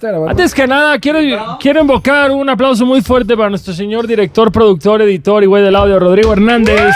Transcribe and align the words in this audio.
Ya 0.00 0.06
está 0.06 0.08
grabando. 0.10 0.30
Antes 0.30 0.54
que 0.54 0.66
nada, 0.68 0.98
quiero, 1.00 1.18
quiero 1.60 1.80
invocar 1.80 2.30
un 2.30 2.48
aplauso 2.48 2.86
muy 2.86 3.00
fuerte 3.02 3.36
para 3.36 3.50
nuestro 3.50 3.72
señor 3.74 4.06
director, 4.06 4.52
productor, 4.52 5.02
editor 5.02 5.42
y 5.42 5.46
güey 5.46 5.62
del 5.64 5.74
audio, 5.74 5.98
Rodrigo 5.98 6.32
Hernández. 6.32 6.94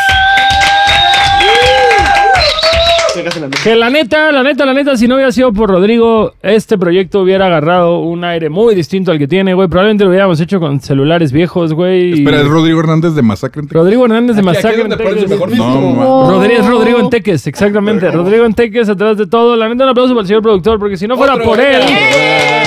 Que 3.62 3.76
la 3.76 3.90
neta, 3.90 4.32
la 4.32 4.42
neta, 4.42 4.64
la 4.64 4.72
neta, 4.72 4.96
si 4.96 5.06
no 5.06 5.16
hubiera 5.16 5.30
sido 5.32 5.52
por 5.52 5.68
Rodrigo, 5.68 6.32
este 6.42 6.78
proyecto 6.78 7.20
hubiera 7.20 7.46
agarrado 7.46 7.98
un 7.98 8.24
aire 8.24 8.48
muy 8.48 8.74
distinto 8.74 9.12
al 9.12 9.18
que 9.18 9.28
tiene, 9.28 9.52
güey. 9.52 9.68
Probablemente 9.68 10.04
lo 10.04 10.10
hubiéramos 10.10 10.40
hecho 10.40 10.58
con 10.60 10.80
celulares 10.80 11.30
viejos, 11.30 11.74
güey. 11.74 12.14
Espera, 12.14 12.40
es 12.40 12.46
Rodrigo 12.48 12.80
Hernández 12.80 13.12
de 13.14 13.20
Masacre 13.22 13.62
en. 13.62 13.68
Rodrigo 13.68 14.04
Hernández 14.06 14.36
de 14.36 14.40
Aquí- 14.40 14.48
aquí 14.48 14.56
Masacre 14.56 14.82
es 14.82 14.88
donde 14.88 14.94
en 14.94 15.10
pones 15.10 15.22
el 15.24 15.28
Texas. 15.28 15.48
mejor 15.48 15.58
No, 15.58 15.74
disco, 15.74 15.80
man. 15.90 15.98
man. 16.22 16.30
Rodrigo, 16.30 16.60
es 16.62 16.66
Rodrigo 16.66 16.98
en 17.00 17.10
Teques, 17.10 17.46
exactamente. 17.46 18.10
Rodrigo 18.10 18.44
en 18.46 18.54
Teques 18.54 18.88
atrás 18.88 19.18
de 19.18 19.26
todo. 19.26 19.56
La 19.56 19.68
neta, 19.68 19.84
un 19.84 19.90
aplauso 19.90 20.14
para 20.14 20.22
el 20.22 20.26
señor 20.28 20.42
productor, 20.42 20.78
porque 20.78 20.96
si 20.96 21.06
no 21.06 21.16
fuera 21.16 21.34
Otro, 21.34 21.44
por 21.44 21.60
él. 21.60 21.82
venga. 21.84 22.61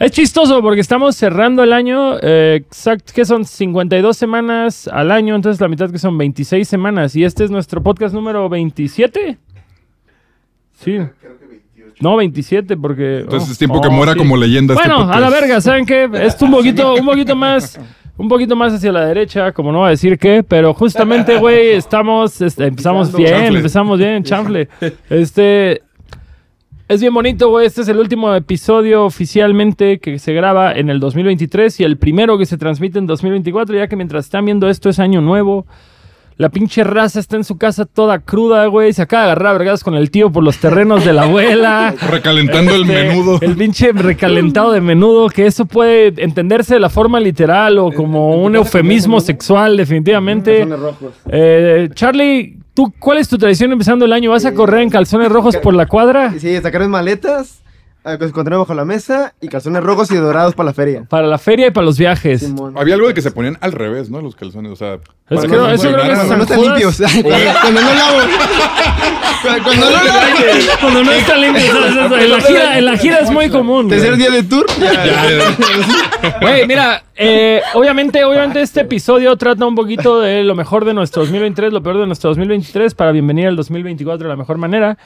Es 0.00 0.12
chistoso 0.12 0.62
porque 0.62 0.80
estamos 0.80 1.14
cerrando 1.14 1.62
el 1.62 1.74
año, 1.74 2.16
eh, 2.22 2.54
exact, 2.54 3.10
que 3.10 3.26
son 3.26 3.44
52 3.44 4.16
semanas 4.16 4.88
al 4.88 5.10
año, 5.10 5.36
entonces 5.36 5.60
la 5.60 5.68
mitad 5.68 5.90
que 5.90 5.98
son 5.98 6.16
26 6.16 6.66
semanas. 6.66 7.14
Y 7.16 7.22
este 7.22 7.44
es 7.44 7.50
nuestro 7.50 7.82
podcast 7.82 8.14
número 8.14 8.48
27. 8.48 9.36
Sí. 10.72 11.00
No, 12.00 12.16
27 12.16 12.78
porque... 12.78 13.18
Entonces 13.20 13.50
oh. 13.50 13.52
es 13.52 13.58
tiempo 13.58 13.82
que 13.82 13.88
Oh, 13.88 13.90
muera 13.90 14.14
sí. 14.14 14.18
como 14.18 14.38
leyenda. 14.38 14.72
este 14.72 14.88
Bueno, 14.88 15.12
a 15.12 15.20
la 15.20 15.28
verga, 15.28 15.60
¿saben 15.60 15.84
qué? 15.84 16.08
Es 16.14 16.40
un 16.40 16.50
poquito, 16.50 16.94
un 16.94 17.04
poquito 17.04 17.36
más, 17.36 17.78
un 18.16 18.28
poquito 18.30 18.56
más 18.56 18.72
hacia 18.72 18.92
la 18.92 19.04
derecha, 19.04 19.52
como 19.52 19.70
no 19.70 19.80
va 19.80 19.88
a 19.88 19.90
decir 19.90 20.18
qué, 20.18 20.42
pero 20.42 20.72
justamente, 20.72 21.36
güey, 21.36 21.72
estamos, 21.72 22.40
este, 22.40 22.64
empezamos 22.68 23.14
bien, 23.14 23.54
empezamos 23.54 23.98
bien, 23.98 24.24
chanfle. 24.24 24.66
Este, 25.10 25.82
es 26.90 27.00
bien 27.00 27.14
bonito, 27.14 27.48
güey, 27.50 27.68
este 27.68 27.82
es 27.82 27.88
el 27.88 27.98
último 27.98 28.34
episodio 28.34 29.04
oficialmente 29.04 30.00
que 30.00 30.18
se 30.18 30.32
graba 30.32 30.72
en 30.72 30.90
el 30.90 30.98
2023 30.98 31.78
y 31.78 31.84
el 31.84 31.98
primero 31.98 32.36
que 32.36 32.46
se 32.46 32.58
transmite 32.58 32.98
en 32.98 33.06
2024, 33.06 33.76
ya 33.76 33.86
que 33.86 33.94
mientras 33.94 34.24
están 34.24 34.44
viendo 34.44 34.68
esto 34.68 34.88
es 34.88 34.98
año 34.98 35.20
nuevo. 35.20 35.66
La 36.36 36.48
pinche 36.48 36.82
raza 36.82 37.20
está 37.20 37.36
en 37.36 37.44
su 37.44 37.58
casa 37.58 37.84
toda 37.84 38.18
cruda, 38.18 38.66
güey. 38.66 38.92
Se 38.92 39.02
acaba 39.02 39.22
de 39.26 39.30
agarrar 39.30 39.50
a 39.50 39.58
vergadas 39.58 39.84
con 39.84 39.94
el 39.94 40.10
tío 40.10 40.32
por 40.32 40.42
los 40.42 40.56
terrenos 40.58 41.04
de 41.04 41.12
la 41.12 41.22
abuela. 41.22 41.94
Recalentando 42.10 42.74
el 42.74 42.82
Este, 42.82 43.04
menudo. 43.04 43.38
El 43.40 43.56
pinche 43.56 43.92
recalentado 43.92 44.72
de 44.72 44.80
menudo, 44.80 45.28
que 45.28 45.46
eso 45.46 45.66
puede 45.66 46.12
entenderse 46.16 46.74
de 46.74 46.80
la 46.80 46.90
forma 46.90 47.20
literal 47.20 47.78
o 47.78 47.92
como 47.92 48.42
un 48.42 48.56
eufemismo 48.56 49.20
sexual, 49.20 49.76
definitivamente. 49.76 50.66
Eh, 51.30 51.88
Charlie, 51.94 52.56
¿tú 52.80 52.94
cuál 52.98 53.18
es 53.18 53.28
tu 53.28 53.36
tradición 53.36 53.72
empezando 53.72 54.06
el 54.06 54.12
año? 54.14 54.30
¿Vas 54.30 54.46
a 54.46 54.54
correr 54.54 54.80
en 54.80 54.88
calzones 54.88 55.30
rojos 55.30 55.54
por 55.58 55.74
la 55.74 55.84
cuadra? 55.84 56.32
Sí, 56.38 56.58
sacar 56.62 56.88
maletas, 56.88 57.60
se 58.02 58.24
encontraron 58.24 58.62
bajo 58.62 58.74
la 58.74 58.84
mesa 58.84 59.34
y 59.40 59.48
calzones 59.48 59.82
rojos 59.82 60.10
y 60.10 60.16
dorados 60.16 60.54
para 60.54 60.68
la 60.68 60.72
feria. 60.72 61.04
Para 61.08 61.26
la 61.26 61.38
feria 61.38 61.66
y 61.66 61.70
para 61.70 61.84
los 61.84 61.98
viajes. 61.98 62.40
Simón. 62.40 62.74
Había 62.78 62.94
algo 62.94 63.08
de 63.08 63.14
que 63.14 63.22
se 63.22 63.30
ponían 63.30 63.58
al 63.60 63.72
revés, 63.72 64.10
¿no? 64.10 64.20
Los 64.20 64.34
calzones, 64.36 64.72
o 64.72 64.76
sea... 64.76 64.94
Es 65.28 65.42
que 65.42 65.48
no 65.48 65.70
eso 65.70 65.92
creo 65.92 66.02
que. 66.02 66.14
Cuando 66.14 66.36
no 66.38 66.42
están 66.42 66.60
limpios. 66.60 66.96
Cuando 67.60 67.80
no 67.80 67.94
lavo. 67.94 68.18
Cuando- 69.42 69.62
Cuando 69.64 69.84
no 69.86 69.90
lavo. 69.90 70.18
Cuando 70.80 71.04
no 71.04 71.12
está 71.12 71.36
limpio, 71.36 71.62
¿sabes? 71.66 71.90
Eso, 71.96 72.16
En 72.18 72.30
la 72.30 72.40
gira, 72.40 72.78
en 72.78 72.84
la 72.84 72.96
gira 72.96 73.18
es 73.20 73.30
muy 73.30 73.48
común. 73.48 73.88
Tercer 73.88 74.16
día 74.16 74.30
de 74.30 74.42
tour. 74.42 74.66
Güey, 76.40 76.66
mira, 76.66 77.02
eh, 77.16 77.62
obviamente, 77.74 78.24
obviamente 78.24 78.60
este 78.60 78.80
episodio 78.80 79.36
trata 79.36 79.64
un 79.66 79.74
poquito 79.74 80.20
de 80.20 80.42
lo 80.42 80.54
mejor 80.54 80.84
de 80.84 80.94
nuestro 80.94 81.22
2023, 81.22 81.72
lo 81.72 81.82
peor 81.82 81.98
de 81.98 82.06
nuestro 82.06 82.30
2023 82.30 82.94
para 82.94 83.12
bienvenir 83.12 83.46
al 83.46 83.56
2024 83.56 84.24
de 84.24 84.28
la 84.28 84.36
mejor 84.36 84.58
manera. 84.58 84.98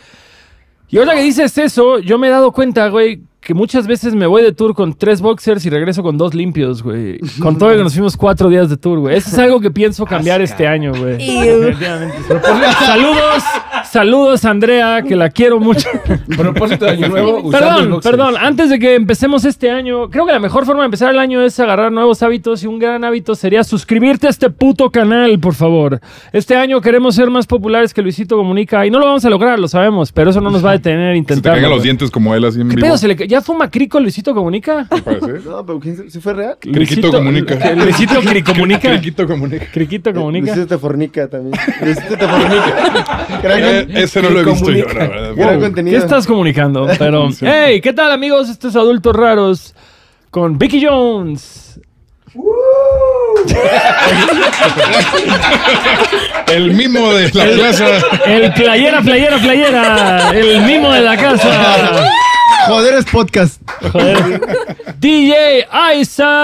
Y 0.89 0.99
ahora 0.99 1.15
que 1.15 1.23
dices 1.23 1.57
eso, 1.59 1.99
yo 1.99 2.19
me 2.19 2.29
he 2.29 2.31
dado 2.31 2.53
cuenta, 2.53 2.89
güey, 2.89 3.23
que 3.45 3.53
muchas 3.55 3.87
veces 3.87 4.15
me 4.15 4.27
voy 4.27 4.43
de 4.43 4.53
tour 4.53 4.75
con 4.75 4.95
tres 4.95 5.21
boxers 5.21 5.65
y 5.67 5.71
regreso 5.71 6.03
con 6.03 6.17
dos 6.17 6.35
limpios, 6.35 6.83
güey. 6.83 7.19
Con 7.41 7.59
todo 7.59 7.71
que 7.71 7.83
nos 7.83 7.93
fuimos 7.93 8.17
cuatro 8.17 8.49
días 8.49 8.71
de 8.71 8.77
tour, 8.77 8.99
güey. 9.01 9.17
Eso 9.17 9.29
es 9.31 9.39
algo 9.39 9.61
que 9.61 9.71
pienso 9.71 10.07
cambiar 10.07 10.41
este 10.41 10.67
año, 10.67 10.93
güey. 10.95 11.19
Saludos, 12.87 13.43
saludos, 13.91 14.45
Andrea, 14.45 15.03
que 15.03 15.15
la 15.17 15.29
quiero 15.31 15.61
mucho. 15.61 15.89
Propósito 16.37 16.87
de 16.87 16.93
año 16.93 17.09
nuevo. 17.09 17.41
usando 17.43 17.51
Perdón, 17.51 17.91
boxers. 17.91 18.11
perdón, 18.17 18.35
antes 18.41 18.71
de 18.71 18.79
que 18.79 18.95
empecemos 18.95 19.45
este 19.45 19.71
año, 19.71 20.09
creo 20.11 20.25
que 20.27 20.33
la 20.33 20.39
mejor 20.39 20.65
forma 20.65 20.83
de 20.83 20.87
empezar 20.87 21.11
el 21.11 21.19
año 21.19 21.43
es 21.43 21.59
agarrar 21.61 21.93
nuevos 21.93 22.23
hábitos 22.23 22.63
y 22.63 22.67
un 22.67 22.79
gran 22.79 23.05
hábito 23.05 23.35
sería 23.35 23.63
suscribirte 23.65 24.27
a 24.27 24.31
este 24.31 24.49
puto 24.51 24.91
canal, 24.91 25.39
por 25.39 25.55
favor. 25.55 26.01
Este 26.33 26.57
año 26.57 26.81
queremos 26.81 27.15
ser 27.15 27.31
más 27.31 27.47
populares 27.47 27.93
que 27.93 28.01
Luisito 28.03 28.37
Comunica 28.37 28.87
y 28.87 28.91
no 28.91 28.99
lo 28.99 29.07
vamos 29.07 29.25
a 29.25 29.31
lograr, 29.31 29.59
lo 29.59 29.69
sabemos, 29.69 30.13
pero 30.13 30.31
eso 30.31 30.41
no 30.41 30.51
nos 30.51 30.65
va 30.65 30.71
a 30.71 30.73
detener 30.75 31.13
a 31.13 31.35
Se 31.35 31.41
te 31.41 31.43
caigan 31.43 31.71
los 31.71 31.83
dientes 31.83 32.11
como 32.11 32.35
él 32.35 32.45
así 32.45 32.61
en 32.61 32.69
¿Qué 32.69 32.77
vivo. 32.77 32.89
pedo? 32.89 32.99
¿Se 32.99 33.09
le 33.09 33.34
¿Ya 33.35 33.41
fuma 33.43 33.69
crico 33.69 33.99
Luisito 33.99 34.33
Comunica? 34.33 34.87
parece? 35.05 35.41
No, 35.45 35.67
pero 35.67 35.81
¿quién 35.81 36.09
¿sí 36.09 36.21
fue 36.21 36.35
real? 36.35 36.57
Criquito 36.61 37.09
Luisito- 37.09 37.11
Comunica. 37.11 37.75
Luisito 37.75 38.21
Cricomunica. 38.21 38.91
Criquito 38.91 39.27
comunica. 39.27 39.67
Criquito 39.73 40.15
Comunica. 40.15 40.47
Luisito 40.55 40.67
te 40.69 40.79
fornica 40.79 41.27
también. 41.29 41.53
Luisito 41.83 42.17
te 42.17 42.29
fornica. 42.29 43.27
Eh, 43.43 43.89
ese 43.95 44.23
no 44.23 44.31
lo 44.31 44.41
he 44.41 44.45
visto 44.45 44.71
yo, 44.71 44.85
la 44.87 45.09
verdad. 45.09 45.35
gran 45.35 45.75
¿Qué 45.85 45.97
estás 45.97 46.29
comunicando? 46.29 46.87
Pero, 46.99 47.29
hey, 47.41 47.81
¿qué 47.81 47.93
tal 47.93 48.13
amigos? 48.13 48.49
Estos 48.49 48.77
adultos 48.77 49.17
raros 49.17 49.75
con 50.31 50.57
Vicky 50.57 50.87
Jones. 50.87 51.81
El 56.53 56.73
mimo 56.75 57.13
de 57.13 57.25
la 57.33 57.45
plaza. 57.57 57.87
El 58.27 58.53
playera, 58.53 59.01
playera, 59.03 59.39
playera. 59.39 60.31
El 60.33 60.61
mimo 60.63 60.93
de 60.93 61.01
la 61.01 61.17
casa. 61.17 62.09
Joder, 62.67 62.95
es 62.95 63.05
podcast. 63.05 63.61
Joder. 63.93 64.41
DJ 64.99 65.67
Isaac. 66.01 66.35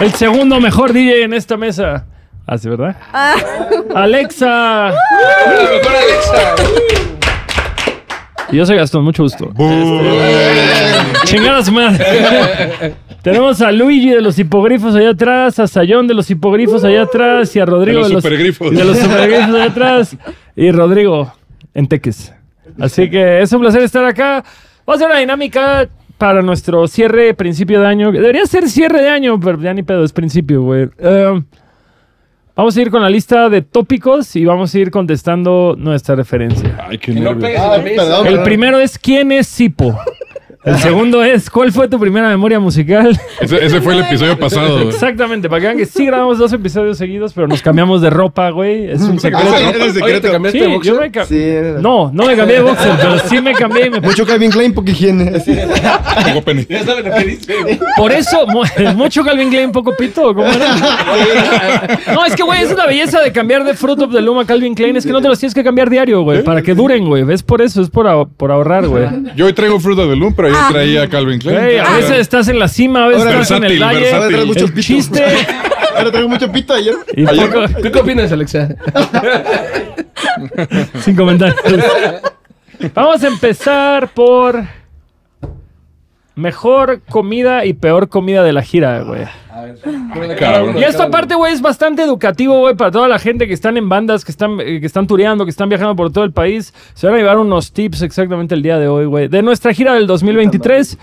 El 0.00 0.12
segundo 0.14 0.60
mejor 0.60 0.92
DJ 0.92 1.22
en 1.24 1.34
esta 1.34 1.56
mesa. 1.56 2.06
Así, 2.46 2.68
¿verdad? 2.68 2.96
Alexa. 3.94 4.92
Mejor 5.48 5.92
Alexa. 5.96 6.54
Y 8.50 8.56
yo 8.56 8.66
soy 8.66 8.76
Gastón, 8.76 9.04
mucho 9.04 9.22
gusto. 9.22 9.50
Chingada 11.24 11.62
su 11.64 11.72
madre. 11.72 12.94
Tenemos 13.22 13.62
a 13.62 13.70
Luigi 13.70 14.10
de 14.10 14.20
los 14.20 14.36
hipogrifos 14.38 14.94
allá 14.96 15.10
atrás, 15.10 15.58
a 15.60 15.66
Sayón 15.68 16.08
de 16.08 16.14
los 16.14 16.28
hipogrifos 16.28 16.82
allá 16.82 17.02
atrás 17.02 17.54
y 17.54 17.60
a 17.60 17.64
Rodrigo 17.64 18.02
De 18.02 18.08
los 18.14 18.22
supergrifos. 18.22 18.72
de 18.74 18.84
los 18.84 18.98
supergrifos 18.98 19.54
allá 19.54 19.64
atrás 19.64 20.16
y 20.56 20.70
Rodrigo 20.72 21.32
en 21.72 21.86
Teques. 21.86 22.34
Así 22.80 23.08
que 23.10 23.42
es 23.42 23.52
un 23.52 23.60
placer 23.60 23.82
estar 23.82 24.04
acá. 24.04 24.44
Vamos 24.86 25.00
a 25.00 25.04
hacer 25.04 25.06
una 25.08 25.18
dinámica 25.20 25.88
para 26.18 26.42
nuestro 26.42 26.86
cierre, 26.86 27.34
principio 27.34 27.80
de 27.80 27.86
año. 27.86 28.12
Debería 28.12 28.46
ser 28.46 28.68
cierre 28.68 29.02
de 29.02 29.08
año, 29.08 29.40
pero 29.40 29.60
ya 29.60 29.74
ni 29.74 29.82
pedo, 29.82 30.04
es 30.04 30.12
principio, 30.12 30.62
güey. 30.62 30.88
Eh, 30.98 31.42
vamos 32.54 32.76
a 32.76 32.80
ir 32.80 32.90
con 32.90 33.02
la 33.02 33.10
lista 33.10 33.48
de 33.48 33.62
tópicos 33.62 34.36
y 34.36 34.44
vamos 34.44 34.74
a 34.74 34.78
ir 34.78 34.90
contestando 34.90 35.74
nuestra 35.76 36.14
referencia. 36.14 36.78
Ay, 36.88 36.98
qué 36.98 37.12
nervios. 37.12 37.52
Ah, 37.58 37.78
perdón. 37.82 38.26
El 38.26 38.42
primero 38.42 38.78
es 38.78 38.98
¿Quién 38.98 39.32
es 39.32 39.46
Sipo? 39.48 39.98
El 40.64 40.78
segundo 40.78 41.24
es 41.24 41.50
¿Cuál 41.50 41.72
fue 41.72 41.88
tu 41.88 41.98
primera 41.98 42.28
memoria 42.28 42.60
musical? 42.60 43.18
Ese, 43.40 43.64
ese 43.64 43.80
fue 43.80 43.94
el 43.94 44.00
episodio 44.04 44.38
pasado. 44.38 44.76
güey. 44.76 44.88
Exactamente, 44.90 45.48
para 45.48 45.60
que 45.60 45.66
vean 45.66 45.76
que 45.78 45.86
sí 45.86 46.06
grabamos 46.06 46.38
dos 46.38 46.52
episodios 46.52 46.96
seguidos, 46.98 47.32
pero 47.32 47.48
nos 47.48 47.60
cambiamos 47.62 48.00
de 48.00 48.10
ropa, 48.10 48.50
güey. 48.50 48.88
Es 48.90 49.00
un 49.02 49.18
secreto. 49.20 49.48
Ah, 49.52 49.56
Oye, 49.56 49.68
era 49.70 49.76
el 49.76 49.82
Oye, 49.82 49.92
secreto. 49.92 50.20
¿te 50.28 50.30
cambiaste 50.32 50.58
Sí, 50.60 50.64
de 50.64 50.70
boxer? 50.72 50.94
yo 50.94 51.00
me 51.00 51.10
ca- 51.10 51.24
Sí, 51.24 51.40
era- 51.42 51.80
No, 51.80 52.10
no 52.14 52.26
me 52.26 52.36
cambié 52.36 52.56
de 52.56 52.62
boxer, 52.62 52.92
pero 52.96 53.18
sí 53.28 53.40
me 53.40 53.52
cambié 53.54 53.86
y 53.86 53.90
me 53.90 54.00
Mucho 54.00 54.24
Calvin 54.24 54.50
Klein, 54.52 54.72
poca 54.72 54.90
higiene. 54.92 55.30
Así. 55.36 55.56
Tengo 56.24 56.42
pene. 56.42 56.64
Ya 56.68 56.84
saben 56.84 57.08
lo 57.08 57.14
que 57.16 57.24
dice. 57.24 57.54
güey. 57.62 57.80
Por 57.96 58.12
eso, 58.12 58.46
mu- 58.46 58.62
mucho 58.94 59.24
Calvin 59.24 59.48
Klein, 59.50 59.72
poco 59.72 59.96
pito, 59.96 60.28
¿o 60.28 60.34
¿cómo 60.34 60.46
era? 60.46 61.98
No, 62.14 62.24
es 62.24 62.36
que, 62.36 62.42
güey, 62.44 62.62
es 62.62 62.70
una 62.72 62.86
belleza 62.86 63.20
de 63.20 63.32
cambiar 63.32 63.64
de 63.64 63.74
Fruit 63.74 64.00
of 64.00 64.12
the 64.12 64.20
Loom 64.20 64.38
a 64.38 64.44
Calvin 64.46 64.74
Klein. 64.74 64.96
Es 64.96 65.04
que 65.06 65.12
no 65.12 65.20
te 65.20 65.28
los 65.28 65.38
tienes 65.40 65.54
que 65.54 65.64
cambiar 65.64 65.90
diario, 65.90 66.22
güey, 66.22 66.42
para 66.44 66.62
que 66.62 66.74
duren, 66.74 67.04
güey. 67.06 67.24
Es 67.32 67.42
por 67.42 67.62
eso, 67.62 67.82
es 67.82 67.90
por, 67.90 68.06
ahor- 68.06 68.28
por 68.36 68.52
ahorrar, 68.52 68.86
güey. 68.86 69.06
Yo 69.34 69.46
hoy 69.46 69.52
traigo 69.54 69.80
fruta 69.80 70.02
de 70.06 70.14
Loom, 70.14 70.34
pero 70.34 70.51
ayer 70.54 70.72
traía 70.72 71.08
Calvin 71.08 71.38
Klein. 71.38 71.80
A 71.80 71.96
veces 71.96 72.18
estás 72.18 72.48
en 72.48 72.58
la 72.58 72.68
cima, 72.68 73.04
a 73.04 73.08
veces 73.08 73.22
Ahora, 73.26 73.40
estás 73.42 73.56
en 73.58 73.64
el 73.64 73.82
valle. 73.82 74.00
versátil. 74.00 74.14
Ahora 74.16 74.28
traes 74.28 74.46
mucho 74.46 74.64
El 74.64 74.72
pito. 74.72 74.86
chiste 74.86 75.24
Ahora 75.96 76.10
traigo 76.10 76.28
mucho 76.28 76.50
pito 76.52 76.74
ayer. 76.74 76.94
y 77.14 77.24
poco, 77.26 77.68
¿Tú 77.82 77.92
qué 77.92 77.98
opinas, 78.00 78.32
Alexa? 78.32 78.68
sin 81.04 81.16
comentarios. 81.16 81.56
Vamos 82.94 83.22
a 83.22 83.28
empezar 83.28 84.08
por 84.08 84.64
mejor 86.34 87.02
comida 87.10 87.64
y 87.64 87.74
peor 87.74 88.08
comida 88.08 88.42
de 88.42 88.52
la 88.52 88.62
gira, 88.62 89.02
güey. 89.02 89.24
Cabrón. 90.38 90.78
Y 90.78 90.84
esto 90.84 91.02
aparte, 91.02 91.34
güey, 91.34 91.52
es 91.52 91.60
bastante 91.60 92.02
educativo, 92.02 92.58
güey, 92.60 92.74
para 92.74 92.90
toda 92.90 93.08
la 93.08 93.18
gente 93.18 93.46
que 93.46 93.52
están 93.52 93.76
en 93.76 93.88
bandas, 93.88 94.24
que 94.24 94.32
están, 94.32 94.58
eh, 94.60 94.80
que 94.80 94.86
están 94.86 95.06
tureando, 95.06 95.44
que 95.44 95.50
están 95.50 95.68
viajando 95.68 95.94
por 95.94 96.10
todo 96.10 96.24
el 96.24 96.32
país. 96.32 96.72
Se 96.94 97.06
van 97.06 97.16
a 97.16 97.18
llevar 97.18 97.38
unos 97.38 97.72
tips 97.72 98.02
exactamente 98.02 98.54
el 98.54 98.62
día 98.62 98.78
de 98.78 98.88
hoy, 98.88 99.04
güey. 99.04 99.28
De 99.28 99.42
nuestra 99.42 99.74
gira 99.74 99.94
del 99.94 100.06
2023. 100.06 100.98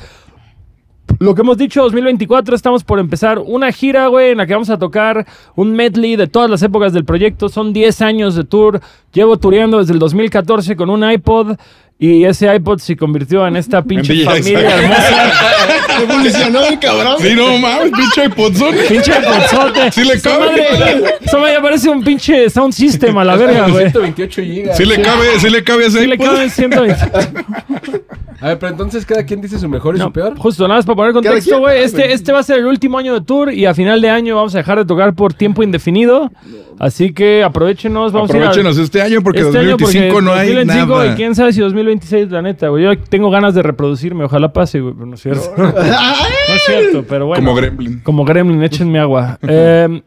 Lo 1.20 1.36
que 1.36 1.42
hemos 1.42 1.58
dicho, 1.58 1.82
2024, 1.82 2.56
estamos 2.56 2.84
por 2.84 3.00
empezar 3.00 3.40
una 3.40 3.72
gira, 3.72 4.08
güey, 4.08 4.32
en 4.32 4.38
la 4.38 4.46
que 4.46 4.54
vamos 4.54 4.70
a 4.70 4.78
tocar 4.78 5.26
un 5.56 5.74
medley 5.74 6.16
de 6.16 6.28
todas 6.28 6.50
las 6.50 6.62
épocas 6.62 6.94
del 6.94 7.04
proyecto. 7.04 7.50
Son 7.50 7.74
10 7.74 8.02
años 8.02 8.36
de 8.36 8.44
tour. 8.44 8.80
Llevo 9.12 9.38
tureando 9.38 9.80
desde 9.80 9.94
el 9.94 10.00
2014 10.00 10.76
con 10.76 10.90
un 10.90 11.10
iPod. 11.10 11.58
Y 12.02 12.24
ese 12.24 12.54
iPod 12.56 12.80
se 12.80 12.96
convirtió 12.96 13.46
en 13.46 13.58
esta 13.58 13.84
pinche 13.84 14.14
DJ, 14.14 14.26
familia 14.26 14.76
hermosa. 14.78 15.32
Evolucionó 16.02 16.64
el 16.64 16.80
cabrón. 16.80 17.16
Sí, 17.20 17.34
no 17.36 17.58
mames, 17.58 17.92
pinche 17.92 18.26
iPodson. 18.26 18.74
Pinche 18.88 19.12
iPodzote. 19.20 19.92
Sí 19.92 20.04
le 20.06 20.22
cabe. 20.22 20.46
madre, 20.46 21.04
esa 21.20 21.38
madre 21.38 21.60
parece 21.62 21.90
un 21.90 22.02
pinche 22.02 22.50
sound 22.50 22.72
system 22.74 23.18
a 23.18 23.26
la 23.26 23.36
verga, 23.36 23.68
güey. 23.68 23.92
128 23.92 24.42
gigas. 24.42 24.78
Sí 24.78 24.86
le 24.86 25.02
cabe, 25.02 25.26
sí 25.40 25.50
le 25.50 25.62
cabe 25.62 25.84
a 25.84 25.88
ese 25.88 26.00
Sí 26.00 26.08
le 26.08 26.16
iPod. 26.16 26.26
caben 26.26 26.50
120. 26.50 27.06
A 28.42 28.48
ver, 28.48 28.60
pero 28.60 28.72
entonces 28.72 29.06
cada 29.06 29.26
quien 29.26 29.42
dice 29.42 29.60
su 29.60 29.68
mejor 29.68 29.98
y 29.98 30.00
No, 30.00 30.06
su 30.06 30.14
peor. 30.14 30.38
Justo, 30.38 30.64
nada 30.70 30.78
más 30.80 30.86
para 30.86 30.96
poner 30.96 31.12
contexto, 31.12 31.60
güey. 31.60 31.80
ah, 31.80 31.84
Este, 31.84 31.98
güey. 32.04 32.14
este 32.14 32.32
va 32.32 32.40
a 32.40 32.44
ser 32.44 32.60
el 32.60 32.68
último 32.68 32.98
año 32.98 33.14
de 33.14 33.20
tour 33.20 33.52
y 33.54 33.66
a 33.66 33.74
final 33.74 34.00
de 34.02 34.10
año 34.10 34.38
vamos 34.38 34.56
a 34.56 34.60
dejar 34.60 34.78
de 34.78 34.86
tocar 34.86 35.14
por 35.14 35.34
tiempo 35.34 35.64
indefinido. 35.64 36.32
Así 36.80 37.12
que 37.12 37.44
aprovechenos, 37.44 38.14
vamos 38.14 38.32
a 38.32 38.38
ir 38.38 38.42
Aprovechenos 38.42 38.78
este 38.78 39.02
año 39.02 39.22
porque 39.22 39.42
este 39.42 39.58
año 39.58 39.72
2025 39.72 40.14
porque 40.14 40.26
no 40.26 40.34
hay 40.34 40.48
2025 40.48 40.98
nada. 40.98 41.12
y 41.12 41.16
quién 41.16 41.36
sabe 41.36 41.52
si 41.52 41.60
2026, 41.60 42.32
la 42.32 42.42
neta, 42.42 42.70
güey. 42.70 42.86
Yo 42.86 42.98
tengo 42.98 43.30
ganas 43.30 43.54
de 43.54 43.62
reproducirme, 43.64 44.24
ojalá 44.24 44.54
pase, 44.54 44.80
güey, 44.80 44.94
pero 44.94 45.06
no 45.06 45.16
es 45.16 45.22
cierto. 45.22 45.52
no 45.58 45.68
es 45.68 46.64
cierto, 46.66 47.04
pero 47.08 47.26
bueno. 47.28 47.44
Como 47.44 47.56
Gremlin. 47.56 48.00
Como 48.00 48.24
Gremlin, 48.24 48.64
échenme 48.64 48.98
agua. 48.98 49.38
Eh, 49.46 50.02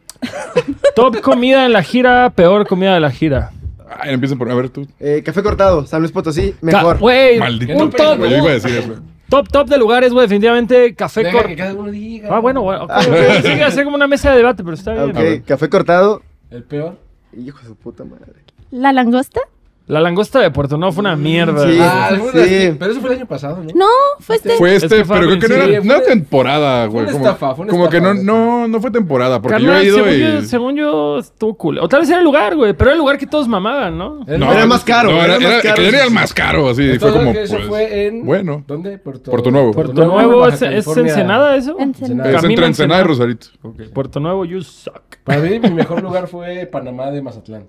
top 0.95 1.21
comida 1.21 1.65
en 1.67 1.73
la 1.73 1.83
gira, 1.83 2.31
peor 2.31 2.65
comida 2.67 2.95
de 2.95 2.99
la 2.99 3.11
gira. 3.11 3.51
Ay, 3.99 4.15
empiezan 4.15 4.39
por. 4.39 4.49
A 4.49 4.55
ver 4.55 4.69
tú. 4.69 4.87
Eh, 4.99 5.21
café 5.23 5.43
cortado, 5.43 5.85
San 5.85 5.99
Luis 6.01 6.11
Potosí, 6.11 6.51
Ca- 6.53 6.57
mejor. 6.61 6.97
Güey, 6.97 7.37
Maldito. 7.37 7.73
un 7.73 7.91
top, 7.91 8.17
Güey, 8.17 8.31
yo 8.31 8.37
iba 8.37 8.49
a 8.49 8.53
decir 8.53 8.71
eso. 8.75 8.95
top, 9.29 9.47
top 9.49 9.69
de 9.69 9.77
lugares, 9.77 10.11
güey, 10.11 10.25
definitivamente 10.25 10.95
café 10.95 11.23
Deja 11.23 11.37
cor... 11.37 11.47
que 11.47 11.55
cada 11.55 11.75
uno 11.75 11.91
diga. 11.91 12.29
Ah, 12.31 12.39
bueno, 12.39 12.63
bueno. 12.63 12.85
ok, 12.85 12.91
ok. 12.91 13.45
Sí, 13.45 13.51
hacer 13.61 13.83
como 13.83 13.95
una 13.95 14.07
mesa 14.07 14.31
de 14.31 14.37
debate, 14.37 14.63
pero 14.63 14.75
está 14.75 14.93
bien. 14.93 15.11
Ok, 15.11 15.43
A 15.43 15.45
café 15.45 15.69
cortado. 15.69 16.23
El 16.53 16.63
peor. 16.63 16.99
Hijo 17.35 17.57
de 17.61 17.65
su 17.65 17.75
puta 17.75 18.03
madre. 18.05 18.43
¿La 18.69 18.93
langosta? 18.93 19.41
La 19.85 19.99
langosta 19.99 20.39
de 20.39 20.49
Puerto 20.49 20.77
Nuevo 20.77 20.93
fue 20.93 21.01
una 21.01 21.17
mierda. 21.17 21.67
Sí. 21.69 21.77
Ah, 21.81 22.05
sí. 22.07 22.13
algunas 22.15 22.47
sí, 22.47 22.75
Pero 22.79 22.91
eso 22.91 23.01
fue 23.01 23.09
el 23.09 23.17
año 23.17 23.25
pasado, 23.25 23.57
¿no? 23.57 23.69
No, 23.75 23.85
fue 24.19 24.37
este. 24.37 24.51
Fue 24.51 24.75
Es 24.75 24.83
este, 24.83 24.97
que 24.97 25.05
pero 25.05 25.27
creo 25.27 25.39
que 25.39 25.47
no 25.49 25.55
era, 25.55 25.81
no 25.83 25.95
era 25.95 26.05
temporada, 26.05 26.85
güey. 26.85 27.03
una 27.03 27.11
Como, 27.11 27.25
estafa, 27.25 27.55
fue 27.55 27.63
una 27.63 27.71
como 27.71 27.89
que 27.89 27.99
no, 27.99 28.13
no, 28.13 28.65
no 28.69 28.79
fue 28.79 28.91
temporada, 28.91 29.41
porque 29.41 29.55
Carnal, 29.57 29.83
yo 29.83 29.83
he 29.83 29.85
ido 29.85 29.97
según, 29.97 30.13
y. 30.13 30.19
yo, 30.19 30.41
según 30.43 30.75
yo, 30.77 31.19
estuvo 31.19 31.57
cool. 31.57 31.79
O 31.79 31.89
tal 31.89 31.99
vez 31.99 32.09
era 32.09 32.19
el 32.19 32.23
lugar, 32.23 32.55
güey, 32.55 32.71
pero 32.71 32.91
era 32.91 32.93
el 32.93 32.99
lugar 32.99 33.17
que 33.17 33.27
todos 33.27 33.49
mamaban, 33.49 33.97
¿no? 33.97 34.21
No, 34.25 34.53
Era 34.53 34.65
más 34.65 34.85
caro, 34.85 35.11
No, 35.11 35.21
era 35.21 35.35
era, 35.35 35.49
más 35.49 35.61
caro. 35.63 35.81
era 35.81 36.03
el 36.05 36.11
más 36.11 36.33
caro, 36.33 36.69
así. 36.69 36.83
Entonces, 36.83 37.11
fue 37.11 37.19
como. 37.19 37.33
que 37.33 37.43
eso 37.43 37.55
pues, 37.57 37.67
fue 37.67 38.07
en... 38.07 38.25
bueno. 38.25 38.63
¿Dónde? 38.65 38.97
Puerto, 38.99 39.31
Puerto 39.31 39.51
Nuevo. 39.51 39.73
Puerto 39.73 40.05
Nuevo, 40.05 40.47
es, 40.47 40.61
es. 40.61 40.87
Ensenada, 40.87 41.57
eso. 41.57 41.75
Ensenada. 41.77 42.29
Es 42.29 42.35
Camino 42.37 42.51
entre 42.51 42.63
a 42.63 42.67
Ensenada 42.67 43.01
y 43.01 43.03
Rosarito. 43.03 43.47
Puerto 43.93 44.21
Nuevo, 44.21 44.45
you 44.45 44.61
suck. 44.61 45.17
Para 45.25 45.41
mí, 45.41 45.59
mi 45.59 45.71
mejor 45.71 46.01
lugar 46.01 46.27
fue 46.27 46.65
Panamá 46.67 47.11
de 47.11 47.21
Mazatlán. 47.21 47.67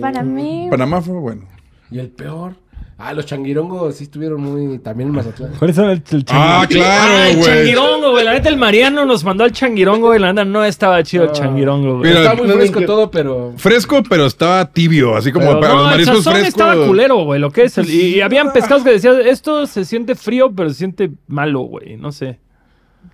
Para 0.00 0.22
mí. 0.22 0.66
Panamá 0.70 1.03
fue 1.04 1.14
bueno. 1.20 1.42
Y 1.90 1.98
el 2.00 2.08
peor... 2.10 2.54
Ah, 2.96 3.12
los 3.12 3.26
changuirongos 3.26 3.96
sí 3.96 4.04
estuvieron 4.04 4.40
muy... 4.40 4.78
También 4.78 5.08
en 5.08 5.16
Mazatlán. 5.16 5.50
¿Cuáles 5.58 5.74
son 5.74 5.90
el, 5.90 6.00
el 6.12 6.24
Ah, 6.28 6.64
claro, 6.68 7.12
Ah, 7.16 7.28
el 7.28 7.36
güey. 7.38 7.48
changuirongo, 7.48 8.10
güey. 8.12 8.24
La 8.24 8.32
neta, 8.34 8.48
el 8.48 8.56
Mariano 8.56 9.04
nos 9.04 9.24
mandó 9.24 9.42
al 9.42 9.50
changuirongo, 9.50 10.06
güey. 10.06 10.20
La 10.20 10.32
neta, 10.32 10.44
no 10.44 10.64
estaba 10.64 11.02
chido 11.02 11.24
el 11.24 11.32
changuirongo, 11.32 11.98
güey. 11.98 12.10
Mira, 12.10 12.20
Estaba 12.20 12.36
muy 12.36 12.46
no, 12.46 12.54
fresco 12.54 12.78
que- 12.78 12.86
todo, 12.86 13.10
pero... 13.10 13.52
Fresco, 13.56 14.00
pero 14.08 14.26
estaba 14.26 14.70
tibio, 14.70 15.16
así 15.16 15.32
como 15.32 15.46
Pero 15.46 15.60
para 15.60 15.72
no, 15.74 15.78
los 15.80 15.84
el 15.86 15.90
mariscos 15.90 16.16
sazón 16.18 16.32
frescos. 16.34 16.48
estaba 16.48 16.86
culero, 16.86 17.24
güey, 17.24 17.40
lo 17.40 17.50
que 17.50 17.64
es. 17.64 17.78
el- 17.78 17.90
y, 17.90 18.00
y 18.16 18.20
habían 18.20 18.52
pescados 18.52 18.84
que 18.84 18.90
decían, 18.90 19.16
esto 19.26 19.66
se 19.66 19.84
siente 19.84 20.14
frío, 20.14 20.52
pero 20.54 20.68
se 20.68 20.76
siente 20.76 21.10
malo, 21.26 21.62
güey. 21.62 21.96
No 21.96 22.12
sé. 22.12 22.38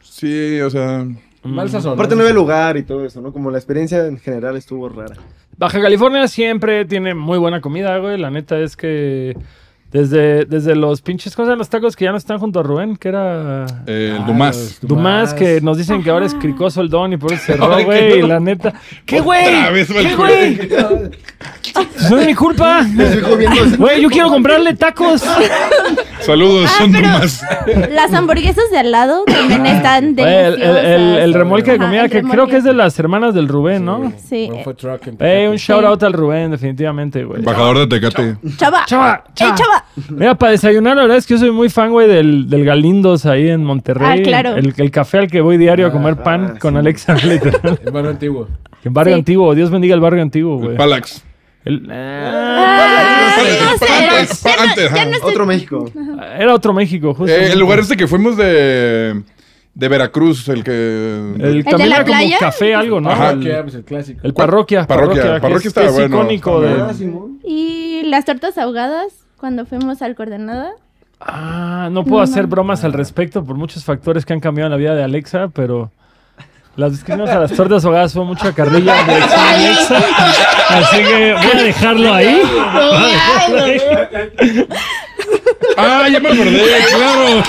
Sí, 0.03 0.61
o 0.61 0.69
sea. 0.69 1.07
Mal 1.43 1.71
sazón. 1.71 1.95
Aparte 1.95 2.15
¿no? 2.15 2.19
no 2.19 2.23
había 2.29 2.35
lugar 2.35 2.77
y 2.77 2.83
todo 2.83 3.07
eso, 3.07 3.23
¿no? 3.23 3.33
Como 3.33 3.51
la 3.51 3.57
experiencia 3.57 4.07
en 4.07 4.19
general 4.19 4.57
estuvo 4.59 4.91
rara. 4.91 5.15
Baja 5.61 5.79
California 5.79 6.27
siempre 6.27 6.87
tiene 6.87 7.15
muy 7.15 7.37
buena 7.37 7.61
comida, 7.61 7.99
güey. 7.99 8.17
La 8.19 8.31
neta 8.31 8.59
es 8.59 8.77
que 8.77 9.37
desde, 9.93 10.47
desde 10.47 10.75
los 10.75 11.03
pinches 11.03 11.37
cosas, 11.37 11.59
los 11.59 11.69
tacos 11.69 11.97
que 11.97 12.07
ya 12.07 12.12
no 12.12 12.17
están 12.17 12.39
junto 12.39 12.61
a 12.61 12.62
Rubén, 12.62 12.97
que 12.97 13.09
era 13.11 13.67
eh, 13.87 14.15
el 14.17 14.23
Ah, 14.23 14.25
Dumas. 14.27 14.57
los 14.57 14.89
Dumas, 14.89 15.35
que 15.35 15.61
nos 15.61 15.77
dicen 15.77 16.03
que 16.03 16.09
ahora 16.09 16.25
es 16.25 16.35
cricoso 16.35 16.81
el 16.81 16.89
don 16.89 17.12
y 17.12 17.19
por 17.19 17.31
eso 17.35 17.43
cerró, 17.45 17.69
güey. 17.85 18.21
Y 18.21 18.23
no. 18.23 18.29
la 18.29 18.41
neta. 18.41 18.73
¿Qué, 19.05 19.21
güey? 19.21 19.45
¿Qué, 19.85 20.17
güey. 20.17 20.59
No 22.09 22.19
es 22.21 22.27
mi 22.27 22.35
culpa. 22.35 22.87
Güey, 23.77 24.01
yo 24.01 24.09
quiero 24.09 24.31
comprarle 24.31 24.73
tacos. 24.75 25.23
Saludos, 26.20 26.69
Ah, 26.72 26.78
son 26.78 26.93
Dumas. 26.93 27.44
Las 27.90 28.12
hamburguesas 28.12 28.70
de 28.70 28.78
al 28.78 28.90
lado 28.90 29.25
también 29.25 29.67
están 29.67 30.14
Güey, 30.14 30.26
el, 30.26 30.43
deliciosas. 30.52 30.84
el- 30.84 30.90
el- 31.00 31.19
el 31.19 31.34
remolque 31.34 31.72
de 31.72 31.78
comida 31.78 32.08
que 32.08 32.22
creo 32.22 32.46
que 32.46 32.56
es 32.58 32.64
de 32.64 32.75
las 32.75 32.99
hermanas 32.99 33.34
del 33.34 33.49
Rubén, 33.49 33.84
¿no? 33.84 34.12
Sí. 34.28 34.50
Eh, 35.20 35.49
un 35.50 35.56
shout 35.56 35.84
out 35.84 36.02
al 36.02 36.12
Rubén, 36.12 36.50
definitivamente, 36.50 37.25
güey. 37.25 37.38
Embajador 37.40 37.78
de 37.78 37.87
Tecate. 37.87 38.37
Chava. 38.56 38.84
Chava, 38.87 39.25
¡Eh, 39.26 39.31
chava. 39.34 39.55
chava! 39.55 39.84
Mira, 40.11 40.34
para 40.34 40.52
desayunar, 40.52 40.96
la 40.96 41.02
verdad 41.02 41.19
es 41.19 41.26
que 41.26 41.34
yo 41.34 41.38
soy 41.40 41.50
muy 41.50 41.69
fan, 41.69 41.90
güey, 41.90 42.08
del, 42.08 42.49
del 42.49 42.64
Galindos 42.64 43.26
ahí 43.26 43.49
en 43.49 43.64
Monterrey. 43.64 44.20
Ah, 44.20 44.22
claro. 44.22 44.56
El, 44.56 44.75
el 44.76 44.90
café 44.90 45.19
al 45.19 45.28
que 45.31 45.40
voy 45.40 45.56
diario 45.56 45.87
a 45.87 45.93
comer 45.93 46.17
Ah, 46.20 46.22
pan 46.22 46.52
ah, 46.55 46.58
con 46.58 46.75
sí. 46.75 46.78
Alexa, 46.78 47.14
literal. 47.25 47.81
El 47.84 47.93
barrio 47.93 48.11
antiguo. 48.11 48.49
El 48.84 48.90
barrio 48.93 49.14
Sí. 49.14 49.19
antiguo, 49.19 49.55
Dios 49.55 49.70
bendiga 49.70 49.94
el 49.94 50.00
barrio 50.00 50.22
antiguo, 50.22 50.56
güey. 50.58 50.76
Palax. 50.76 51.25
El- 51.65 51.91
Otro 55.23 55.47
México. 55.47 55.85
era 56.39 56.55
otro 56.55 56.73
México, 56.73 57.15
justo. 57.15 57.33
Eh, 57.33 57.53
el 57.53 57.59
lugar 57.59 57.79
este 57.81 57.97
que 57.97 58.07
fuimos 58.07 58.37
de, 58.37 59.23
de 59.75 59.89
Veracruz, 59.89 60.49
el 60.49 60.65
que... 60.65 61.35
El, 61.39 61.65
también 61.65 61.91
la 61.91 61.97
era 61.97 62.05
como 62.05 62.17
playa? 62.17 62.37
café, 62.39 62.75
algo, 62.75 63.01
¿no? 63.01 63.11
Ajá. 63.11 63.31
El, 63.31 63.39
Parroquia, 63.39 63.62
pues 63.62 63.75
el 63.75 63.85
clásico. 63.85 64.21
el 64.23 64.35
parroquia. 64.35 64.87
Parroquia, 64.87 65.41
Parroquia, 65.41 65.57
es, 65.59 65.67
está 65.67 65.81
que 65.83 65.87
es 65.89 65.93
bueno. 65.95 66.17
icónico 66.17 66.61
de. 66.61 66.81
Ah, 66.81 66.95
Simón. 66.95 67.41
Y 67.45 68.03
las 68.05 68.25
tortas 68.25 68.56
ahogadas 68.59 69.13
cuando 69.37 69.67
fuimos 69.67 70.03
al 70.03 70.15
coordenada. 70.15 70.73
Ah, 71.21 71.89
no 71.93 72.05
puedo 72.05 72.23
hacer 72.23 72.47
bromas 72.47 72.83
al 72.85 72.95
respecto 72.95 73.45
por 73.45 73.55
muchos 73.56 73.85
factores 73.85 74.25
que 74.25 74.33
han 74.33 74.41
cambiado 74.41 74.69
en 74.69 74.73
la 74.73 74.79
vida 74.79 74.95
de 74.95 75.03
Alexa, 75.05 75.49
pero 75.49 75.91
las 76.76 76.93
descripciones 76.93 77.34
a 77.34 77.40
las 77.40 77.52
tortas 77.52 77.84
ahogadas 77.84 78.12
fue 78.12 78.25
mucha 78.25 78.52
carrilla 78.52 79.00
en 79.00 79.06
dirección 79.14 79.40
a 79.40 79.50
Alexa. 79.50 80.02
Así 80.69 80.96
que 80.99 81.34
voy 81.34 81.61
a 81.61 81.62
dejarlo 81.62 82.14
ahí. 82.14 82.43
Voy 82.72 83.02
a 83.02 83.06
dejarlo 83.06 83.62
ahí. 83.64 83.81
Ah, 85.76 86.08
ya 86.11 86.20
me 86.20 86.28
acordé, 86.28 86.62
claro. 86.94 87.43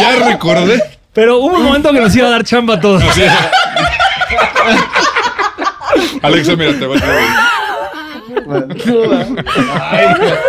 ya 0.00 0.26
recordé. 0.26 0.82
Pero 1.12 1.38
hubo 1.38 1.56
un 1.56 1.62
momento 1.64 1.92
que 1.92 2.00
nos 2.00 2.14
iba 2.16 2.26
a 2.26 2.30
dar 2.30 2.44
chamba 2.44 2.74
a 2.74 2.80
todos. 2.80 3.02
Alexa, 6.22 6.56
mira, 6.56 6.72
te 6.78 6.86
va 6.86 6.96
a 6.96 7.53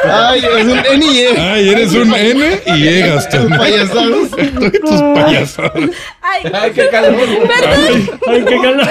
Ay, 0.05 0.41
es 0.57 0.65
un 0.65 0.79
N 0.79 1.05
y 1.05 1.19
E. 1.19 1.37
Ay, 1.39 1.69
eres 1.69 1.93
un 1.93 2.13
N 2.13 2.61
y 2.65 2.73
llegas 2.73 3.29
tú. 3.29 3.47
Payasados. 3.49 4.29
Tus 4.31 5.01
payasadas. 5.13 5.89
¡Ay! 6.21 6.51
Ay, 6.53 6.71
qué 6.71 6.89
calor. 6.89 7.15
Ay, 8.27 8.45
qué 8.47 8.61
calor. 8.61 8.87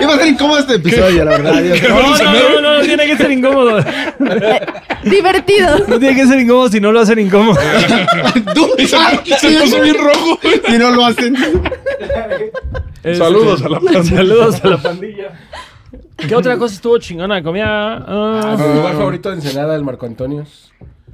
Iba 0.00 0.14
a 0.14 0.18
ser 0.18 0.28
incómodo 0.28 0.58
este 0.58 0.74
episodio, 0.74 1.24
la 1.24 1.30
verdad. 1.38 1.62
No, 1.88 2.02
no, 2.02 2.32
no, 2.32 2.60
no, 2.60 2.78
no 2.78 2.80
tiene 2.82 3.06
que 3.06 3.16
ser 3.16 3.30
incómodo. 3.30 3.84
¡Divertido! 5.04 5.78
No 5.86 5.98
tiene 5.98 6.14
que 6.14 6.26
ser 6.26 6.40
incómodo 6.40 6.68
si 6.68 6.80
no 6.80 6.92
lo 6.92 7.00
hacen 7.00 7.18
incómodo. 7.18 7.58
Tú, 8.54 8.70
se, 8.78 8.86
se 9.38 9.60
puso 9.60 9.80
bien 9.80 9.96
rojo. 9.96 10.38
Si 10.66 10.78
no 10.78 10.90
lo 10.90 11.06
hacen. 11.06 11.36
Este, 13.02 13.16
Saludos 13.16 13.62
a 13.62 13.68
la 13.68 13.80
pandilla. 13.80 14.16
Saludos 14.16 14.64
a 14.64 14.68
la 14.68 14.78
pandilla. 14.78 15.32
¿Qué 16.16 16.34
otra 16.34 16.56
cosa 16.58 16.74
estuvo 16.74 16.98
chingona? 16.98 17.42
Comida. 17.42 17.96
Ah, 17.96 18.56
ah, 18.56 18.56
mi 18.56 18.74
lugar 18.74 18.94
favorito 18.94 19.30
de 19.30 19.36
Ensenada, 19.36 19.74
el 19.74 19.84
Marco 19.84 20.06
Antonio. 20.06 20.44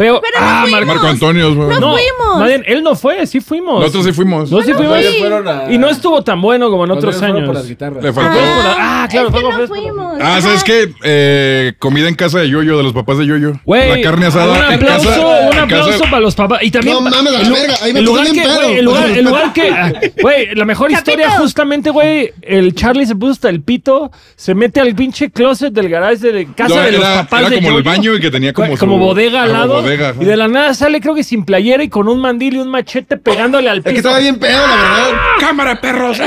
Pero, 0.01 0.21
Pero 0.21 0.37
ah, 0.41 0.63
no 0.65 0.71
Marco. 0.71 0.87
Marco 0.87 1.07
Antonio. 1.07 1.51
No 1.51 1.69
No, 1.81 1.93
fuimos. 1.93 2.39
más 2.39 2.49
bien, 2.49 2.65
él 2.67 2.83
no 2.83 2.95
fue, 2.97 3.27
sí 3.27 3.41
fuimos. 3.41 3.81
Nosotros 3.81 4.07
sí 4.07 4.13
fuimos. 4.13 4.51
No, 4.51 4.63
sí 4.63 4.73
fuimos. 4.73 4.97
Ellos 4.99 5.17
fueron 5.19 5.47
a- 5.47 5.71
Y 5.71 5.79
no 5.79 5.89
estuvo 5.89 6.23
tan 6.25 6.41
bueno 6.41 6.71
como 6.71 6.85
en 6.85 6.91
otros 6.93 7.17
fueron 7.17 7.45
por 7.45 7.55
las 7.55 7.65
años. 7.65 7.69
guitarras. 7.69 8.03
Le 8.03 8.13
faltó. 8.13 8.39
Ah, 8.43 9.07
claro, 9.11 9.29
es 9.29 9.35
que 9.35 9.43
no 9.43 9.67
fuimos. 9.69 10.19
Ah, 10.23 10.41
¿sabes 10.41 10.65
qué? 10.65 10.91
Eh, 11.05 11.73
comida 11.79 12.09
en 12.09 12.15
casa 12.15 12.39
de 12.41 12.49
Yoyo, 12.49 12.77
de 12.79 12.83
los 12.83 12.93
papás 12.93 13.19
de 13.19 13.27
Yoyo. 13.27 13.53
Güey, 13.65 13.91
La 13.91 14.01
carne 14.03 14.27
asada. 14.27 14.69
Un 14.69 14.75
aplauso, 14.75 15.09
casa- 15.09 15.49
un 15.53 15.59
aplauso 15.59 15.91
casa- 15.91 16.05
para 16.11 16.21
los 16.21 16.35
papás. 16.35 16.63
Y 16.63 16.71
también. 16.71 16.95
No 16.97 17.03
mames, 17.03 17.33
la 17.33 17.39
verga, 17.51 17.75
ahí 17.83 17.93
me 17.93 17.99
el 18.01 18.05
lugar 18.07 18.27
que, 18.33 18.43
güey, 18.43 18.75
el 18.79 18.85
lugar, 18.85 19.11
el 19.11 19.25
lugar 19.25 19.53
que. 19.53 19.69
ah, 19.71 19.93
Güey, 20.23 20.55
la 20.55 20.65
mejor 20.65 20.91
historia, 20.91 21.31
justamente, 21.39 21.91
güey. 21.91 22.33
El 22.43 22.75
Charlie 22.75 23.07
se 23.07 23.15
puso 23.17 23.33
hasta 23.33 23.49
el 23.49 23.61
pito, 23.63 24.11
se 24.37 24.55
mete 24.55 24.81
al 24.81 24.95
pinche 24.95 25.31
closet 25.31 25.73
del 25.73 25.89
garage 25.89 26.31
de 26.33 26.47
casa 26.55 26.83
de 26.83 26.93
los 26.93 27.01
era, 27.01 27.23
papás 27.23 27.41
era 27.41 27.51
de 27.51 27.57
como 27.57 27.69
el 27.69 27.75
Yoyo. 27.85 27.91
baño 27.91 28.15
y 28.17 28.21
que 28.21 28.31
tenía 28.31 28.53
como, 28.53 28.77
como, 28.77 28.99
bodega 28.99 29.43
al 29.45 29.53
lado. 29.53 29.83
Bodega, 29.97 30.15
y 30.21 30.25
de 30.25 30.37
la 30.37 30.49
nada 30.49 30.75
sale, 30.75 31.01
creo 31.01 31.15
que 31.15 31.23
sin 31.25 31.45
playera 31.45 31.83
y 31.83 31.89
con 31.89 32.09
un 32.09 32.21
mandil 32.21 32.55
y 32.55 32.59
un 32.59 32.69
machete 32.69 33.17
pegándole 33.17 33.69
al 33.69 33.79
Es 33.79 33.85
que 33.85 33.91
piso. 33.91 34.01
estaba 34.01 34.19
bien 34.19 34.39
pedo, 34.39 34.67
la 34.67 34.75
verdad. 34.77 35.21
¡Cámara, 35.41 35.81
perros! 35.81 36.19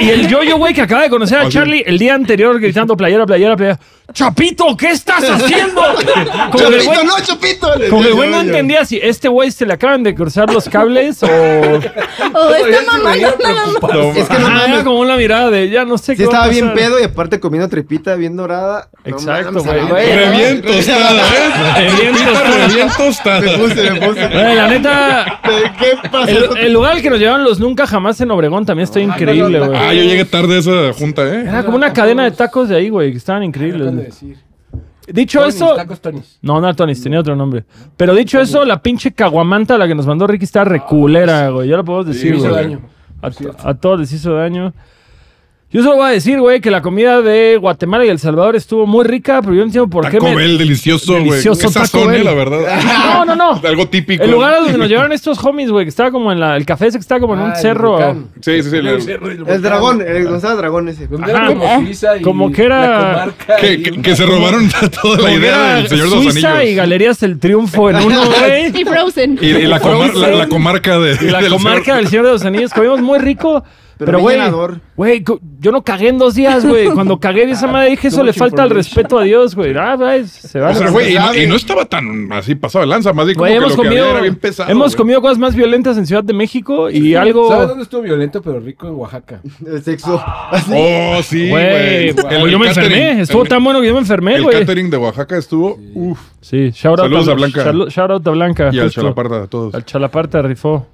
Y 0.00 0.08
el 0.10 0.28
Yoyo, 0.28 0.56
güey, 0.56 0.74
que 0.74 0.82
acaba 0.82 1.02
de 1.02 1.10
conocer 1.10 1.38
a 1.38 1.42
Ah. 1.42 1.48
Charlie 1.48 1.82
el 1.86 1.98
día 1.98 2.14
anterior 2.14 2.58
gritando 2.60 2.96
playera, 2.96 3.26
playera, 3.26 3.56
playera. 3.56 3.78
Chapito, 4.12 4.74
¿qué 4.76 4.90
estás 4.90 5.22
haciendo? 5.22 5.82
El 5.98 6.06
¡Chupito, 6.50 6.90
güey- 6.90 7.04
no, 7.04 7.20
chupito! 7.22 7.76
Le 7.76 7.88
como 7.90 8.02
que 8.02 8.10
güey 8.12 8.30
no 8.30 8.40
entendía 8.40 8.84
si 8.86 8.96
este 9.02 9.28
güey 9.28 9.50
se 9.50 9.66
le 9.66 9.74
acaban 9.74 10.02
de 10.02 10.14
cruzar 10.14 10.50
los 10.50 10.66
cables 10.68 11.22
o... 11.22 11.26
O 11.26 12.54
está 12.54 12.92
mamando 12.92 13.28
nada 13.42 13.66
más. 13.66 13.82
No, 13.94 14.12
Es 14.12 14.28
que 14.28 14.38
no 14.38 14.46
Ajá, 14.46 14.64
era 14.72 14.84
como 14.84 15.00
una 15.00 15.16
mirada 15.16 15.50
de 15.50 15.68
ya 15.68 15.84
no 15.84 15.98
sé 15.98 16.12
Sí 16.16 16.22
qué 16.22 16.26
va 16.26 16.30
a 16.44 16.46
estaba 16.46 16.48
bien 16.48 16.74
pedo 16.74 16.98
y 16.98 17.04
aparte 17.04 17.38
comiendo 17.38 17.68
trepita 17.68 18.14
bien 18.14 18.34
dorada. 18.36 18.88
No 19.04 19.10
Exacto, 19.16 19.62
güey. 19.62 19.86
Re 19.88 20.30
bien 20.30 20.62
tostada, 20.62 21.20
¿eh? 21.20 21.88
Bien 22.00 22.14
tostada. 22.14 22.66
Re 22.66 22.74
bien 22.74 22.88
tostada. 22.96 23.40
Me 23.40 23.58
puse, 23.58 23.90
me 23.90 24.00
puse. 24.00 24.26
Güey, 24.28 24.54
la 24.56 24.68
neta, 24.68 25.40
¿Qué 25.78 26.08
pasó? 26.10 26.28
el, 26.28 26.58
el 26.58 26.72
lugar 26.72 26.92
al 26.92 27.02
que 27.02 27.10
nos 27.10 27.18
llevaron 27.18 27.44
los 27.44 27.60
nunca 27.60 27.86
jamás 27.86 28.20
en 28.20 28.30
Obregón 28.30 28.64
también 28.64 28.84
está 28.84 29.00
increíble, 29.00 29.58
güey. 29.60 29.78
Ah, 29.78 29.92
yo 29.92 30.02
llegué 30.02 30.24
tarde 30.24 30.56
a 30.56 30.58
esa 30.58 30.92
junta, 30.98 31.22
¿eh? 31.26 31.42
Era 31.46 31.62
como 31.62 31.76
una 31.76 31.92
cadena 31.92 32.24
de 32.24 32.30
tacos 32.30 32.68
de 32.70 32.76
ahí, 32.76 32.88
güey, 32.88 33.12
que 33.12 33.18
estaban 33.18 33.42
Acaban 33.42 33.97
de 33.98 34.06
increíbles. 34.08 34.20
decir. 34.20 34.48
Dicho 35.14 35.38
Tonis, 35.40 35.54
eso, 35.54 35.74
Tacos 35.74 36.00
Tonis. 36.00 36.38
no, 36.42 36.60
no 36.60 36.74
Tonis, 36.76 37.02
tenía 37.02 37.20
otro 37.20 37.34
nombre. 37.34 37.64
Pero 37.96 38.14
dicho 38.14 38.38
eso, 38.40 38.64
la 38.64 38.82
pinche 38.82 39.12
caguamanta 39.12 39.76
a 39.76 39.78
la 39.78 39.88
que 39.88 39.94
nos 39.94 40.06
mandó 40.06 40.26
Ricky 40.26 40.44
está 40.44 40.64
reculera, 40.64 41.48
güey. 41.48 41.68
Ya 41.68 41.76
lo 41.78 41.84
podemos 41.84 42.06
decir, 42.06 42.34
hizo 42.34 42.50
güey. 42.50 42.62
daño. 42.64 42.80
A, 43.22 43.70
a 43.70 43.74
todos 43.74 44.00
les 44.00 44.12
hizo 44.12 44.34
daño. 44.34 44.74
Yo 45.70 45.82
solo 45.82 45.96
voy 45.96 46.06
a 46.06 46.12
decir, 46.12 46.40
güey, 46.40 46.62
que 46.62 46.70
la 46.70 46.80
comida 46.80 47.20
de 47.20 47.58
Guatemala 47.60 48.02
y 48.06 48.08
El 48.08 48.18
Salvador 48.18 48.56
estuvo 48.56 48.86
muy 48.86 49.04
rica, 49.04 49.40
pero 49.42 49.52
yo 49.52 49.58
no 49.60 49.66
entiendo 49.66 49.86
por 49.90 50.06
qué 50.06 50.12
Taco 50.16 50.30
me... 50.30 50.36
Bell, 50.36 50.56
delicioso, 50.56 51.12
güey. 51.12 51.24
Delicioso 51.28 51.68
Qué 51.68 51.74
Taco 51.74 52.06
Bell. 52.06 52.24
la 52.24 52.32
verdad. 52.32 52.60
No, 53.12 53.24
no, 53.26 53.36
no. 53.36 53.60
Algo 53.68 53.86
típico. 53.86 54.24
El 54.24 54.30
lugar 54.30 54.54
a 54.54 54.60
donde 54.60 54.78
nos 54.78 54.88
llevaron 54.88 55.12
estos 55.12 55.36
homies, 55.44 55.70
güey, 55.70 55.84
que 55.84 55.90
estaba 55.90 56.10
como 56.10 56.32
en 56.32 56.40
la... 56.40 56.56
El 56.56 56.64
café 56.64 56.86
ese 56.86 56.96
que 56.96 57.02
estaba 57.02 57.20
como 57.20 57.34
en 57.34 57.40
un 57.40 57.50
Ah, 57.50 57.54
el 57.54 57.60
cerro. 57.60 57.90
volcán. 57.92 58.26
Sí, 58.40 58.62
sí, 58.62 58.70
sí. 58.70 58.76
El 58.78 58.86
el- 58.86 59.02
cerro 59.02 59.26
el 59.26 59.32
El 59.32 59.38
volcán. 59.44 59.62
dragón, 59.62 60.00
el 60.00 60.40
dragón 60.40 60.88
ese. 60.88 61.04
Ajá. 61.20 61.30
era 61.30 61.46
como 61.48 61.80
Suiza 61.80 62.16
y 62.16 62.22
Como 62.22 62.50
que 62.50 62.64
era- 62.64 63.28
Que, 63.60 63.72
y 63.74 63.82
que- 63.82 63.90
un- 63.90 64.02
que 64.02 64.16
se 64.16 64.24
robaron 64.24 64.70
toda 65.02 65.18
la 65.20 65.32
idea 65.34 65.74
del 65.74 65.88
Señor 65.88 66.08
de 66.08 66.14
los 66.14 66.24
Suiza 66.32 66.40
y 66.40 66.60
Anillos. 66.60 66.76
Galerías 66.76 67.22
El 67.22 67.38
Triunfo 67.38 67.90
en 67.90 67.96
uno, 67.96 68.22
güey. 68.24 68.72
Y 68.80 68.84
Frozen. 68.86 69.38
Y, 69.42 69.46
y 69.48 69.66
la, 69.66 69.82
comar- 69.82 70.14
la, 70.14 70.28
la 70.28 70.48
comarca 70.48 70.98
de. 70.98 71.18
Y 71.20 71.30
la 71.30 71.42
del 71.42 71.50
comarca 71.52 71.96
del 71.96 72.08
Señor 72.08 72.24
de 72.24 72.32
los 72.32 72.44
Anillos. 72.46 72.72
Comimos 72.72 73.02
muy 73.02 73.18
rico. 73.18 73.62
Pero 73.98 74.20
güey, 74.20 74.38
güey, 74.96 75.24
yo 75.60 75.72
no 75.72 75.82
cagué 75.82 76.08
en 76.08 76.18
dos 76.18 76.34
días, 76.34 76.64
güey. 76.64 76.86
Cuando 76.90 77.18
cagué 77.20 77.46
de 77.46 77.52
esa 77.52 77.66
madre 77.66 77.90
dije, 77.90 78.08
eso 78.08 78.22
le 78.22 78.32
falta 78.32 78.62
el 78.64 78.70
respeto 78.70 79.18
a 79.18 79.24
Dios, 79.24 79.54
güey. 79.56 79.76
Ah, 79.76 79.96
güey, 79.96 80.26
se 80.26 80.60
va 80.60 80.70
O 80.70 80.74
sea, 80.74 80.90
güey, 80.90 81.12
y, 81.12 81.18
no- 81.18 81.34
y 81.34 81.46
no 81.46 81.56
estaba 81.56 81.84
tan 81.84 82.32
así 82.32 82.54
pasado 82.54 82.84
de 82.84 82.88
lanza, 82.90 83.12
más 83.12 83.26
bien 83.26 83.34
como 83.36 83.42
Güey, 83.46 83.52
que 83.52 83.56
hemos 83.58 83.76
lo 83.76 83.82
que 83.82 83.88
había 83.88 84.00
comido, 84.00 84.12
era 84.14 84.20
bien 84.22 84.36
pesado. 84.36 84.70
hemos 84.70 84.94
comido 84.96 85.20
cosas 85.20 85.38
más 85.38 85.54
violentas 85.54 85.98
en 85.98 86.06
Ciudad 86.06 86.22
de 86.22 86.32
México 86.32 86.90
y 86.90 87.14
algo... 87.16 87.48
¿Sabes 87.48 87.68
dónde 87.68 87.82
estuvo 87.82 88.02
violento 88.02 88.40
pero 88.40 88.60
rico 88.60 88.86
en 88.86 88.94
Oaxaca? 88.94 89.40
El 89.66 89.82
sexo. 89.82 90.22
Así. 90.50 90.72
Oh, 90.76 91.20
sí, 91.22 91.48
güey. 91.50 92.08
El- 92.10 92.16
yo 92.50 92.58
me 92.58 92.68
el 92.68 92.72
catering- 92.72 92.84
enfermé. 92.84 93.20
Estuvo 93.22 93.42
el- 93.42 93.48
tan 93.48 93.64
bueno 93.64 93.80
que 93.80 93.86
yo 93.88 93.94
me 93.94 94.00
enfermé, 94.00 94.36
El 94.36 94.44
güey. 94.44 94.60
catering 94.60 94.90
de 94.90 94.96
Oaxaca 94.96 95.36
estuvo. 95.36 95.78
Uf. 95.94 96.18
Sí, 96.40 96.70
shout 96.72 96.98
out 97.00 97.08
Saludos 97.08 97.28
a 97.28 97.34
Blanca. 97.34 97.64
Shout, 97.88 98.10
out 98.10 98.26
a 98.26 98.30
Blanca. 98.30 98.70
Y 98.72 98.78
al. 98.78 98.90
Chalaparta, 98.90 99.42
a 99.42 99.46
todos. 99.48 99.74
Al 99.74 99.84
Chalaparta 99.84 100.40
rifó. 100.42 100.86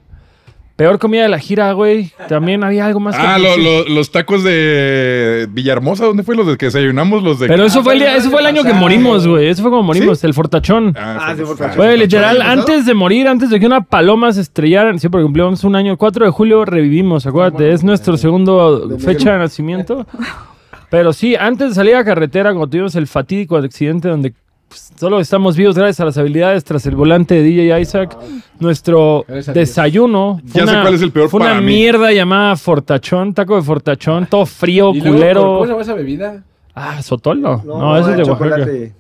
Peor 0.76 0.99
comida 0.99 1.23
de 1.23 1.28
la 1.28 1.38
gira, 1.38 1.71
güey. 1.73 2.11
También 2.28 2.64
había 2.64 2.85
algo 2.87 2.99
más 2.99 3.14
que 3.14 3.23
Ah, 3.25 3.38
lo- 3.38 3.57
lo- 3.57 3.85
los 3.88 4.11
tacos 4.11 4.43
de 4.43 5.47
Villahermosa, 5.50 6.04
¿dónde 6.04 6.25
fue 6.25 6.35
los 6.35 6.49
de 6.49 6.57
que 6.57 6.66
desayunamos? 6.66 7.23
Los 7.23 7.38
de. 7.38 7.47
Pero 7.47 7.64
eso 7.64 7.85
fue 7.85 7.93
el 7.93 8.00
día, 8.00 8.16
eso 8.16 8.28
fue 8.28 8.40
el 8.40 8.47
año 8.47 8.62
que 8.62 8.71
pasado. 8.71 8.81
morimos, 8.81 9.25
güey. 9.28 9.47
Eso 9.47 9.62
fue 9.62 9.71
como 9.71 9.85
morimos, 9.85 10.25
el 10.25 10.35
fortachón. 10.35 10.93
Ah, 10.99 11.19
Ah, 11.28 11.35
sí, 11.37 11.43
favor. 11.45 11.76
Güey, 11.76 11.97
literal, 11.99 12.43
antes 12.43 12.87
de 12.87 12.95
morir, 12.95 13.28
antes 13.28 13.50
de 13.50 13.61
que 13.61 13.66
una 13.66 13.83
paloma 13.83 14.33
se 14.33 14.40
estrellara, 14.40 14.99
sí, 14.99 15.09
porque 15.09 15.23
cumplimos 15.23 15.62
un 15.62 15.76
año, 15.76 15.93
el 15.93 15.97
4 15.99 16.25
de 16.25 16.33
julio 16.33 16.64
revivimos, 16.64 17.25
acuérdate, 17.25 17.71
es 17.73 17.85
nuestro 17.85 18.16
segundo 18.16 18.97
fecha 18.99 19.35
de 19.35 19.38
nacimiento. 19.38 20.07
Pero 20.90 21.12
sí, 21.12 21.35
antes 21.37 21.69
de 21.71 21.75
salir 21.75 21.95
a 21.97 22.04
carretera, 22.04 22.50
cuando 22.50 22.69
tuvimos 22.69 22.95
el 22.97 23.07
fatídico 23.07 23.57
accidente 23.57 24.09
donde 24.09 24.33
pues, 24.75 24.93
solo 24.99 25.21
estamos 25.21 25.57
vivos 25.57 25.76
gracias 25.76 26.00
a 26.00 26.04
las 26.07 26.19
habilidades 26.19 26.64
tras 26.64 26.85
el 26.87 26.97
volante 26.97 27.35
de 27.37 27.43
DJ 27.43 27.81
Isaac, 27.81 28.16
nuestro 28.59 29.25
desayuno 29.54 30.40
fue 30.47 30.61
Ya 30.62 30.66
sé 30.66 30.73
una, 30.73 30.83
cuál 30.83 30.95
es 30.95 31.02
el 31.02 31.12
peor 31.12 31.28
fue 31.28 31.40
para 31.40 31.52
una 31.52 31.61
mí. 31.61 31.66
mierda 31.75 32.12
llamada 32.12 32.57
fortachón, 32.57 33.35
taco 33.35 33.57
de 33.57 33.62
fortachón, 33.62 34.26
todo 34.26 34.45
frío, 34.47 34.93
Y 34.95 35.00
luego, 35.00 35.04
¿Cómo 35.04 35.12
se 35.14 35.19
culero. 35.23 35.64
llama 35.66 35.83
esa 35.83 35.95
bebida? 35.95 36.43
Ah, 36.75 37.00
sotolo. 37.02 37.62
No, 37.64 37.97
ese 37.99 38.11
es 38.11 38.16
de 38.16 38.23
Oaxaca. 38.25 38.50
chocolate. 38.57 38.93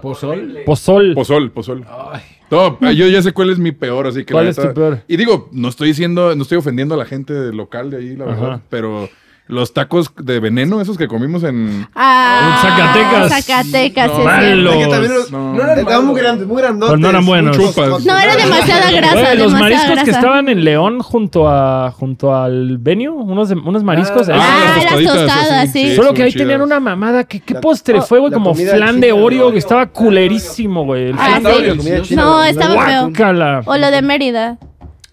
¿Pozol? 0.00 0.58
Pozol. 0.64 1.14
Pozol, 1.14 1.50
pozol. 1.50 1.84
Ay, 2.12 2.22
No, 2.50 2.78
yo 2.92 3.06
ya 3.08 3.20
sé 3.22 3.32
cuál 3.32 3.50
es 3.50 3.58
mi 3.58 3.72
peor, 3.72 4.06
así 4.06 4.24
que. 4.24 4.32
¿Cuál 4.32 4.46
la 4.46 4.50
es 4.52 4.56
tu 4.56 4.72
peor? 4.72 5.00
Y 5.08 5.16
digo, 5.16 5.48
no 5.52 5.68
estoy 5.68 5.88
diciendo, 5.88 6.34
no 6.34 6.42
estoy 6.42 6.58
ofendiendo 6.58 6.94
a 6.94 6.98
la 6.98 7.04
gente 7.04 7.52
local 7.52 7.90
de 7.90 7.98
ahí, 7.98 8.16
la 8.16 8.24
verdad. 8.24 8.60
Pero 8.70 9.08
los 9.48 9.72
tacos 9.72 10.10
de 10.16 10.40
veneno, 10.40 10.80
esos 10.80 10.98
que 10.98 11.06
comimos 11.06 11.42
en. 11.44 11.86
Ah, 11.94 12.58
Zacatecas. 12.62 13.46
Zacatecas, 13.46 14.08
No, 14.08 14.16
sí, 14.16 14.22
malo. 14.24 14.72
sí. 14.72 14.78
Es 14.78 14.84
que 14.86 14.90
también 14.92 15.14
los- 15.14 15.30
No. 15.30 15.52
No 15.54 15.62
eran 15.62 15.78
Estaban 15.78 16.04
muy 16.06 16.14
malos. 16.14 16.22
grandes, 16.22 16.46
muy 16.48 16.62
grandotes. 16.62 16.88
Pero 16.90 16.98
no 16.98 17.08
eran 17.08 17.26
buenos. 17.26 17.56
Chupas. 17.56 18.04
No, 18.04 18.18
era 18.18 18.36
demasiada 18.36 18.90
grasa, 18.90 19.14
Güey, 19.14 19.38
los 19.38 19.52
demasiada 19.52 19.60
mariscos 19.60 19.88
que 19.88 19.94
grasa. 20.04 20.10
estaban 20.18 20.48
en 20.48 20.64
León 20.64 21.00
junto 21.00 21.48
a 21.48 21.92
junto 21.92 22.34
al 22.34 22.78
venue, 22.78 23.08
unos, 23.08 23.48
de- 23.48 23.54
unos 23.54 23.84
mariscos. 23.84 24.28
Ah, 24.28 24.32
Ah, 24.36 24.38
las 24.38 24.76
las 24.76 24.84
tostaditas, 24.84 25.14
tostadas, 25.16 25.72
sí. 25.72 25.90
sí. 25.90 25.96
Solo 25.96 26.12
que 26.14 26.22
ahí 26.24 26.32
chidas. 26.32 26.42
tenían 26.44 26.62
una 26.62 26.80
mamada. 26.80 27.24
¿Qué, 27.24 27.40
qué 27.40 27.54
La- 27.54 27.60
postre 27.60 28.00
fue, 28.02 28.18
güey? 28.18 28.32
Como 28.32 28.54
flan 28.54 29.00
de 29.00 29.12
Oreo, 29.12 29.52
que 29.52 29.58
estaba 29.58 29.86
culerísimo, 29.86 30.84
güey. 30.84 31.10
El 31.10 31.16
Ah, 31.18 31.38
flan 31.40 31.42
de 31.44 32.04
sí. 32.04 32.14
No, 32.16 32.42
estaba 32.42 32.84
feo. 32.84 33.62
O 33.66 33.76
lo 33.76 33.90
de 33.90 34.02
Mérida. 34.02 34.58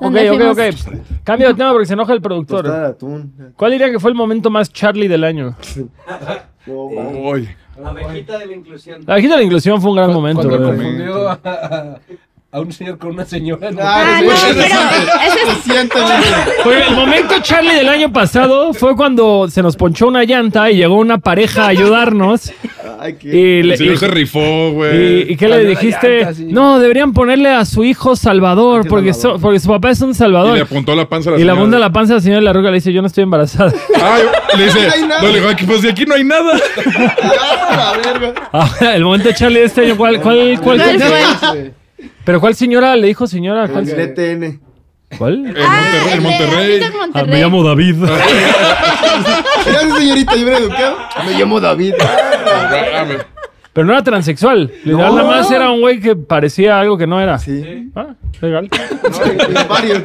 Ok, 0.03 0.15
ok, 0.31 0.41
ok. 0.51 0.59
Cambio 1.23 1.47
de 1.49 1.53
tema 1.53 1.71
porque 1.71 1.85
se 1.85 1.93
enoja 1.93 2.13
el 2.13 2.21
productor. 2.21 2.63
Tostada 2.63 2.83
de 2.83 2.89
atún. 2.89 3.53
¿Cuál 3.55 3.71
diría 3.71 3.89
que 3.91 3.99
fue 3.99 4.11
el 4.11 4.15
momento 4.15 4.49
más 4.49 4.71
Charlie 4.71 5.07
del 5.07 5.23
año? 5.23 5.55
Oh, 6.65 6.89
man. 6.89 7.13
Uy. 7.17 7.49
La 7.77 7.89
abejita 7.89 8.37
de 8.37 8.45
la 8.45 8.53
inclusión. 8.55 9.03
La 9.05 9.15
viejita 9.15 9.33
de 9.35 9.39
la 9.41 9.43
inclusión 9.43 9.81
fue 9.81 9.89
un 9.91 9.97
gran 9.97 10.13
momento, 10.13 10.47
Cuando 10.47 10.67
güey. 10.67 10.77
confundió 10.77 11.29
a, 11.29 11.99
a- 12.53 12.57
a 12.57 12.61
un 12.61 12.71
señor 12.71 12.97
con 12.97 13.11
una 13.11 13.25
señora. 13.25 13.71
¿no? 13.71 13.79
Ah, 13.81 14.19
no, 14.21 14.29
pero 14.29 14.35
ese 14.35 14.49
es 16.81 16.87
el 16.89 16.95
momento 16.95 17.33
Charlie 17.41 17.73
del 17.73 17.89
año 17.89 18.11
pasado 18.13 18.73
fue 18.73 18.95
cuando 18.95 19.47
se 19.49 19.61
nos 19.63 19.75
ponchó 19.75 20.07
una 20.07 20.23
llanta 20.23 20.69
y 20.69 20.77
llegó 20.77 20.95
una 20.97 21.17
pareja 21.17 21.65
a 21.65 21.69
ayudarnos. 21.69 22.51
Ay, 22.99 23.15
qué. 23.19 23.27
Y, 23.27 23.63
le- 23.63 23.71
El 23.73 23.77
señor 23.77 23.93
y- 23.95 23.97
se 23.97 24.07
rifó, 24.07 24.39
¿Y, 24.39 24.71
güey. 24.71 25.31
y 25.31 25.35
qué 25.35 25.47
le 25.49 25.63
la 25.63 25.69
dijiste? 25.69 26.19
llanta, 26.19 26.33
sí. 26.35 26.45
No, 26.49 26.79
deberían 26.79 27.11
ponerle 27.13 27.49
a 27.49 27.65
su 27.65 27.83
hijo 27.83 28.15
Salvador, 28.15 28.87
porque, 28.87 29.13
Salvador. 29.13 29.39
so- 29.39 29.41
porque 29.41 29.59
su 29.59 29.67
papá 29.69 29.89
es 29.89 29.99
un 30.01 30.11
Y 30.11 30.13
Salvador. 30.13 30.55
le 30.55 30.61
apuntó 30.61 30.95
la 30.95 31.09
panza 31.09 31.29
a 31.29 31.33
la 31.33 31.37
Y 31.37 31.41
le 31.41 31.45
señora. 31.45 31.59
abunda 31.59 31.79
la 31.79 31.91
panza 31.91 32.13
al 32.13 32.21
señor 32.21 32.39
de 32.39 32.45
la 32.45 32.53
roca 32.53 32.69
le 32.69 32.75
dice, 32.75 32.93
yo 32.93 33.01
no 33.01 33.07
estoy 33.07 33.23
embarazada. 33.23 33.73
Ay, 34.01 34.23
le 34.57 34.65
dice, 34.65 34.87
No 34.87 34.93
hay 34.93 35.01
nada. 35.01 35.21
no, 35.21 35.27
le 35.27 35.33
digo, 35.35 35.49
"Aquí, 35.49 35.65
pues 35.65 35.81
de 35.81 35.89
aquí 35.89 36.05
no 36.05 36.15
hay 36.15 36.23
nada. 36.23 36.53
Ah, 37.21 37.93
la. 38.21 38.33
Ahora, 38.51 38.95
el 38.95 39.03
momento 39.03 39.29
Charlie 39.33 39.59
de 39.59 39.65
este 39.65 39.81
año, 39.85 39.97
¿cuál? 39.97 40.21
cuál, 40.21 40.59
cuál, 40.61 40.77
¿Cuál 40.79 40.99
cuál- 40.99 41.37
fue? 41.39 41.71
¿Pero 42.25 42.39
cuál 42.39 42.55
señora 42.55 42.95
le 42.95 43.07
dijo 43.07 43.27
señora? 43.27 43.67
¿Cuál? 43.67 43.87
El 43.89 44.13
DTN. 44.15 44.59
¿Cuál? 45.17 45.45
En 45.45 45.55
Ah, 45.57 45.81
Monterrey, 45.81 46.11
el 46.13 46.23
de- 46.23 46.29
Monterrey. 46.29 46.81
Ah, 46.83 46.91
Monterrey. 46.97 47.27
me 47.31 47.41
llamo 47.41 47.63
David. 47.63 47.95
Gracias, 49.65 49.97
señorita, 49.97 50.35
yo 50.35 50.45
bien 50.45 50.57
educado. 50.57 50.97
Me 51.25 51.31
llamo 51.33 51.59
David. 51.59 51.93
Ah, 52.01 53.05
me- 53.07 53.32
Pero 53.73 53.87
no 53.87 53.93
era 53.93 54.03
transexual. 54.03 54.71
Literal, 54.83 55.15
No. 55.15 55.17
nada 55.23 55.29
más 55.37 55.51
era 55.51 55.71
un 55.71 55.81
güey 55.81 55.99
que 55.99 56.15
parecía 56.15 56.79
algo 56.79 56.95
que 56.97 57.07
no 57.07 57.19
era. 57.19 57.39
Sí. 57.39 57.89
Ah, 57.95 58.15
legal. 58.41 58.69
No, 59.53 59.67
varios. 59.67 60.01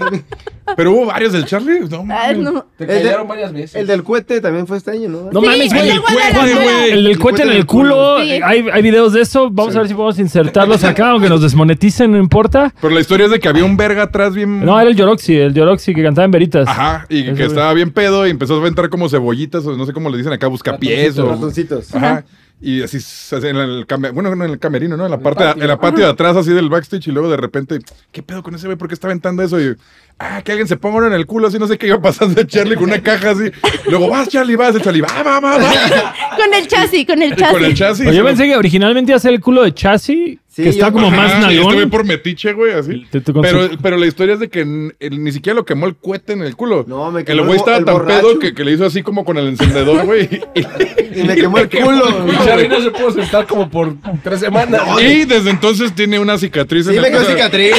Pero 0.76 0.92
hubo 0.92 1.06
varios 1.06 1.32
del 1.32 1.44
Charlie. 1.46 1.80
No, 1.88 1.98
Ah, 2.00 2.04
mames. 2.28 2.38
no. 2.38 2.66
Te 2.76 2.84
El 2.84 2.88
de- 2.90 3.02
callaron 3.02 3.28
varias 3.28 3.52
veces. 3.52 3.74
El 3.74 3.86
del 3.86 4.02
cohete 4.02 4.40
también 4.42 4.66
fue 4.66 4.76
este 4.76 4.90
año, 4.90 5.08
¿no? 5.08 5.30
No 5.32 5.40
Sí, 5.40 5.46
mames, 5.46 5.60
el 5.60 5.68
güey. 5.68 5.80
del 5.82 5.90
El, 5.96 6.00
Guadalajara. 6.00 6.40
cuete, 6.40 6.54
güey. 6.54 6.90
el 6.92 7.04
del 7.04 7.18
cohete 7.18 7.42
en 7.42 7.48
el 7.50 7.66
culo. 7.66 8.18
Sí. 8.20 8.30
Hay, 8.44 8.66
hay 8.72 8.82
videos 8.82 9.12
de 9.14 9.20
eso. 9.22 9.48
Vamos 9.50 9.74
a 9.76 9.78
ver 9.80 9.88
si 9.88 9.94
podemos 9.94 10.18
insertarlos 10.18 10.84
acá, 10.84 11.10
aunque 11.10 11.28
nos 11.30 11.40
desmoneticen, 11.42 12.10
no 12.12 12.18
importa. 12.18 12.72
Pero 12.80 12.94
la 12.94 13.00
historia 13.00 13.26
es 13.26 13.32
de 13.32 13.40
que 13.40 13.48
había 13.48 13.64
un 13.64 13.76
verga 13.78 14.02
atrás 14.04 14.34
bien. 14.34 14.64
No, 14.64 14.78
era 14.78 14.90
el 14.90 14.96
Yoroxi, 14.96 15.36
el 15.36 15.54
Yoroxi 15.54 15.94
que 15.94 16.02
cantaba 16.02 16.24
en 16.26 16.30
Veritas. 16.32 16.68
Ajá, 16.68 17.06
y 17.08 17.24
que 17.24 17.30
güey. 17.32 17.42
estaba 17.46 17.72
bien 17.72 17.90
pedo 17.90 18.26
y 18.26 18.30
empezó 18.30 18.54
a 18.54 18.58
aventar 18.58 18.88
como 18.90 19.08
cebollitas 19.08 19.64
o 19.66 19.74
no 19.76 19.86
sé 19.86 19.92
cómo 19.94 20.10
le 20.10 20.18
dicen 20.18 20.32
acá, 20.32 20.46
buscapiés 20.48 21.18
o. 21.18 21.28
Ratoncitos. 21.30 21.94
Ajá. 21.94 22.24
Y 22.60 22.82
así, 22.82 22.98
en 23.36 23.56
el 23.56 23.86
bueno, 24.12 24.34
no 24.34 24.44
en 24.44 24.50
el 24.50 24.58
camerino, 24.58 24.96
¿no? 24.96 25.04
En 25.04 25.12
la 25.12 25.20
parte, 25.20 25.44
en 25.44 25.68
la 25.68 25.78
parte 25.78 26.00
de 26.00 26.08
atrás 26.08 26.36
así 26.36 26.50
del 26.52 26.68
backstage 26.68 27.06
y 27.06 27.12
luego 27.12 27.30
de 27.30 27.36
repente, 27.36 27.78
¿qué 28.10 28.20
pedo 28.20 28.42
con 28.42 28.54
ese 28.56 28.66
güey? 28.66 28.76
¿Por 28.76 28.88
qué 28.88 28.94
está 28.94 29.06
aventando 29.06 29.44
eso? 29.44 29.60
Y, 29.60 29.76
ah, 30.18 30.42
que 30.42 30.50
alguien 30.50 30.66
se 30.66 30.76
ponga 30.76 30.98
uno 30.98 31.06
en 31.06 31.12
el 31.12 31.24
culo, 31.24 31.46
así 31.46 31.58
no 31.58 31.68
sé 31.68 31.78
qué 31.78 31.86
iba 31.86 32.00
pasando 32.00 32.42
Charlie 32.42 32.74
con 32.74 32.84
una 32.84 33.00
caja 33.02 33.30
así. 33.30 33.44
Luego, 33.88 34.10
vas 34.10 34.28
Charlie, 34.28 34.56
vas, 34.56 34.74
el 34.74 34.82
Charlie, 34.82 35.02
va, 35.02 35.22
va, 35.22 35.38
va, 35.38 35.56
va. 35.56 36.14
Con 36.36 36.52
el 36.54 36.66
chasis, 36.66 37.06
con 37.06 37.22
el 37.22 37.32
Y 37.32 37.36
con 37.36 37.64
el 37.64 37.74
chasis. 37.74 38.04
chasis. 38.04 38.14
Yo 38.16 38.24
pensé 38.24 38.44
que 38.46 38.56
originalmente 38.56 39.12
iba 39.12 39.16
a 39.16 39.20
ser 39.20 39.34
el 39.34 39.40
culo 39.40 39.62
de 39.62 39.74
Chassis 39.74 40.38
Sí, 40.58 40.64
que 40.64 40.70
está 40.70 40.86
yo- 40.88 40.92
como 40.92 41.08
más 41.12 41.30
Ajá, 41.30 41.38
y 41.38 41.42
nalgón. 41.42 41.62
Este 41.66 41.74
güey 41.74 41.86
por 41.86 42.04
metiche, 42.04 42.52
güey, 42.52 42.72
así. 42.72 43.06
Te- 43.12 43.20
te- 43.20 43.32
con 43.32 43.42
Pero, 43.42 43.68
pero 43.80 43.96
la 43.96 44.06
historia 44.06 44.34
es 44.34 44.40
de 44.40 44.48
que 44.48 44.62
el- 44.62 45.22
ni 45.22 45.30
siquiera 45.30 45.54
lo 45.54 45.64
quemó 45.64 45.86
el 45.86 45.94
cohete 45.96 46.32
en 46.32 46.42
el 46.42 46.56
culo. 46.56 46.84
No, 46.88 47.12
me 47.12 47.20
El 47.20 47.26
quemó 47.26 47.44
güey 47.44 47.52
el 47.52 47.56
estaba 47.58 47.76
bo- 47.76 47.80
el 47.80 47.84
tan 47.84 47.94
borracho. 47.94 48.20
pedo 48.28 48.38
que, 48.40 48.54
que 48.54 48.64
le 48.64 48.72
hizo 48.72 48.84
así 48.84 49.02
como 49.04 49.24
con 49.24 49.38
el 49.38 49.46
encendedor, 49.46 50.04
güey. 50.04 50.28
Y, 50.56 51.20
Y 51.20 51.22
me 51.22 51.36
quemó 51.36 51.58
el 51.58 51.68
culo. 51.70 52.26
Y 52.26 52.44
Charlie 52.44 52.68
no 52.68 52.80
se 52.82 52.90
pudo 52.90 53.12
sentar 53.12 53.46
como 53.46 53.70
por 53.70 53.94
tres 54.24 54.40
semanas. 54.40 54.82
y 55.00 55.24
desde 55.26 55.50
entonces 55.50 55.94
tiene 55.94 56.18
una 56.18 56.36
cicatriz 56.38 56.86
Sí, 56.86 56.96
en 56.96 57.02
me 57.02 57.06
el 57.08 57.14
quedó 57.14 57.24
cicatriz. 57.24 57.76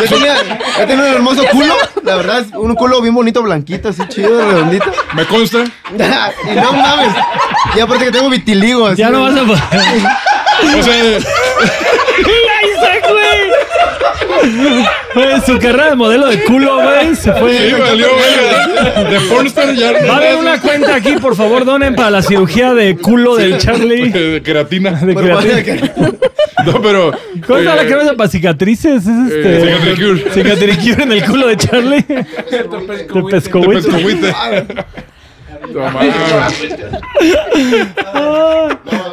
Yo 0.00 0.04
tenía, 0.16 0.34
yo 0.80 0.86
tenía 0.86 1.04
un 1.04 1.10
hermoso 1.14 1.44
culo. 1.52 1.74
La 2.02 2.16
verdad, 2.16 2.40
es 2.40 2.48
un 2.52 2.74
culo 2.74 3.00
bien 3.00 3.14
bonito, 3.14 3.42
blanquito, 3.44 3.90
así 3.90 4.02
chido, 4.08 4.44
redondito. 4.50 4.90
Me 5.14 5.24
consta. 5.26 5.64
y 5.94 6.54
no 6.56 6.72
mames. 6.72 7.14
Y 7.76 7.80
aparte 7.80 8.06
que 8.06 8.10
tengo 8.10 8.28
vitiligo. 8.28 8.86
Así, 8.86 9.00
Ya 9.02 9.10
no 9.10 9.22
vas 9.22 9.36
a 9.36 9.44
poder. 9.44 9.60
O 10.78 10.82
sea, 10.82 10.94
Su 15.46 15.58
carrera 15.58 15.90
de 15.90 15.96
modelo 15.96 16.26
de 16.26 16.42
culo, 16.44 16.76
güey, 16.82 17.14
se 17.14 17.22
sí, 17.22 17.30
fue. 17.38 17.72
valió, 17.78 18.06
güey. 18.08 19.10
De 19.10 19.20
pornstar 19.28 19.74
ya 19.74 19.92
no 19.92 20.06
Va 20.08 20.14
a 20.14 20.16
haber 20.18 20.32
es- 20.34 20.36
una 20.40 20.60
cuenta 20.60 20.94
aquí, 20.94 21.12
por 21.20 21.34
favor, 21.36 21.64
donen 21.64 21.94
para 21.94 22.10
la 22.10 22.22
cirugía 22.22 22.74
de 22.74 22.96
culo 22.96 23.36
del 23.36 23.58
Charlie. 23.58 24.10
De 24.10 24.42
queratina. 24.42 24.92
De 24.92 25.14
Por 25.14 25.22
creatina. 25.22 25.50
favor, 25.54 26.18
que- 26.18 26.18
No, 26.66 26.82
pero. 26.82 27.12
¿Cómo 27.46 27.58
está 27.60 27.76
la 27.76 27.82
eh, 27.82 27.86
crema 27.86 28.12
para 28.16 28.28
cicatrices? 28.28 29.06
Es 29.06 29.08
este. 29.08 29.56
Eh, 29.56 29.60
Cicatricure. 29.60 30.30
Cicatricure 30.32 31.02
en 31.04 31.12
el 31.12 31.24
culo 31.24 31.46
de 31.48 31.56
Charlie. 31.56 32.04
De 32.08 32.24
de 34.18 34.34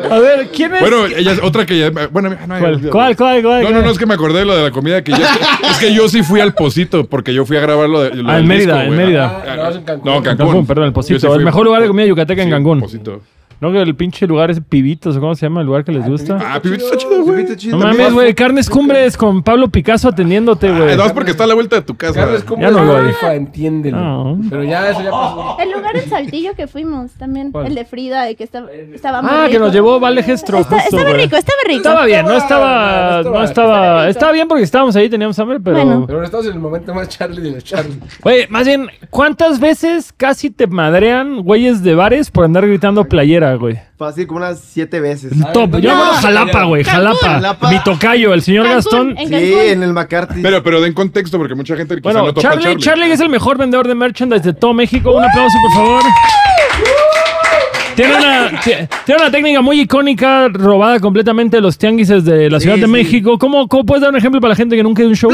a 0.09 0.19
ver, 0.19 0.47
¿quién 0.49 0.73
es? 0.75 0.81
Bueno, 0.81 1.05
ella 1.07 1.31
es 1.33 1.39
otra 1.41 1.65
que 1.65 1.77
ya. 1.79 1.89
Bueno, 2.11 2.29
no, 2.29 2.37
¿Cuál, 2.37 2.81
cuál, 2.91 3.15
cuál, 3.15 3.41
cuál? 3.41 3.63
No, 3.63 3.71
no, 3.71 3.81
no, 3.81 3.89
es 3.91 3.97
que 3.97 4.05
me 4.05 4.13
acordé 4.13 4.39
de 4.39 4.45
lo 4.45 4.55
de 4.55 4.63
la 4.63 4.71
comida 4.71 5.03
que 5.03 5.11
yo. 5.11 5.17
es 5.17 5.77
que 5.79 5.93
yo 5.93 6.07
sí 6.07 6.23
fui 6.23 6.39
al 6.39 6.53
Pocito 6.53 7.05
porque 7.07 7.33
yo 7.33 7.45
fui 7.45 7.57
a 7.57 7.61
grabar 7.61 7.89
lo 7.89 8.01
de. 8.03 8.15
lo 8.15 8.29
Ah, 8.29 8.39
en 8.39 8.47
Mérida, 8.47 8.81
disco, 8.81 8.93
en. 8.93 8.97
Mérida. 8.97 9.43
Ah, 9.47 9.55
No, 9.55 9.71
en 9.75 9.83
Cancún. 9.83 10.11
No, 10.11 10.17
en 10.17 10.23
Cancún. 10.23 10.45
Cancún, 10.47 10.67
perdón, 10.67 10.83
el 10.85 10.89
Yo 10.91 10.93
Pocito. 10.93 11.19
sí 11.19 11.25
el 11.27 11.33
fui- 11.33 11.45
mejor 11.45 11.65
lugar 11.65 11.81
de 11.81 11.87
comida 11.87 12.05
yucateca 12.05 12.43
en 12.43 12.49
Cancún. 12.49 12.79
Pocito. 12.81 13.21
No, 13.61 13.71
que 13.71 13.81
el 13.81 13.95
pinche 13.95 14.27
lugar 14.27 14.51
es 14.51 14.59
Pibitos, 14.59 15.15
¿o 15.15 15.19
¿cómo 15.19 15.33
se 15.35 15.45
llama 15.45 15.61
el 15.61 15.67
lugar 15.67 15.83
que 15.85 15.91
les 15.91 16.05
gusta? 16.07 16.37
Ah, 16.41 16.59
pibito 16.61 16.85
está 16.85 16.97
chido, 16.97 17.23
güey. 17.23 17.45
No 17.69 17.77
mames, 17.79 18.13
güey, 18.13 18.33
carnes 18.33 18.69
cumbres 18.69 19.15
con 19.15 19.41
Pablo 19.43 19.69
Picasso 19.69 20.09
atendiéndote, 20.09 20.69
güey. 20.71 20.93
Ah, 20.93 20.95
no, 20.97 21.05
es 21.05 21.13
porque 21.13 21.31
está 21.31 21.45
a 21.45 21.47
la 21.47 21.53
vuelta 21.53 21.77
de 21.77 21.81
tu 21.83 21.95
casa. 21.95 22.13
Carlos, 22.19 22.43
¿cómo 22.43 22.61
Ya 22.61 22.69
no 22.71 22.85
voy. 22.85 23.01
rifa? 23.07 23.33
Entiéndelo. 23.33 23.97
No. 23.97 24.39
Pero 24.49 24.63
ya, 24.63 24.89
eso 24.89 25.01
ya 25.01 25.11
pasó. 25.11 25.57
El 25.59 25.71
lugar 25.71 25.95
en 25.95 26.09
Saltillo 26.09 26.53
que 26.55 26.67
fuimos 26.67 27.11
también. 27.13 27.51
¿Cuál? 27.51 27.67
El 27.67 27.75
de 27.75 27.85
Frida, 27.85 28.23
de 28.23 28.35
que 28.35 28.43
estaba, 28.43 28.67
estaba 28.71 29.21
muy 29.21 29.31
Ah, 29.33 29.47
que 29.49 29.57
nos 29.59 29.71
llevó 29.73 29.99
Vale 29.99 30.21
Gestro. 30.23 30.59
Está- 30.59 30.79
justo, 30.81 30.97
estaba 30.97 31.13
rico, 31.17 31.35
estaba 31.37 31.57
rico. 31.67 31.77
Estaba 31.77 32.05
bien, 32.05 32.25
no 32.25 32.33
estaba, 32.33 33.21
No 33.23 33.43
estaba- 33.43 34.09
estaba, 34.09 34.31
bien 34.31 34.47
porque 34.47 34.63
estábamos 34.63 34.95
ahí, 34.95 35.09
teníamos 35.09 35.37
hambre, 35.39 35.59
pero, 35.59 35.77
Bueno. 35.77 36.03
Pero 36.07 36.23
estamos 36.23 36.45
en 36.47 36.53
el 36.53 36.59
momento 36.59 36.93
más 36.93 37.07
Charlie 37.09 37.41
de 37.41 37.51
los 37.51 37.63
Charlie. 37.63 37.97
güey, 38.21 38.47
más 38.49 38.65
bien, 38.67 38.87
¿cuántas 39.09 39.59
veces 39.59 40.13
casi 40.15 40.49
te 40.49 40.67
madrean 40.67 41.41
güeyes 41.43 41.83
de 41.83 41.95
bares 41.95 42.29
por 42.31 42.45
andar 42.45 42.67
gritando 42.67 43.05
playera, 43.05 43.44
güey? 43.53 43.79
Fácil, 43.97 44.25
como 44.27 44.39
unas 44.39 44.59
siete 44.59 44.99
veces. 44.99 45.31
El 45.31 45.45
top, 45.53 45.77
yo 45.79 45.89
no. 45.91 45.95
me 45.95 46.01
acuerdo 46.03 46.13
Jalapa, 46.21 46.63
güey. 46.63 46.83
Jalapa, 46.83 47.17
Jalapa. 47.21 47.69
mi 47.71 47.79
tocayo, 47.83 48.33
el 48.33 48.41
señor 48.41 48.63
Cancún, 48.65 48.75
Gastón. 48.77 49.09
en 49.17 49.27
Sí, 49.27 49.31
Cancún. 49.33 49.59
en 49.69 49.83
el 49.83 49.93
McCarthy. 49.93 50.41
Pero, 50.41 50.63
pero 50.63 50.81
den 50.81 50.93
contexto 50.93 51.37
porque 51.37 51.55
mucha 51.55 51.75
gente 51.77 51.95
quizá 51.95 52.03
Bueno, 52.03 52.21
no 52.25 52.33
topa 52.33 52.41
Charlie, 52.41 52.63
Charlie. 52.63 52.81
Charlie 52.83 53.11
es 53.11 53.19
el 53.19 53.29
mejor 53.29 53.57
vendedor 53.57 53.87
de 53.87 53.95
merchandise 53.95 54.41
de 54.43 54.53
todo 54.53 54.73
México. 54.73 55.11
Un 55.11 55.23
aplauso, 55.23 55.55
por 55.61 55.71
favor. 55.73 56.01
Tiene 57.95 58.13
una, 58.13 58.49
ti- 58.61 58.71
tiene 59.05 59.21
una 59.21 59.31
técnica 59.31 59.61
muy 59.61 59.79
icónica, 59.79 60.49
robada 60.51 60.99
completamente 60.99 61.55
de 61.57 61.61
los 61.61 61.77
tianguises 61.77 62.25
de 62.25 62.49
la 62.49 62.59
Ciudad 62.59 62.75
de 62.75 62.81
sí. 62.81 62.87
México. 62.91 63.37
¿Cómo, 63.39 63.69
¿Cómo 63.69 63.85
puedes 63.85 64.01
dar 64.01 64.09
un 64.11 64.17
ejemplo 64.17 64.41
para 64.41 64.49
la 64.49 64.55
gente 64.57 64.75
que 64.75 64.83
nunca 64.83 64.99
ha 65.01 65.03
ido 65.03 65.09
a 65.09 65.11
un 65.11 65.15
show? 65.15 65.31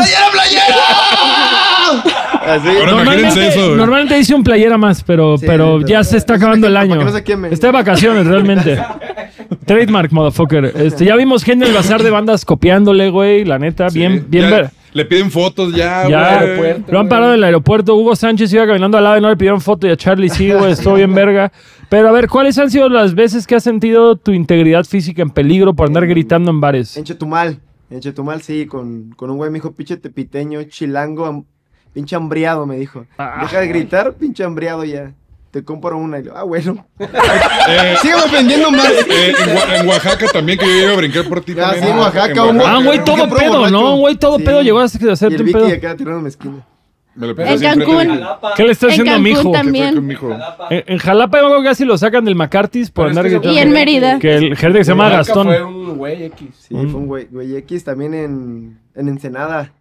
Así. 1.91 2.67
Ahora 2.67 2.91
imagínense 3.03 3.39
Normalmente, 3.39 3.47
eso. 3.47 3.75
normalmente 3.75 4.19
hice 4.19 4.35
un 4.35 4.43
playera 4.43 4.77
más, 4.77 5.03
pero, 5.03 5.37
Sí, 5.37 5.45
pero 5.47 5.77
pero- 5.77 5.87
ya 5.87 6.03
se 6.03 6.17
está 6.17 6.35
acabando 6.35 6.67
el 6.67 6.75
año. 6.77 6.95
no. 6.95 7.07
Está 7.49 7.67
de 7.67 7.73
vacaciones, 7.73 8.25
realmente. 8.25 8.79
Trademark, 9.65 10.11
motherfucker. 10.11 10.65
Este, 10.75 11.05
ya 11.05 11.15
vimos 11.15 11.43
gente 11.43 11.65
en 11.65 11.71
el 11.71 11.75
bazar 11.77 12.01
de 12.03 12.09
bandas 12.09 12.45
copiándole, 12.45 13.09
güey. 13.09 13.45
La 13.45 13.59
neta, 13.59 13.87
bien, 13.89 14.19
Sí, 14.21 14.25
bien 14.29 14.49
ya. 14.49 14.71
Le 14.93 15.05
piden 15.05 15.31
fotos 15.31 15.73
ya, 15.73 16.07
Ya, 16.09 16.55
güey. 16.57 16.75
lo 16.89 16.99
han 16.99 17.07
parado 17.07 17.31
en 17.31 17.37
el 17.37 17.43
aeropuerto. 17.45 17.95
Hugo 17.95 18.15
Sánchez 18.15 18.51
iba 18.53 18.65
caminando 18.67 18.97
al 18.97 19.03
lado 19.05 19.17
y 19.17 19.21
no 19.21 19.29
le 19.29 19.37
pidieron 19.37 19.61
foto. 19.61 19.87
Y 19.87 19.91
a 19.91 19.95
Charlie 19.95 20.29
sí, 20.29 20.51
güey, 20.51 20.71
estuvo 20.73 20.95
bien 20.95 21.13
verga. 21.13 21.51
Pero 21.89 22.09
a 22.09 22.11
ver, 22.11 22.27
¿cuáles 22.27 22.57
han 22.57 22.69
sido 22.71 22.89
las 22.89 23.13
veces 23.15 23.45
que 23.47 23.55
has 23.55 23.63
sentido 23.63 24.15
tu 24.17 24.31
integridad 24.31 24.83
física 24.85 25.21
en 25.21 25.29
peligro 25.29 25.73
por 25.73 25.87
andar 25.87 26.07
gritando 26.07 26.51
en 26.51 26.59
bares? 26.59 26.97
En 26.97 27.03
Chetumal. 27.05 27.59
En 27.89 27.99
Chetumal, 27.99 28.41
sí, 28.41 28.65
con, 28.65 29.11
con 29.15 29.29
un 29.29 29.37
güey 29.37 29.49
me 29.51 29.55
dijo, 29.59 29.73
pinche 29.73 29.97
tepiteño, 29.97 30.63
chilango, 30.63 31.45
pinche 31.93 32.15
hambriado, 32.15 32.65
me 32.65 32.77
dijo. 32.77 33.05
Ah. 33.17 33.39
Deja 33.41 33.59
de 33.61 33.67
gritar, 33.67 34.13
pinche 34.13 34.43
hambriado 34.43 34.83
ya. 34.83 35.11
Te 35.51 35.65
compro 35.65 35.97
una 35.97 36.19
y 36.19 36.23
ah, 36.33 36.43
bueno. 36.43 36.85
Eh, 36.99 37.95
Sígueme 38.01 38.21
ofendiendo 38.23 38.71
más. 38.71 38.89
eh, 38.89 39.33
en, 39.37 39.81
en 39.81 39.87
Oaxaca 39.87 40.25
también, 40.31 40.57
que 40.57 40.65
yo 40.65 40.83
iba 40.83 40.93
a 40.93 40.95
brincar 40.95 41.27
por 41.27 41.41
ti. 41.41 41.53
Ah, 41.57 41.71
también. 41.71 41.83
sí, 41.83 41.89
en 41.91 41.97
Oaxaca, 41.97 42.43
un 42.45 42.61
Ah, 42.61 42.77
un 42.79 42.85
güey 42.85 43.03
todo 43.03 43.29
pedo. 43.29 43.69
¿no? 43.69 43.95
Un 43.95 43.99
güey 44.01 44.15
todo 44.15 44.37
Sí. 44.37 44.43
pedo 44.43 44.61
llegó 44.61 44.79
a 44.79 44.83
Y 44.85 45.09
hacerte 45.09 45.43
un 45.43 45.51
pedo. 45.51 45.67
acá 45.67 45.95
tirando 45.95 46.21
mezquina. 46.21 46.65
Me 47.13 47.27
lo 47.27 47.37
En 47.41 47.59
Cancún. 47.59 48.07
de. 48.07 48.25
¿Qué 48.55 48.63
le 48.63 48.71
está 48.71 48.85
En 48.87 48.91
haciendo 48.93 49.11
a 49.13 49.19
mi 49.19 49.33
Cancún 49.33 49.41
hijo? 49.41 49.51
¿Qué 49.51 49.57
fue 49.57 49.63
también. 49.65 49.95
con 49.95 50.07
mi 50.07 50.13
hijo? 50.13 50.37
En, 50.69 50.83
en 50.87 50.97
Jalapa 50.97 51.41
yo 51.41 51.47
creo 51.47 51.59
que 51.59 51.65
casi 51.67 51.83
lo 51.85 51.97
sacan 51.97 52.23
del 52.23 52.35
McCarthy's 52.35 52.89
por 52.89 53.03
Pero 53.07 53.09
andar 53.09 53.25
es 53.25 53.31
que 53.33 53.37
gritando. 53.39 53.59
Y 53.59 53.61
en 53.61 53.71
Mérida. 53.71 54.19
Que 54.19 54.35
el 54.37 54.55
gerente 54.55 54.79
que 54.79 54.85
se 54.85 54.91
llama 54.91 55.03
Oaxaca 55.09 55.17
Gastón. 55.17 55.47
Fue 55.47 55.63
un 55.63 55.97
güey 55.97 56.23
X. 56.23 56.47
Sí, 56.57 56.73
fue 56.73 56.85
un 56.85 57.07
güey, 57.07 57.25
güey 57.29 57.55
X 57.57 57.83
también 57.83 58.13
en, 58.13 58.79
en 58.95 59.07
Ensenada. 59.09 59.73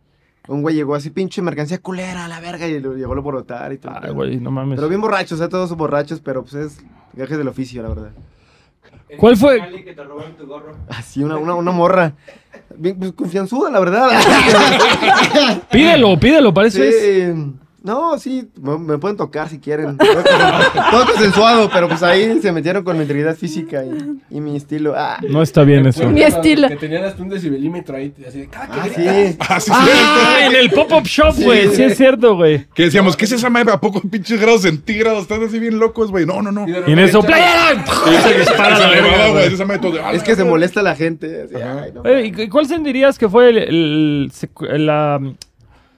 Un 0.49 0.63
güey 0.63 0.75
llegó 0.75 0.95
así, 0.95 1.11
pinche 1.11 1.43
mercancía 1.43 1.79
culera 1.79 2.25
a 2.25 2.29
la 2.29 2.41
verga 2.41 2.67
y 2.67 2.81
lo 2.81 2.95
llegó 2.97 3.13
a 3.13 3.21
borotar 3.21 3.73
y 3.73 3.79
todo. 3.79 3.93
Ay, 4.01 4.11
güey, 4.13 4.39
no 4.39 4.51
mames. 4.51 4.77
Pero 4.77 4.89
bien 4.89 5.01
borrachos, 5.01 5.33
o 5.33 5.37
sea, 5.39 5.49
todos 5.49 5.77
borrachos, 5.77 6.21
pero 6.21 6.43
pues 6.43 6.55
es 6.55 6.85
gajes 7.13 7.39
del 7.39 7.49
oficio, 7.49 7.83
la 7.83 7.89
verdad. 7.89 8.11
¿Cuál 9.17 9.37
fue? 9.37 9.61
que 9.85 9.93
te 9.93 10.05
roban 10.05 10.37
tu 10.37 10.47
gorro. 10.47 10.73
Así, 10.89 11.23
una, 11.23 11.37
una, 11.37 11.55
una 11.55 11.73
morra. 11.73 12.15
Bien 12.77 12.97
pues, 12.99 13.13
confianzuda, 13.13 13.71
la 13.71 13.81
verdad. 13.81 14.09
Pídelo, 15.71 16.19
pídelo, 16.19 16.55
parece. 16.55 16.89
es- 16.89 17.35
sí. 17.35 17.53
No, 17.83 18.19
sí, 18.19 18.47
me, 18.61 18.77
me 18.79 18.99
pueden 18.99 19.17
tocar 19.17 19.49
si 19.49 19.59
quieren. 19.59 19.97
Todo 19.99 20.23
consen- 20.23 20.91
Todo 20.91 21.07
consensuado, 21.07 21.71
pero 21.73 21.89
pues 21.89 22.03
ahí 22.03 22.39
se 22.43 22.53
metieron 22.53 22.85
con 22.85 22.97
mi 22.97 23.03
integridad 23.03 23.35
física 23.37 23.83
y, 23.85 24.37
y 24.37 24.41
mi 24.41 24.57
estilo. 24.57 24.93
Ah, 24.97 25.19
No 25.29 25.41
está 25.41 25.65
bien 25.65 25.87
eso. 25.87 26.07
Mi 26.11 26.23
estilo. 26.23 26.69
Que 26.69 26.77
tenían 26.77 27.05
hasta 27.05 27.23
un 27.23 27.31
decibelímetro 27.31 27.97
ahí, 27.97 28.13
así 28.29 28.41
de 28.41 28.49
ah, 28.55 28.67
gritas. 28.85 28.95
sí. 29.35 29.37
Ah, 29.49 29.61
sí, 29.61 29.71
Ah, 29.75 30.39
en 30.47 30.57
el 30.57 30.71
pop-up 30.71 31.05
shop, 31.05 31.35
güey. 31.43 31.69
Sí, 31.75 31.83
es 31.85 31.97
cierto, 31.97 32.37
güey. 32.37 32.67
Que 32.75 32.85
decíamos, 32.85 33.17
¿qué 33.17 33.25
es 33.25 33.33
esa 33.33 33.49
madre? 33.49 33.73
¿A 33.73 33.81
poco 33.81 34.01
pinches 34.03 34.41
grados 34.41 34.63
centígrados? 34.63 35.23
Están 35.23 35.43
así 35.43 35.59
bien 35.59 35.79
locos, 35.79 36.11
güey. 36.11 36.27
No, 36.27 36.43
no, 36.43 36.53
no. 36.53 36.67
Y 36.69 36.93
en 36.93 36.99
eso, 36.99 37.23
¡playera! 37.23 37.83
Se 38.23 38.39
dispara 38.39 38.77
Se 38.77 38.83
la 38.83 38.89
elevaba, 38.93 39.11
verga, 39.17 39.29
güey. 39.31 39.45
güey. 39.45 39.55
Esa 39.55 39.65
madre 39.65 39.81
todo 39.81 39.93
de, 39.93 40.01
"Ah, 40.01 40.13
Es 40.13 40.23
que 40.23 40.37
se 40.37 40.45
molesta 40.45 40.83
la 40.83 40.95
gente. 40.97 41.45
así, 41.45 41.55
ay, 41.55 41.93
no. 41.95 42.21
¿y 42.43 42.49
cuál 42.49 42.67
sentirías 42.67 43.19
que 43.19 43.29
fue 43.29 43.49
el- 43.51 43.59
el- 43.59 44.33
el- 44.69 44.87
la 44.87 45.19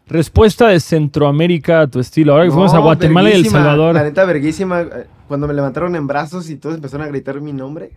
respuesta 0.07 0.69
de 0.69 0.81
Centroamérica 0.81 1.83
a 1.83 1.87
tu 1.87 2.01
estilo? 2.01 2.33
Ahora 2.33 2.45
que 2.45 2.51
fuimos 2.51 2.73
a 2.73 2.77
No, 2.77 2.83
Guatemala 2.83 3.31
y 3.31 3.35
El 3.35 3.47
Salvador. 3.47 3.95
La 3.95 4.03
neta, 4.03 4.25
verguísima. 4.25 4.85
Cuando 5.29 5.47
me 5.47 5.55
levantaron 5.55 5.97
en 5.97 6.07
brazos 6.07 6.51
y 6.51 6.57
todos 6.57 6.75
empezaron 6.75 7.07
a 7.07 7.09
gritar 7.09 7.41
mi 7.41 7.53
nombre, 7.53 7.91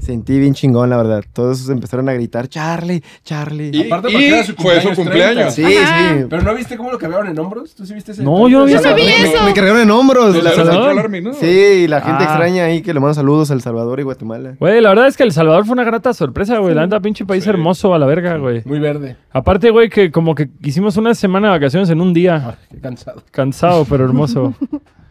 sentí 0.00 0.38
bien 0.38 0.54
chingón, 0.54 0.90
la 0.90 0.96
verdad. 0.96 1.24
Todos 1.32 1.68
empezaron 1.68 2.08
a 2.08 2.12
gritar, 2.12 2.48
Charlie, 2.48 3.02
Charlie. 3.24 3.70
Y, 3.72 3.86
Aparte 3.86 4.08
y 4.08 4.12
porque 4.12 4.28
era 4.28 4.44
su 4.44 4.54
fue 4.54 4.80
su 4.80 4.94
cumpleaños 4.94 5.54
sí, 5.54 5.64
Ajá. 5.64 6.14
sí. 6.18 6.24
Pero 6.28 6.42
no 6.42 6.54
viste 6.54 6.76
cómo 6.76 6.90
lo 6.90 6.98
cambiaron 6.98 7.28
en 7.28 7.38
hombros? 7.38 7.74
¿Tú 7.74 7.86
sí 7.86 7.94
viste 7.94 8.12
ese? 8.12 8.22
No, 8.22 8.48
yo 8.48 8.60
no 8.60 8.64
vi 8.66 8.72
sabía 8.74 9.04
Me, 9.04 9.32
eso. 9.32 9.42
me 9.44 9.54
cargaron 9.54 9.80
en 9.80 9.90
hombros. 9.90 10.34
El 10.34 10.44
la- 10.44 10.50
Salvador? 10.52 10.84
Central 10.84 10.98
Army, 10.98 11.20
¿no? 11.20 11.32
Sí, 11.34 11.46
y 11.46 11.88
la 11.88 12.00
gente 12.00 12.24
Ah. 12.24 12.28
extraña 12.28 12.64
ahí 12.64 12.82
que 12.82 12.92
le 12.94 13.00
mando 13.00 13.14
saludos 13.14 13.50
a 13.50 13.54
El 13.54 13.60
Salvador 13.62 14.00
y 14.00 14.02
Guatemala. 14.02 14.54
Güey, 14.58 14.80
la 14.80 14.90
verdad 14.90 15.06
es 15.08 15.16
que 15.16 15.22
El 15.24 15.32
Salvador 15.32 15.64
fue 15.64 15.72
una 15.72 15.84
grata 15.84 16.12
sorpresa, 16.14 16.58
güey. 16.58 16.74
La 16.74 16.82
neta, 16.82 17.00
pinche 17.00 17.24
país 17.24 17.46
hermoso 17.46 17.94
a 17.94 17.98
la 17.98 18.06
verga, 18.06 18.36
güey. 18.36 18.62
Muy 18.64 18.78
verde. 18.80 19.16
Aparte, 19.32 19.70
güey, 19.70 19.88
que 19.88 20.10
como 20.10 20.34
que 20.34 20.48
hicimos 20.62 20.96
una 20.96 21.14
semana 21.14 21.48
de 21.48 21.58
vacaciones 21.58 21.88
en 21.90 22.00
un 22.00 22.12
día. 22.14 22.42
Ah, 22.44 22.54
qué 22.70 22.80
cansado. 22.80 23.22
Cansado, 23.30 23.84
pero 23.84 24.04
hermoso. 24.04 24.54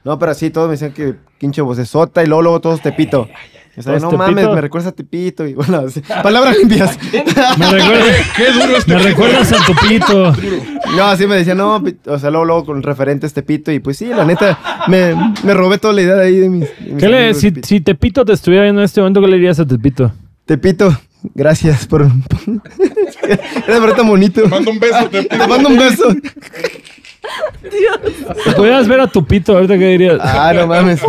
No, 0.05 0.17
pero 0.17 0.33
sí, 0.33 0.49
todos 0.51 0.67
me 0.69 0.73
decían 0.75 0.93
que 0.93 1.15
pinche 1.37 1.61
vocesota 1.61 2.23
y 2.23 2.27
luego, 2.27 2.41
luego 2.41 2.61
todos 2.61 2.81
Tepito. 2.81 3.27
O 3.77 3.81
sea, 3.83 3.97
¿Todos 3.99 4.03
no 4.03 4.09
Tepito? 4.09 4.31
mames, 4.31 4.55
me 4.55 4.61
recuerdas 4.61 4.91
a 4.91 4.95
Tepito 4.95 5.45
y 5.45 5.53
bueno, 5.53 5.77
así, 5.87 6.01
palabras 6.23 6.57
limpias. 6.57 6.97
Me 7.11 7.69
recuerdas, 7.71 8.15
Qué 8.35 8.51
duro 8.51 8.77
este 8.77 8.93
me 8.95 8.99
recuerdas 9.03 9.53
a 9.53 9.65
tu 9.65 9.73
pito. 9.87 10.35
No, 10.95 11.03
así 11.03 11.27
me 11.27 11.35
decían, 11.35 11.57
no, 11.57 11.83
o 12.07 12.19
sea, 12.19 12.31
luego, 12.31 12.45
luego 12.45 12.65
con 12.65 12.81
referentes 12.81 13.33
Tepito 13.33 13.71
y 13.71 13.79
pues 13.79 13.97
sí, 13.97 14.05
la 14.07 14.25
neta, 14.25 14.57
me, 14.87 15.13
me 15.43 15.53
robé 15.53 15.77
toda 15.77 15.93
la 15.93 16.01
idea 16.01 16.15
de 16.15 16.25
ahí 16.25 16.37
de 16.37 16.49
mis, 16.49 16.61
de 16.61 16.91
mis 16.93 17.03
¿Qué 17.03 17.07
le, 17.07 17.33
si, 17.35 17.51
Tepito. 17.51 17.67
si 17.67 17.81
Tepito 17.81 18.25
te 18.25 18.33
estuviera 18.33 18.63
viendo 18.63 18.81
en 18.81 18.85
este 18.85 18.99
momento, 18.99 19.21
¿qué 19.21 19.27
le 19.27 19.35
dirías 19.35 19.59
a 19.59 19.65
Tepito? 19.67 20.11
Tepito, 20.45 20.97
gracias 21.35 21.85
por... 21.85 22.01
Eres 23.27 23.81
verdad 23.81 23.95
tan 23.95 24.07
bonito. 24.07 24.41
Te 24.41 24.47
mando 24.47 24.71
un 24.71 24.79
beso. 24.79 25.09
Te, 25.09 25.23
Te 25.23 25.47
mando 25.47 25.69
un 25.69 25.77
beso. 25.77 26.15
Si 28.43 28.49
pudieras 28.55 28.87
ver 28.87 28.99
a 29.01 29.07
tu 29.07 29.25
pito, 29.25 29.53
ahorita 29.55 29.77
qué 29.77 29.87
dirías. 29.89 30.17
Ah, 30.21 30.53
no 30.55 30.67
mames. 30.67 31.01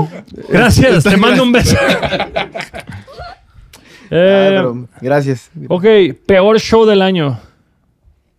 Gracias, 0.49 1.05
te 1.05 1.17
mando 1.17 1.43
un 1.43 1.53
beso. 1.53 1.77
Eh, 4.11 4.47
Ah, 4.47 4.49
pero 4.49 4.89
gracias. 5.03 5.51
ok, 5.69 5.85
peor 6.25 6.59
show 6.59 6.87
del 6.87 7.03
año. 7.03 7.39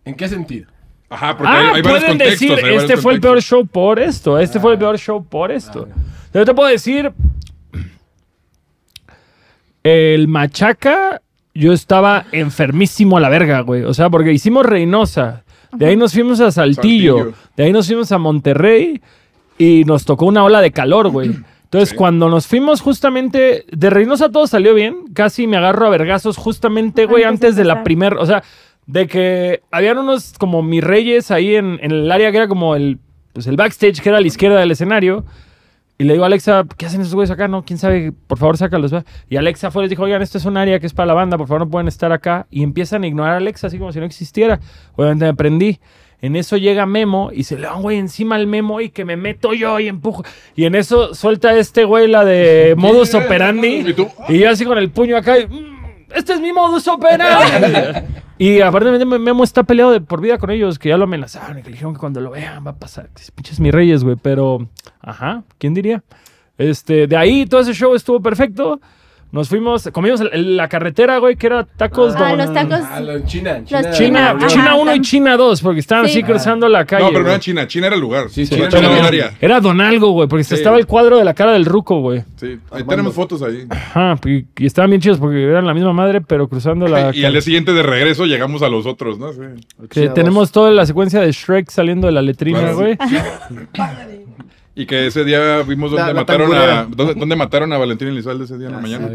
¿En 0.04 0.16
qué 0.16 0.28
sentido? 0.28 0.68
Ajá, 1.08 1.36
porque 1.36 1.52
hay, 1.52 1.64
Ah, 1.64 1.72
hay 1.76 1.82
varios 1.82 2.00
pueden 2.00 2.18
decir, 2.18 2.52
hay 2.64 2.74
este 2.74 2.96
fue 2.96 3.12
el 3.14 3.20
peor 3.20 3.40
show 3.40 3.64
por 3.64 4.00
esto, 4.00 4.36
este 4.40 4.58
fue 4.58 4.72
el 4.72 4.78
peor 4.80 4.98
show 4.98 5.24
por 5.24 5.52
esto. 5.52 5.86
Yo 6.34 6.44
te 6.44 6.52
puedo 6.54 6.68
decir, 6.68 7.12
el 9.84 10.26
Machaca, 10.26 11.22
yo 11.54 11.72
estaba 11.72 12.24
enfermísimo 12.32 13.16
a 13.16 13.20
la 13.20 13.28
verga, 13.28 13.60
güey. 13.60 13.82
O 13.84 13.94
sea, 13.94 14.10
porque 14.10 14.32
hicimos 14.32 14.66
Reynosa, 14.66 15.44
de 15.72 15.86
ahí 15.86 15.96
nos 15.96 16.12
fuimos 16.12 16.40
a 16.40 16.50
Saltillo, 16.50 17.16
Saltillo. 17.18 17.36
de 17.56 17.64
ahí 17.64 17.72
nos 17.72 17.86
fuimos 17.86 18.10
a 18.12 18.18
Monterrey 18.18 19.00
y 19.58 19.84
nos 19.84 20.04
tocó 20.04 20.26
una 20.26 20.44
ola 20.44 20.60
de 20.60 20.70
calor, 20.72 21.08
güey. 21.10 21.30
Entonces, 21.64 21.90
Sí. 21.90 21.96
cuando 21.96 22.28
nos 22.28 22.46
fuimos 22.48 22.80
justamente 22.80 23.64
de 23.70 23.90
Reynosa 23.90 24.28
todo 24.30 24.46
salió 24.48 24.74
bien, 24.74 25.04
casi 25.14 25.46
me 25.46 25.56
agarro 25.56 25.86
a 25.86 25.90
vergazos 25.90 26.36
justamente, 26.36 27.06
güey, 27.06 27.22
Antes 27.22 27.40
de 27.40 27.46
antes 27.48 27.56
de 27.56 27.64
la 27.64 27.84
primera, 27.84 28.16
o 28.20 28.26
sea, 28.26 28.42
de 28.86 29.06
que 29.06 29.62
habían 29.70 29.98
unos 29.98 30.34
como 30.38 30.62
mis 30.62 30.82
reyes 30.82 31.30
ahí 31.30 31.54
en, 31.54 31.78
en 31.80 31.92
el 31.92 32.10
área 32.10 32.32
que 32.32 32.38
era 32.38 32.48
como 32.48 32.74
el, 32.74 32.98
pues 33.32 33.46
el 33.46 33.54
backstage, 33.56 34.00
que 34.00 34.08
era 34.08 34.18
a 34.18 34.20
la 34.20 34.26
izquierda 34.26 34.58
del 34.58 34.72
escenario. 34.72 35.24
Y 36.00 36.04
le 36.04 36.14
digo 36.14 36.24
a 36.24 36.28
Alexa, 36.28 36.64
¿qué 36.78 36.86
hacen 36.86 37.02
esos 37.02 37.14
güeyes 37.14 37.30
acá? 37.30 37.46
No, 37.46 37.62
quién 37.62 37.78
sabe, 37.78 38.12
por 38.26 38.38
favor, 38.38 38.56
sácalos. 38.56 38.92
va". 38.94 39.04
Y 39.28 39.36
Alexa 39.36 39.70
fue 39.70 39.82
y 39.82 39.84
les 39.84 39.90
dijo, 39.90 40.02
oigan, 40.04 40.22
esto 40.22 40.38
es 40.38 40.46
un 40.46 40.56
área 40.56 40.80
que 40.80 40.86
es 40.86 40.94
para 40.94 41.08
la 41.08 41.12
banda, 41.12 41.36
por 41.36 41.46
favor, 41.46 41.60
no 41.66 41.68
pueden 41.70 41.88
estar 41.88 42.10
acá. 42.10 42.46
Y 42.50 42.62
empiezan 42.62 43.04
a 43.04 43.06
ignorar 43.06 43.34
a 43.34 43.36
Alexa 43.36 43.66
así 43.66 43.78
como 43.78 43.92
si 43.92 43.98
no 44.00 44.06
existiera. 44.06 44.60
Obviamente 44.96 45.26
me 45.26 45.34
prendí. 45.34 45.78
En 46.22 46.36
eso 46.36 46.56
llega 46.56 46.86
Memo 46.86 47.30
y 47.34 47.44
se 47.44 47.58
le 47.58 47.66
va 47.66 47.76
un 47.76 47.82
güey 47.82 47.98
encima 47.98 48.36
al 48.36 48.46
Memo 48.46 48.80
y 48.80 48.88
que 48.88 49.04
me 49.04 49.16
meto 49.18 49.52
yo 49.52 49.78
y 49.78 49.88
empujo. 49.88 50.24
Y 50.56 50.64
en 50.64 50.74
eso 50.74 51.14
suelta 51.14 51.54
este 51.58 51.84
güey 51.84 52.08
la 52.08 52.24
de 52.24 52.74
modus 52.78 53.14
operandi. 53.14 53.94
¿Y 54.30 54.38
yo 54.38 54.48
así 54.50 54.64
con 54.64 54.78
el 54.78 54.90
puño 54.90 55.18
acá. 55.18 55.38
y, 55.38 55.46
"Mm, 55.46 55.79
Este 56.14 56.34
es 56.34 56.40
mi 56.40 56.52
modus 56.52 56.86
operandi. 56.88 58.00
y 58.38 58.60
aparte 58.60 59.04
Memo 59.04 59.44
está 59.44 59.62
peleado 59.62 59.92
de 59.92 60.00
por 60.00 60.20
vida 60.20 60.38
con 60.38 60.50
ellos, 60.50 60.78
que 60.78 60.88
ya 60.88 60.96
lo 60.96 61.04
amenazaron 61.04 61.58
y 61.58 61.62
que 61.62 61.70
le 61.70 61.74
dijeron 61.74 61.94
que 61.94 62.00
cuando 62.00 62.20
lo 62.20 62.30
vean 62.30 62.66
va 62.66 62.72
a 62.72 62.76
pasar. 62.76 63.10
Pinches 63.34 63.60
mis 63.60 63.72
reyes, 63.72 64.04
güey. 64.04 64.16
Pero, 64.16 64.68
ajá, 65.00 65.44
¿quién 65.58 65.74
diría? 65.74 66.02
Este, 66.58 67.06
de 67.06 67.16
ahí 67.16 67.46
todo 67.46 67.60
ese 67.60 67.74
show 67.74 67.94
estuvo 67.94 68.20
perfecto. 68.20 68.80
Nos 69.32 69.48
fuimos, 69.48 69.88
comimos 69.92 70.20
la 70.32 70.68
carretera, 70.68 71.18
güey, 71.18 71.36
que 71.36 71.46
era 71.46 71.64
tacos 71.64 72.14
Ah, 72.16 72.30
don- 72.30 72.38
los 72.38 72.52
tacos. 72.52 72.80
Ah, 72.82 73.00
China. 73.26 73.58
Los 73.58 73.66
China. 73.70 73.90
China, 73.92 74.30
Ajá. 74.30 74.46
China 74.48 74.74
1 74.74 74.94
y 74.96 75.00
China 75.02 75.36
2, 75.36 75.62
porque 75.62 75.78
estaban 75.80 76.06
Sí. 76.06 76.10
así 76.18 76.22
cruzando 76.24 76.68
la 76.68 76.84
calle. 76.84 77.04
No, 77.04 77.08
pero 77.10 77.20
no 77.20 77.24
güey. 77.26 77.34
era 77.34 77.40
China. 77.40 77.66
China 77.68 77.86
era 77.86 77.94
el 77.94 78.00
lugar. 78.00 78.28
Sí, 78.30 78.46
China 78.48 78.68
China 78.68 78.80
era 78.80 78.90
el 78.90 78.98
era- 78.98 79.06
área. 79.06 79.30
Era 79.40 79.60
Don 79.60 79.80
Algo, 79.80 80.10
güey, 80.10 80.28
porque 80.28 80.42
Sí. 80.44 80.54
estaba 80.54 80.78
el 80.78 80.86
cuadro 80.86 81.16
de 81.16 81.24
la 81.24 81.34
cara 81.34 81.52
del 81.52 81.64
ruco, 81.64 82.00
güey. 82.00 82.22
Sí, 82.36 82.58
ahí 82.72 82.82
tenemos 82.84 83.14
fotos 83.14 83.40
ahí. 83.42 83.66
Ajá, 83.70 84.16
y, 84.26 84.46
y 84.58 84.66
estaban 84.66 84.90
bien 84.90 85.00
chidos 85.00 85.18
porque 85.18 85.42
eran 85.44 85.64
la 85.66 85.74
misma 85.74 85.92
madre, 85.92 86.20
pero 86.20 86.48
cruzando 86.48 86.88
la 86.88 87.10
Y 87.14 87.24
al 87.24 87.32
día 87.32 87.40
siguiente 87.40 87.72
de 87.72 87.82
regreso 87.84 88.26
llegamos 88.26 88.62
a 88.62 88.68
los 88.68 88.84
otros, 88.86 89.18
¿no? 89.18 89.32
Sí. 89.32 89.40
Que 89.90 90.08
tenemos 90.08 90.50
toda 90.50 90.70
la 90.72 90.86
secuencia 90.86 91.20
de 91.20 91.30
Shrek 91.30 91.70
saliendo 91.70 92.06
de 92.08 92.12
la 92.14 92.22
letrina, 92.22 92.60
Claro. 93.72 93.96
Y 94.74 94.86
que 94.86 95.06
ese 95.08 95.24
día 95.24 95.62
vimos 95.62 95.92
la 95.92 96.14
mataron 96.14 96.54
a 96.54 96.84
dónde, 96.88 97.14
dónde 97.14 97.36
mataron 97.36 97.72
a 97.72 97.78
Valentín 97.78 98.08
Elizalde 98.08 98.44
ese 98.44 98.56
día 98.56 98.68
en 98.68 98.72
la 98.72 98.78
Ah, 98.78 98.82
mañana. 98.82 99.08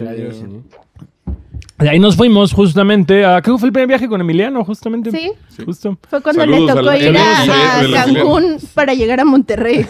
De 1.77 1.89
ahí 1.89 1.99
nos 1.99 2.15
fuimos 2.15 2.53
justamente 2.53 3.25
a... 3.25 3.41
Que 3.41 3.51
fue 3.57 3.67
el 3.67 3.73
primer 3.73 3.87
viaje 3.87 4.07
con 4.07 4.21
Emiliano, 4.21 4.63
justamente. 4.63 5.11
Sí, 5.11 5.31
Justo. 5.65 5.97
fue 6.09 6.21
cuando 6.21 6.41
Saludos 6.41 6.75
le 6.75 6.81
tocó 6.81 6.93
ir 6.95 7.17
a, 7.17 8.03
Cancún 8.05 8.57
para 8.73 8.93
llegar 8.93 9.19
a 9.19 9.25
Monterrey. 9.25 9.85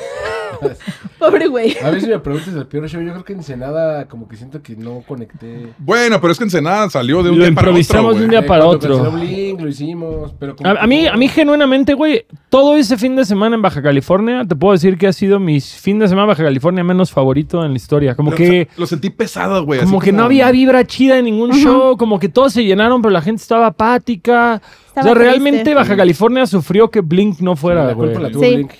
Pobre 1.19 1.47
güey. 1.47 1.75
A 1.83 1.89
ver 1.89 2.01
si 2.01 2.07
me 2.07 2.19
preguntas 2.19 2.53
el 2.53 2.67
peor 2.67 2.87
show. 2.89 3.01
Yo 3.01 3.11
creo 3.11 3.23
que 3.23 3.33
en 3.33 3.39
Ensenada 3.39 4.07
como 4.07 4.27
que 4.27 4.35
siento 4.35 4.61
que 4.61 4.75
no 4.75 5.03
conecté. 5.07 5.73
Bueno, 5.77 6.19
pero 6.21 6.31
es 6.31 6.37
que 6.37 6.43
Ensenada 6.43 6.89
salió 6.89 7.23
de 7.23 7.29
un 7.31 7.39
Lo 7.39 7.45
día 7.45 7.53
para 7.55 7.69
otro, 7.69 7.79
improvisamos 7.79 8.15
de 8.15 8.21
un 8.21 8.27
güey. 8.27 8.29
día 8.29 8.39
Eh, 8.39 8.43
para 8.47 8.65
cuando 8.65 8.77
otro. 8.77 8.97
canceló 9.03 9.17
Blink, 9.25 9.61
lo 9.61 9.67
hicimos, 9.69 10.33
pero 10.39 10.55
como 10.55 10.69
A, 10.69 10.73
a 10.83 10.87
mí, 10.87 11.01
que 11.03 11.09
a 11.09 11.15
mí 11.17 11.27
genuinamente, 11.27 11.93
güey, 11.93 12.25
todo 12.49 12.75
ese 12.77 12.97
fin 12.97 13.15
de 13.15 13.25
semana 13.25 13.55
en 13.55 13.61
Baja 13.61 13.81
California, 13.81 14.43
te 14.47 14.55
puedo 14.55 14.73
decir 14.73 14.97
que 14.97 15.07
ha 15.07 15.13
sido 15.13 15.39
mi 15.39 15.59
fin 15.61 15.99
de 15.99 16.07
semana 16.07 16.23
en 16.25 16.29
Baja 16.29 16.43
California 16.43 16.83
menos 16.83 17.11
favorito 17.11 17.63
en 17.63 17.71
la 17.71 17.77
historia. 17.77 18.15
Como 18.15 18.31
Lo- 18.31 18.37
que... 18.37 18.67
Lo 18.77 18.85
sentí 18.85 19.09
pesado, 19.09 19.63
güey. 19.65 19.79
Como 19.81 19.99
que 19.99 20.11
no 20.11 20.23
había 20.23 20.51
vibra 20.51 20.85
chida 20.85 21.17
en 21.17 21.25
ningún 21.25 21.51
show, 21.53 21.97
como 21.97 22.19
que 22.19 22.29
todos 22.29 22.53
se 22.53 22.63
llenaron, 22.63 23.01
pero 23.01 23.11
la 23.11 23.21
gente 23.21 23.41
estaba 23.41 23.67
apática. 23.67 24.61
Estaba 24.87 25.11
o 25.11 25.13
sea, 25.15 25.23
realmente 25.23 25.59
triste. 25.63 25.73
Baja 25.75 25.97
California 25.97 26.45
sufrió 26.45 26.89
que 26.89 27.01
Blink 27.01 27.39
no 27.41 27.55
fuera, 27.55 27.85
la 27.85 27.93
güey. 27.93 28.09
culpa 28.13 28.21
la 28.27 28.31
tuvo 28.31 28.43
Sí. 28.43 28.55
Blink. 28.55 28.71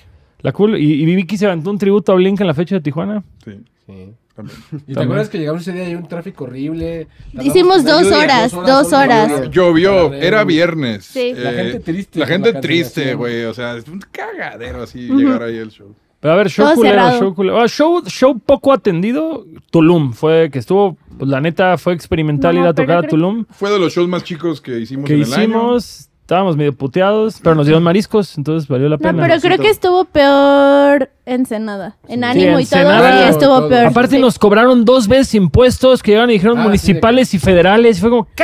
La 0.46 0.52
cool. 0.54 0.78
Y, 0.78 1.04
y 1.04 1.16
Vicky 1.16 1.38
se 1.38 1.48
aventó 1.48 1.72
un 1.72 1.78
tributo 1.78 2.12
a 2.12 2.16
Blink 2.16 2.40
en 2.42 2.48
la 2.48 2.54
fecha 2.54 2.76
de 2.76 2.82
Tijuana. 2.82 3.24
Sí, 3.44 3.52
Sí. 3.88 4.14
también. 4.36 4.58
¿Y 4.88 4.94
te 4.94 5.00
acuerdas 5.02 5.30
que 5.30 5.38
llegamos 5.40 5.62
ese 5.64 5.72
día 5.74 5.84
y 5.84 5.86
había 5.88 5.98
un 5.98 6.08
tráfico 6.08 6.44
horrible? 6.44 7.08
Hicimos 7.42 7.84
dos 7.84 8.06
horas, 8.12 8.52
dos 8.52 8.94
horas. 8.94 9.50
Llovió, 9.50 10.14
era 10.14 10.44
viernes. 10.44 11.06
Sí. 11.06 11.34
La 11.36 11.52
gente 11.54 11.80
triste 11.80 12.20
La 12.20 12.28
gente 12.28 12.54
la 12.54 12.62
triste, 12.62 13.14
güey. 13.16 13.46
O 13.46 13.54
sea, 13.54 13.76
es 13.78 13.88
un 13.88 14.00
cagadero 14.12 14.84
así 14.84 15.08
llegar 15.08 15.42
ahí 15.44 15.58
el 15.58 15.70
show. 15.72 15.94
Pero 16.20 16.34
a 16.34 16.38
ver, 16.38 16.50
show 16.50 16.66
Todo 16.66 16.76
culero, 16.76 16.96
cerrado. 16.96 17.20
show 17.20 17.36
culero. 17.36 17.62
Ah, 17.62 17.68
show, 17.68 18.02
show 18.08 18.40
poco 18.40 18.74
atendido. 18.74 19.46
Tulum 19.72 20.14
fue 20.14 20.50
que 20.52 20.60
estuvo, 20.60 20.98
pues 21.18 21.30
la 21.30 21.40
neta 21.40 21.78
fue 21.78 21.94
experimental 21.94 22.56
No, 22.56 22.62
ir 22.62 22.68
a 22.68 22.74
tocar 22.74 22.98
a 23.06 23.08
Tulum. 23.08 23.46
Fue 23.52 23.70
de 23.72 23.78
los 23.80 23.94
shows 23.94 24.08
más 24.08 24.24
chicos 24.24 24.60
que 24.62 24.80
hicimos 24.80 25.06
Que 25.06 25.14
en 25.16 25.22
el 25.22 25.34
año. 25.34 25.78
Estábamos 26.26 26.58
medio 26.58 26.74
puteados, 26.74 27.40
pero 27.44 27.54
nos 27.54 27.68
dieron 27.68 27.84
mariscos, 27.84 28.36
entonces 28.36 28.68
valió 28.68 28.90
la 28.90 28.96
No, 28.96 29.00
pena. 29.02 29.22
pero 29.28 29.40
creo 29.40 29.60
que 29.60 29.70
estuvo 29.70 30.06
peor 30.06 31.12
Ensenada. 31.24 31.98
En 32.08 32.24
ánimo 32.24 32.60
y 32.60 32.66
todo, 32.66 32.80
sí 32.82 33.24
estuvo 33.30 33.60
todo. 33.60 33.70
peor. 33.70 33.86
Aparte 33.86 34.16
Sí. 34.16 34.22
nos 34.22 34.40
cobraron 34.40 34.86
dos 34.86 35.08
veces 35.08 35.36
impuestos 35.36 36.02
que 36.02 36.12
llegaron 36.12 36.32
y 36.32 36.34
dijeron 36.34 36.58
Ah, 36.58 36.62
sí, 36.62 36.66
municipales 36.68 37.32
y 37.36 37.38
federales. 37.40 38.00
Y 38.00 38.02
fue 38.02 38.10
como, 38.10 38.28
¿qué? 38.36 38.44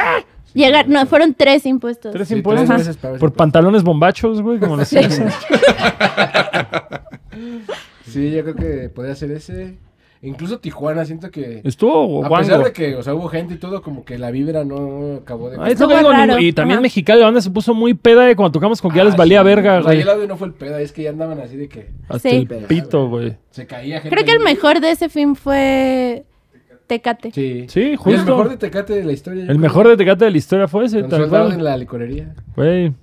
Llegar, 0.54 0.88
no, 0.90 1.04
fueron 1.08 1.34
tres 1.34 1.66
impuestos. 1.66 2.12
Tres 2.12 2.28
Sí, 2.28 2.36
impuestos. 2.36 2.68
tres 2.68 2.78
veces 2.80 2.98
pagas 2.98 3.18
Por 3.20 3.30
impuestos. 3.30 3.38
pantalones 3.38 3.82
bombachos, 3.84 4.42
güey, 4.44 4.60
como 4.60 4.76
los 4.78 4.88
Simpsons. 4.88 5.34
Sí, 8.06 8.32
yo 8.32 8.44
creo 8.44 8.56
que 8.56 8.90
podría 8.90 9.16
ser 9.16 9.32
ese. 9.32 9.80
Incluso 10.24 10.60
Tijuana, 10.60 11.04
siento 11.04 11.32
que... 11.32 11.62
Estuvo 11.64 12.24
A 12.24 12.28
guango. 12.28 12.46
pesar 12.48 12.64
de 12.64 12.72
que, 12.74 12.96
o 12.96 13.02
sea, 13.02 13.16
hubo 13.16 13.28
gente 13.28 13.56
y 13.56 13.58
todo, 13.58 13.82
como 13.82 14.06
que 14.06 14.20
la 14.20 14.30
vibra 14.30 14.64
no 14.64 15.16
acabó 15.22 15.50
de... 15.50 15.58
Ah, 15.60 15.70
es 15.70 15.80
lo 15.80 15.88
que 15.88 15.94
Estuvo 15.96 15.98
digo, 15.98 16.12
raro. 16.12 16.40
y 16.40 16.54
también 16.54 16.76
Ajá. 16.78 16.82
Mexicali, 16.84 17.20
la 17.22 17.26
banda 17.26 17.42
se 17.42 17.50
puso 17.50 17.74
muy 17.74 17.96
peda 17.96 18.26
de 18.26 18.36
cuando 18.36 18.52
tocamos 18.52 18.80
con 18.82 18.92
que 18.92 18.98
ya 18.98 19.04
les 19.04 19.16
Ah, 19.16 19.18
valía 19.18 19.42
verga, 19.42 19.82
güey. 19.82 20.02
el 20.02 20.10
audio 20.10 20.28
no 20.28 20.38
fue 20.38 20.48
el 20.48 20.54
peda, 20.54 20.80
es 20.80 20.92
que 20.92 21.02
ya 21.04 21.10
andaban 21.10 21.40
así 21.40 21.58
de 21.58 21.68
que 21.68 21.90
Hasta 22.08 22.30
Sí. 22.30 22.48
el 22.50 22.66
pito, 22.66 23.10
güey. 23.10 23.36
se 23.50 23.66
caía 23.66 24.00
gente. 24.00 24.16
Creo 24.16 24.24
que 24.26 24.32
el 24.34 24.38
ahí. 24.46 24.54
mejor 24.54 24.80
de 24.80 24.92
ese 24.92 25.10
film 25.10 25.34
fue 25.34 26.24
Tecate. 26.86 27.32
Sí. 27.32 27.66
Sí, 27.68 27.82
Y 27.82 27.96
justo. 27.96 28.20
el 28.20 28.26
mejor 28.26 28.50
de 28.50 28.58
Tecate 28.58 28.94
de 28.94 29.04
la 29.04 29.14
historia. 29.14 29.40
yo 29.46 29.52
El 29.52 29.58
creo. 29.58 29.60
mejor 29.62 29.88
de 29.88 29.98
Tecate 29.98 30.26
de 30.26 30.32
la 30.32 30.38
historia 30.38 30.68
fue 30.68 30.86
ese, 30.86 31.02
Con 31.02 31.10
tal 31.10 31.22
soldado 31.22 31.46
cual. 31.46 31.58
en 31.58 31.64
la 31.64 31.78
licorería. 31.78 32.36
Güey. 32.56 32.94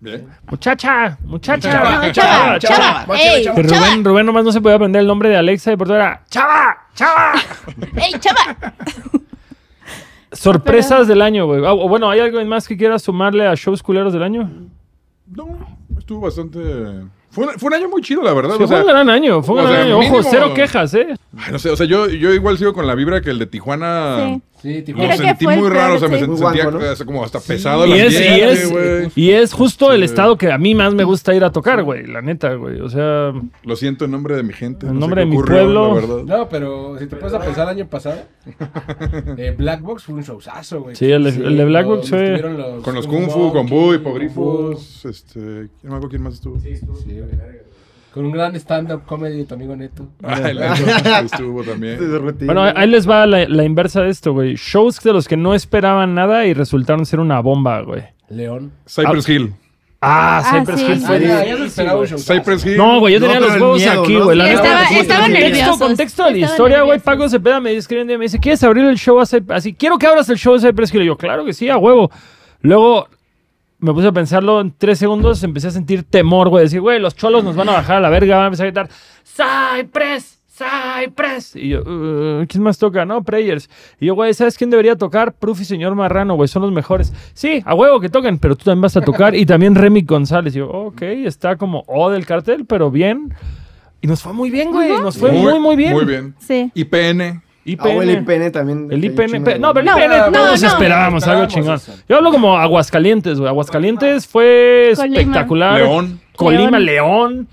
Bien. 0.00 0.28
Muchacha, 0.50 1.16
muchacha, 1.24 1.70
Chava, 1.70 2.12
chava, 2.12 2.58
chava, 2.58 3.04
chava. 3.06 3.16
Ey. 3.18 3.46
Rubén, 3.46 4.04
Rubén 4.04 4.26
nomás 4.26 4.44
no 4.44 4.52
se 4.52 4.60
podía 4.60 4.76
aprender 4.76 5.00
el 5.00 5.06
nombre 5.06 5.28
de 5.30 5.36
Alexa 5.36 5.72
y 5.72 5.76
por 5.76 5.86
todo 5.86 5.96
era 5.96 6.22
¡Chava! 6.28 6.76
¡Chava! 6.94 7.32
¡Ey, 7.96 8.12
chava! 8.20 8.74
Sorpresas 10.32 11.06
del 11.06 11.22
año, 11.22 11.46
güey. 11.46 11.64
Ah, 11.64 11.72
o 11.72 11.88
bueno, 11.88 12.10
¿hay 12.10 12.20
algo 12.20 12.44
más 12.44 12.66
que 12.66 12.76
quieras 12.76 13.02
sumarle 13.02 13.46
a 13.46 13.54
shows 13.54 13.82
culeros 13.82 14.12
del 14.12 14.22
año? 14.24 14.50
No, 15.26 15.46
estuvo 15.96 16.20
bastante. 16.22 16.58
Fue 17.30 17.46
un, 17.46 17.52
fue 17.58 17.68
un 17.68 17.74
año 17.74 17.88
muy 17.88 18.02
chido, 18.02 18.22
la 18.22 18.34
verdad. 18.34 18.56
Sí, 18.56 18.64
o 18.64 18.66
fue 18.66 18.76
sea, 18.76 18.80
un 18.84 18.86
gran 18.90 19.08
año, 19.08 19.42
fue 19.42 19.56
un 19.56 19.62
gran 19.62 19.74
sea, 19.74 19.84
año. 19.84 19.98
Ojo, 19.98 20.04
mínimo- 20.18 20.28
cero 20.28 20.52
quejas, 20.54 20.92
¿eh? 20.94 21.14
ay, 21.38 21.52
no 21.52 21.58
sé, 21.58 21.70
o 21.70 21.76
sea, 21.76 21.86
yo, 21.86 22.08
yo 22.08 22.32
igual 22.32 22.58
sigo 22.58 22.72
con 22.74 22.86
la 22.86 22.94
vibra 22.94 23.20
que 23.20 23.30
el 23.30 23.38
de 23.38 23.46
Tijuana. 23.46 24.16
Sí. 24.26 24.42
Sí, 24.64 24.78
Lo 24.78 24.84
Tijuana. 24.84 25.16
Sentí 25.18 25.46
muy 25.46 25.68
raro, 25.68 25.94
o 25.96 25.98
sea, 25.98 26.08
me 26.08 26.18
sí. 26.18 26.24
sentía 26.24 26.42
guango, 26.64 26.70
¿no? 26.80 27.04
como 27.04 27.22
hasta 27.22 27.38
pesado 27.38 27.84
el 27.84 27.90
Y 27.90 28.00
es, 28.00 28.12
y, 28.14 28.24
es, 28.24 29.16
y 29.18 29.30
es 29.32 29.52
justo 29.52 29.92
el 29.92 29.98
Sí. 30.00 30.04
estado 30.06 30.38
que 30.38 30.50
a 30.50 30.56
mí 30.56 30.74
más 30.74 30.94
me 30.94 31.04
gusta 31.04 31.34
ir 31.34 31.44
a 31.44 31.52
tocar, 31.52 31.82
güey. 31.82 32.06
La 32.06 32.22
neta, 32.22 32.54
güey. 32.54 32.80
O 32.80 32.88
sea, 32.88 33.32
Lo 33.62 33.76
siento 33.76 34.06
en 34.06 34.10
nombre 34.12 34.36
de 34.36 34.42
mi 34.42 34.54
gente. 34.54 34.86
En 34.86 34.94
no 34.94 35.00
nombre 35.00 35.20
de 35.20 35.26
mi 35.26 35.36
ocurrió, 35.36 35.56
pueblo. 35.56 36.24
No, 36.24 36.48
pero 36.48 36.98
si 36.98 37.06
te 37.06 37.16
puedes 37.16 37.34
a 37.34 37.40
pensar 37.40 37.64
el 37.68 37.76
año 37.78 37.86
pasado, 37.90 38.20
eh, 39.36 39.54
Black 39.56 39.82
Box 39.82 40.04
fue 40.04 40.14
un 40.14 40.22
showzazo, 40.22 40.80
güey. 40.80 40.96
Sí, 40.96 41.10
el 41.12 41.24
de- 41.24 41.46
el 41.46 41.56
de 41.58 41.64
Black 41.66 41.86
Box 41.86 42.08
fue- 42.08 42.38
los 42.40 42.82
Con 42.82 42.94
los 42.94 43.06
Kung 43.06 43.24
Kung 43.26 43.30
Fu, 43.30 43.52
con 43.52 43.68
Kung 43.68 43.94
Hipogrifos, 43.94 45.04
este, 45.04 45.40
¿quién 45.40 45.68
me 45.82 45.88
acuerdo 45.88 46.08
quién 46.08 46.22
más 46.22 46.34
estuvo? 46.34 46.58
Sí, 46.58 46.70
güey. 46.80 47.28
Con 48.14 48.26
un 48.26 48.30
gran 48.32 48.54
stand-up 48.54 49.02
comedy 49.06 49.38
de 49.38 49.44
tu 49.44 49.54
amigo 49.54 49.74
Neto. 49.74 50.06
Ah, 50.22 50.38
el 50.48 50.56
Neto 50.60 51.24
estuvo 51.24 51.64
también. 51.64 51.98
bueno, 52.46 52.62
ahí 52.62 52.88
les 52.88 53.10
va 53.10 53.26
la, 53.26 53.44
la 53.48 53.64
inversa 53.64 54.02
de 54.02 54.10
esto, 54.10 54.32
güey. 54.32 54.54
Shows 54.54 55.00
de 55.02 55.12
los 55.12 55.26
que 55.26 55.36
no 55.36 55.52
esperaban 55.52 56.14
nada 56.14 56.46
y 56.46 56.54
resultaron 56.54 57.04
ser 57.06 57.18
una 57.18 57.40
bomba, 57.40 57.82
güey. 57.82 58.04
León. 58.28 58.70
Cypress 58.88 59.28
Hill. 59.28 59.54
Ah, 60.00 60.42
Ah, 60.44 60.58
Cypress 60.60 60.80
sí. 60.80 60.86
Hill 60.86 61.00
fue 61.00 61.16
Ah, 61.88 61.92
un 61.92 61.96
güey. 61.98 62.08
show. 62.08 62.18
Cypress 62.18 62.64
Hill. 62.66 62.76
No, 62.76 63.00
güey, 63.00 63.14
yo 63.14 63.20
No, 63.20 63.26
tenía 63.26 63.40
los 63.40 63.54
el 63.54 63.62
huevos 63.62 63.78
miedo, 63.78 64.02
aquí, 64.02 64.14
¿no? 64.14 64.24
güey. 64.26 64.36
Sí, 64.38 64.44
neta, 64.44 64.54
estaba- 64.62 64.86
como 64.86 65.00
estaban 65.00 65.78
contexto, 65.78 66.24
de 66.26 66.30
la 66.30 66.38
historia, 66.38 66.82
güey. 66.82 66.98
Paco 67.00 67.28
Cepeda 67.28 67.58
me 67.60 67.72
escribe 67.74 68.02
un 68.02 68.08
día 68.08 68.14
y 68.14 68.18
me 68.18 68.24
dice, 68.26 68.38
¿quieres 68.38 68.62
abrir 68.62 68.84
el 68.84 68.96
show 68.96 69.18
a 69.18 69.26
Cypress? 69.26 69.56
Así, 69.58 69.74
quiero 69.74 69.98
que 69.98 70.06
abras 70.06 70.28
el 70.28 70.36
show 70.36 70.54
de 70.56 70.60
Cypress 70.68 70.94
Hill. 70.94 71.02
Y 71.02 71.06
yo, 71.06 71.16
claro 71.16 71.44
que 71.44 71.52
sí, 71.52 71.68
a 71.68 71.78
huevo. 71.78 72.10
Luego 72.60 73.08
me 73.84 73.92
puse 73.92 74.08
a 74.08 74.12
pensarlo 74.12 74.60
en 74.60 74.72
tres 74.76 74.98
segundos, 74.98 75.42
empecé 75.44 75.68
a 75.68 75.70
sentir 75.70 76.02
temor, 76.04 76.48
güey. 76.48 76.64
Decir, 76.64 76.80
güey, 76.80 76.98
los 77.00 77.14
cholos 77.14 77.44
nos 77.44 77.54
van 77.56 77.68
a 77.68 77.72
bajar 77.72 77.96
a 77.98 78.00
la 78.00 78.08
verga, 78.10 78.36
van 78.36 78.44
a 78.44 78.46
empezar 78.48 78.66
a 78.66 78.70
gritar, 78.70 78.88
Cypress, 79.24 80.40
Cypress. 80.48 81.56
Y 81.56 81.68
yo, 81.70 81.80
"Uh, 81.82 82.46
¿quién 82.48 82.62
más 82.62 82.78
toca? 82.78 83.04
No, 83.04 83.22
Prayers. 83.22 83.68
Y 84.00 84.06
yo, 84.06 84.14
güey, 84.14 84.32
¿sabes 84.34 84.56
quién 84.56 84.70
debería 84.70 84.96
tocar? 84.96 85.34
Proof 85.34 85.60
y 85.60 85.64
Señor 85.64 85.94
Marrano, 85.94 86.34
güey, 86.34 86.48
son 86.48 86.62
los 86.62 86.72
mejores. 86.72 87.12
Sí, 87.34 87.62
a 87.66 87.74
huevo 87.74 88.00
que 88.00 88.08
toquen, 88.08 88.38
pero 88.38 88.56
tú 88.56 88.64
también 88.64 88.82
vas 88.82 88.96
a 88.96 89.00
tocar. 89.00 89.34
y 89.34 89.44
también 89.46 89.74
Remy 89.74 90.02
González. 90.02 90.54
Y 90.54 90.58
yo, 90.58 90.68
ok, 90.70 91.02
está 91.02 91.56
como 91.56 91.84
O 91.86 92.10
del 92.10 92.24
cartel, 92.26 92.64
pero 92.66 92.90
bien. 92.90 93.34
Y 94.00 94.06
nos 94.06 94.22
fue 94.22 94.32
muy 94.32 94.50
bien, 94.50 94.70
güey. 94.70 94.90
Nos 95.00 95.16
fue 95.18 95.32
muy, 95.32 95.58
muy 95.58 95.76
bien. 95.76 95.92
Muy 95.92 96.04
bien. 96.04 96.34
Sí. 96.38 96.70
IPN. 96.74 97.42
IPN. 97.64 97.88
Ah, 97.90 97.94
o 97.96 98.02
el 98.02 98.10
IPN 98.10 98.50
también. 98.52 98.88
El 98.90 99.04
IPN. 99.04 99.42
pe- 99.44 99.58
No, 99.58 99.72
pero 99.72 99.80
el 99.80 99.86
No, 99.86 99.98
IPN 99.98 100.18
no, 100.18 100.32
todos 100.32 100.60
no. 100.62 100.68
esperábamos 100.68 101.26
algo 101.26 101.46
chingón. 101.46 101.80
Yo 102.08 102.16
hablo 102.16 102.30
como 102.30 102.58
Aguascalientes, 102.58 103.38
güey. 103.38 103.48
Aguascalientes 103.48 104.26
fue 104.26 104.92
Colima. 104.96 105.16
espectacular. 105.18 105.80
León. 105.80 106.20
Colima, 106.36 106.78
León. 106.78 107.48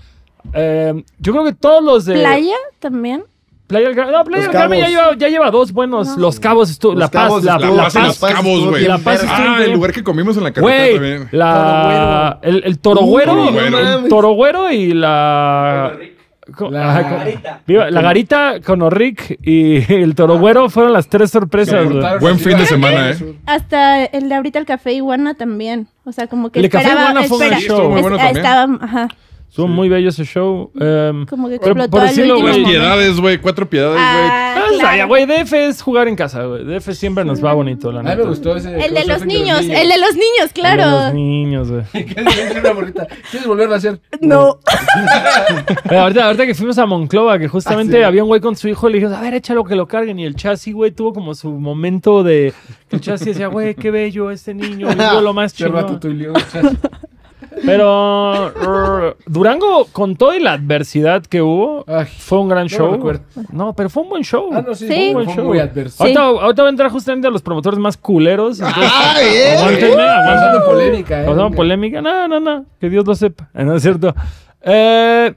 Eh, 0.52 1.02
yo 1.18 1.32
creo 1.32 1.44
que 1.44 1.52
todos 1.52 1.82
los 1.82 2.04
de. 2.04 2.14
Playa 2.14 2.56
también. 2.78 3.24
Playa 3.68 3.86
del 3.86 3.96
Carmen. 3.96 4.12
No, 4.14 4.24
Playa 4.24 4.42
del 4.42 4.52
Carmen 4.52 4.80
ya 4.80 4.88
lleva, 4.88 5.16
ya 5.16 5.28
lleva 5.28 5.50
dos 5.50 5.72
buenos. 5.72 6.08
No. 6.08 6.16
Los 6.18 6.38
Cabos, 6.38 6.68
estuvo, 6.70 6.94
La 6.94 7.08
Paz, 7.08 7.28
Cabos 7.28 7.44
la, 7.44 7.58
La, 7.58 7.70
la 7.70 7.82
Paz 7.84 7.94
los 7.94 8.18
Paz 8.18 8.34
Cabos, 8.34 8.64
güey. 8.66 8.80
bien 8.80 8.88
La 8.88 8.98
Paz 8.98 9.22
estuvo 9.22 9.32
Ah, 9.34 9.64
el 9.64 9.72
lugar 9.72 9.92
que 9.92 10.02
comimos 10.04 10.36
en 10.36 10.42
la 10.44 10.52
carretera 10.52 10.78
Güey, 10.84 10.94
también. 10.94 11.28
la, 11.32 12.38
el, 12.42 12.62
el 12.66 12.78
Toro 12.80 13.00
Güero, 13.02 13.32
Toro 13.34 13.52
Güero. 13.52 13.78
el 13.78 14.08
Toro 14.10 14.30
Güero 14.32 14.70
y 14.70 14.92
la... 14.92 15.96
con- 16.56 16.72
La 16.72 17.02
con- 17.02 17.18
garita. 17.18 17.60
viva- 17.66 17.90
la 17.90 18.00
garita 18.02 18.60
con 18.64 18.82
Orric 18.82 19.38
y 19.42 19.92
el 19.92 20.14
Toro 20.14 20.38
Güero 20.38 20.68
fueron 20.70 20.92
las 20.92 21.08
tres 21.08 21.30
sorpresas. 21.30 21.88
güey. 21.88 22.18
Buen 22.20 22.38
fin 22.38 22.52
de 22.52 22.58
la- 22.60 22.66
semana, 22.66 23.10
¿eh? 23.12 23.34
Hasta 23.46 24.04
el 24.04 24.28
de 24.28 24.34
ahorita 24.34 24.58
el 24.58 24.66
café 24.66 24.92
Iguana 24.92 25.34
también. 25.34 25.86
O 26.04 26.12
sea, 26.12 26.26
como 26.26 26.50
que 26.50 26.58
El 26.58 26.64
de 26.64 26.70
Café 26.70 26.84
esperaba. 26.88 27.10
Iguana 27.10 27.28
fue 27.28 27.48
un 27.48 27.54
show. 27.58 27.90
Muy 27.90 28.02
bueno 28.02 28.16
es- 28.16 28.22
también. 28.22 28.44
Estaba, 28.44 28.78
ajá, 28.84 29.08
Estuvo 29.52 29.68
muy 29.68 29.90
bello 29.90 30.08
ese 30.08 30.24
show. 30.24 30.70
em, 30.80 31.26
como 31.26 31.46
que 31.50 31.58
Pero 31.58 31.72
explotó 31.72 31.90
por 31.90 32.00
decirlo, 32.08 32.40
güey. 32.40 32.64
Piedades, 32.64 33.20
güey. 33.20 33.36
Cuatro 33.36 33.68
piedades, 33.68 33.96
güey. 33.96 34.06
Ah, 34.30 34.64
claro. 34.80 35.08
güey, 35.08 35.26
DF 35.26 35.52
es 35.52 35.82
jugar 35.82 36.08
en 36.08 36.16
casa, 36.16 36.44
güey. 36.46 36.64
DF 36.64 36.94
siempre 36.94 37.22
nos 37.22 37.44
va 37.44 37.52
bonito, 37.52 37.92
la 37.92 38.00
A 38.00 38.02
mí 38.02 38.08
neta. 38.08 38.22
me 38.22 38.28
gustó 38.30 38.56
ese. 38.56 38.70
El 38.82 38.94
de 38.94 39.00
los 39.04 39.18
crossover 39.18 39.26
niños, 39.26 39.60
el 39.60 39.66
de 39.90 39.98
los 39.98 40.14
niños, 40.14 40.14
El 40.14 40.16
de 40.16 40.40
Los 40.40 40.52
claro. 40.54 41.12
niños, 41.12 41.70
güey. 41.70 41.82
¿Quieres 41.92 43.46
volverlo 43.46 43.74
a 43.74 43.76
hacer? 43.76 44.00
No. 44.22 44.58
Ahorita, 45.90 46.24
ahorita 46.24 46.46
que 46.46 46.54
fuimos 46.54 46.78
a 46.78 46.86
Monclova, 46.86 47.38
que 47.38 47.48
justamente 47.48 47.96
Ah, 47.98 48.00
sí. 48.00 48.04
había 48.04 48.22
un 48.22 48.28
güey 48.28 48.40
con 48.40 48.56
su 48.56 48.68
hijo, 48.68 48.88
le 48.88 49.00
dijimos, 49.00 49.18
a 49.18 49.20
ver, 49.20 49.34
échalo 49.34 49.64
que 49.64 49.76
lo 49.76 49.86
carguen. 49.86 50.18
Y 50.18 50.24
el 50.24 50.34
chasis, 50.34 50.72
güey, 50.72 50.92
tuvo 50.92 51.12
como 51.12 51.34
su 51.34 51.50
momento 51.50 52.22
de. 52.22 52.54
que 52.88 52.96
el 52.96 53.02
chasis 53.02 53.26
decía, 53.26 53.48
güey, 53.48 53.74
qué 53.74 53.90
bello 53.90 54.30
este 54.30 54.54
niño, 54.54 54.88
vivió 54.96 55.20
lo 55.20 55.34
más. 55.34 55.52
Tutulio. 55.52 56.32
Pero 57.64 58.50
rrr, 58.50 59.16
Durango, 59.26 59.86
con 59.92 60.16
toda 60.16 60.38
la 60.38 60.52
adversidad 60.54 61.22
que 61.26 61.42
hubo, 61.42 61.84
Ay, 61.86 62.06
fue 62.06 62.38
un 62.40 62.48
gran 62.48 62.64
no 62.64 62.68
show. 62.68 63.20
No, 63.52 63.74
pero 63.74 63.90
fue 63.90 64.02
un 64.02 64.08
buen 64.08 64.22
show. 64.24 64.48
Ah, 64.52 64.62
no, 64.66 64.74
sí, 64.74 64.86
Sí. 64.88 64.94
fue, 64.94 65.12
Buen 65.12 65.24
fue 65.26 65.34
show. 65.36 65.44
muy 65.44 65.58
adverso. 65.58 66.02
Ahorita, 66.02 66.22
ahorita 66.22 66.62
va 66.62 66.68
a 66.68 66.70
entrar 66.70 66.90
justamente 66.90 67.28
a 67.28 67.30
los 67.30 67.42
promotores 67.42 67.78
más 67.78 67.96
culeros. 67.96 68.58
Entonces, 68.60 68.84
¡Ah, 68.92 69.14
bien! 69.20 69.58
aguántenme, 69.58 69.96
Causando 69.96 70.30
aguántenme. 70.32 70.64
polémica, 70.66 71.22
¿eh? 71.22 71.50
Polémica. 71.56 72.02
No, 72.02 72.28
no, 72.28 72.40
no. 72.40 72.64
Que 72.80 72.88
Dios 72.90 73.06
lo 73.06 73.14
sepa. 73.14 73.50
Eh, 73.54 73.64
No 73.64 73.74
es 73.76 73.82
cierto. 73.82 74.14
Eh, 74.62 75.34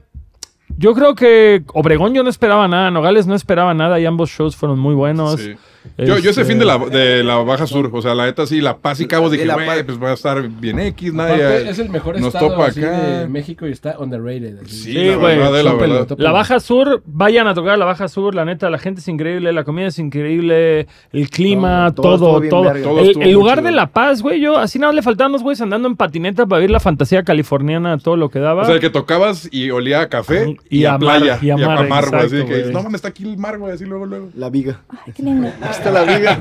yo 0.78 0.94
creo 0.94 1.14
que 1.14 1.62
Obregón 1.74 2.14
yo 2.14 2.22
no 2.22 2.30
esperaba 2.30 2.66
nada. 2.68 2.90
Nogales 2.90 3.26
no 3.26 3.34
esperaba 3.34 3.74
nada 3.74 3.98
y 4.00 4.06
ambos 4.06 4.30
shows 4.30 4.56
fueron 4.56 4.78
muy 4.78 4.94
buenos. 4.94 5.40
Sí. 5.40 5.54
Yo, 5.98 6.18
yo 6.18 6.30
ese 6.30 6.42
Este, 6.42 6.44
fin 6.44 6.58
de 6.58 6.64
la, 6.64 6.78
de 6.78 7.22
la 7.24 7.36
Baja 7.38 7.66
Sur, 7.66 7.90
o 7.92 8.02
sea, 8.02 8.14
la 8.14 8.26
neta 8.26 8.46
sí, 8.46 8.60
La 8.60 8.78
Paz 8.78 9.00
y 9.00 9.06
Cabos, 9.06 9.30
De 9.30 9.36
dije, 9.38 9.46
La 9.46 9.54
güey, 9.54 9.82
pues 9.84 10.02
va 10.02 10.10
a 10.10 10.14
estar 10.14 10.42
bien 10.48 10.78
X, 10.80 11.12
Aparte, 11.14 11.32
nadie. 11.42 11.70
es 11.70 11.78
el 11.78 11.88
mejor 11.90 12.18
nos 12.18 12.28
estado 12.34 12.50
topa 12.52 12.66
así 12.66 12.82
acá. 12.84 13.00
de 13.00 13.28
México 13.28 13.66
y 13.66 13.72
está 13.72 13.98
underrated. 13.98 14.58
así. 14.62 14.74
Sí, 14.76 14.92
Sí, 14.92 15.04
la 15.06 15.16
güey. 15.16 16.16
la 16.18 16.32
Baja 16.32 16.60
Sur, 16.60 17.02
vayan 17.06 17.46
a 17.46 17.54
tocar 17.54 17.74
a 17.74 17.76
la 17.76 17.84
Baja 17.84 18.08
Sur, 18.08 18.34
la 18.34 18.44
neta, 18.44 18.70
la 18.70 18.78
gente 18.78 19.00
es 19.00 19.08
increíble, 19.08 19.52
la 19.52 19.64
comida 19.64 19.86
es 19.86 19.98
increíble, 19.98 20.86
el 21.12 21.30
clima, 21.30 21.92
Todo, 21.94 22.40
todo 22.48 22.70
El, 22.70 23.32
lugar 23.32 23.58
chido. 23.58 23.66
de 23.70 23.72
La 23.72 23.86
Paz, 23.88 24.22
güey, 24.22 24.40
yo 24.40 24.58
así 24.58 24.78
nada 24.78 24.88
más 24.92 24.96
le 24.96 25.02
faltaban 25.02 25.32
los 25.32 25.42
güeyes 25.42 25.60
andando 25.60 25.88
en 25.88 25.96
patineta 25.96 26.46
para 26.46 26.60
ver 26.60 26.70
la 26.70 26.80
fantasía 26.80 27.22
californiana, 27.22 27.98
todo 27.98 28.16
lo 28.16 28.28
que 28.30 28.38
daba. 28.38 28.62
O 28.62 28.66
sea, 28.66 28.80
que 28.80 28.90
tocabas 28.90 29.48
y 29.52 29.70
olía 29.70 30.00
a 30.00 30.08
café 30.08 30.56
Y 30.70 30.80
y, 30.80 30.84
a 30.84 30.94
a 30.94 30.98
mar, 30.98 31.18
playa. 31.20 31.38
y 31.42 31.50
a 31.50 31.56
mar, 31.56 31.86
güey. 31.86 31.92
Así 31.92 32.36
exacto, 32.36 32.46
que, 32.46 32.60
güey. 32.62 32.72
no 32.72 32.82
mames, 32.82 32.94
está 32.96 33.08
aquí 33.08 33.24
el 33.24 33.36
mar, 33.38 33.58
güey, 33.58 33.72
así 33.72 33.84
luego, 33.84 34.06
luego. 34.06 34.28
La 34.36 34.50
viga. 34.50 34.80
Ay, 34.88 35.12
qué 35.14 35.22
lindo. 35.22 35.48
Está 35.78 35.90
la 35.90 36.02
viga. 36.04 36.40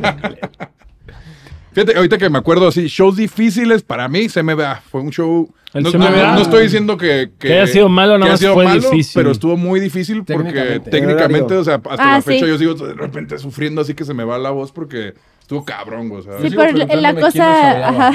Fíjate, 1.73 1.95
ahorita 1.97 2.17
que 2.17 2.29
me 2.29 2.37
acuerdo 2.37 2.69
así, 2.69 2.87
shows 2.87 3.17
difíciles 3.17 3.83
para 3.83 4.07
mí, 4.07 4.27
CMBA. 4.29 4.81
Fue 4.89 5.01
un 5.01 5.09
show. 5.11 5.53
El 5.73 5.83
no, 5.83 5.91
CMBA. 5.91 6.09
no- 6.09 6.35
no 6.35 6.41
estoy 6.41 6.63
diciendo 6.63 6.95
que. 6.97 7.31
Que 7.37 7.51
haya 7.53 7.67
sido 7.67 7.89
malo, 7.89 8.17
sido 8.37 8.53
fue 8.53 8.63
malo, 8.63 8.79
difícil. 8.79 9.13
Pero 9.19 9.31
estuvo 9.31 9.57
muy 9.57 9.81
difícil 9.81 10.23
porque 10.23 10.79
Técnicamente. 10.89 11.53
o 11.53 11.63
sea, 11.65 11.75
hasta 11.75 11.91
Ah, 12.13 12.15
la 12.17 12.21
fecha 12.21 12.45
sí. 12.45 12.51
yo 12.51 12.57
sigo 12.57 12.73
de 12.75 12.93
repente 12.93 13.37
sufriendo 13.37 13.81
así 13.81 13.93
que 13.93 14.05
se 14.05 14.13
me 14.13 14.23
va 14.23 14.37
la 14.37 14.51
voz 14.51 14.71
porque 14.71 15.15
estuvo 15.41 15.65
cabrón, 15.65 16.07
güey. 16.07 16.21
o 16.21 16.23
sea, 16.23 16.39
Sí, 16.49 16.55
por 16.55 16.73
la 16.73 17.13
cosa, 17.13 17.89
ajá, 17.89 18.11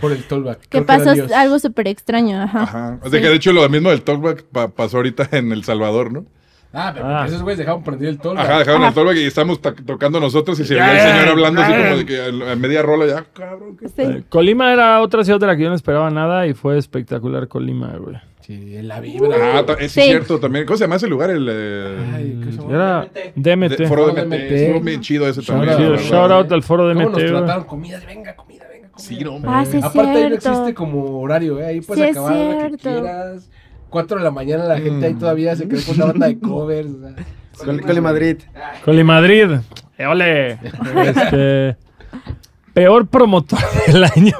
Por 0.00 0.12
el 0.12 0.22
tollback. 0.22 0.60
que 0.68 0.82
pasó 0.82 1.10
algo 1.34 1.58
súper 1.58 1.88
extraño, 1.88 2.40
ajá. 2.40 2.62
Ajá. 2.62 2.98
O 3.02 3.10
sea, 3.10 3.18
Sí. 3.18 3.24
que 3.24 3.28
de 3.28 3.34
hecho 3.34 3.52
lo 3.52 3.68
mismo 3.68 3.90
del 3.90 4.02
talkback 4.02 4.44
pa- 4.44 4.68
pasó 4.68 4.98
ahorita 4.98 5.28
en 5.32 5.50
El 5.50 5.64
Salvador, 5.64 6.12
¿no? 6.12 6.26
Ah, 6.72 6.92
pero 6.94 7.06
Ah. 7.06 7.16
porque 7.18 7.30
esos 7.30 7.42
güeyes 7.42 7.58
dejaron 7.58 7.82
prender 7.82 8.08
el 8.10 8.18
tollback. 8.18 8.44
Ajá, 8.44 8.58
dejaron 8.60 8.84
el 8.84 8.94
talkback 8.94 9.16
y 9.16 9.24
estamos 9.24 9.60
ta- 9.60 9.74
tocando 9.74 10.20
nosotros 10.20 10.58
y 10.60 10.64
se 10.64 10.74
veía 10.74 10.92
el 10.92 11.10
señor 11.18 11.28
hablando 11.30 11.60
así 11.62 11.72
ya. 11.72 11.82
como 11.82 11.96
de 11.96 12.06
que 12.06 12.50
a 12.52 12.56
media 12.56 12.82
rola 12.82 13.06
ya, 13.06 13.24
cabrón. 13.32 13.76
¿qué 13.76 13.88
Sí. 13.88 13.94
Eh, 13.98 14.22
Colima 14.28 14.72
era 14.72 15.00
otra 15.02 15.24
ciudad 15.24 15.40
de 15.40 15.46
la 15.48 15.56
que 15.56 15.64
yo 15.64 15.68
no 15.68 15.74
esperaba 15.74 16.10
nada 16.10 16.46
y 16.46 16.54
fue 16.54 16.78
espectacular 16.78 17.48
Colima, 17.48 17.88
güey. 17.98 18.16
Sí, 18.40 18.76
en 18.76 18.88
la 18.88 19.00
vibra. 19.00 19.36
Ah, 19.58 19.64
es 19.80 19.92
Sí. 19.92 20.00
cierto 20.02 20.38
también. 20.40 20.64
¿Cómo 20.64 20.76
se 20.76 20.84
llama 20.84 20.96
ese 20.96 21.06
lugar? 21.08 21.30
El 21.30 21.46
eh, 21.50 21.96
Ay, 22.14 22.40
¿qué? 22.42 22.72
Era 22.74 23.06
DMT. 23.34 23.76
de- 23.76 23.86
Foro. 23.88 24.08
DMT. 24.12 24.34
Estuvo 24.66 24.80
bien 24.80 25.00
chido 25.00 25.28
ese 25.28 25.40
Shout 25.42 25.66
también. 25.66 25.92
out. 25.92 26.00
shout 26.00 26.30
out 26.30 26.52
al 26.52 26.62
foro 26.62 26.86
de 26.88 26.94
¿Cómo 26.94 27.10
nos 27.10 27.18
trataron? 27.18 27.64
Comida, 27.64 28.00
venga, 28.06 28.34
comida, 28.36 28.64
venga, 28.72 28.88
comida. 28.90 28.96
Sí, 28.96 29.18
no, 29.24 29.40
Ah, 29.46 29.64
sí, 29.64 29.78
Aparte 29.82 30.10
ahí 30.10 30.28
no 30.28 30.34
existe 30.36 30.74
como 30.74 31.20
horario, 31.20 31.60
¿eh? 31.60 31.66
Ahí 31.66 31.80
puedes 31.80 32.10
acabar 32.10 32.34
la 32.34 32.70
que 32.70 32.76
quieras. 32.78 33.50
Cuatro 33.90 34.18
de 34.18 34.24
la 34.24 34.30
mañana 34.30 34.64
la 34.64 34.78
gente 34.78 35.06
ahí 35.06 35.14
todavía 35.14 35.54
se 35.56 35.68
quedó 35.68 35.80
con 35.84 35.96
una 35.96 36.04
banda 36.06 36.26
de 36.28 36.38
covers. 36.38 36.88
o 36.90 37.00
sea. 37.00 37.24
Col- 37.64 37.80
Coli 37.82 38.00
Madrid. 38.00 38.36
Colimadrid. 38.84 39.50
Eh, 39.98 40.06
ole. 40.06 40.52
Este, 41.04 41.76
peor 42.72 43.06
promotor 43.08 43.58
del 43.86 44.04
año. 44.04 44.32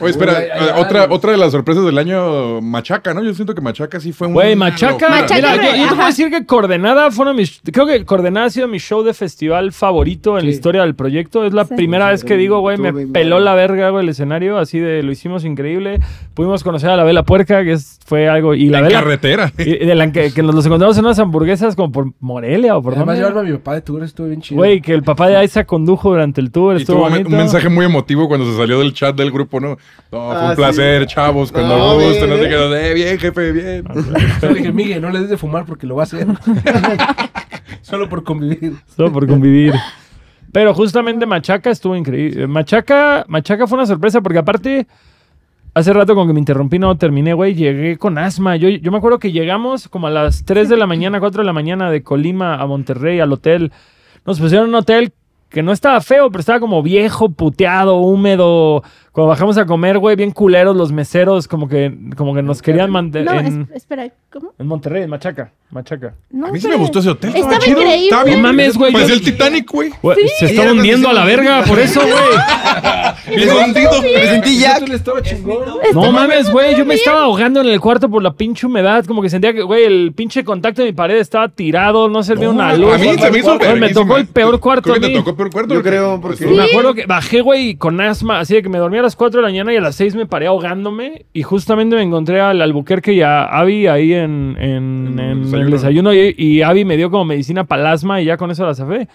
Oye, 0.00 0.10
espera, 0.10 0.32
Uy, 0.38 0.44
eh, 0.44 0.72
otra, 0.76 1.06
otra 1.10 1.32
de 1.32 1.38
las 1.38 1.52
sorpresas 1.52 1.84
del 1.84 1.96
año, 1.98 2.60
Machaca, 2.60 3.14
¿no? 3.14 3.22
Yo 3.22 3.32
siento 3.34 3.54
que 3.54 3.60
Machaca 3.60 4.00
sí 4.00 4.12
fue 4.12 4.26
un. 4.26 4.32
Güey, 4.34 4.56
Machaca. 4.56 5.08
Machaca, 5.08 5.34
mira, 5.36 5.56
yo, 5.56 5.62
yo 5.62 5.70
te 5.70 5.80
ajá. 5.82 5.94
puedo 5.94 6.06
decir 6.08 6.30
que 6.30 6.46
Coordenada 6.46 7.10
fueron 7.10 7.36
mis. 7.36 7.60
Creo 7.72 7.86
que 7.86 8.04
Coordenada 8.04 8.46
ha 8.46 8.50
sido 8.50 8.66
mi 8.68 8.78
show 8.78 9.02
de 9.02 9.14
festival 9.14 9.72
favorito 9.72 10.38
en 10.38 10.44
la 10.46 10.50
historia 10.50 10.82
del 10.82 10.94
proyecto. 10.94 11.44
Es 11.44 11.52
la 11.52 11.64
Sí. 11.64 11.74
primera 11.76 12.10
vez 12.10 12.24
que 12.24 12.36
digo, 12.36 12.60
güey, 12.60 12.76
me 12.78 13.06
peló 13.06 13.38
la 13.40 13.54
verga, 13.54 13.90
güey, 13.90 14.02
el 14.04 14.08
escenario. 14.08 14.58
Así 14.58 14.78
de 14.78 15.02
lo 15.02 15.12
hicimos 15.12 15.44
increíble. 15.44 16.00
Pudimos 16.34 16.64
conocer 16.64 16.90
a 16.90 16.96
la 16.96 17.04
Vela 17.04 17.22
Puerca, 17.22 17.62
que 17.62 17.72
es, 17.72 17.98
fue 18.04 18.28
algo. 18.28 18.54
Y 18.54 18.68
la 18.70 18.78
En 18.80 18.86
Vela. 18.86 18.98
carretera. 19.00 19.52
y- 19.58 19.74
y 19.82 19.86
de 19.86 19.94
la 19.94 20.10
que, 20.10 20.32
que 20.32 20.42
nos 20.42 20.54
los 20.54 20.66
encontramos 20.66 20.98
en 20.98 21.04
unas 21.04 21.18
hamburguesas 21.18 21.76
como 21.76 21.92
por 21.92 22.12
Morelia 22.20 22.76
o 22.76 22.82
por 22.82 22.94
Además, 22.94 23.16
llevarme 23.18 23.40
a 23.40 23.42
mi 23.44 23.52
papá 23.52 23.74
de 23.74 23.80
tour 23.82 24.02
estuvo 24.02 24.26
bien 24.26 24.40
chido. 24.40 24.58
Güey, 24.58 24.80
que 24.80 24.92
el 24.92 25.02
papá 25.02 25.28
de 25.28 25.44
Isaac 25.44 25.66
condujo 25.66 26.10
durante 26.10 26.40
el 26.40 26.50
tour. 26.50 26.74
Y 26.76 26.80
Estuvo 26.82 27.06
tuvo 27.08 27.16
un 27.18 27.36
mensaje 27.36 27.68
muy 27.68 27.84
emotivo 27.86 28.26
cuando 28.28 28.46
se 28.50 28.56
salió 28.56 28.80
del 28.80 28.92
chat 28.92 29.14
del 29.16 29.30
grupo, 29.30 29.60
¿no? 29.60 29.76
No, 30.12 30.28
fue 30.30 30.36
Ah, 30.36 30.50
un 30.50 30.56
placer, 30.56 31.06
chavos, 31.06 31.50
cuando 31.50 31.76
No, 31.76 31.94
gusten, 31.94 32.30
no 32.30 32.36
sé 32.36 32.48
qué, 32.48 32.54
de 32.56 32.94
bien, 32.94 33.18
jefe, 33.18 33.52
bien. 33.52 33.84
Yo 34.42 34.48
le 34.50 34.54
dije, 34.54 34.72
Miguel, 34.72 35.02
no 35.02 35.10
le 35.10 35.20
des 35.20 35.30
de 35.30 35.36
fumar 35.36 35.64
porque 35.66 35.86
lo 35.86 35.96
va 35.96 36.02
a 36.02 36.04
hacer. 36.04 36.26
Solo 37.82 38.08
por 38.08 38.22
convivir. 38.24 38.74
Solo 38.96 39.12
por 39.12 39.26
convivir. 39.26 39.74
Pero 40.52 40.72
justamente 40.72 41.26
Machaca 41.26 41.70
estuvo 41.70 41.96
increíble. 41.96 42.46
Machaca, 42.46 43.24
Machaca 43.28 43.66
fue 43.66 43.76
una 43.78 43.86
sorpresa 43.86 44.20
porque 44.20 44.38
aparte, 44.38 44.86
hace 45.74 45.92
rato 45.92 46.14
con 46.14 46.28
que 46.28 46.32
me 46.32 46.38
interrumpí 46.38 46.78
no 46.78 46.96
terminé, 46.96 47.34
güey, 47.34 47.54
llegué 47.54 47.96
con 47.98 48.16
asma. 48.18 48.54
Yo, 48.56 48.68
yo 48.68 48.92
me 48.92 48.98
acuerdo 48.98 49.18
que 49.18 49.32
llegamos 49.32 49.88
como 49.88 50.06
a 50.06 50.10
las 50.10 50.44
3 50.44 50.68
de 50.68 50.76
la 50.76 50.86
mañana, 50.86 51.18
4 51.18 51.42
de 51.42 51.46
la 51.46 51.52
mañana 51.52 51.90
de 51.90 52.02
Colima 52.04 52.54
a 52.54 52.66
Monterrey, 52.66 53.18
al 53.18 53.32
hotel. 53.32 53.72
Nos 54.24 54.38
pusieron 54.38 54.66
en 54.68 54.74
un 54.74 54.74
hotel 54.76 55.12
que 55.54 55.62
no 55.62 55.70
estaba 55.70 56.00
feo, 56.00 56.30
pero 56.30 56.40
estaba 56.40 56.58
como 56.58 56.82
viejo, 56.82 57.28
puteado, 57.30 57.96
húmedo. 57.98 58.82
Cuando 59.12 59.28
bajamos 59.28 59.56
a 59.56 59.64
comer, 59.64 59.98
güey, 60.00 60.16
bien 60.16 60.32
culeros 60.32 60.74
los 60.76 60.90
meseros, 60.90 61.46
como 61.46 61.68
que, 61.68 61.96
como 62.16 62.34
que 62.34 62.42
nos 62.42 62.60
querían 62.60 62.90
mantener 62.90 63.32
No, 63.32 63.38
en, 63.40 63.68
es- 63.70 63.76
espera, 63.76 64.08
¿cómo? 64.32 64.52
en 64.58 64.66
Monterrey, 64.66 65.04
en 65.04 65.10
Machaca, 65.10 65.52
Machaca. 65.70 66.14
No, 66.32 66.48
A 66.48 66.50
mí 66.50 66.58
sí 66.60 66.66
me 66.66 66.74
gustó 66.74 66.98
ese 66.98 67.10
hotel. 67.10 67.30
Estaba 67.36 67.58
chido. 67.60 67.80
increíble. 67.80 68.04
Estaba 68.06 68.24
bien. 68.24 68.42
No 68.42 68.48
mames, 68.48 68.76
güey, 68.76 68.92
Parecía 68.92 69.14
el 69.14 69.22
Titanic, 69.22 69.70
güey. 69.70 69.92
Güey, 70.02 70.16
se 70.40 70.46
está 70.46 70.62
era 70.62 70.72
hundiendo 70.72 71.08
a 71.08 71.12
la 71.12 71.24
verga, 71.24 71.62
por 71.62 71.78
eso, 71.78 72.00
güey. 72.00 72.14
Me 73.36 74.26
sentí 74.28 74.58
Ya 74.58 74.78
estaba. 74.78 75.20
No 75.92 76.10
mames, 76.12 76.50
güey, 76.50 76.76
yo 76.76 76.84
me 76.84 76.94
estaba 76.94 77.22
ahogando 77.22 77.60
en 77.60 77.68
el 77.68 77.80
cuarto 77.80 78.08
por 78.10 78.22
la 78.22 78.32
pinche 78.32 78.66
humedad, 78.66 79.04
como 79.04 79.22
que 79.22 79.30
sentía 79.30 79.52
que, 79.52 79.62
güey, 79.62 79.84
el 79.84 80.12
pinche 80.12 80.42
contacto 80.44 80.82
de 80.82 80.88
mi 80.88 80.92
pared 80.92 81.18
estaba 81.18 81.48
tirado, 81.48 82.08
no 82.08 82.22
servía 82.24 82.50
una 82.50 82.74
luz. 82.76 82.94
A 82.94 82.98
mí 82.98 83.16
se 83.16 83.30
me 83.30 83.38
hizo 83.38 83.58
me 83.76 83.90
tocó 83.90 84.16
el 84.16 84.26
peor 84.26 84.58
cuarto 84.58 84.92
Mejor 85.44 85.50
cuarto. 85.52 85.74
Yo 85.74 85.82
creo, 85.82 86.20
porque- 86.20 86.46
Me 86.46 86.62
acuerdo 86.64 86.94
que 86.94 87.06
bajé, 87.06 87.40
güey, 87.40 87.74
con 87.76 88.00
asma, 88.00 88.40
así 88.40 88.54
de 88.54 88.62
que 88.62 88.68
me 88.68 88.78
dormía 88.78 89.00
a 89.00 89.02
las 89.04 89.16
4 89.16 89.38
de 89.40 89.42
la 89.42 89.48
mañana 89.48 89.72
y 89.72 89.76
a 89.76 89.80
las 89.80 89.94
6 89.96 90.14
me 90.14 90.26
paré 90.26 90.46
ahogándome. 90.46 91.26
Y 91.32 91.42
justamente 91.42 91.96
me 91.96 92.02
encontré 92.02 92.40
al 92.40 92.60
Albuquerque 92.62 93.12
y 93.12 93.22
a 93.22 93.44
Abby 93.44 93.86
ahí 93.86 94.12
en, 94.14 94.56
en- 94.58 95.06
En 95.08 95.18
el 95.18 95.20
en 95.20 95.30
el 95.30 95.42
desayuno. 95.44 95.70
desayuno. 95.70 96.14
Y, 96.14 96.34
y 96.38 96.62
Abby 96.62 96.84
me 96.84 96.96
dio 96.96 97.10
como 97.10 97.24
medicina 97.24 97.64
para 97.64 97.82
el 97.82 97.88
asma 97.88 98.20
y 98.20 98.24
ya 98.26 98.36
con 98.36 98.50
eso 98.50 98.66
la 98.66 98.74
zafé. 98.74 99.08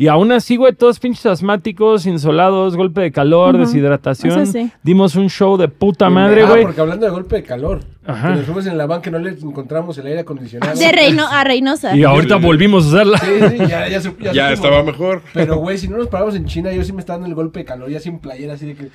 Y 0.00 0.08
aún 0.08 0.32
así, 0.32 0.56
güey, 0.56 0.72
todos 0.72 0.98
pinches 0.98 1.26
asmáticos, 1.26 2.06
insolados, 2.06 2.74
golpe 2.74 3.02
de 3.02 3.12
calor, 3.12 3.54
Ujú. 3.56 3.66
deshidratación. 3.66 4.40
Eso 4.40 4.52
sí. 4.52 4.70
Dimos 4.82 5.14
un 5.14 5.28
show 5.28 5.58
de 5.58 5.68
puta 5.68 6.08
madre, 6.08 6.44
Ah, 6.44 6.48
güey. 6.48 6.62
porque 6.62 6.80
hablando 6.80 7.04
de 7.04 7.12
golpe 7.12 7.36
de 7.36 7.42
calor. 7.42 7.80
Ajá. 8.06 8.30
Que 8.30 8.36
nos 8.36 8.44
fuimos 8.46 8.66
en 8.66 8.78
la 8.78 8.86
van 8.86 9.02
que 9.02 9.10
no 9.10 9.18
le 9.18 9.28
encontramos 9.32 9.98
el 9.98 10.06
aire 10.06 10.20
acondicionado. 10.20 10.78
De 10.78 10.90
Reino 10.90 11.26
a 11.30 11.44
Reynosa. 11.44 11.94
Y 11.94 12.02
ahorita 12.04 12.36
volvimos 12.36 12.86
a 12.86 12.88
usarla. 12.88 13.18
Sí, 13.18 13.26
sí, 13.50 13.58
ya, 13.68 13.88
ya, 13.88 14.32
ya 14.32 14.52
estaba 14.52 14.82
mejor. 14.82 15.20
Pero, 15.34 15.56
güey, 15.58 15.76
si 15.76 15.86
no 15.86 15.98
nos 15.98 16.08
paramos 16.08 16.34
en 16.34 16.46
China, 16.46 16.72
yo 16.72 16.82
sí 16.82 16.94
me 16.94 17.00
estaba 17.00 17.18
dando 17.18 17.28
el 17.28 17.34
golpe 17.34 17.58
de 17.58 17.64
calor, 17.66 17.90
ya 17.90 18.00
sin 18.00 18.20
playera, 18.20 18.54
así 18.54 18.68
de 18.68 18.74
que... 18.76 18.88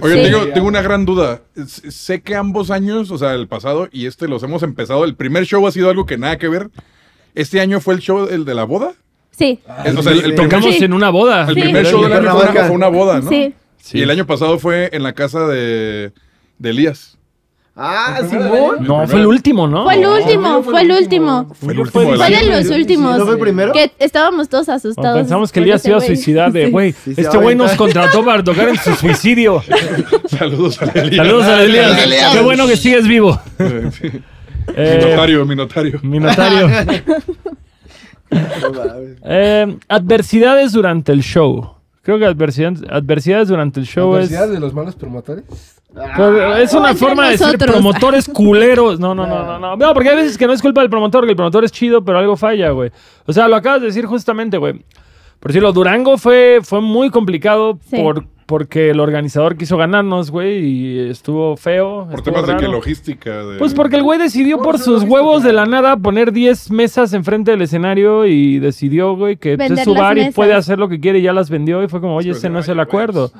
Oye, 0.00 0.24
Sí. 0.24 0.30
tengo, 0.32 0.46
tengo 0.54 0.68
una 0.68 0.80
gran 0.80 1.04
duda. 1.04 1.42
Sé 1.66 2.22
que 2.22 2.34
ambos 2.34 2.70
años, 2.70 3.10
o 3.10 3.18
sea, 3.18 3.34
el 3.34 3.46
pasado 3.46 3.88
y 3.92 4.06
este 4.06 4.26
los 4.26 4.42
hemos 4.42 4.62
empezado. 4.62 5.04
El 5.04 5.16
primer 5.16 5.44
show 5.44 5.66
ha 5.66 5.70
sido 5.70 5.90
algo 5.90 6.06
que 6.06 6.16
nada 6.16 6.38
que 6.38 6.48
ver. 6.48 6.70
Este 7.34 7.60
año 7.60 7.78
fue 7.80 7.92
el 7.92 8.00
show, 8.00 8.26
el 8.30 8.46
de 8.46 8.54
la 8.54 8.64
boda. 8.64 8.92
Sí. 9.40 9.58
Es- 9.84 9.96
o 9.96 10.02
sea, 10.02 10.12
el, 10.12 10.18
el 10.18 10.24
primer, 10.34 10.48
Tocamos 10.50 10.74
Sí. 10.76 10.84
en 10.84 10.92
una 10.92 11.08
boda. 11.10 11.46
el 11.48 11.54
Sí. 11.54 11.60
primer 11.62 11.86
show 11.86 12.02
del 12.02 12.12
En 12.12 12.18
año 12.18 12.30
fue 12.32 12.42
una, 12.50 12.64
fue 12.66 12.70
una 12.76 12.88
boda, 12.88 13.20
¿no? 13.20 13.28
Sí. 13.30 13.54
Y 13.94 14.02
el 14.02 14.10
año 14.10 14.26
pasado 14.26 14.58
fue 14.58 14.90
en 14.92 15.02
la 15.02 15.14
casa 15.14 15.46
de, 15.46 16.12
de 16.58 16.70
Elías. 16.70 17.16
Ah, 17.74 18.18
¿El 18.20 18.28
Simón. 18.28 18.76
No, 18.80 19.06
fue 19.08 19.20
el 19.20 19.26
último, 19.26 19.66
¿no? 19.66 19.84
Fue 19.84 19.94
el 19.94 20.04
último, 20.04 20.42
no 20.48 20.62
fue 20.62 20.82
el 20.82 20.92
último. 20.92 21.54
Fue 21.58 21.72
el 21.72 21.80
último 21.80 22.04
del 22.10 22.16
Fue 22.18 22.26
año. 22.26 22.36
de 22.56 22.62
los 22.64 22.70
últimos. 22.76 23.16
¿No 23.18 23.24
fue 23.24 23.34
el 23.34 23.40
primero? 23.40 23.72
Que 23.72 23.90
estábamos 23.98 24.50
todos 24.50 24.68
asustados. 24.68 25.16
Pensamos 25.18 25.50
que 25.50 25.60
Elías 25.60 25.76
ese 25.80 25.84
se 25.84 25.88
iba 25.90 25.98
a 25.98 26.00
suicidar 26.02 26.52
de, 26.52 26.68
güey, 26.68 26.92
Sí, 26.92 27.14
se 27.14 27.22
este 27.22 27.36
va 27.36 27.40
a 27.40 27.42
güey 27.44 27.56
nos 27.56 27.72
contrató 27.76 28.22
para 28.22 28.44
tocar 28.44 28.68
en 28.68 28.76
su 28.76 28.94
suicidio. 28.96 29.62
Saludos 30.26 30.82
a 30.82 30.86
Elías. 31.00 31.24
Saludos 31.26 31.46
a 31.46 31.62
Elías. 31.62 32.32
Qué 32.34 32.40
bueno 32.42 32.66
que 32.66 32.76
sigues 32.76 33.08
vivo. 33.08 33.40
Sí. 33.98 34.10
Eh, 34.76 34.98
Mi 35.02 35.10
notario, 35.10 35.46
mi 35.46 35.56
notario. 35.56 36.00
mi 36.02 36.18
notario. 36.20 36.68
Eh, 39.24 39.76
adversidades 39.88 40.72
durante 40.72 41.12
el 41.12 41.22
show. 41.22 41.74
Creo 42.02 42.18
que 42.18 42.24
adversidades, 42.26 42.82
adversidades 42.88 43.48
durante 43.48 43.80
el 43.80 43.86
show 43.86 44.16
es... 44.16 44.26
¿Adversidad 44.28 44.48
de 44.48 44.60
los 44.60 44.72
malos 44.72 44.94
promotores? 44.96 45.44
Pero 45.92 46.56
es 46.56 46.72
una 46.72 46.94
forma 46.94 47.26
de 47.26 47.32
decir 47.32 47.58
promotores 47.58 48.28
culeros. 48.28 49.00
No, 49.00 49.14
no, 49.14 49.26
no, 49.26 49.44
no, 49.44 49.58
no. 49.58 49.76
No, 49.76 49.94
porque 49.94 50.10
hay 50.10 50.16
veces 50.16 50.38
que 50.38 50.46
no 50.46 50.52
es 50.52 50.62
culpa 50.62 50.80
del 50.80 50.90
promotor, 50.90 51.24
que 51.24 51.30
el 51.30 51.36
promotor 51.36 51.64
es 51.64 51.72
chido, 51.72 52.04
pero 52.04 52.18
algo 52.18 52.36
falla, 52.36 52.70
güey. 52.70 52.90
O 53.26 53.32
sea, 53.32 53.48
lo 53.48 53.56
acabas 53.56 53.80
de 53.80 53.88
decir 53.88 54.06
justamente, 54.06 54.56
güey. 54.56 54.84
Por 55.40 55.50
decirlo, 55.50 55.72
Durango 55.72 56.16
fue, 56.16 56.60
fue 56.62 56.80
muy 56.80 57.10
complicado 57.10 57.78
Sí. 57.88 57.96
por, 57.96 58.24
porque 58.50 58.90
el 58.90 58.98
organizador 58.98 59.56
quiso 59.56 59.76
ganarnos, 59.76 60.32
güey, 60.32 60.58
y 60.58 61.08
estuvo 61.08 61.56
feo. 61.56 62.06
Por 62.10 62.18
estuvo 62.18 62.34
temas 62.42 62.48
de 62.48 62.56
que 62.56 62.66
logística. 62.68 63.44
De... 63.44 63.58
Pues 63.58 63.74
porque 63.74 63.94
el 63.94 64.02
güey 64.02 64.18
decidió 64.18 64.56
Por 64.56 64.66
por 64.66 64.78
su 64.78 64.82
sus 64.86 64.92
logística. 64.94 65.14
huevos 65.14 65.44
de 65.44 65.52
la 65.52 65.66
nada 65.66 65.96
poner 65.96 66.32
10 66.32 66.72
mesas 66.72 67.12
enfrente 67.12 67.52
del 67.52 67.62
escenario 67.62 68.26
y 68.26 68.58
decidió, 68.58 69.14
güey, 69.14 69.36
que 69.36 69.56
pues, 69.56 69.70
es 69.70 69.84
su 69.84 69.94
bar 69.94 70.18
y 70.18 70.32
puede 70.32 70.52
hacer 70.52 70.80
lo 70.80 70.88
que 70.88 70.98
quiere 70.98 71.20
y 71.20 71.22
ya 71.22 71.32
las 71.32 71.48
vendió 71.48 71.80
y 71.84 71.86
fue 71.86 72.00
como, 72.00 72.16
oye, 72.16 72.30
Pues, 72.30 72.38
ese 72.38 72.50
no 72.50 72.58
es 72.58 72.68
el 72.68 72.80
acuerdo. 72.80 73.30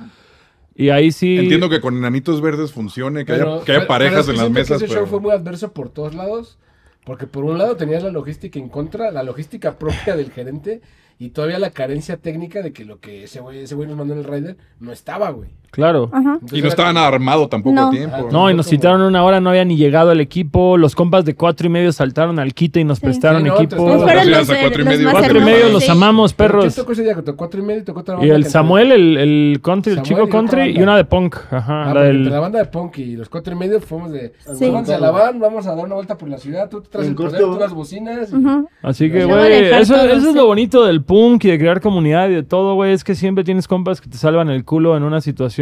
Y 0.76 0.90
ahí 0.90 1.10
sí... 1.10 1.38
Entiendo 1.38 1.68
que 1.68 1.80
con 1.80 1.96
enanitos 1.96 2.40
verdes 2.40 2.70
funcione, 2.70 3.24
que 3.24 3.32
Pero- 3.32 3.54
haya, 3.56 3.64
que 3.64 3.72
haya 3.72 3.80
pero- 3.80 3.88
parejas 3.88 4.12
pero 4.12 4.22
es 4.22 4.28
en 4.28 4.36
las 4.36 4.46
que 4.46 4.52
mesas. 4.52 4.82
Ese 4.82 4.94
show 4.94 5.06
fue 5.06 5.18
muy 5.18 5.32
adverso 5.32 5.72
por 5.72 5.88
todos 5.88 6.14
lados. 6.14 6.56
Porque 7.04 7.26
por 7.26 7.44
un 7.44 7.58
lado 7.58 7.76
tenías 7.76 8.04
la 8.04 8.10
logística 8.12 8.60
en 8.60 8.68
contra, 8.68 9.10
la 9.10 9.24
logística 9.24 9.76
propia 9.76 10.14
del 10.14 10.30
gerente 10.30 10.82
y 11.20 11.30
todavía 11.30 11.58
la 11.58 11.70
carencia 11.70 12.16
técnica 12.16 12.62
de 12.62 12.72
que 12.72 12.86
lo 12.86 12.98
que 12.98 13.24
ese 13.24 13.40
güey 13.40 13.60
ese 13.60 13.74
güey 13.74 13.86
nos 13.86 13.96
mandó 13.98 14.14
en 14.14 14.20
el 14.20 14.24
rider 14.24 14.56
no 14.80 14.90
estaba, 14.90 15.30
güey. 15.30 15.50
Claro. 15.70 16.10
Ajá. 16.12 16.38
Y 16.50 16.52
no 16.52 16.58
era 16.58 16.68
estaba 16.68 16.88
como- 16.88 16.94
nada 17.00 17.08
armado 17.08 17.48
tampoco 17.48 17.74
No. 17.76 17.88
a 17.88 17.90
tiempo. 17.90 18.16
Ah, 18.18 18.28
No, 18.32 18.50
y 18.50 18.54
nos 18.54 18.66
citaron 18.66 19.02
una 19.02 19.22
hora, 19.24 19.40
no 19.40 19.50
había 19.50 19.64
ni 19.64 19.76
llegado 19.76 20.10
el 20.12 20.20
equipo. 20.20 20.76
Los 20.76 20.94
compas 20.94 21.24
de 21.24 21.34
cuatro 21.34 21.66
y 21.66 21.70
medio 21.70 21.92
saltaron 21.92 22.38
al 22.38 22.54
quite 22.54 22.80
y 22.80 22.84
nos 22.84 22.98
Sí. 22.98 23.04
prestaron 23.06 23.42
Sí, 23.42 23.48
no, 23.48 23.54
equipo. 23.54 23.74
entonces, 23.76 24.02
Fueron 24.02 24.24
Gracias 24.26 24.48
los, 24.48 24.50
a 24.58 24.60
cuatro 24.62 24.82
y 24.82 24.84
medio. 24.84 25.10
Cuatro 25.10 25.38
y 25.38 25.40
medio 25.44 25.66
sí. 25.68 25.72
los 25.72 25.88
amamos, 25.88 26.32
¿Pero 26.34 26.48
perros. 26.48 26.64
¿Quién 26.64 26.76
tocó 26.76 26.92
ese 26.92 27.02
día? 27.04 27.14
Que 27.14 27.22
tocó 27.22 27.36
cuatro 27.38 27.60
y 27.60 27.64
medio 27.64 27.80
y 27.80 27.84
tocó 27.84 28.00
otra 28.00 28.14
Y 28.14 28.18
banda 28.18 28.34
el 28.34 28.44
Samuel, 28.46 28.92
el, 28.92 29.16
el 29.16 29.60
country, 29.62 29.92
el 29.92 30.02
chico 30.02 30.24
y 30.24 30.28
country 30.28 30.76
y 30.76 30.82
una 30.82 30.96
de 30.96 31.04
punk. 31.04 31.36
Ajá, 31.50 31.90
Ah, 31.90 31.94
la 31.94 32.02
del... 32.02 32.16
entre 32.18 32.32
la 32.32 32.40
banda 32.40 32.58
de 32.58 32.64
punk 32.66 32.98
y 32.98 33.16
los 33.16 33.28
cuatro 33.28 33.52
y 33.54 33.56
medio 33.56 33.80
fuimos 33.80 34.10
de... 34.12 34.32
Sí. 34.54 34.68
Vamos 34.70 34.88
a 34.90 34.98
la 34.98 35.10
van, 35.10 35.38
vamos 35.38 35.66
a 35.66 35.74
dar 35.74 35.84
una 35.84 35.94
vuelta 35.94 36.16
por 36.18 36.28
la 36.28 36.38
ciudad, 36.38 36.68
tú 36.68 36.80
te 36.80 36.88
traes 36.88 37.06
En 37.06 37.12
el 37.12 37.16
poder, 37.16 37.40
tú 37.40 37.56
las 37.58 37.72
bocinas. 37.72 38.30
y-. 38.32 38.64
Así 38.82 39.10
que, 39.10 39.24
güey, 39.24 39.66
eso, 39.72 39.94
eso 39.96 40.28
es 40.30 40.34
lo 40.34 40.46
bonito 40.46 40.84
del 40.84 41.02
punk 41.02 41.44
y 41.44 41.48
de 41.50 41.58
crear 41.58 41.80
comunidad 41.80 42.28
y 42.28 42.34
de 42.34 42.42
todo, 42.42 42.74
güey. 42.74 42.92
Es 42.92 43.04
que 43.04 43.14
siempre 43.14 43.44
tienes 43.44 43.68
compas 43.68 44.00
que 44.00 44.08
te 44.08 44.16
salvan 44.16 44.50
el 44.50 44.64
culo 44.64 44.96
en 44.96 45.02
una 45.04 45.20
situación 45.20 45.59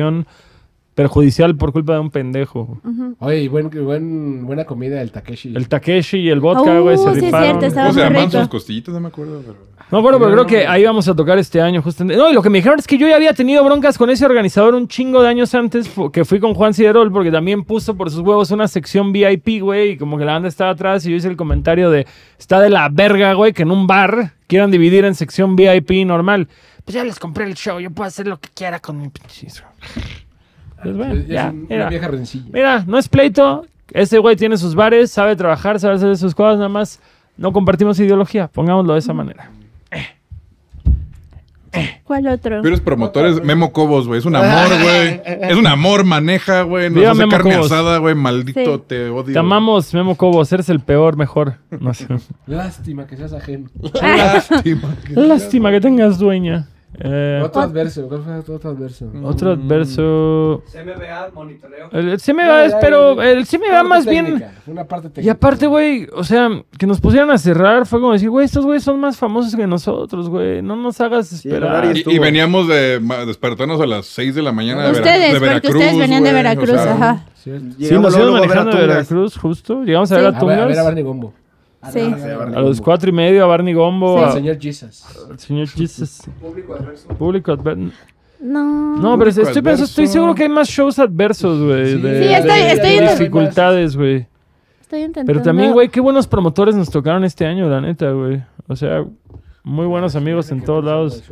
perjudicial 0.95 1.55
por 1.57 1.73
culpa 1.73 1.93
de 1.95 2.01
un 2.01 2.11
pendejo. 2.11 2.81
Oye, 3.21 3.43
y 3.43 3.49
buen, 3.49 3.71
buen, 3.71 4.45
buena 4.47 4.65
comida 4.65 5.01
el 5.01 5.13
Takeshi. 5.13 5.55
El 5.55 5.69
Takeshi 5.69 6.19
y 6.19 6.29
el 6.29 6.41
vodka, 6.41 6.81
Uh, 6.81 6.83
güey, 6.83 6.99
se 6.99 7.21
sí, 7.21 7.27
es 7.27 7.37
cierto, 7.37 7.67
estaba 7.67 7.87
¿Cómo 7.91 7.95
se 8.01 8.01
muy 8.01 8.15
llaman 8.15 8.27
rico. 8.31 8.41
sus 8.41 8.49
costillitas? 8.49 8.95
No 8.95 9.01
me 9.01 9.07
acuerdo. 9.09 9.41
Pero... 9.47 9.57
No, 9.93 10.03
bueno, 10.03 10.19
pero 10.19 10.31
No, 10.31 10.35
creo 10.35 10.43
no, 10.45 10.49
que 10.49 10.65
no. 10.65 10.71
ahí 10.73 10.83
vamos 10.85 11.07
a 11.07 11.15
tocar 11.15 11.39
este 11.39 11.61
año 11.61 11.81
justamente. 11.83 12.21
No, 12.21 12.29
y 12.29 12.33
lo 12.35 12.43
que 12.43 12.51
me 12.51 12.59
dijeron 12.59 12.81
es 12.81 12.87
que 12.89 12.99
yo 12.99 13.07
ya 13.07 13.15
había 13.15 13.33
tenido 13.33 13.63
broncas 13.65 13.97
con 13.97 14.11
ese 14.11 14.27
organizador 14.27 14.75
un 14.75 14.89
chingo 14.89 15.23
de 15.23 15.29
años 15.29 15.55
antes, 15.55 15.89
que 16.13 16.25
fui 16.25 16.41
con 16.41 16.53
Juan 16.55 16.75
Ciderol, 16.75 17.13
porque 17.13 17.31
también 17.31 17.63
puso 17.63 17.97
por 17.97 18.11
sus 18.11 18.21
huevos 18.23 18.51
una 18.51 18.67
sección 18.67 19.13
VIP, 19.13 19.61
güey, 19.63 19.91
y 19.93 19.97
como 19.99 20.19
que 20.19 20.25
la 20.25 20.33
banda 20.33 20.49
estaba 20.49 20.73
atrás, 20.73 21.07
y 21.07 21.11
yo 21.11 21.17
hice 21.17 21.29
el 21.29 21.37
comentario 21.37 21.91
de, 21.91 22.09
está 22.41 22.61
de 22.61 22.71
la 22.71 22.89
verga, 22.89 23.35
güey, 23.35 23.53
que 23.53 23.63
en 23.63 23.71
un 23.71 23.87
bar 23.87 24.33
quieran 24.49 24.73
dividir 24.73 25.05
en 25.05 25.15
sección 25.15 25.55
VIP 25.55 26.05
normal. 26.05 26.49
Pues 26.89 26.95
ya 26.95 27.05
les 27.05 27.19
compré 27.19 27.45
el 27.45 27.53
show, 27.55 27.79
yo 27.81 27.91
puedo 27.91 28.09
hacer 28.09 28.27
lo 28.27 28.41
que 28.41 28.49
quiera 28.49 28.81
con 28.81 28.99
mi 28.99 29.11
pinche... 29.11 29.47
Pues 30.83 30.97
bueno, 30.97 31.13
Es- 31.17 31.27
ya, 31.27 31.51
un- 31.51 31.59
una 31.59 31.67
mira. 31.69 31.89
vieja 31.91 32.09
rencilla. 32.09 32.47
Mira, 32.51 32.83
no 32.87 32.97
es 32.97 33.11
pleito. 33.11 33.67
Ese 33.93 34.17
güey 34.17 34.37
tiene 34.37 34.57
sus 34.57 34.75
bares, 34.75 35.11
sabe 35.11 35.37
trabajar, 35.37 35.79
sabe 35.79 35.97
hacer 35.97 36.17
sus 36.17 36.35
cosas, 36.35 36.57
nada 36.57 36.71
más 36.71 36.99
no 37.37 37.53
compartimos 37.53 38.01
ideología, 38.01 38.49
pongámoslo 38.49 38.95
de 38.95 39.01
esa 39.01 39.13
manera. 39.13 39.51
¿Cuál 42.05 42.27
otro? 42.29 42.61
Pero 42.63 42.75
es 42.75 42.81
promotores, 42.81 43.43
Memo 43.45 43.71
Cobos, 43.73 44.07
güey. 44.07 44.19
Es 44.21 44.25
un 44.25 44.35
amor, 44.35 44.69
güey. 44.83 45.21
Es 45.27 45.57
un 45.57 45.67
amor, 45.67 46.05
maneja, 46.05 46.63
güey. 46.63 46.89
Nos 46.89 46.95
Viva 47.01 47.11
hace 47.11 47.19
Memo 47.19 47.31
carne 47.33 47.53
Cobos. 47.57 47.67
asada, 47.71 47.99
güey. 47.99 48.15
Maldito, 48.15 48.77
Sí. 48.79 48.83
te 48.89 49.11
odio. 49.11 49.35
Te 49.35 49.39
amamos, 49.39 49.93
Memo 49.93 50.17
Cobos, 50.17 50.51
eres 50.53 50.71
el 50.71 50.81
peor, 50.81 51.19
mejor. 51.19 51.57
No 51.79 51.93
sé. 51.93 52.07
Lástima 52.47 53.07
que 53.07 53.19
seas 53.19 53.35
ajeno. 53.35 53.69
Lástima. 54.01 54.95
Lástima 55.11 55.71
que 55.71 55.81
tengas 55.83 56.19
dueña. 56.19 56.67
Eh, 57.01 57.41
Otro 57.45 57.61
adverso, 57.63 58.09
¿cuál 58.09 58.23
fue 58.23 58.55
otro 58.55 58.71
adverso? 58.71 59.11
otro 59.23 59.53
adverso. 59.53 60.63
CMBA, 60.73 61.31
monitoreo. 61.33 61.89
El, 61.93 62.19
es, 62.67 62.75
pero 62.81 63.23
el 63.23 63.47
Parte 63.71 63.89
más 63.89 64.05
bien. 64.07 64.25
técnica, 64.27 64.53
fue 64.65 64.73
Una 64.75 64.85
parte 64.85 65.09
técnica. 65.11 65.27
Y 65.27 65.31
aparte, 65.31 65.67
güey, 65.69 66.09
o 66.13 66.25
sea, 66.25 66.49
que 66.77 66.87
nos 66.87 67.01
pusieran 67.01 67.31
a 67.31 67.39
cerrar 67.39 67.87
fue 67.87 68.01
como 68.01 68.13
decir, 68.13 68.31
güey, 68.31 68.47
estos 68.47 68.65
güeyes 68.65 68.83
son 68.83 68.99
más 68.99 69.17
famosos 69.17 69.55
que 69.55 69.67
nosotros, 69.67 70.29
güey. 70.29 70.61
No 70.63 70.75
nos 70.77 71.01
hagas 71.01 71.29
Sí, 71.29 71.49
esperar. 71.49 71.85
horario 71.85 72.03
Y, 72.05 72.15
y 72.15 72.19
veníamos 72.19 72.67
de 72.67 72.99
despertarnos 73.27 73.81
a 73.81 73.87
las 73.87 74.07
6 74.07 74.35
de 74.35 74.43
la 74.43 74.53
mañana 74.53 74.83
de, 74.87 74.89
Vera- 74.93 74.99
Ustedes, 74.99 75.21
de 75.21 75.33
porque 75.39 75.47
Veracruz. 75.49 75.75
ustedes 75.75 75.99
venían 75.99 76.25
de. 76.25 76.33
Veracruz, 76.33 76.71
O 76.71 76.83
sea, 76.83 76.93
ajá. 76.95 77.25
Sí, 77.35 77.51
Llegamos 77.51 77.79
nos 77.79 77.91
íbamos 77.91 78.15
luego 78.19 78.37
a 78.37 78.41
ver 78.41 78.51
a 78.51 78.55
manejando 78.55 78.77
de. 78.77 78.87
Veracruz, 78.89 79.37
justo. 79.39 79.83
Llegamos 79.85 80.11
a 80.13 80.15
ver 80.17 80.25
Sí. 80.25 80.27
a 80.27 80.31
A 80.31 80.33
ver, 80.45 80.59
a 80.61 80.67
ver 80.67 80.79
a 80.79 80.83
Tungas. 80.83 81.33
Sí. 81.93 82.01
A 82.01 82.61
los 82.61 82.81
cuatro 82.81 83.09
y 83.09 83.13
medio, 83.13 83.45
a 83.45 83.47
Barney 83.47 83.73
Gombo, 83.73 84.19
Sí. 84.19 84.25
a- 84.25 84.27
Al 84.29 84.33
señor 84.33 84.59
Jesus. 84.61 85.05
al 85.31 85.39
señor 85.39 85.69
Jesus. 85.69 86.23
Público 86.41 86.75
adverso. 86.75 87.09
Público 87.09 87.53
adverso. 87.53 87.93
No. 88.41 88.97
No, 88.97 89.19
pero 89.19 89.31
estoy, 89.31 90.07
seguro 90.07 90.35
que 90.35 90.45
hay 90.45 90.49
más 90.49 90.69
shows 90.69 90.99
adversos, 90.99 91.61
güey. 91.65 91.93
Sí. 91.97 91.99
de, 92.03 92.19
Sí, 92.29 92.35
estoy- 92.35 92.51
de- 92.61 92.73
estoy 92.73 92.95
de 92.99 93.11
dificultades, 93.13 93.97
güey. 93.97 94.27
Estoy 94.81 95.01
intentando. 95.01 95.33
Pero 95.33 95.43
también, 95.43 95.73
güey, 95.73 95.89
qué 95.89 96.01
buenos 96.01 96.27
promotores 96.27 96.75
nos 96.75 96.91
tocaron 96.91 97.25
este 97.25 97.47
año, 97.47 97.69
la 97.69 97.81
neta, 97.81 98.11
güey. 98.11 98.43
O 98.69 98.75
sea, 98.77 99.05
muy 99.63 99.87
buenos 99.87 100.17
amigos 100.17 100.51
en 100.51 100.63
todos 100.65 100.85
lados. 100.85 101.23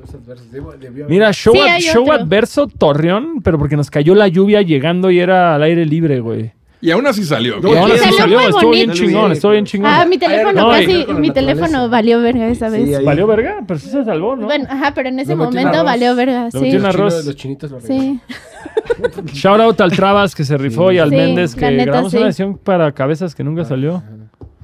Mira, 1.08 1.32
show, 1.32 1.54
Sí, 1.54 1.60
ad- 1.60 1.66
hay 1.68 1.80
show 1.80 2.02
otro. 2.02 2.14
adverso 2.14 2.66
Torreón, 2.66 3.40
pero 3.42 3.58
porque 3.58 3.76
nos 3.76 3.90
cayó 3.90 4.14
la 4.14 4.28
lluvia 4.28 4.62
llegando 4.62 5.10
y 5.10 5.20
era 5.20 5.54
al 5.54 5.62
aire 5.62 5.84
libre, 5.86 6.20
güey. 6.20 6.52
Y 6.80 6.90
aún 6.90 7.06
así 7.06 7.24
salió. 7.24 7.54
Y 7.62 7.76
aún 7.76 7.90
sí, 7.90 7.96
así 8.04 8.12
salió 8.16 8.38
salió, 8.52 8.70
bien 8.70 8.90
chingón, 8.92 9.32
estuvo 9.32 9.52
bien 9.52 9.64
chingón. 9.64 9.90
Ah, 9.90 10.04
mi 10.04 10.18
teléfono 10.18 10.68
casi, 10.70 11.06
mi 11.18 11.30
teléfono 11.30 11.88
valió 11.88 12.20
verga 12.20 12.46
esa 12.48 12.70
Sí, 12.70 12.84
vez. 12.84 12.98
ahí- 12.98 13.04
¿Valió 13.04 13.26
verga? 13.26 13.64
Pero 13.66 13.80
sí 13.80 13.88
se 13.88 14.04
salvó, 14.04 14.36
¿no? 14.36 14.44
Bueno, 14.46 14.66
ajá, 14.68 14.92
pero 14.94 15.08
en 15.08 15.18
ese 15.18 15.32
Lo 15.34 15.44
momento 15.44 15.70
arroz. 15.70 15.84
valió 15.84 16.14
verga, 16.14 16.48
Lo 16.52 16.60
sí. 16.60 16.68
en 16.70 16.84
arroz. 16.84 17.24
Los 17.24 17.34
chinitos 17.36 17.70
lo 17.70 17.80
Sí. 17.80 18.20
Shout 19.32 19.60
out 19.60 19.80
al 19.80 19.90
Trabas 19.92 20.34
que 20.34 20.44
se 20.44 20.56
rifó 20.56 20.92
y 20.92 20.98
al 20.98 21.10
Sí, 21.10 21.16
Méndez 21.16 21.54
que 21.54 21.70
neta, 21.70 21.84
grabamos 21.84 22.12
sí. 22.12 22.18
una 22.18 22.26
edición 22.26 22.58
para 22.58 22.92
cabezas 22.92 23.34
que 23.34 23.42
nunca 23.42 23.64
salió. 23.64 24.02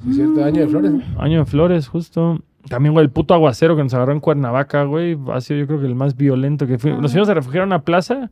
Sí, 0.05 0.13
cierto, 0.13 0.43
año 0.43 0.61
de 0.61 0.67
flores. 0.67 0.91
¿no? 0.91 1.01
Año 1.17 1.39
de 1.39 1.45
Flores, 1.45 1.87
justo. 1.87 2.39
También, 2.69 2.93
güey, 2.93 3.03
el 3.05 3.11
puto 3.11 3.33
aguacero 3.33 3.75
que 3.75 3.83
nos 3.83 3.93
agarró 3.93 4.13
en 4.13 4.19
Cuernavaca, 4.19 4.83
güey. 4.83 5.17
Ha 5.33 5.41
sido 5.41 5.59
yo 5.61 5.67
creo 5.67 5.79
que 5.81 5.85
el 5.87 5.95
más 5.95 6.15
violento 6.15 6.65
que 6.67 6.77
fui. 6.77 6.91
Nos 6.93 7.11
fuimos 7.11 7.27
a 7.29 7.33
refugiar 7.33 7.63
a 7.63 7.65
una 7.67 7.81
plaza 7.81 8.31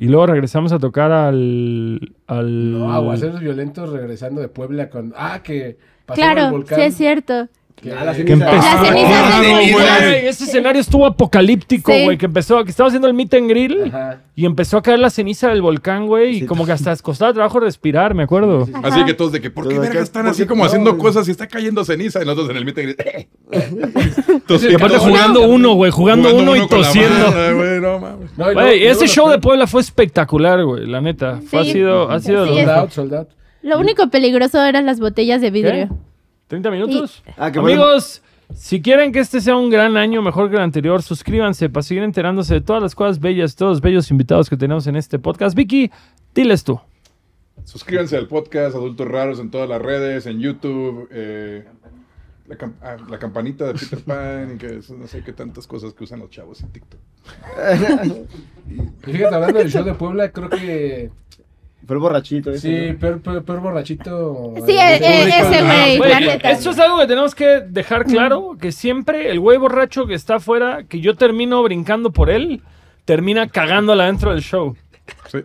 y 0.00 0.08
luego 0.08 0.26
regresamos 0.28 0.72
a 0.72 0.78
tocar 0.78 1.12
al... 1.12 2.14
al... 2.26 2.72
No, 2.72 2.90
aguaceros 2.92 3.38
violentos 3.40 3.90
regresando 3.90 4.40
de 4.40 4.48
Puebla 4.48 4.88
con. 4.88 5.12
Ah, 5.14 5.42
que 5.42 5.66
el 5.66 5.76
Claro, 6.14 6.50
volcán. 6.50 6.78
sí 6.78 6.84
es 6.86 6.96
cierto. 6.96 7.48
Que 7.82 7.92
a 7.92 8.04
la 8.04 8.12
Que 8.12 8.18
ceniza. 8.26 8.50
empezó. 8.50 8.56
Las 8.76 8.86
cenizas 8.88 9.24
Ah, 9.32 9.40
de 9.40 9.72
güey. 9.72 10.26
Ese 10.28 10.44
escenario 10.44 10.80
estuvo 10.80 11.06
apocalíptico, 11.06 11.90
Sí. 11.92 12.04
güey. 12.04 12.18
Que 12.18 12.26
empezó, 12.26 12.62
que 12.64 12.70
estaba 12.70 12.88
haciendo 12.88 13.08
el 13.08 13.14
meet 13.14 13.32
and 13.34 13.48
grill 13.48 13.84
Ajá. 13.86 14.20
y 14.36 14.44
empezó 14.44 14.76
a 14.76 14.82
caer 14.82 14.98
la 14.98 15.08
ceniza 15.08 15.48
del 15.48 15.62
volcán, 15.62 16.06
güey. 16.06 16.36
Y 16.36 16.40
Sí. 16.40 16.46
como 16.46 16.66
que 16.66 16.72
hasta 16.72 16.94
costaba 16.98 17.32
trabajo 17.32 17.58
respirar, 17.60 18.14
me 18.14 18.24
acuerdo. 18.24 18.68
Así 18.82 19.04
que 19.04 19.14
todos 19.14 19.32
de 19.32 19.40
que, 19.40 19.50
¿por 19.50 19.66
qué 19.66 19.78
verga 19.78 20.00
están 20.00 20.24
¿por 20.24 20.32
así 20.32 20.42
qué 20.42 20.48
como 20.48 20.64
no, 20.64 20.66
haciendo 20.68 20.90
güey? 20.92 21.02
cosas 21.02 21.26
y 21.28 21.30
está 21.30 21.46
cayendo 21.48 21.84
ceniza? 21.84 22.22
Y 22.22 22.26
nosotros 22.26 22.50
en 22.50 22.56
el 22.56 22.64
meeting. 22.66 22.94
Entonces, 24.28 24.72
Y 24.72 24.74
aparte 24.74 24.98
jugando 24.98 25.42
uno, 25.48 25.74
güey. 25.74 25.90
Jugando, 25.90 26.34
uno, 26.34 26.56
y 26.56 26.66
con 26.68 26.80
la 26.82 26.86
tosiendo. 26.86 27.32
güey, 27.56 27.80
no 27.80 27.98
mames. 27.98 28.30
No, 28.36 28.50
y 28.50 28.54
luego- 28.54 28.60
Güey, 28.60 28.76
y 28.78 28.80
luego 28.84 28.92
ese 29.04 29.06
show 29.08 29.28
de 29.30 29.38
Puebla 29.38 29.66
fue 29.66 29.80
espectacular, 29.80 30.62
güey, 30.64 30.86
la 30.86 31.00
neta. 31.00 31.40
Fue, 31.46 31.60
ha 31.60 31.64
Sí. 31.64 31.72
sido, 31.72 32.10
ha 32.10 32.20
sido 32.20 32.44
Sí, 32.44 32.50
los- 32.50 32.58
es- 32.60 32.64
Sold 32.66 32.78
out, 32.78 32.90
sold 32.90 33.14
out. 33.14 33.28
Lo 33.62 33.78
único 33.78 34.08
peligroso 34.10 34.64
eran 34.64 34.86
las 34.86 35.00
botellas 35.00 35.40
de 35.40 35.48
¿Qué? 35.48 35.52
vidrio. 35.52 35.98
¿30 36.50 36.70
minutos? 36.70 37.22
Ah, 37.36 37.50
bueno. 37.50 37.84
Amigos, 37.84 38.22
si 38.54 38.82
quieren 38.82 39.12
que 39.12 39.20
este 39.20 39.40
sea 39.40 39.56
un 39.56 39.70
gran 39.70 39.96
año, 39.96 40.20
mejor 40.22 40.50
que 40.50 40.56
el 40.56 40.62
anterior, 40.62 41.02
suscríbanse 41.02 41.70
para 41.70 41.82
seguir 41.82 42.02
enterándose 42.02 42.54
de 42.54 42.60
todas 42.60 42.82
las 42.82 42.94
cosas 42.94 43.20
bellas, 43.20 43.54
todos 43.54 43.72
los 43.72 43.80
bellos 43.80 44.10
invitados 44.10 44.50
que 44.50 44.56
tenemos 44.56 44.86
en 44.86 44.96
este 44.96 45.18
podcast. 45.18 45.56
Vicky, 45.56 45.90
diles 46.34 46.64
tú. 46.64 46.80
Suscríbanse 47.64 48.16
al 48.16 48.26
podcast 48.26 48.74
Adultos 48.74 49.06
Raros 49.06 49.38
en 49.38 49.50
todas 49.50 49.68
las 49.68 49.80
redes, 49.80 50.26
en 50.26 50.40
YouTube. 50.40 51.08
eh, 51.12 51.64
la, 52.50 52.72
ah, 52.82 52.96
la 53.08 53.18
campanita 53.18 53.66
de 53.66 53.74
Peter 53.74 54.00
Pan 54.00 54.54
y 54.54 54.58
que 54.58 54.78
eso, 54.78 54.94
no 54.96 55.06
sé 55.06 55.22
qué 55.22 55.32
tantas 55.32 55.66
cosas 55.66 55.94
que 55.94 56.04
usan 56.04 56.18
los 56.20 56.30
chavos 56.30 56.60
en 56.62 56.70
TikTok. 56.70 57.00
Y 58.70 59.12
fíjate, 59.12 59.34
hablando 59.34 59.58
del 59.58 59.70
show 59.70 59.84
de 59.84 59.94
Puebla, 59.94 60.30
creo 60.30 60.48
que 60.48 61.10
Fue 61.86 61.96
el 61.96 62.00
borrachito 62.00 62.50
ese, 62.52 62.88
sí, 62.90 62.94
peor, 62.94 63.20
peor, 63.20 63.42
peor 63.42 63.60
borrachito. 63.60 64.54
Sí, 64.66 64.72
eh, 64.72 64.96
eh, 64.96 64.98
eh, 65.00 65.18
público, 65.20 65.54
ese 65.54 65.96
güey, 65.96 66.40
esto 66.52 66.70
es 66.70 66.78
algo 66.78 66.98
que 67.00 67.06
tenemos 67.06 67.34
que 67.34 67.46
dejar 67.66 68.04
claro, 68.04 68.56
que 68.60 68.70
siempre 68.70 69.30
el 69.30 69.40
güey 69.40 69.58
borracho 69.58 70.06
que 70.06 70.14
está 70.14 70.36
afuera, 70.36 70.84
que 70.88 71.00
yo 71.00 71.14
termino 71.16 71.62
brincando 71.62 72.12
por 72.12 72.30
él, 72.30 72.60
termina 73.04 73.48
cagándola 73.48 74.06
dentro 74.06 74.30
del 74.32 74.42
show. 74.42 74.76
Sí. 75.32 75.38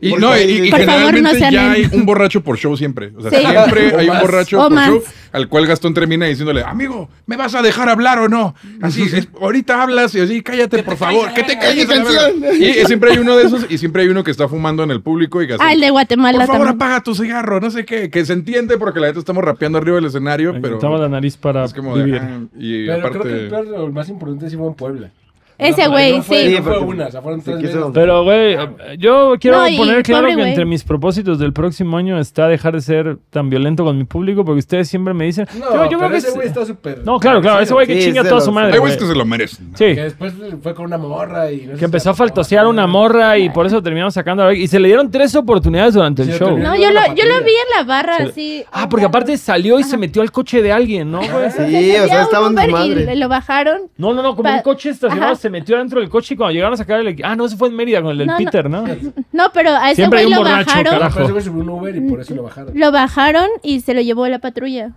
Y, 0.00 0.10
Por 0.10 0.20
no, 0.20 0.38
y, 0.38 0.70
favor, 0.70 0.86
generalmente 0.86 1.40
no 1.40 1.50
ya 1.50 1.72
hay 1.72 1.88
un 1.92 2.06
borracho 2.06 2.40
por 2.42 2.56
show 2.56 2.76
siempre. 2.76 3.10
O 3.16 3.22
sea, 3.22 3.30
Sí. 3.30 3.44
siempre 3.46 3.96
hay 3.96 4.08
un 4.08 4.18
borracho 4.20 4.60
O 4.60 4.64
por 4.64 4.72
más. 4.72 4.88
show 4.88 5.02
al 5.32 5.48
cual 5.48 5.66
Gastón 5.66 5.94
termina 5.94 6.26
diciéndole, 6.26 6.62
amigo, 6.62 7.08
¿me 7.26 7.36
vas 7.36 7.54
a 7.54 7.62
dejar 7.62 7.88
hablar 7.88 8.18
o 8.18 8.28
no? 8.28 8.54
Así, 8.82 9.02
es, 9.02 9.28
ahorita 9.40 9.82
hablas 9.82 10.14
y 10.14 10.20
así, 10.20 10.42
cállate, 10.42 10.82
por 10.82 10.96
favor, 10.96 11.32
que 11.34 11.42
te 11.42 11.58
calles. 11.58 11.88
a 11.90 11.94
la 11.96 12.04
verga". 12.04 12.54
Y, 12.58 12.64
y 12.80 12.84
siempre 12.86 13.12
hay 13.12 13.18
uno 13.18 13.36
de 13.36 13.44
esos, 13.44 13.66
y 13.68 13.78
siempre 13.78 14.02
hay 14.02 14.08
uno 14.08 14.24
que 14.24 14.30
está 14.30 14.48
fumando 14.48 14.82
en 14.82 14.90
el 14.90 15.00
público 15.00 15.42
y 15.42 15.46
Gastón, 15.46 15.66
Ah, 15.66 15.72
el 15.72 15.80
de 15.80 15.90
Guatemala 15.90 16.38
por 16.38 16.46
favor, 16.46 16.66
también. 16.68 16.82
apaga 16.82 17.02
tu 17.02 17.14
cigarro, 17.14 17.60
no 17.60 17.70
sé 17.70 17.84
qué, 17.84 18.10
que 18.10 18.24
se 18.24 18.32
entiende 18.32 18.78
porque 18.78 19.00
la 19.00 19.08
neta 19.08 19.18
estamos 19.18 19.42
rapeando 19.44 19.78
arriba 19.78 19.96
del 19.96 20.06
escenario, 20.06 20.54
pero 20.60 20.76
Quitamos 20.78 21.00
la 21.00 21.08
nariz 21.08 21.36
para 21.36 21.64
es 21.64 21.74
como 21.74 21.96
de, 21.96 22.04
vivir. 22.04 22.20
ah, 22.22 22.40
y 22.58 22.86
Pero 22.86 22.98
aparte... 22.98 23.18
creo 23.18 23.32
que 23.34 23.40
el 23.44 23.48
peor, 23.48 23.66
lo 23.66 23.92
más 23.92 24.08
importante 24.08 24.48
sí 24.50 24.56
fue 24.56 24.66
en 24.68 24.74
Puebla. 24.74 25.10
Ese 25.58 25.84
No, 25.84 25.90
güey, 25.90 26.16
no 26.18 26.22
sí. 26.22 26.54
No 26.56 26.62
fue 26.62 26.78
una, 26.78 27.06
o 27.08 27.10
sea, 27.10 27.20
fueron 27.20 27.40
se 27.40 27.50
tres 27.52 27.62
veces. 27.62 27.84
Pero, 27.92 28.22
güey, 28.22 28.56
yo 28.98 29.34
quiero 29.40 29.58
No, 29.58 29.68
y 29.68 29.76
poner 29.76 30.02
claro 30.04 30.28
que 30.28 30.32
entre 30.48 30.64
mis 30.64 30.84
propósitos 30.84 31.38
del 31.40 31.52
próximo 31.52 31.96
año 31.96 32.18
está 32.18 32.46
dejar 32.46 32.74
de 32.74 32.80
ser 32.80 33.18
tan 33.30 33.50
violento 33.50 33.84
con 33.84 33.98
mi 33.98 34.04
público, 34.04 34.44
porque 34.44 34.60
ustedes 34.60 34.88
siempre 34.88 35.14
me 35.14 35.24
dicen. 35.24 35.46
No, 35.58 35.66
yo, 35.70 35.90
yo 35.90 35.98
pero 35.98 35.98
creo 35.98 36.10
que 36.10 36.16
ese 36.18 36.28
es- 36.28 36.34
güey 36.34 36.46
está 36.46 36.64
súper. 36.64 37.04
No, 37.04 37.18
claro, 37.18 37.40
claro, 37.40 37.60
ese 37.60 37.74
güey 37.74 37.86
que 37.88 37.98
Sí, 38.00 38.06
chinga 38.06 38.22
de 38.22 38.28
toda 38.28 38.40
su 38.40 38.52
madre. 38.52 38.72
Hay 38.74 38.78
güeyes 38.78 38.98
que 38.98 39.06
se 39.06 39.14
lo 39.14 39.24
merecen. 39.24 39.66
Sí. 39.74 39.84
Que 39.94 40.02
después 40.04 40.32
fue 40.62 40.74
con 40.74 40.86
una 40.86 40.96
morra 40.98 41.50
y. 41.50 41.66
Que 41.78 41.84
empezó 41.86 42.10
a 42.10 42.14
faltosear 42.14 42.66
una 42.68 42.86
morra 42.86 43.36
y 43.38 43.50
por 43.50 43.66
eso 43.66 43.82
terminamos 43.82 44.14
sacando 44.14 44.44
a 44.44 44.46
la- 44.46 44.54
Y 44.54 44.68
se 44.68 44.78
le 44.78 44.86
dieron 44.88 45.10
tres 45.10 45.34
oportunidades 45.34 45.94
durante 45.94 46.22
el 46.22 46.30
show. 46.38 46.56
No, 46.56 46.76
yo 46.76 46.92
lo, 46.92 47.00
yo 47.16 47.24
lo 47.26 47.44
vi 47.44 47.50
en 47.50 47.76
la 47.76 47.82
barra 47.84 48.16
así. 48.18 48.64
Ah, 48.70 48.88
porque 48.88 49.06
aparte 49.06 49.36
salió 49.36 49.80
y 49.80 49.82
se 49.82 49.96
metió 49.96 50.22
al 50.22 50.30
coche 50.30 50.62
de 50.62 50.70
alguien, 50.70 51.10
¿no, 51.10 51.18
güey? 51.18 51.50
Sí, 51.50 51.56
Se 51.58 52.00
o 52.00 52.06
sea, 52.06 52.06
subía 52.06 52.22
estaba 52.22 52.46
un 52.48 52.58
en 52.58 52.58
Uber 52.58 52.68
y 52.68 52.88
desmadre. 52.90 53.04
le- 53.06 53.16
lo 53.16 53.28
bajaron. 53.28 53.80
No, 53.96 54.14
no, 54.14 54.22
no, 54.22 54.36
como 54.36 54.48
un 54.54 54.60
coche 54.62 54.90
estacionado. 54.90 55.34
Se 55.48 55.50
metió 55.50 55.78
dentro 55.78 56.00
del 56.00 56.08
coche 56.08 56.34
y 56.34 56.36
cuando 56.36 56.52
llegaron 56.52 56.74
a 56.74 56.76
sacar 56.76 57.00
el... 57.00 57.16
Ah, 57.24 57.34
no, 57.36 57.46
eso 57.46 57.56
fue 57.56 57.68
en 57.68 57.76
Mérida 57.76 58.00
con 58.02 58.12
el 58.12 58.18
del 58.18 58.26
No. 58.28 58.36
Peter, 58.36 58.68
¿no? 58.70 58.84
No, 59.32 59.50
pero 59.52 59.70
a 59.70 59.86
ese 59.88 59.96
Siempre 59.96 60.20
hay 60.20 60.26
güey 60.26 60.38
un 60.38 60.44
lo 60.44 60.50
borracho, 60.50 60.66
bajaron. 60.66 60.92
carajo. 60.92 61.14
Pero 61.14 61.24
ese 61.24 61.32
güey 61.32 61.44
subió 61.44 61.62
un 61.62 61.68
Uber 61.70 61.96
y 61.96 62.00
por 62.02 62.20
eso 62.20 62.34
lo 62.34 62.42
bajaron. 62.44 62.72
Lo 62.78 62.92
bajaron 62.92 63.48
y 63.62 63.80
se 63.80 63.94
lo 63.94 64.00
llevó 64.00 64.26
la 64.28 64.38
patrulla. 64.38 64.92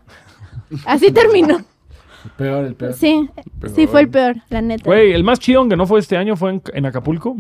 Así 0.86 1.12
terminó. 1.14 1.58
El 1.58 2.32
peor, 2.38 2.66
el 2.66 2.76
peor. 2.76 2.94
Sí, 2.94 3.30
sí 3.76 3.88
fue 3.88 4.02
el 4.02 4.10
peor, 4.10 4.36
la 4.50 4.62
neta. 4.62 4.84
Güey, 4.86 5.12
el 5.12 5.24
más 5.24 5.40
chido, 5.40 5.60
aunque 5.62 5.76
no 5.76 5.88
fue 5.88 6.00
este 6.00 6.18
año, 6.18 6.36
fue 6.36 6.52
en, 6.52 6.62
en 6.74 6.86
Acapulco. 6.86 7.38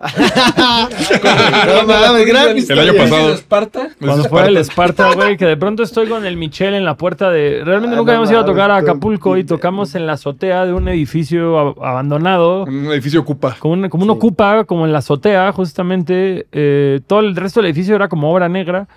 No 0.00 1.86
mames, 1.86 2.26
gran 2.26 2.56
El 2.56 2.78
año 2.78 2.94
pasado. 2.96 3.32
Esparta. 3.34 3.88
Cuando 4.00 4.24
fue 4.28 4.46
el 4.48 4.56
Esparta, 4.56 5.12
güey, 5.14 5.36
que 5.36 5.44
de 5.46 5.56
pronto 5.56 5.82
estoy 5.82 6.08
con 6.08 6.24
el 6.24 6.36
Michel 6.36 6.74
en 6.74 6.84
la 6.84 6.96
puerta 6.96 7.30
de... 7.30 7.62
Realmente 7.64 7.94
Ah, 7.94 7.98
nunca 7.98 8.12
no 8.12 8.18
habíamos 8.18 8.30
ido 8.30 8.40
a 8.40 8.44
tocar 8.44 8.70
a 8.70 8.76
Acapulco 8.76 9.36
y 9.36 9.44
tocamos 9.44 9.94
en 9.94 10.06
la 10.06 10.14
azotea 10.14 10.64
de 10.66 10.72
un 10.72 10.88
edificio 10.88 11.56
ab- 11.76 11.84
abandonado. 11.86 12.64
Un 12.64 12.86
edificio 12.92 13.20
ocupa. 13.20 13.56
Como 13.58 13.74
un, 13.74 13.88
como 13.88 14.04
un 14.04 14.10
Sí. 14.10 14.16
ocupa, 14.16 14.64
como 14.64 14.86
en 14.86 14.92
la 14.92 14.98
azotea, 14.98 15.52
justamente. 15.52 16.46
eh, 16.52 17.00
todo 17.06 17.20
el 17.20 17.36
resto 17.36 17.60
del 17.60 17.66
edificio 17.70 17.94
era 17.94 18.08
como 18.08 18.32
obra 18.32 18.48
negra. 18.48 18.88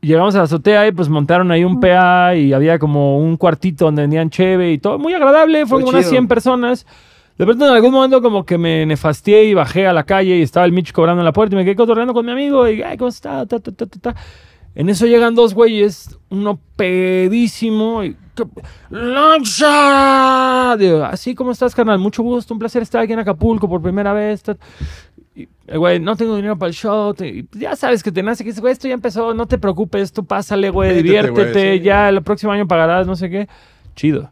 Llegamos 0.00 0.34
a 0.34 0.38
la 0.38 0.44
azotea 0.44 0.86
y 0.88 0.92
pues 0.92 1.08
montaron 1.08 1.50
ahí 1.52 1.62
un 1.64 1.78
PA 1.80 2.34
y 2.34 2.52
había 2.52 2.78
como 2.78 3.18
un 3.18 3.36
cuartito 3.36 3.84
donde 3.84 4.02
vendían 4.02 4.30
cheve 4.30 4.72
y 4.72 4.78
todo. 4.78 4.98
Muy 4.98 5.14
agradable, 5.14 5.64
fue 5.66 5.78
como 5.78 5.90
unas 5.90 6.02
chido. 6.02 6.10
100 6.10 6.28
personas. 6.28 6.86
De 7.38 7.44
pronto 7.46 7.66
en 7.66 7.72
algún 7.74 7.92
momento 7.92 8.20
como 8.22 8.44
que 8.44 8.58
me 8.58 8.84
nefastié 8.86 9.44
y 9.44 9.54
bajé 9.54 9.86
a 9.86 9.92
la 9.92 10.04
calle 10.04 10.36
y 10.36 10.42
estaba 10.42 10.66
el 10.66 10.72
Mitch 10.72 10.92
cobrando 10.92 11.20
en 11.22 11.24
la 11.24 11.32
puerta 11.32 11.54
y 11.54 11.58
me 11.58 11.64
quedé 11.64 11.74
cotorreando 11.76 12.12
con 12.14 12.24
mi 12.26 12.32
amigo 12.32 12.68
y, 12.68 12.82
ay, 12.82 12.96
¿cómo 12.96 13.08
está? 13.08 13.46
Ta, 13.46 13.58
ta, 13.58 13.72
ta. 13.72 14.14
En 14.74 14.88
eso 14.88 15.06
llegan 15.06 15.34
dos 15.34 15.52
güeyes, 15.54 16.18
uno 16.30 16.58
pedísimo 16.76 18.04
y... 18.04 18.16
¿qué- 18.34 18.44
¡Lancha! 18.90 20.76
Digo, 20.78 21.04
así 21.04 21.34
como 21.34 21.50
estás, 21.52 21.74
carnal, 21.74 21.98
mucho 21.98 22.22
gusto, 22.22 22.54
un 22.54 22.58
placer 22.60 22.82
estar 22.82 23.02
aquí 23.02 23.12
en 23.12 23.18
Acapulco 23.18 23.68
por 23.68 23.82
primera 23.82 24.12
vez. 24.12 24.42
y 25.34 25.46
güey, 25.76 26.00
no 26.00 26.16
tengo 26.16 26.36
dinero 26.36 26.56
para 26.58 26.68
el 26.68 26.74
show. 26.74 27.12
te- 27.14 27.28
y 27.28 27.48
ya 27.52 27.76
sabes 27.76 28.02
que 28.02 28.12
te 28.12 28.22
nace 28.22 28.44
que 28.44 28.50
dices, 28.50 28.60
güey, 28.60 28.72
esto 28.72 28.88
ya 28.88 28.94
empezó, 28.94 29.34
no 29.34 29.46
te 29.46 29.58
preocupes, 29.58 30.12
tú 30.12 30.24
pásale, 30.24 30.70
güey, 30.70 31.02
diviértete, 31.02 31.52
güey, 31.52 31.78
sí. 31.78 31.84
ya 31.84 32.08
el 32.08 32.22
próximo 32.22 32.52
año 32.52 32.66
pagarás, 32.66 33.06
no 33.06 33.16
sé 33.16 33.28
qué. 33.30 33.48
Chido. 33.94 34.30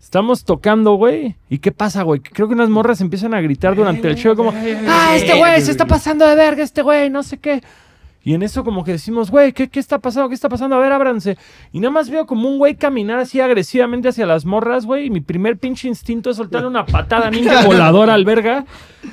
Estamos 0.00 0.44
tocando, 0.44 0.94
güey. 0.94 1.36
¿Y 1.50 1.58
qué 1.58 1.72
pasa, 1.72 2.02
güey? 2.02 2.20
Creo 2.20 2.48
que 2.48 2.54
unas 2.54 2.68
morras 2.68 3.00
empiezan 3.00 3.34
a 3.34 3.40
gritar 3.40 3.74
durante 3.74 4.08
el 4.08 4.16
show 4.16 4.36
como, 4.36 4.52
ah, 4.88 5.16
este 5.16 5.34
güey 5.34 5.60
se 5.60 5.70
está 5.70 5.86
pasando 5.86 6.26
de 6.26 6.34
verga, 6.34 6.62
este 6.62 6.82
güey, 6.82 7.10
no 7.10 7.22
sé 7.22 7.38
qué. 7.38 7.62
Y 8.22 8.34
en 8.34 8.42
eso 8.42 8.62
como 8.64 8.84
que 8.84 8.92
decimos, 8.92 9.30
güey, 9.30 9.52
¿qué, 9.52 9.68
¿qué 9.68 9.80
está 9.80 9.98
pasando? 10.00 10.28
¿Qué 10.28 10.34
está 10.34 10.48
pasando? 10.48 10.76
A 10.76 10.80
ver, 10.80 10.92
ábranse. 10.92 11.38
Y 11.72 11.80
nada 11.80 11.92
más 11.92 12.10
veo 12.10 12.26
como 12.26 12.48
un 12.48 12.58
güey 12.58 12.74
caminar 12.74 13.18
así 13.18 13.40
agresivamente 13.40 14.08
hacia 14.08 14.26
las 14.26 14.44
morras, 14.44 14.86
güey. 14.86 15.06
Y 15.06 15.10
mi 15.10 15.20
primer 15.20 15.56
pinche 15.56 15.88
instinto 15.88 16.30
es 16.30 16.36
soltarle 16.36 16.68
una 16.68 16.84
patada 16.84 17.30
ninja 17.30 17.62
voladora 17.66 18.14
al 18.14 18.24
verga. 18.24 18.66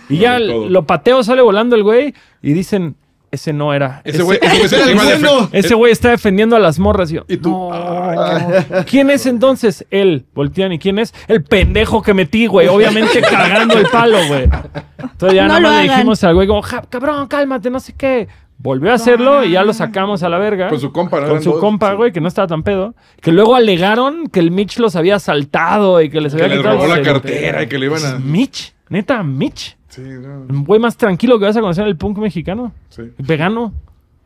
Y 0.09 0.17
ya 0.17 0.39
lo 0.39 0.85
pateo, 0.85 1.23
sale 1.23 1.41
volando 1.41 1.75
el 1.75 1.83
güey. 1.83 2.13
Y 2.41 2.53
dicen, 2.53 2.95
ese 3.35 3.53
no 3.53 3.73
era. 3.73 4.01
Ese 4.03 4.23
güey 4.23 4.39
ese 4.41 4.93
bueno. 4.95 5.49
Ese 5.51 5.75
está 5.91 6.09
defendiendo 6.09 6.55
a 6.55 6.59
las 6.59 6.79
morras. 6.79 7.11
Y, 7.11 7.15
yo, 7.15 7.25
Y 7.27 7.37
tú, 7.37 7.51
"No". 7.51 8.83
¿Quién 8.85 9.09
es 9.09 9.25
entonces? 9.25 9.85
Él. 9.91 10.25
Voltean. 10.33 10.71
¿Y 10.73 10.79
quién 10.79 10.99
es? 10.99 11.13
El 11.27 11.43
pendejo 11.43 12.01
que 12.01 12.13
metí, 12.13 12.47
güey. 12.47 12.67
Obviamente 12.67 13.21
cagando 13.29 13.77
el 13.77 13.85
palo, 13.87 14.17
güey. 14.27 14.49
Entonces 14.97 15.35
ya 15.35 15.43
No 15.43 15.47
nada 15.49 15.59
más 15.59 15.83
le 15.85 15.89
dijimos 15.91 16.23
al 16.23 16.35
güey 16.35 16.47
como, 16.47 16.61
"Ja, 16.61 16.81
cabrón, 16.89 17.27
cálmate, 17.27 17.69
no 17.69 17.79
sé 17.79 17.93
qué. 17.93 18.27
Volvió 18.57 18.91
a 18.91 18.95
hacerlo 18.95 19.43
y 19.43 19.51
ya 19.51 19.63
lo 19.63 19.73
sacamos 19.73 20.23
a 20.23 20.29
la 20.29 20.37
verga. 20.37 20.69
Con 20.69 20.79
su 20.79 20.91
compa, 20.91 21.19
¿no? 21.19 21.27
Con 21.27 21.43
su 21.43 21.51
dos, 21.51 21.59
compa, 21.59 21.91
sí. 21.91 21.95
güey, 21.97 22.11
que 22.11 22.21
no 22.21 22.27
estaba 22.27 22.47
tan 22.47 22.63
pedo. 22.63 22.95
Que 23.21 23.31
luego 23.31 23.55
alegaron 23.55 24.27
que 24.27 24.39
el 24.39 24.49
Mitch 24.49 24.79
los 24.79 24.95
había 24.95 25.15
asaltado 25.15 26.01
y 26.01 26.09
que 26.09 26.21
les 26.21 26.33
Que 26.33 26.41
había 26.43 26.55
les 26.55 26.63
quitado 26.63 26.77
robó 26.77 26.87
la 26.95 27.01
cartera 27.01 27.63
y 27.63 27.67
que 27.67 27.77
le 27.77 27.87
iban 27.87 28.05
a... 28.05 28.17
Mitch, 28.17 28.73
neta, 28.89 29.21
Mitch. 29.23 29.77
Sí, 29.95 30.01
no, 30.01 30.41
Un 30.49 30.63
güey 30.65 30.79
más 30.79 30.97
tranquilo 30.97 31.39
que 31.39 31.45
vas 31.45 31.55
a 31.55 31.61
conocer 31.61 31.83
en 31.83 31.89
el 31.89 31.97
punk 31.97 32.17
mexicano. 32.17 32.71
sí. 32.89 33.03
Vegano. 33.17 33.73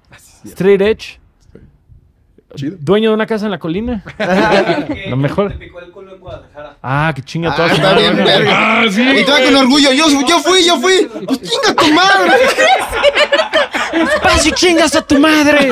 Straight 0.46 0.82
edge. 0.82 1.20
Chido. 2.56 2.78
Dueño 2.80 3.10
de 3.12 3.14
una 3.14 3.28
casa 3.28 3.46
en 3.46 3.52
la 3.52 3.60
colina. 3.60 4.04
Lo 5.10 5.18
mejor. 5.18 5.52
Te 5.52 5.60
picó 5.60 5.80
el 5.82 5.92
culo 5.92 6.16
en 6.16 6.20
Guadalajara. 6.20 6.78
Ah, 6.82 7.12
que 7.16 7.22
chinga 7.22 7.52
Ah, 7.52 7.56
toda 7.56 7.70
su 7.70 7.76
está 7.76 7.90
madre, 7.94 8.02
bien, 8.12 8.26
verga. 8.26 8.52
Ah, 8.82 8.84
sí. 8.90 9.02
Y 9.04 9.24
va 9.24 9.44
con 9.44 9.56
orgullo. 9.56 9.92
Yo, 9.94 10.06
yo 10.28 10.40
fui, 10.40 10.66
yo 10.66 10.80
fui. 10.80 11.08
Pues 11.28 11.42
chinga 11.42 11.76
tu 11.76 11.94
madre. 11.94 12.34
¡Paz 14.24 14.46
y 14.48 14.52
chingas 14.54 14.96
a 14.96 15.02
tu 15.06 15.20
madre! 15.20 15.70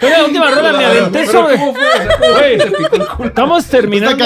Pero 0.00 0.16
la 0.16 0.24
última 0.24 0.50
rola 0.50 0.72
me 0.72 0.84
aventé 0.84 1.26
sobre. 1.26 1.56
Güey, 1.60 2.58
estamos 3.26 3.64
Esta 3.64 3.76
terminando. 3.78 4.24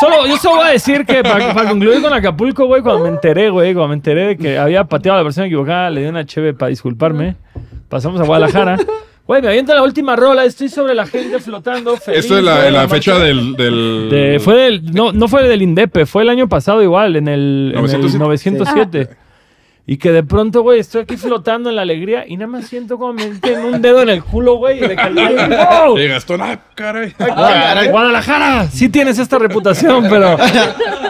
Solo, 0.00 0.26
yo 0.26 0.36
solo 0.36 0.56
voy 0.56 0.68
a 0.68 0.72
decir 0.72 1.04
que 1.04 1.22
para, 1.22 1.52
para 1.52 1.70
concluir 1.70 2.00
con 2.00 2.12
Acapulco, 2.12 2.66
güey, 2.66 2.82
cuando 2.82 3.04
me 3.04 3.10
enteré, 3.10 3.50
güey, 3.50 3.74
cuando 3.74 3.88
me 3.88 3.94
enteré 3.94 4.26
de 4.28 4.36
que 4.36 4.58
había 4.58 4.84
pateado 4.84 5.16
a 5.18 5.20
la 5.20 5.24
persona 5.24 5.46
equivocada, 5.46 5.90
le 5.90 6.02
di 6.02 6.06
una 6.06 6.24
cheve 6.24 6.54
para 6.54 6.70
disculparme. 6.70 7.36
Pasamos 7.88 8.20
a 8.20 8.24
Guadalajara. 8.24 8.76
Güey, 9.26 9.42
me 9.42 9.48
avienta 9.48 9.74
la 9.74 9.82
última 9.82 10.16
rola, 10.16 10.44
estoy 10.46 10.70
sobre 10.70 10.94
la 10.94 11.06
gente 11.06 11.38
flotando. 11.38 11.96
Feliz, 11.98 12.20
Esto 12.20 12.38
es 12.38 12.44
la, 12.44 12.88
fecha 12.88 13.18
del... 13.18 13.54
del... 13.56 14.08
de- 14.10 14.40
fue 14.42 14.56
del, 14.56 14.92
no, 14.94 15.12
no 15.12 15.28
fue 15.28 15.46
del 15.46 15.60
INDEPE, 15.60 16.06
fue 16.06 16.22
el 16.22 16.30
año 16.30 16.48
pasado 16.48 16.82
igual, 16.82 17.14
en 17.16 17.28
el, 17.28 17.72
en 17.74 17.84
el 17.84 18.00
907. 18.00 18.18
907. 18.18 19.27
Y 19.90 19.96
que 19.96 20.12
de 20.12 20.22
pronto, 20.22 20.60
güey, 20.60 20.80
estoy 20.80 21.00
aquí 21.00 21.16
flotando 21.16 21.70
en 21.70 21.76
la 21.76 21.80
alegría 21.80 22.24
y 22.28 22.36
nada 22.36 22.46
más 22.48 22.66
siento 22.66 22.98
como 22.98 23.14
me 23.14 23.26
meten 23.30 23.64
un 23.64 23.80
dedo 23.80 24.02
en 24.02 24.10
el 24.10 24.22
culo, 24.22 24.56
güey. 24.56 24.84
Y 24.84 24.86
de 24.86 24.94
¡wow! 24.94 25.98
Y 25.98 26.06
Gastón, 26.08 26.42
ah, 26.42 26.60
caray. 26.74 27.14
Ah, 27.18 27.84
Guadalajara, 27.90 28.68
sí 28.68 28.90
tienes 28.90 29.18
esta 29.18 29.38
reputación, 29.38 30.04
pero. 30.10 30.36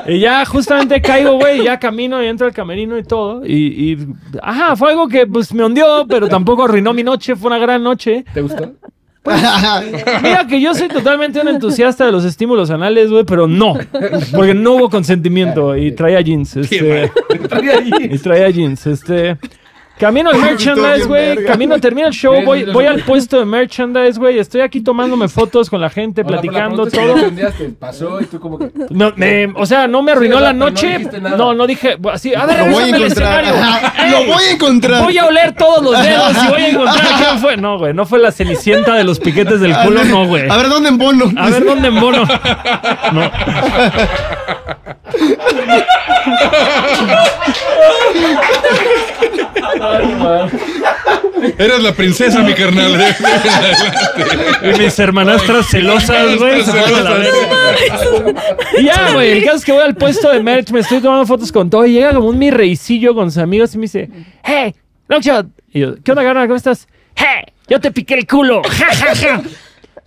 Y 0.07 0.21
ya 0.21 0.45
justamente 0.47 1.03
caigo, 1.03 1.33
güey, 1.39 1.61
y 1.61 1.65
ya 1.65 1.81
camino 1.81 2.23
y 2.23 2.29
entro 2.29 2.47
al 2.47 2.53
camerino 2.55 2.97
y 2.97 3.03
todo. 3.03 3.45
Y, 3.45 3.95
y- 3.95 4.07
Ajá, 4.41 4.77
fue 4.77 4.91
algo 4.93 5.09
que 5.09 5.27
pues 5.27 5.53
me 5.53 5.65
hundió, 5.65 6.07
pero 6.09 6.29
tampoco 6.29 6.65
arruinó 6.65 6.95
mi 6.95 7.03
noche. 7.03 7.35
Fue 7.35 7.49
una 7.49 7.59
gran 7.59 7.83
noche. 7.83 8.25
¿Te 8.33 8.41
gustó? 8.43 8.75
Mira 10.23 10.47
que 10.49 10.61
yo 10.61 10.75
soy 10.75 10.89
totalmente 10.89 11.41
un 11.41 11.49
entusiasta 11.49 12.07
de 12.07 12.13
los 12.13 12.25
estímulos 12.25 12.71
anales, 12.71 13.11
güey, 13.11 13.25
pero 13.25 13.47
no. 13.47 13.77
Porque 14.35 14.55
no 14.55 14.75
hubo 14.75 14.91
consentimiento 14.91 15.77
y 15.77 15.93
traía 15.93 16.21
jeans. 16.21 16.57
Este, 16.57 17.11
y 18.11 18.19
traía 18.19 18.51
jeans. 18.51 18.87
Este. 18.87 19.37
Camino 19.99 20.31
al 20.31 20.39
merchandise, 20.39 21.05
güey. 21.07 21.45
Camino, 21.45 21.79
termina 21.81 22.09
el 22.09 22.13
show. 22.15 22.41
Voy, 22.45 22.65
voy 22.65 22.87
al 22.87 23.03
puesto 23.03 23.39
de 23.39 23.45
merchandise, 23.45 24.19
güey. 24.19 24.39
Estoy 24.39 24.61
aquí 24.61 24.81
tomándome 24.81 25.29
fotos 25.29 25.69
con 25.69 25.81
la 25.81 25.91
gente, 25.91 26.21
O 26.23 26.25
la- 26.25 26.31
la 26.37 26.41
platicando 26.41 26.85
que 26.85 26.91
todo. 26.91 27.17
no 27.17 27.31
te 27.31 27.69
pasó 27.79 28.21
y 28.21 28.27
tú 28.27 28.39
como 28.41 28.59
que... 28.59 28.71
No, 28.91 29.13
me- 29.17 29.53
o 29.57 29.67
sea, 29.67 29.89
no 29.89 30.03
me 30.03 30.13
arruinó 30.13 30.39
la 30.41 30.53
no 30.53 30.67
noche. 30.67 30.99
nada. 31.21 31.37
No, 31.37 31.55
no 31.55 31.67
dije. 31.67 31.97
Así, 32.13 32.35
a 32.35 32.47
ver, 32.47 32.59
Lo 32.67 32.73
voy 32.73 32.85
a 32.85 32.89
encontrar. 32.97 33.45
Ey, 33.45 34.11
Lo 34.11 34.33
voy 34.33 34.45
a 34.45 34.51
encontrar. 34.53 35.03
Voy 35.05 35.19
a 35.19 35.27
oler 35.27 35.53
todos 35.55 35.83
los 35.83 36.03
dedos 36.03 36.33
y 36.45 36.49
voy 36.49 36.63
a 36.63 36.69
encontrar 36.69 37.07
quién 37.19 37.39
fue. 37.41 37.57
No, 37.57 37.79
güey, 37.79 37.93
no 37.95 38.07
fue 38.07 38.19
la 38.21 38.31
cenicienta 38.33 38.95
de 38.95 39.05
los 39.05 39.19
piquetes 39.19 39.61
del 39.61 39.75
culo, 39.85 40.05
no, 40.05 40.27
güey. 40.27 40.49
A 40.49 40.57
ver 40.57 40.69
dónde 40.69 40.91
embono. 40.91 41.33
A 41.37 41.51
ver 41.51 41.65
dónde 41.65 41.91
mono. 41.91 42.25
No. 43.13 43.23
Eres 51.59 51.83
la 51.83 51.93
princesa, 51.93 52.43
mi 52.43 52.55
carnal. 52.55 52.99
Y 54.63 54.79
mis 54.79 54.99
hermanastras 54.99 55.67
celosas, 55.67 56.37
güey, 56.37 56.63
se 56.65 56.73
fueron 56.73 56.95
a 56.95 57.01
la 57.03 57.11
verga. 57.13 58.43
Y 58.79 58.85
ya, 58.85 59.13
güey, 59.13 59.33
el 59.33 59.45
caso 59.45 59.57
es 59.59 59.65
que 59.65 59.73
voy 59.73 59.83
al 59.83 59.95
puesto 59.95 60.31
de 60.31 60.43
merch, 60.43 60.71
me 60.71 60.81
estoy 60.81 61.01
tomando 61.01 61.27
fotos 61.27 61.53
con 61.53 61.71
todo 61.71 61.87
y 61.87 61.93
llega 61.93 62.13
como 62.13 62.29
un 62.29 62.39
mi 62.39 62.51
reicillo 62.51 63.15
con 63.15 63.31
sus 63.31 63.41
amigos 63.43 63.75
y 63.75 63.79
me 63.79 63.83
dice, 63.83 64.11
hey, 64.43 64.75
Longshot. 65.09 65.47
Y 65.73 65.81
yo, 65.81 65.95
¿qué 66.03 66.13
onda, 66.13 66.25
carnal? 66.25 66.47
¿Cómo 66.47 66.57
estás? 66.57 66.89
Hey, 67.15 67.45
yo 67.69 67.81
te 67.81 67.91
piqué 67.91 68.15
el 68.15 68.27
culo. 68.27 68.63
Ja, 68.69 68.87
ja, 68.95 69.15
ja. 69.15 69.43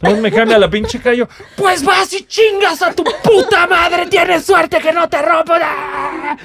Entonces 0.01 0.21
me 0.21 0.31
cambia 0.31 0.57
la 0.57 0.69
pinche 0.69 0.99
yo, 1.15 1.27
pues 1.55 1.83
vas 1.83 2.11
y 2.13 2.23
chingas 2.25 2.81
a 2.81 2.91
tu 2.91 3.03
puta 3.03 3.67
madre, 3.67 4.07
tienes 4.07 4.43
suerte 4.45 4.79
que 4.79 4.91
no 4.91 5.07
te 5.07 5.21
rompo. 5.21 5.53
¡Ah! 5.61 6.35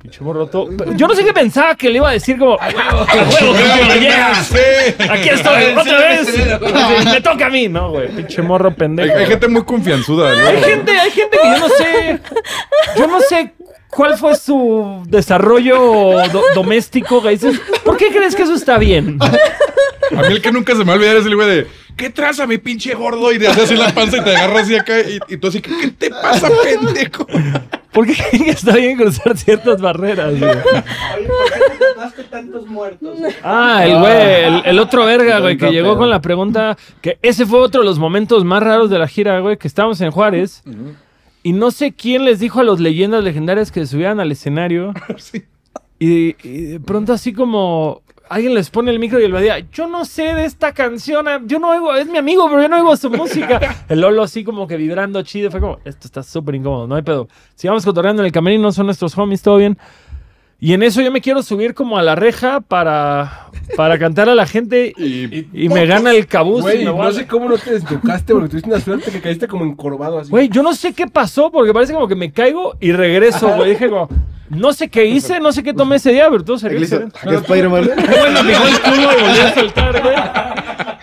Pinche 0.00 0.20
morro 0.24 0.48
todo- 0.48 0.68
Yo 0.96 1.06
no 1.06 1.14
sé 1.14 1.24
qué 1.24 1.32
pensaba 1.32 1.76
que 1.76 1.88
le 1.88 1.98
iba 1.98 2.08
a 2.10 2.12
decir 2.12 2.36
como, 2.36 2.54
a 2.60 2.66
huevo, 2.66 3.06
campeón, 3.06 4.00
yeah. 4.00 4.34
Sí. 4.34 4.56
Aquí 5.08 5.28
estoy, 5.28 5.64
otra 5.78 5.98
vez. 5.98 7.04
Me 7.04 7.20
toca 7.20 7.46
a 7.46 7.50
mí, 7.50 7.68
no, 7.68 7.90
güey. 7.90 8.08
Pinche 8.08 8.42
morro 8.42 8.74
pendejo. 8.74 9.16
hay 9.16 9.26
gente 9.26 9.46
muy 9.46 9.64
confianzuda, 9.64 10.34
¿no? 10.34 10.48
Hay 10.48 10.60
gente, 10.60 10.90
hay 10.98 11.10
gente 11.12 11.38
que 11.40 11.48
yo 11.48 11.58
no 11.58 11.68
sé. 11.68 12.20
Yo 12.96 13.06
no 13.06 13.20
sé 13.20 13.54
cuál 13.90 14.18
fue 14.18 14.34
su 14.34 15.04
desarrollo 15.06 15.78
do- 16.32 16.44
doméstico, 16.52 17.22
¿Por 17.84 17.96
qué 17.96 18.08
crees 18.08 18.34
que 18.34 18.42
eso 18.42 18.54
está 18.54 18.78
bien? 18.78 19.20
A 20.10 20.22
mí 20.22 20.28
el 20.34 20.42
que 20.42 20.52
nunca 20.52 20.72
se 20.72 20.78
me 20.80 20.84
va 20.86 20.92
a 20.92 20.96
olvidar 20.96 21.16
es 21.16 21.26
el 21.26 21.36
güey 21.36 21.48
de 21.48 21.66
¿Qué 21.96 22.10
traza 22.10 22.46
mi 22.46 22.58
pinche 22.58 22.94
gordo? 22.94 23.32
Y 23.32 23.38
te 23.38 23.48
hace 23.48 23.62
así 23.62 23.76
la 23.76 23.94
panza 23.94 24.16
y 24.18 24.24
te 24.24 24.34
agarras 24.34 24.62
así 24.62 24.74
acá 24.74 25.00
y, 25.00 25.18
y 25.28 25.36
tú 25.36 25.48
así, 25.48 25.60
¿qué 25.60 25.88
te 25.96 26.10
pasa, 26.10 26.48
pendejo? 26.64 27.26
¿Por 27.92 28.06
qué 28.06 28.14
creen 28.14 28.44
que 28.44 28.50
está 28.52 28.74
bien 28.76 28.96
cruzar 28.96 29.36
ciertas 29.36 29.80
barreras, 29.80 30.38
güey? 30.38 30.50
Oye, 30.50 30.60
¿por 30.62 31.52
qué 31.52 31.60
te 31.78 31.84
tatuaste 31.84 32.24
tantos 32.24 32.66
muertos? 32.66 33.18
Ah, 33.42 33.82
el 33.84 33.98
güey, 33.98 34.44
el, 34.44 34.62
el 34.64 34.78
otro 34.78 35.04
verga, 35.04 35.40
güey, 35.40 35.58
que 35.58 35.70
llegó 35.70 35.98
con 35.98 36.08
la 36.08 36.22
pregunta. 36.22 36.78
Que 37.02 37.18
ese 37.20 37.44
fue 37.44 37.60
otro 37.60 37.82
de 37.82 37.86
los 37.86 37.98
momentos 37.98 38.44
más 38.44 38.62
raros 38.62 38.88
de 38.88 38.98
la 38.98 39.06
gira, 39.06 39.38
güey, 39.40 39.58
que 39.58 39.68
estábamos 39.68 40.00
en 40.00 40.10
Juárez. 40.10 40.62
Y 41.42 41.52
no 41.52 41.70
sé 41.70 41.92
quién 41.92 42.24
les 42.24 42.40
dijo 42.40 42.60
a 42.60 42.64
los 42.64 42.80
leyendas 42.80 43.22
legendarias 43.22 43.70
que 43.70 43.80
se 43.80 43.86
subieran 43.88 44.20
al 44.20 44.32
escenario. 44.32 44.94
Sí. 45.18 45.44
Y, 45.98 46.34
y 46.42 46.62
de 46.62 46.80
pronto 46.80 47.12
así 47.12 47.32
como 47.32 48.01
alguien 48.32 48.54
les 48.54 48.70
pone 48.70 48.90
el 48.90 48.98
micro 48.98 49.20
y 49.20 49.24
el 49.24 49.40
día 49.40 49.58
yo 49.72 49.86
no 49.86 50.04
sé 50.04 50.34
de 50.34 50.44
esta 50.44 50.72
canción, 50.72 51.28
ah, 51.28 51.40
yo 51.44 51.58
no 51.58 51.70
oigo, 51.70 51.94
es 51.94 52.08
mi 52.08 52.18
amigo, 52.18 52.48
pero 52.48 52.62
yo 52.62 52.68
no 52.68 52.76
oigo 52.76 52.96
su 52.96 53.10
música. 53.10 53.84
El 53.88 54.00
Lolo 54.00 54.22
así 54.22 54.42
como 54.42 54.66
que 54.66 54.76
vibrando 54.76 55.22
chido, 55.22 55.50
fue 55.50 55.60
como, 55.60 55.78
esto 55.84 56.06
está 56.06 56.22
súper 56.22 56.54
incómodo, 56.54 56.86
no 56.86 56.94
hay 56.94 57.02
pedo. 57.02 57.28
Sigamos 57.54 57.84
cotorreando 57.84 58.22
en 58.22 58.26
el 58.26 58.32
camerino, 58.32 58.72
son 58.72 58.86
nuestros 58.86 59.16
homies, 59.18 59.42
todo 59.42 59.58
bien. 59.58 59.76
Y 60.58 60.74
en 60.74 60.82
eso 60.84 61.02
yo 61.02 61.10
me 61.10 61.20
quiero 61.20 61.42
subir 61.42 61.74
como 61.74 61.98
a 61.98 62.02
la 62.02 62.14
reja 62.14 62.60
para, 62.60 63.48
para 63.76 63.98
cantar 63.98 64.28
a 64.28 64.34
la 64.34 64.46
gente 64.46 64.92
y, 64.96 65.48
Y 65.52 65.64
y 65.64 65.68
me 65.68 65.86
gana 65.86 66.12
el 66.12 66.26
cabuz. 66.26 66.62
Güey, 66.62 66.84
no 66.84 67.12
sé 67.12 67.26
cómo 67.26 67.48
no 67.48 67.58
te 67.58 67.72
desnucaste 67.72 68.32
porque 68.32 68.48
tuviste 68.48 68.70
una 68.70 68.78
suerte 68.78 69.10
que 69.10 69.20
caíste 69.20 69.48
como 69.48 69.64
encorvado 69.64 70.20
así. 70.20 70.30
Güey, 70.30 70.48
yo 70.48 70.62
no 70.62 70.72
sé 70.74 70.92
qué 70.92 71.08
pasó 71.08 71.50
porque 71.50 71.72
parece 71.74 71.92
como 71.92 72.06
que 72.06 72.14
me 72.14 72.30
caigo 72.30 72.76
y 72.80 72.92
regreso, 72.92 73.48
güey. 73.56 73.70
Dije 73.70 73.90
como, 73.90 74.08
no 74.52 74.72
sé 74.72 74.88
qué 74.88 75.06
hice, 75.06 75.40
no 75.40 75.50
sé 75.52 75.62
qué 75.62 75.72
tomé 75.74 75.96
ese 75.96 76.12
día, 76.12 76.28
pero 76.30 76.44
todo 76.44 76.56
excelente. 76.56 77.08
aquí 77.22 77.34
Spider-Man. 77.34 77.90
Bueno, 77.96 78.40
culo 78.84 79.02
y 79.02 79.22
volví 79.22 79.40
a 79.40 79.54
soltar, 79.54 80.02
güey. 80.02 80.14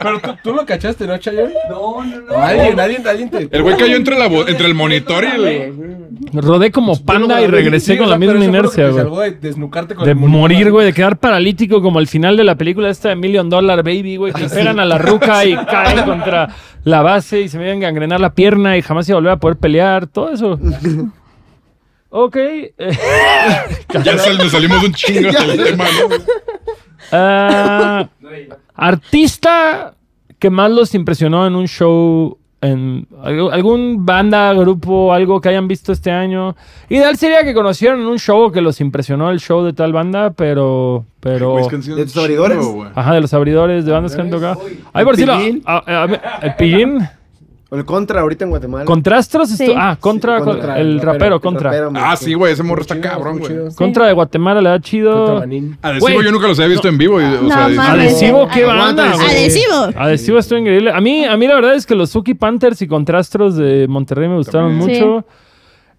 Pero 0.02 0.20
tú, 0.22 0.30
tú 0.44 0.54
lo 0.54 0.66
cachaste, 0.66 1.06
¿no, 1.06 1.18
Chayon? 1.18 1.52
No, 1.70 2.04
no, 2.06 2.22
no. 2.22 2.38
Alguien, 2.38 2.80
alguien, 2.80 3.06
alguien 3.06 3.30
te... 3.30 3.50
El 3.52 3.64
güey 3.64 3.76
cayó 3.76 3.98
entre, 3.98 4.18
la, 4.18 4.28
bo- 4.28 4.48
entre 4.48 4.66
el 4.68 4.74
monitor 4.74 5.26
y 5.26 5.28
el... 5.28 6.42
Rodé 6.42 6.72
como 6.72 6.98
panda 7.04 7.42
y 7.42 7.48
regresé 7.48 7.94
Sí, 7.94 7.98
con 7.98 8.08
o 8.08 8.10
la 8.12 8.18
misma 8.18 8.36
lo 8.36 8.44
inercia, 8.46 8.86
güey. 8.90 9.02
salvó 9.04 9.20
de 9.22 9.32
desnucarte 9.32 9.96
con 9.96 10.06
De 10.06 10.16
morir, 10.16 10.72
güey, 10.72 10.86
de 10.86 10.94
quedar 10.94 11.18
paralítico 11.18 11.82
como 11.82 12.00
al 12.00 12.08
final 12.08 12.38
de 12.38 12.46
la 12.46 12.56
película 12.56 12.90
esta 12.90 13.10
de 13.10 13.16
Million 13.18 13.50
Dollar 13.50 13.84
Baby, 13.84 14.16
güey, 14.16 14.32
que 14.32 14.44
le 14.44 14.50
pegan 14.50 14.80
a 14.80 14.86
la 14.86 14.98
ruca 15.00 15.44
y 15.44 15.54
caen 15.66 16.06
contra 16.06 16.48
la 16.86 17.02
base 17.02 17.42
y 17.42 17.50
se 17.50 17.58
me 17.58 17.66
iban 17.66 17.80
a 17.80 17.88
gangrenar 17.88 18.22
la 18.22 18.34
pierna 18.34 18.78
y 18.78 18.82
jamás 18.82 19.08
iba 19.10 19.18
a 19.18 19.20
volver 19.20 19.34
a 19.34 19.38
poder 19.40 19.58
pelear, 19.58 20.08
todo 20.08 20.32
eso. 20.32 20.58
Ok. 22.10 22.38
Ya 24.04 24.18
sal- 24.18 24.38
nos 24.38 24.52
salimos 24.52 24.84
un 24.84 24.94
chingo 24.94 25.30
del 25.48 25.64
tema, 25.64 25.84
¿no? 25.86 26.16
ah, 27.12 28.08
artista 28.76 29.94
que 30.38 30.50
más 30.50 30.72
los 30.72 30.94
impresionó 30.96 31.46
en 31.48 31.56
un 31.56 31.68
show, 31.68 32.38
en 32.62 33.08
algún 33.24 34.06
banda, 34.06 34.54
grupo, 34.54 35.12
algo 35.14 35.42
que 35.42 35.50
hayan 35.50 35.68
visto 35.68 35.92
este 35.92 36.12
año. 36.12 36.56
Ideal 36.88 37.18
sería 37.18 37.44
que 37.44 37.54
conocieran 37.54 38.00
un 38.02 38.20
show 38.20 38.52
que 38.52 38.62
los 38.62 38.80
impresionó 38.80 39.32
el 39.32 39.40
show 39.40 39.64
de 39.64 39.74
tal 39.74 39.92
banda, 39.92 40.32
pero... 40.32 41.06
pero 41.20 41.56
¿De 41.98 42.06
tus 42.06 42.18
abridores? 42.18 42.58
Ajá, 42.96 43.14
de 43.16 43.22
los 43.22 43.34
abridores 43.34 43.86
de 43.86 43.92
bandas 43.92 44.16
que 44.16 44.22
han 44.22 44.30
tocado. 44.30 44.62
Ahí 44.94 45.04
por 45.04 45.16
a- 45.66 46.40
El 46.42 46.56
pillín. 46.56 47.00
El 47.72 47.86
contra 47.86 48.22
ahorita 48.22 48.46
en 48.46 48.50
Guatemala. 48.50 48.86
Contrastros. 48.86 49.50
Sí. 49.50 49.72
Ah, 49.76 49.96
contra, 50.00 50.40
Sí, 50.40 50.44
contra, 50.44 50.80
el 50.80 50.88
el 50.88 50.96
rapero, 51.02 51.12
rapero, 51.14 51.40
contra. 51.42 51.72
Rapero, 51.72 51.92
Ah, 51.96 52.16
sí, 52.16 52.34
güey, 52.34 52.54
ese 52.54 52.64
morro 52.64 52.82
está 52.82 52.96
Chido, 52.96 53.10
cabrón, 53.10 53.38
güey. 53.40 53.54
Contra 53.76 54.08
de 54.08 54.14
Guatemala 54.14 54.60
le 54.62 54.70
da 54.70 54.80
chido. 54.80 55.38
Adhesivo 55.38 56.00
Güey, 56.00 56.24
yo 56.26 56.32
nunca 56.32 56.48
los 56.48 56.58
había 56.60 56.70
visto 56.72 56.88
en 56.88 56.98
vivo. 56.98 57.22
y, 57.22 57.26
o 57.26 57.42
No 57.44 57.50
sea, 57.50 57.68
mames. 57.68 57.80
Adhesivo, 57.80 58.48
qué 58.52 58.64
banda. 58.66 59.12
Adhesivo. 59.14 59.76
Adhesivo 59.96 60.40
estuvo 60.40 60.58
increíble. 60.60 60.92
A 60.92 61.00
mí, 61.00 61.26
a 61.26 61.38
mí 61.38 61.48
la 61.48 61.56
verdad 61.56 61.76
es 61.76 61.86
que 61.86 61.94
los 61.94 62.10
Suki 62.10 62.34
Panthers 62.34 62.82
y 62.82 62.88
Contrastros 62.88 63.56
de 63.56 63.88
Monterrey 63.88 64.28
me 64.30 64.38
gustaron 64.38 64.80
También. 64.80 65.04
mucho. 65.08 65.26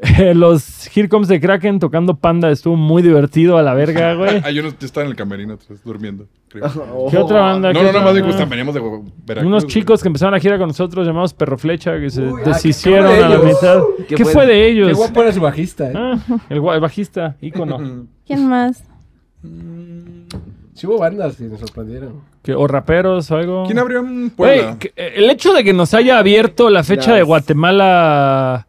Los 0.35 0.89
Here 0.97 1.09
Comes 1.11 1.29
the 1.29 1.39
Kraken 1.41 1.79
tocando 1.79 2.16
Panda 2.16 2.51
estuvo 2.51 2.75
muy 2.75 3.03
divertido 3.03 3.59
a 3.59 3.62
la 3.62 3.75
verga, 3.75 4.14
güey. 4.16 4.41
Ah, 4.43 4.51
yo 4.51 4.62
no 4.62 4.71
yo 4.71 4.87
estaba 4.87 5.05
en 5.05 5.11
el 5.11 5.16
camerino 5.16 5.55
atrás, 5.55 5.79
durmiendo. 5.85 6.27
Creo. 6.51 6.65
Oh. 6.93 7.09
¿Qué 7.11 7.17
otra 7.17 7.41
banda? 7.41 7.73
No, 7.73 7.79
¿Qué 7.81 7.87
no, 7.87 7.93
no, 7.93 8.01
más 8.03 8.49
veníamos 8.51 8.75
de 8.75 8.81
Veracruz. 9.25 9.47
Unos 9.49 9.65
güey. 9.65 9.73
chicos 9.75 10.03
que 10.03 10.09
empezaron 10.09 10.35
a 10.35 10.41
gira 10.41 10.59
con 10.59 10.69
nosotros 10.69 11.07
llamados 11.07 11.33
Perro 11.33 11.57
Flecha 11.57 11.99
que 11.99 12.11
se 12.11 12.23
Uy, 12.23 12.43
ah, 12.45 12.49
deshicieron 12.51 13.07
¿qué 13.07 13.15
fue 13.15 13.17
de 13.19 13.25
a 13.25 13.29
la 13.29 13.35
ellos? 13.37 13.45
mitad. 13.47 13.81
¿Qué, 14.09 14.15
¿Qué 14.17 14.25
fue, 14.25 14.33
fue? 14.33 14.47
de 14.47 14.53
Qué 14.53 14.69
ellos? 14.69 14.97
guapo 14.99 15.23
era 15.23 15.33
su 15.33 15.41
bajista, 15.41 15.89
¿eh? 15.91 15.93
Ah, 15.97 16.19
el, 16.51 16.61
bajista, 16.61 17.37
ícono. 17.41 17.79
¿Quién 18.27 18.49
más? 18.49 18.83
Sí 20.75 20.87
hubo 20.87 20.99
bandas 20.99 21.37
que 21.37 21.45
nos 21.45 21.61
sorprendieron. 21.61 22.21
Que- 22.43 22.55
o 22.55 22.67
raperos 22.67 23.31
o 23.31 23.37
algo. 23.37 23.65
¿Quién 23.67 23.79
abrió 23.79 24.01
en 24.01 24.31
Puebla? 24.31 24.77
eh, 24.97 25.13
el 25.17 25.29
hecho 25.31 25.53
de 25.53 25.63
que 25.63 25.73
nos 25.73 25.93
haya 25.95 26.19
abierto 26.19 26.71
la 26.71 26.83
fecha 26.83 27.11
Las- 27.11 27.17
de 27.19 27.23
Guatemala. 27.23 28.67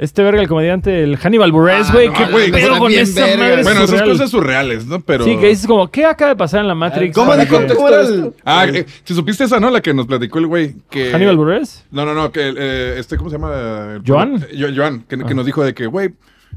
Este 0.00 0.22
verga, 0.22 0.40
el 0.40 0.48
comediante, 0.48 1.02
el 1.02 1.18
Hannibal 1.18 1.52
Buress, 1.52 1.88
Ah, 1.90 1.92
güey. 1.92 2.08
no, 2.08 2.14
¿Qué 2.14 2.24
güey, 2.24 2.50
pedo 2.50 2.66
está 2.68 2.78
con 2.78 2.90
esa 2.92 3.20
verga. 3.26 3.36
madre? 3.36 3.62
Bueno, 3.62 3.80
esas 3.84 3.90
surreal? 3.90 4.08
cosas 4.08 4.30
surreales, 4.30 4.86
¿no? 4.86 5.00
Pero... 5.00 5.24
Sí, 5.24 5.36
que 5.36 5.48
dices 5.48 5.66
como, 5.66 5.90
¿qué 5.90 6.06
acaba 6.06 6.30
de 6.30 6.36
pasar 6.36 6.60
en 6.62 6.68
la 6.68 6.74
Matrix? 6.74 7.14
¿Cómo 7.14 7.36
dijo? 7.36 7.48
contexto 7.54 7.76
¿Cómo 7.76 7.88
era 7.88 8.02
de 8.06 8.14
el...? 8.14 8.32
Ah, 8.44 8.66
eh, 8.66 8.86
si 9.04 9.14
supiste 9.14 9.44
esa, 9.44 9.60
¿no? 9.60 9.68
La 9.68 9.82
que 9.82 9.92
nos 9.92 10.06
platicó 10.06 10.38
el 10.38 10.46
güey. 10.46 10.74
Que... 10.88 11.12
¿Hannibal 11.12 11.36
Buress? 11.36 11.84
No, 11.90 12.06
no, 12.06 12.14
no, 12.14 12.32
que 12.32 12.40
eh, 12.56 12.94
este, 12.98 13.18
¿cómo 13.18 13.28
se 13.28 13.36
llama? 13.36 14.00
¿Joan? 14.06 14.36
Eh, 14.50 14.56
Jo- 14.58 14.72
Joan, 14.74 15.02
que, 15.06 15.18
que 15.18 15.34
nos 15.34 15.44
dijo 15.44 15.62
de 15.62 15.74
que, 15.74 15.86
güey, 15.86 16.10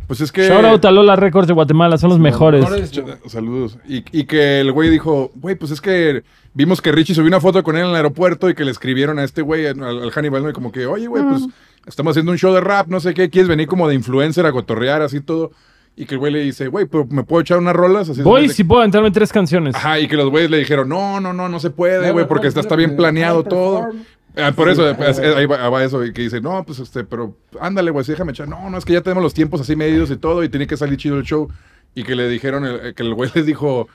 pues 0.08 0.22
es 0.22 0.32
que... 0.32 0.48
Shout 0.48 0.66
out 0.66 0.86
a 0.86 0.92
Lola 0.92 1.16
Records 1.16 1.48
de 1.48 1.54
Guatemala, 1.54 1.98
son 1.98 2.10
los 2.10 2.20
mejores. 2.20 2.62
Mejores, 2.62 2.92
Saludos. 3.28 3.78
Y, 3.88 4.04
y 4.12 4.26
que 4.26 4.60
el 4.62 4.72
güey 4.72 4.90
dijo, 4.90 5.32
güey, 5.36 5.56
pues 5.56 5.72
es 5.72 5.82
que 5.82 6.24
vimos 6.54 6.82
que 6.82 6.92
Richie 6.92 7.16
subió 7.16 7.28
una 7.28 7.40
foto 7.42 7.64
con 7.64 7.76
él 7.76 7.84
en 7.84 7.90
el 7.90 7.96
aeropuerto 7.96 8.50
y 8.50 8.56
que 8.56 8.66
le 8.66 8.72
escribieron 8.72 9.20
a 9.20 9.24
este 9.24 9.42
güey, 9.42 9.66
al, 9.68 9.82
al 9.84 10.12
Hannibal, 10.12 10.44
¿no? 10.44 10.50
Y 10.50 10.54
como 10.54 10.72
que, 10.72 10.86
oye, 10.86 11.08
güey, 11.08 11.24
pues 11.24 11.44
estamos 11.86 12.12
haciendo 12.12 12.32
un 12.32 12.38
show 12.38 12.54
de 12.54 12.62
rap, 12.62 12.88
no 12.88 13.00
sé 13.00 13.14
qué, 13.14 13.30
quieres 13.30 13.48
venir 13.50 13.68
como 13.68 13.88
de 13.88 13.96
influencer 13.96 14.46
a 14.46 14.52
cotorrear, 14.52 15.02
así 15.02 15.22
todo. 15.22 15.52
Y 15.96 16.06
que 16.06 16.16
el 16.16 16.20
güey 16.20 16.34
le 16.34 16.40
dice, 16.40 16.70
güey, 16.70 16.88
pero 16.88 17.06
¿me 17.06 17.24
puedo 17.24 17.42
echar 17.42 17.60
unas 17.60 17.76
rolas? 17.76 18.10
Así 18.10 18.24
Voy 18.24 18.48
de- 18.48 18.54
si 18.54 18.64
puedo 18.64 18.82
aventarme 18.82 19.12
tres 19.12 19.32
canciones. 19.32 19.76
Ajá, 19.76 20.00
y 20.00 20.08
que 20.08 20.16
los 20.18 20.30
güeyes 20.32 20.50
le 20.50 20.58
dijeron, 20.58 20.90
no, 20.90 21.20
no, 21.20 21.34
no, 21.34 21.50
no 21.50 21.60
se 21.60 21.70
puede, 21.70 22.12
güey, 22.12 22.24
no, 22.26 22.28
porque 22.28 22.46
no, 22.46 22.50
está, 22.50 22.62
está 22.62 22.76
bien 22.76 22.96
planeado 22.96 23.44
todo. 23.44 23.90
Ah, 24.36 24.52
por 24.52 24.70
eso, 24.70 24.88
Sí, 24.90 24.96
pues, 24.98 25.20
ahí 25.20 25.46
va. 25.46 25.84
eso, 25.84 26.04
y 26.04 26.12
que 26.14 26.24
dice, 26.24 26.42
no, 26.42 26.64
pues 26.64 26.80
este, 26.80 27.04
pero 27.04 27.36
ándale, 27.60 27.92
güey, 27.92 28.04
sí, 28.06 28.12
déjame 28.12 28.32
echar. 28.32 28.48
No, 28.48 28.70
no, 28.70 28.78
es 28.78 28.86
que 28.86 28.94
ya 28.94 29.02
tenemos 29.02 29.24
los 29.24 29.34
tiempos 29.34 29.62
así 29.62 29.76
medidos 29.76 30.10
y 30.12 30.18
todo, 30.18 30.44
y 30.44 30.50
tiene 30.50 30.68
que 30.68 30.78
salir 30.78 30.98
chido 30.98 31.18
el 31.18 31.24
show. 31.24 31.50
Y 31.96 32.04
que 32.04 32.16
le 32.16 32.28
dijeron, 32.28 32.66
eh, 32.66 32.94
que 32.96 33.04
el 33.04 33.14
güey 33.14 33.30
les 33.36 33.46
dijo, 33.46 33.88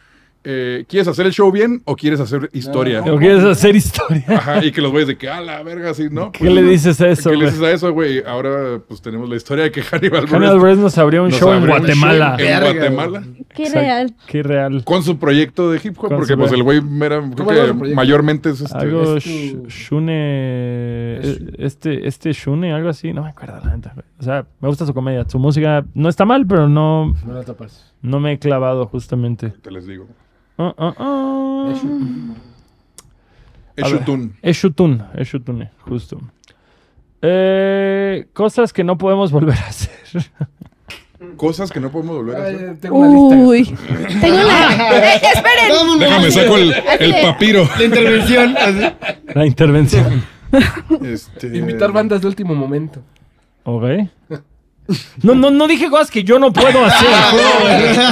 eh, 0.45 0.85
¿quieres 0.89 1.09
hacer 1.09 1.27
el 1.27 1.33
show 1.33 1.51
bien 1.51 1.83
o 1.85 1.97
quieres 1.97 2.21
hacer 2.21 2.49
historia? 2.53 3.03
¿O 3.03 3.19
quieres 3.19 3.43
hacer 3.43 3.75
historia? 3.75 4.25
Ajá, 4.29 4.65
y 4.65 4.71
que 4.71 4.81
los 4.81 4.93
güeyes 4.93 5.09
de 5.09 5.19
que, 5.19 5.29
a 5.29 5.41
la 5.41 5.63
verga, 5.65 5.91
así, 5.91 6.09
¿no? 6.11 6.31
¿Qué 6.31 6.49
le 6.49 6.63
dices 6.63 7.01
a 7.01 7.09
eso, 7.09 7.31
¿Qué 7.31 7.37
le 7.37 7.47
dices 7.47 7.61
a 7.61 7.73
eso, 7.73 7.93
güey? 7.93 8.23
Ahora, 8.25 8.81
pues 8.87 9.03
tenemos 9.03 9.29
la 9.29 9.35
historia 9.35 9.65
de 9.65 9.73
que 9.73 9.83
Hannibal 9.83 10.29
Hannibal 10.29 10.59
Buress 10.61 10.79
nos 10.79 10.97
abrió 10.97 11.25
un 11.25 11.31
nos 11.31 11.41
show 11.41 11.51
en 11.51 11.59
abrió 11.59 11.77
Guatemala. 11.79 12.37
show 12.39 12.47
en 12.47 12.61
Guatemala. 12.61 13.23
Qué 13.55 13.63
Exacto. 13.65 13.81
real. 13.81 14.15
Qué 14.27 14.43
real. 14.43 14.85
Con 14.85 15.03
su 15.03 15.19
proyecto 15.19 15.71
de 15.71 15.79
hip 15.83 15.97
hop, 15.99 16.09
Con 16.09 16.17
porque 16.19 16.37
pues 16.37 16.53
el 16.53 16.63
güey 16.63 16.81
era, 17.03 17.23
creo 17.35 17.75
mayormente 17.95 18.51
es 18.51 18.61
este. 18.61 18.77
Algo 18.79 19.17
es 19.17 19.25
tu- 19.25 19.31
sh- 19.31 19.69
Shune. 19.69 21.19
Es- 21.19 21.27
eh, 21.41 21.51
Este, 21.59 22.07
este 22.07 22.33
Shune, 22.33 22.73
algo 22.73 22.89
así. 22.91 23.13
No 23.13 23.23
me 23.23 23.31
acuerdo 23.31 23.59
la 23.65 23.75
neta. 23.75 23.95
O 24.19 24.23
sea, 24.23 24.47
me 24.61 24.69
gusta 24.69 24.87
su 24.87 24.95
comedia. 24.95 25.25
Su 25.29 25.39
música 25.39 25.85
no 25.95 26.09
está 26.09 26.25
mal, 26.25 26.47
pero 26.47 26.69
no, 26.69 27.15
No 27.27 27.33
la 27.35 27.43
tapas. 27.43 27.93
no 28.03 28.21
me 28.21 28.33
he 28.33 28.39
clavado 28.39 28.87
justamente. 28.87 29.51
Te 29.51 29.71
les 29.71 29.87
digo. 29.87 30.07
Ah, 30.59 30.75
ah, 30.77 30.95
ah. 30.99 31.73
Es 33.77 33.85
A 33.85 33.89
ver. 33.89 33.99
Shutun. 34.01 34.37
Es 34.43 34.57
Shutun, 34.57 35.03
es 35.15 35.29
Shutune, 35.29 35.71
justo. 35.81 36.21
Eh, 37.23 38.27
cosas 38.33 38.73
que 38.73 38.85
no 38.85 38.99
podemos 38.99 39.33
volver 39.33 39.57
a 39.57 39.67
hacer. 39.69 39.91
Cosas 41.37 41.71
que 41.73 41.81
no 41.81 41.91
podemos 41.91 42.17
volver 42.17 42.37
a 42.37 42.45
Ay, 42.47 42.55
hacer. 42.55 42.77
tengo 42.81 42.97
una 42.99 43.09
lista. 43.09 43.37
Uy. 43.37 43.65
Tengo 44.21 44.37
una. 44.37 44.97
Eh, 44.99 45.21
esperen. 45.35 45.99
Déjame 45.99 46.31
saco 46.31 46.57
el, 46.57 46.75
el 47.01 47.15
papiro. 47.23 47.69
La 47.77 47.85
intervención. 47.85 48.57
así. 48.57 48.93
La 49.35 49.47
intervención. 49.47 50.25
Este, 51.05 51.47
Invitar 51.49 51.91
bandas 51.93 52.21
de 52.21 52.27
último 52.29 52.55
momento. 52.55 53.01
Ok. 53.65 53.85
No, 55.23 55.35
no, 55.35 55.51
no 55.51 55.67
dije 55.69 55.91
cosas 55.91 56.11
que 56.11 56.23
yo 56.25 56.39
no 56.39 56.53
puedo 56.53 56.85
hacer. 56.85 57.09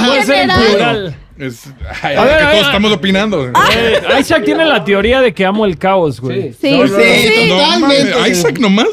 Puede 0.07 0.23
ser 0.23 0.49
en 0.49 0.55
plural. 0.55 1.15
Es, 1.37 1.71
ay, 2.01 2.15
A 2.15 2.23
ver, 2.23 2.37
que 2.37 2.43
a 2.43 2.49
todos 2.49 2.53
ver. 2.53 2.61
estamos 2.65 2.91
opinando. 2.91 3.47
Eh, 3.47 4.01
Isaac 4.19 4.43
tiene 4.43 4.65
la 4.65 4.83
teoría 4.83 5.21
de 5.21 5.33
que 5.33 5.45
amo 5.45 5.65
el 5.65 5.77
caos, 5.77 6.19
güey. 6.19 6.53
Sí. 6.53 6.57
Sí. 6.61 6.71
No, 6.71 6.77
no, 6.77 6.87
no. 6.87 6.97
Sí, 6.97 7.49
No 7.49 7.55
totalmente. 7.57 8.15
mames, 8.15 8.31
Isaac 8.37 8.59
nomás. 8.59 8.87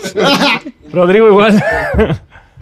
Rodrigo 0.93 1.27
igual. 1.29 1.63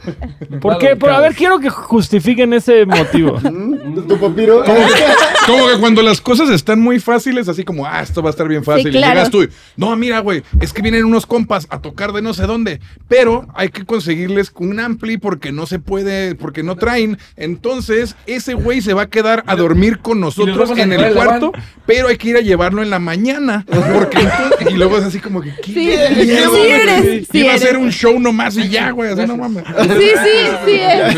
¿Por 0.61 0.79
qué? 0.79 0.97
Por- 0.97 1.11
a 1.11 1.21
ver, 1.21 1.35
quiero 1.35 1.59
que 1.61 1.71
justifiquen 1.71 2.53
ese 2.53 2.87
motivo. 2.87 3.39
¿Tu 3.41 4.03
tu 4.09 4.19
papiro? 4.19 4.63
Como 5.47 5.67
que 5.69 5.79
cuando 5.81 6.03
las 6.03 6.21
cosas 6.21 6.51
están 6.51 6.81
muy 6.81 7.01
fáciles, 7.01 7.49
así 7.49 7.65
como, 7.65 7.85
ah, 7.85 8.01
esto 8.01 8.23
va 8.23 8.29
a 8.29 8.31
estar 8.31 8.47
bien 8.47 8.63
fácil. 8.63 8.93
Sí, 8.93 8.99
Y 8.99 9.01
llegas 9.03 9.29
tú 9.31 9.43
y, 9.43 9.49
no, 9.77 9.95
mira, 9.97 10.21
güey, 10.21 10.43
es 10.61 10.73
que 10.73 10.83
vienen 10.83 11.05
unos 11.05 11.27
compas 11.27 11.67
a 11.71 11.81
tocar 11.81 12.13
de 12.13 12.23
no 12.23 12.33
sé 12.33 12.45
dónde, 12.47 12.81
pero 13.09 13.47
hay 13.55 13.71
que 13.71 13.85
conseguirles 13.85 14.53
un 14.57 14.79
ampli 14.79 15.19
porque 15.19 15.51
no 15.51 15.67
se 15.67 15.81
puede, 15.81 16.37
porque 16.37 16.63
no 16.63 16.77
traen. 16.77 17.19
Entonces, 17.37 18.15
ese 18.27 18.55
güey 18.55 18.83
se 18.83 18.95
va 18.95 19.03
a 19.03 19.09
quedar 19.09 19.43
a 19.47 19.57
dormir 19.57 19.99
con 19.99 20.21
nosotros 20.21 20.71
en 20.79 20.93
el 20.93 21.13
cuarto, 21.13 21.53
pero 21.87 22.07
hay 22.09 22.17
que 22.19 22.29
ir 22.29 22.37
a 22.37 22.41
llevarlo 22.41 22.83
en 22.83 22.91
la 22.91 23.01
mañana. 23.01 23.65
Porque 23.67 24.19
entonces- 24.21 24.71
y 24.71 24.75
luego 24.75 24.99
es 24.99 25.05
así 25.05 25.19
como 25.19 25.41
que, 25.43 25.51
¿qué? 25.57 25.73
Sí, 25.73 25.75
¿Qué, 25.75 26.25
sí 26.55 26.61
eres, 26.69 27.29
sí 27.31 27.39
Iba 27.41 27.55
a 27.55 27.59
ser 27.59 27.77
un 27.77 27.91
show 27.91 28.19
nomás 28.21 28.57
y 28.57 28.69
ya, 28.69 28.91
güey, 28.91 29.11
así 29.13 29.27
no 29.27 29.37
mames. 29.37 29.65
Sí, 29.99 30.11
sí, 30.25 30.51
sí 30.65 30.81
es. 30.81 31.15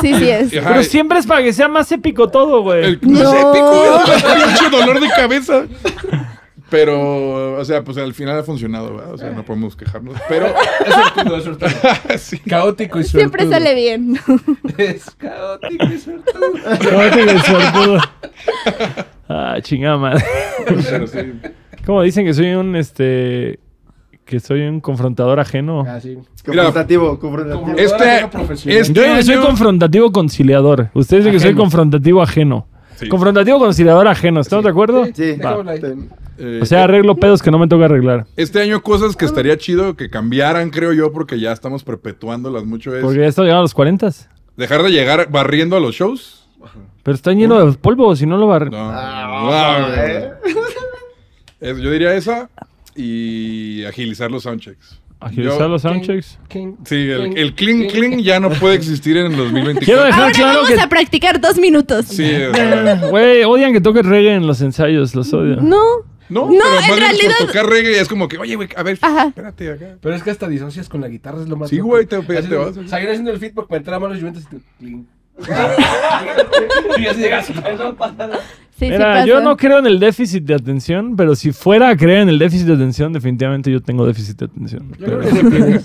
Sí, 0.00 0.14
sí 0.14 0.30
es. 0.30 0.56
Ajá, 0.58 0.70
Pero 0.70 0.82
siempre 0.82 1.18
es 1.18 1.26
para 1.26 1.42
que 1.42 1.52
sea 1.52 1.68
más 1.68 1.90
épico 1.92 2.28
todo, 2.28 2.62
güey. 2.62 2.84
El, 2.84 2.98
no, 3.02 3.20
es 3.20 3.44
épico, 3.44 4.02
es 4.14 4.22
pinche 4.46 4.70
dolor 4.70 5.00
de 5.00 5.08
cabeza. 5.08 5.64
Pero, 6.72 7.58
o 7.58 7.64
sea, 7.66 7.84
pues 7.84 7.98
al 7.98 8.14
final 8.14 8.38
ha 8.38 8.42
funcionado, 8.44 8.96
¿verdad? 8.96 9.12
O 9.12 9.18
sea, 9.18 9.28
no 9.30 9.44
podemos 9.44 9.76
quejarnos. 9.76 10.16
Pero, 10.26 10.46
Es 10.46 10.94
sortudo, 10.94 11.36
es 11.36 11.44
sortudo. 11.44 11.70
sí. 12.18 12.38
Caótico 12.38 12.98
y 12.98 13.04
suertudo. 13.04 13.20
Siempre 13.20 13.48
sale 13.48 13.74
bien. 13.74 14.18
Es 14.78 15.10
caótico 15.18 15.84
y. 15.84 16.06
No, 16.06 17.10
te 17.10 17.24
ves 17.26 17.42
sortudo. 17.42 17.98
Ah, 19.28 19.56
chingada 19.60 19.98
madre. 19.98 20.24
Pero 20.66 21.06
sí. 21.06 21.18
Como 21.84 22.02
dicen 22.02 22.24
que 22.24 22.32
soy 22.32 22.54
un, 22.54 22.74
este... 22.74 23.58
Que 24.32 24.40
soy 24.40 24.62
un 24.62 24.80
confrontador 24.80 25.38
ajeno. 25.40 25.84
Ah, 25.86 26.00
sí. 26.00 26.16
Confrontativo, 26.42 27.18
confrontativo. 27.18 27.76
Este, 27.76 28.78
este 28.80 28.92
Yo 28.94 29.02
que 29.14 29.22
soy 29.22 29.34
año- 29.34 29.42
confrontativo 29.44 30.10
conciliador. 30.10 30.88
Ustedes 30.94 31.24
dicen 31.24 31.38
que 31.38 31.44
soy 31.44 31.54
confrontativo 31.54 32.22
ajeno. 32.22 32.66
Sí. 32.96 33.10
Confrontativo 33.10 33.58
conciliador 33.58 34.08
ajeno. 34.08 34.40
¿Estamos 34.40 34.64
de 34.64 34.70
acuerdo? 34.70 35.04
Sí. 35.04 35.12
Ten- 35.82 36.08
eh, 36.38 36.60
O 36.62 36.64
sea, 36.64 36.84
arreglo 36.84 37.14
pedos 37.16 37.42
que 37.42 37.50
no 37.50 37.58
me 37.58 37.68
toca 37.68 37.84
arreglar. 37.84 38.24
este 38.38 38.62
año 38.62 38.82
cosas 38.82 39.16
que 39.16 39.26
estaría 39.26 39.58
chido 39.58 39.96
que 39.96 40.08
cambiaran, 40.08 40.70
creo 40.70 40.94
yo, 40.94 41.12
porque 41.12 41.38
ya 41.38 41.52
estamos 41.52 41.84
perpetuándolas 41.84 42.64
mucho. 42.64 42.96
Es 42.96 43.02
Porque 43.02 43.18
ya 43.20 43.26
estoy 43.26 43.44
llegando 43.44 43.60
a 43.60 43.64
los 43.64 43.74
40. 43.74 44.08
dejar 44.56 44.82
de 44.82 44.92
llegar 44.92 45.28
barriendo 45.30 45.76
a 45.76 45.80
los 45.80 45.94
shows. 45.94 46.48
Pero 47.02 47.14
está 47.14 47.32
lleno 47.32 47.62
de 47.66 47.76
polvo, 47.76 48.16
si 48.16 48.24
no 48.24 48.38
lo 48.38 48.46
barren. 48.46 48.70
No. 48.70 48.78
Ah, 48.80 49.78
No. 49.90 49.94
eh. 50.02 50.30
Es- 51.60 51.76
yo 51.78 51.90
diría 51.90 52.14
esa 52.14 52.48
y 52.96 53.84
agilizar 53.84 54.30
los 54.30 54.42
soundchecks. 54.44 55.00
Agilizar 55.20 55.58
Yo- 55.60 55.68
los 55.68 55.82
soundchecks. 55.82 56.38
Sí, 56.84 56.96
el, 56.96 57.36
el 57.38 57.54
clean 57.54 57.82
King. 57.82 57.88
clean 57.88 58.18
ya 58.22 58.40
no 58.40 58.50
puede 58.50 58.74
existir 58.74 59.16
en 59.16 59.26
el 59.26 59.36
2024. 59.36 59.84
Quiero 59.84 60.02
dejar 60.04 60.20
Ahora 60.22 60.34
claro 60.34 60.54
vamos 60.62 60.70
que... 60.74 60.80
a 60.80 60.88
practicar 60.88 61.40
dos 61.40 61.58
minutos. 61.58 62.06
Sí, 62.06 62.24
o 62.24 62.52
sea, 62.54 62.96
Güey, 63.08 63.44
odian 63.44 63.72
que 63.72 63.80
toque 63.80 64.02
reggae 64.02 64.34
en 64.34 64.46
los 64.46 64.60
ensayos, 64.62 65.14
los 65.14 65.32
odio. 65.32 65.56
No. 65.56 65.80
No, 66.28 66.46
No, 66.50 66.64
pero 66.80 66.94
en 66.94 67.00
realidad- 67.00 67.34
por 67.38 67.46
tocar 67.48 67.66
reggae 67.66 68.00
es 68.00 68.08
como 68.08 68.26
que, 68.26 68.38
oye, 68.38 68.56
güey, 68.56 68.68
a 68.74 68.82
ver, 68.82 68.98
Ajá. 69.02 69.26
espérate 69.28 69.70
acá. 69.70 69.96
Pero 70.00 70.14
es 70.14 70.22
que 70.22 70.30
hasta 70.30 70.48
disocias 70.48 70.88
con 70.88 71.02
la 71.02 71.08
guitarra, 71.08 71.42
es 71.42 71.48
lo 71.48 71.56
más. 71.56 71.68
Sí, 71.68 71.78
güey, 71.78 72.06
te- 72.06 72.20
te 72.22 72.38
Así, 72.38 72.48
vas. 72.48 72.74
Seguir 72.74 73.10
haciendo 73.10 73.30
el 73.30 73.38
feedback 73.38 73.66
para 73.68 73.78
entrar 73.78 73.96
a 73.96 74.00
malos 74.00 74.18
Juventus 74.18 74.44
y 74.44 74.46
tú. 74.46 74.60
clean. 74.78 75.06
Y 76.98 77.06
así 77.06 77.20
llegas. 77.20 77.50
Eso 77.50 77.94
pasa. 77.96 78.30
Sí, 78.78 78.86
sí 78.86 78.90
Mira, 78.90 79.12
pasa. 79.12 79.26
yo 79.26 79.40
no 79.40 79.56
creo 79.56 79.78
en 79.78 79.86
el 79.86 79.98
déficit 80.00 80.44
de 80.44 80.54
atención, 80.54 81.14
pero 81.16 81.34
si 81.36 81.52
fuera 81.52 81.90
a 81.90 81.96
creer 81.96 82.20
en 82.22 82.28
el 82.28 82.38
déficit 82.38 82.66
de 82.66 82.74
atención, 82.74 83.12
definitivamente 83.12 83.70
yo 83.70 83.80
tengo 83.80 84.06
déficit 84.06 84.38
de 84.38 84.44
atención. 84.46 84.90
Yo 84.98 85.06
Pero 85.06 85.18
creo 85.20 85.50
que. 85.50 85.80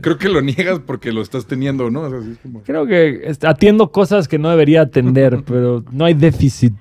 Creo 0.00 0.32
lo 0.32 0.40
niegas 0.42 0.80
porque 0.80 1.12
lo 1.12 1.22
estás 1.22 1.46
teniendo, 1.46 1.90
¿no? 1.90 2.00
O 2.02 2.10
sea, 2.10 2.18
así 2.18 2.32
es 2.32 2.38
como... 2.38 2.62
creo 2.62 2.86
que 2.86 3.32
atiendo 3.42 3.92
cosas 3.92 4.26
que 4.26 4.38
no 4.38 4.50
debería 4.50 4.82
atender, 4.82 5.42
pero 5.46 5.84
no 5.92 6.04
hay 6.04 6.14
déficit. 6.14 6.74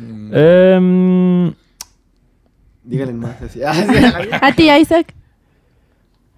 mm, 0.00 0.30
Em, 0.34 1.54
Díganle 2.82 3.12
más 3.14 3.40
así. 3.42 3.60
Ah, 3.64 3.74
sí. 3.74 4.28
A 4.42 4.52
ti, 4.54 4.70
Isaac. 4.70 5.14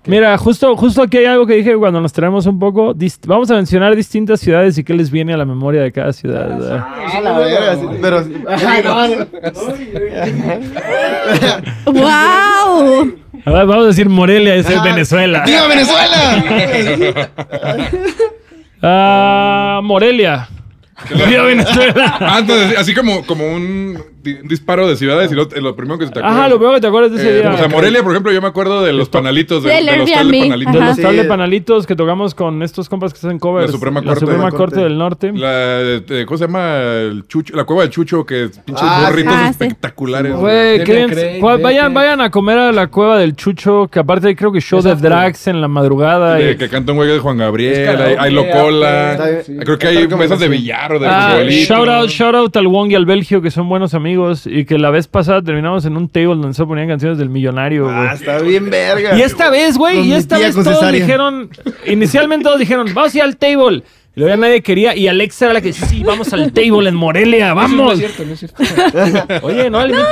Mira, 0.07 0.37
justo, 0.39 0.77
justo 0.77 1.03
aquí 1.03 1.19
hay 1.19 1.27
algo 1.27 1.47
que 1.47 1.55
dije 1.55 1.77
cuando 1.77 2.01
nos 2.01 2.13
traemos 2.13 2.47
un 2.47 2.59
poco. 2.59 2.95
Vamos 3.27 3.51
a 3.51 3.55
mencionar 3.55 3.95
distintas 3.97 4.41
ciudades 4.41 4.79
y 4.79 4.85
qué 4.85 4.95
les 4.95 5.11
viene 5.11 5.35
a 5.35 5.37
la 5.37 5.45
memoria 5.45 5.83
de 5.83 5.93
cada 5.93 6.13
ciudad. 6.13 6.87
Ah, 6.89 7.21
la 7.21 7.39
verga, 7.39 7.77
sí, 7.77 7.87
Pero. 8.01 8.25
¡Wow! 11.87 13.15
Vamos 13.45 13.77
a 13.85 13.87
decir 13.89 14.09
Morelia, 14.09 14.55
es 14.55 14.67
Ah, 14.69 14.83
Venezuela. 14.83 15.45
¡Viva 15.47 15.67
Venezuela! 15.67 17.29
Ah, 18.83 19.81
Morelia. 19.83 20.49
Viva 21.11 21.43
Venezuela. 21.45 22.17
Ah, 22.21 22.39
entonces, 22.41 22.79
así 22.79 22.95
como, 22.95 23.25
como 23.27 23.45
un 23.47 23.99
disparo 24.23 24.89
de 24.89 24.97
ciudades 24.97 25.31
y 25.33 25.35
lo, 25.35 25.49
lo 25.61 25.77
primero 25.77 25.99
que 25.99 26.07
se 26.07 26.13
te 26.13 26.19
acuerda. 26.19 26.39
Ajá, 26.39 26.49
lo 26.49 26.57
primero 26.57 26.75
que 26.75 26.81
te 26.81 26.87
acuerdas 26.87 27.13
de 27.13 27.19
ese 27.19 27.31
Eh, 27.31 27.41
día. 27.41 27.53
o 27.53 27.57
sea, 27.57 27.69
Morelia, 27.69 28.03
por 28.03 28.13
ejemplo, 28.13 28.33
yo 28.33 28.41
me 28.43 28.49
acuerdo 28.49 28.83
de 28.83 28.93
los 28.93 29.09
panalitos, 29.09 29.63
de, 29.63 29.71
Del 29.73 29.87
de 29.87 29.97
los 29.99 30.11
tal 30.11 30.31
de 30.31 30.39
panalitos. 30.41 30.73
De 30.73 30.79
Ajá. 30.79 30.89
los 30.89 30.97
Sí. 30.97 31.03
tal 31.03 31.17
de 31.17 31.25
panalitos 31.25 31.87
que 31.87 31.97
tocamos 31.97 32.35
con 32.35 32.63
estos 32.63 32.89
compas 32.89 33.13
que 33.13 33.19
hacen 33.19 33.39
covers. 33.39 33.67
La 33.67 33.73
Suprema 33.73 34.01
La 34.01 34.07
Corte. 34.07 34.21
Suprema 34.21 34.45
La 34.45 34.51
Corte 34.51 34.59
Corte. 34.77 34.81
del 34.81 34.99
Norte. 34.99 35.33
La, 35.35 35.51
de- 35.79 36.01
de- 36.01 36.27
¿Cómo 36.27 36.39
se 36.39 36.45
llama? 36.47 36.77
El 36.79 37.27
Chucho, 37.29 37.55
la 37.57 37.65
cueva 37.65 37.83
del 37.83 37.91
Chucho, 37.91 38.27
que 38.27 38.49
pinches 38.65 38.87
Ah, 38.89 39.07
burritos 39.09 39.33
sí. 39.33 39.39
Ah, 39.41 39.45
sí. 39.47 39.51
espectaculares. 39.65 40.35
Güey, 40.35 41.41
cuál- 41.41 41.63
vayan, 41.63 41.95
vayan 41.95 42.21
a 42.21 42.31
comer 42.31 42.59
a 42.59 42.73
la 42.73 42.89
cueva 42.89 43.19
del 43.19 43.37
Chucho, 43.37 43.89
que 43.91 44.01
aparte 44.01 44.29
hay 44.29 44.35
creo 44.35 44.51
que 44.53 44.61
show 44.61 44.79
Es 44.81 44.85
de 44.85 44.95
drags 44.97 45.47
en 45.47 45.61
la 45.61 45.69
madrugada. 45.69 46.35
De 46.35 46.53
y- 46.53 46.57
que 46.57 46.69
canta 46.69 46.93
un 46.93 46.99
güey 46.99 47.09
de 47.11 47.19
Juan 47.21 47.37
Gabriel, 47.39 48.01
hay, 48.01 48.15
hay 48.19 48.33
Locola. 48.33 49.19
Creo 49.65 49.79
que 49.79 49.87
hay 49.87 50.09
mesas 50.09 50.41
de 50.41 50.49
billar 50.49 50.93
o 50.95 50.99
de 50.99 51.07
Ah, 51.09 51.39
shout 51.49 51.89
out, 51.89 52.09
shout 52.11 52.35
out 52.35 52.57
al 52.57 52.67
Wong 52.67 52.91
y 52.91 52.95
al 52.95 53.07
Belgio, 53.07 53.41
que 53.41 53.51
son 53.51 53.69
buenos 53.69 53.95
amigos. 53.95 54.08
Y 54.47 54.65
que 54.65 54.79
la 54.79 54.91
vez 54.91 55.07
pasada 55.09 55.43
terminamos 55.43 55.85
en 55.85 55.97
un 55.97 56.09
table 56.09 56.29
donde 56.29 56.55
se 56.55 56.65
ponían 56.65 56.89
canciones 56.89 57.19
del 57.19 57.29
millonario, 57.29 57.85
güey. 57.85 57.95
Ah, 57.97 58.13
está 58.15 58.39
bien 58.41 58.71
verga. 58.71 59.17
Y 59.17 59.23
esta 59.23 59.51
vez, 59.51 59.77
güey, 59.77 60.01
y 60.01 60.13
esta 60.13 60.39
vez 60.39 60.55
todos 60.55 60.67
cesárea. 60.67 61.01
dijeron, 61.01 61.51
inicialmente 61.87 62.45
todos 62.45 62.59
dijeron, 62.59 62.87
vamos 62.95 63.15
a 63.15 63.19
ir 63.19 63.23
al 63.25 63.37
table. 63.37 63.83
Y 64.17 64.21
luego 64.21 64.35
ya 64.35 64.41
nadie 64.41 64.63
quería. 64.63 64.97
Y 64.97 65.07
Alexa 65.07 65.45
era 65.45 65.55
la 65.55 65.61
que 65.61 65.69
decía, 65.69 65.87
sí, 65.87 66.03
vamos 66.03 66.33
al 66.33 66.53
table 66.53 66.89
en 66.89 66.97
Morelia, 66.97 67.47
Eso 67.47 67.55
No 67.55 67.61
vamos. 67.61 67.93
es 67.93 67.99
cierto, 68.01 68.25
no 68.25 68.33
es 68.33 68.39
cierto. 68.41 69.47
Oye, 69.47 69.71
no, 69.71 69.79
al 69.79 69.89
límite. 69.89 70.09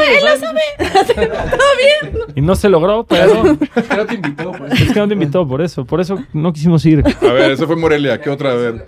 Y 2.36 2.40
no 2.42 2.54
se 2.54 2.68
logró, 2.68 3.04
pero 3.04 3.56
Pero 3.88 4.06
te 4.06 4.14
invitó, 4.14 4.52
pues. 4.52 4.80
es 4.80 4.92
que 4.92 5.00
no 5.00 5.08
te 5.08 5.14
invitó 5.14 5.48
por 5.48 5.62
eso. 5.62 5.84
Por 5.84 6.00
eso 6.00 6.22
no 6.32 6.52
quisimos 6.52 6.84
ir. 6.86 7.02
A 7.22 7.32
ver, 7.32 7.50
eso 7.52 7.66
fue 7.66 7.76
Morelia. 7.76 8.20
¿Qué 8.20 8.30
otra? 8.30 8.52
A 8.52 8.54
ver. 8.54 8.86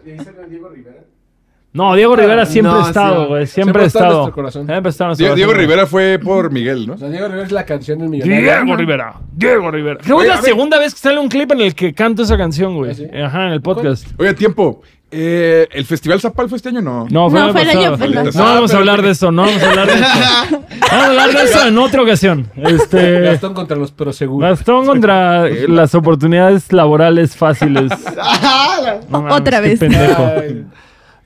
No, 1.72 1.94
Diego 1.94 2.16
Rivera 2.16 2.46
siempre 2.46 2.72
No, 2.72 2.84
ha 2.84 2.88
estado, 2.88 3.22
sí. 3.24 3.28
güey. 3.28 3.46
Siempre, 3.46 3.52
Siempre 3.62 3.82
ha 3.82 3.86
está 3.86 3.98
en 3.98 4.04
estado. 4.06 4.32
corazón. 4.32 4.66
Siempre 4.66 4.88
ha 4.88 4.90
estado 4.90 5.06
en 5.06 5.08
nuestro 5.10 5.24
Diego, 5.24 5.36
Diego 5.36 5.50
corazón. 5.52 5.68
Rivera 5.70 5.86
fue 5.86 6.18
por 6.18 6.50
Miguel, 6.50 6.86
¿no? 6.86 6.94
O 6.94 6.98
sea, 6.98 7.08
Diego 7.08 7.26
Rivera 7.28 7.44
es 7.46 7.52
la 7.52 7.64
canción 7.66 7.98
del 7.98 8.08
millonario. 8.08 8.42
Diego 8.42 8.76
Rivera. 8.76 9.14
Diego 9.32 9.70
Rivera. 9.70 9.98
Creo 10.02 10.18
que 10.18 10.24
es 10.24 10.28
la 10.30 10.42
segunda 10.42 10.78
vez 10.78 10.94
que 10.94 11.00
sale 11.00 11.20
un 11.20 11.28
clip 11.28 11.52
en 11.52 11.60
el 11.60 11.74
que 11.74 11.92
canto 11.94 12.22
esa 12.22 12.36
canción, 12.38 12.74
güey. 12.74 12.90
¿Ah, 12.90 12.94
sí? 12.94 13.06
Ajá, 13.22 13.46
en 13.46 13.52
el 13.52 13.60
podcast. 13.62 14.06
Oye, 14.18 14.34
tiempo. 14.34 14.80
Eh, 15.10 15.66
¿El 15.72 15.86
Festival 15.86 16.20
Zapal 16.20 16.50
fue 16.50 16.56
este 16.56 16.68
año 16.68 16.82
no? 16.82 17.06
No, 17.10 17.30
fue, 17.30 17.40
No, 17.40 17.46
el 17.46 17.52
fue 17.52 17.62
el 17.62 17.70
año 17.70 17.90
pasado. 17.92 18.10
No 18.34 18.44
vamos 18.54 18.74
a 18.74 18.76
hablar 18.76 19.00
de 19.00 19.10
eso, 19.10 19.32
no 19.32 19.42
vamos 19.46 19.62
a 19.62 19.70
hablar 19.70 19.86
de 19.86 19.94
eso. 19.94 20.04
Vamos 20.90 20.92
a 20.92 21.06
hablar 21.08 21.32
de 21.32 21.42
eso 21.44 21.66
en 21.66 21.78
otra 21.78 22.02
ocasión. 22.02 22.50
Este. 22.56 23.20
Gastón 23.20 23.52
contra 23.54 23.76
los 23.76 23.90
proseguros. 23.92 24.48
Gastón 24.50 24.86
contra 24.86 25.46
las 25.48 25.94
oportunidades 25.94 26.72
laborales 26.72 27.36
fáciles. 27.36 27.90
No 29.10 29.22
mames, 29.22 29.40
Otra 29.40 29.60
qué 29.62 29.68
vez. 29.68 29.80
pendejo. 29.80 30.26
Ay, 30.40 30.64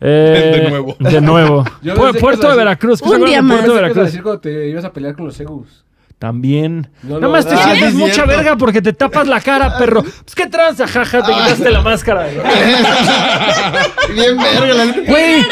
Eh, 0.04 0.60
De 0.62 0.70
nuevo. 0.70 0.96
De 0.98 1.20
nuevo. 1.20 1.64
Pu- 1.82 2.18
Puerto 2.20 2.50
de 2.50 2.56
Veracruz. 2.56 3.00
¿Qué 3.00 3.08
Un 3.08 3.24
día 3.24 3.40
más. 3.40 3.58
Puerto 3.64 3.74
de 3.74 3.80
¿Qué 3.80 3.86
ibas 3.86 3.94
a 3.94 4.02
Veracruz? 4.02 4.22
cuando 4.22 4.40
te 4.40 4.68
ibas 4.68 4.84
a 4.84 4.92
pelear 4.92 5.14
con 5.14 5.26
los 5.26 5.38
Egus? 5.40 5.84
También. 6.18 6.88
No 7.02 7.18
Nada 7.18 7.32
más 7.32 7.46
te 7.46 7.54
Ah, 7.54 7.64
sientes 7.64 7.88
es 7.88 7.94
mucha 7.94 8.12
cierto. 8.14 8.30
verga 8.30 8.56
porque 8.56 8.80
te 8.80 8.92
tapas 8.92 9.26
la 9.26 9.40
cara, 9.40 9.76
perro. 9.76 10.02
Pues 10.02 10.34
qué 10.36 10.46
tranza, 10.46 10.86
jaja, 10.86 11.20
te 11.22 11.32
quitaste 11.32 11.68
la 11.70 11.80
máscara. 11.80 12.28
Bien 14.14 14.36
verga, 14.36 14.74
la 14.74 14.84
neta. 14.86 15.10
Güey, 15.10 15.42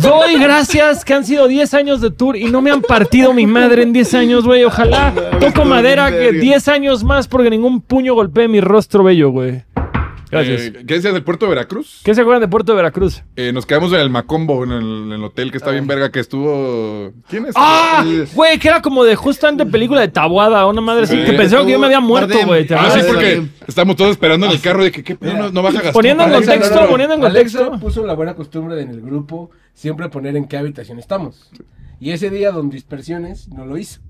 doy 0.00 0.38
gracias 0.38 1.04
que 1.04 1.14
han 1.14 1.24
sido 1.24 1.48
10 1.48 1.74
años 1.74 2.00
de 2.00 2.10
tour 2.12 2.36
y 2.36 2.44
no 2.44 2.62
me 2.62 2.70
han 2.70 2.82
partido 2.82 3.32
mi 3.32 3.46
madre 3.46 3.82
en 3.82 3.92
10 3.92 4.14
años, 4.14 4.44
güey. 4.44 4.62
Ojalá 4.64 5.12
toco 5.40 5.64
madera 5.64 6.10
que 6.10 6.16
verga. 6.18 6.40
10 6.40 6.68
años 6.68 7.02
más 7.04 7.26
porque 7.26 7.50
ningún 7.50 7.80
puño 7.80 8.14
golpee 8.14 8.46
mi 8.48 8.60
rostro 8.60 9.02
bello, 9.02 9.30
güey. 9.30 9.64
Gracias. 10.32 10.60
Eh, 10.62 10.72
¿Qué 10.86 10.94
decías 10.94 11.12
del 11.12 11.22
puerto 11.22 11.44
de 11.46 11.50
Veracruz? 11.50 12.00
¿Qué 12.02 12.14
se 12.14 12.22
acuerdan 12.22 12.40
de 12.40 12.48
Puerto 12.48 12.72
de 12.72 12.76
Veracruz? 12.76 13.22
Eh, 13.36 13.52
nos 13.52 13.66
quedamos 13.66 13.92
en 13.92 14.00
el 14.00 14.08
Macombo, 14.10 14.64
en 14.64 14.72
el, 14.72 14.82
en 15.04 15.12
el 15.12 15.22
hotel 15.22 15.50
que 15.50 15.58
está 15.58 15.70
bien 15.70 15.86
verga, 15.86 16.10
que 16.10 16.20
estuvo... 16.20 17.12
¿Quién 17.28 17.44
es? 17.46 17.52
¡Ah! 17.54 18.04
Güey, 18.34 18.58
que 18.58 18.68
era 18.68 18.80
como 18.82 19.04
de 19.04 19.14
justamente 19.14 19.66
película 19.66 20.00
de 20.00 20.08
Tabuada, 20.08 20.66
una 20.66 20.80
madre 20.80 21.04
así, 21.04 21.16
Sí. 21.16 21.24
que 21.24 21.32
pensaron 21.34 21.66
que 21.66 21.72
yo 21.72 21.78
me 21.78 21.86
había 21.86 22.00
muerto, 22.00 22.34
güey. 22.46 22.66
¿te 22.66 22.74
Ah, 22.74 22.90
sí, 22.92 23.00
Ah, 23.02 23.04
porque 23.06 23.46
estamos 23.66 23.94
todos 23.94 24.12
esperando 24.12 24.46
en 24.46 24.52
el 24.52 24.60
carro 24.60 24.82
de 24.82 24.90
que 24.90 25.04
¿qué 25.04 25.14
pedo? 25.16 25.34
No, 25.34 25.50
no 25.52 25.62
baja 25.62 25.76
Gastón. 25.76 25.92
Poniendo 25.92 26.24
en 26.24 26.32
Alexa, 26.32 26.52
contexto, 26.52 26.88
poniendo 26.88 27.14
en 27.14 27.24
Alexa 27.24 27.58
contexto. 27.58 27.86
puso 27.86 28.06
la 28.06 28.14
buena 28.14 28.34
costumbre 28.34 28.74
de 28.76 28.82
en 28.82 28.90
el 28.90 29.00
grupo 29.02 29.50
siempre 29.74 30.08
poner 30.08 30.36
en 30.36 30.46
qué 30.48 30.56
habitación 30.56 30.98
estamos. 30.98 31.50
Y 32.00 32.10
ese 32.10 32.30
día, 32.30 32.50
don 32.50 32.68
Dispersiones, 32.70 33.48
no 33.48 33.64
lo 33.66 33.76
hizo. 33.76 34.00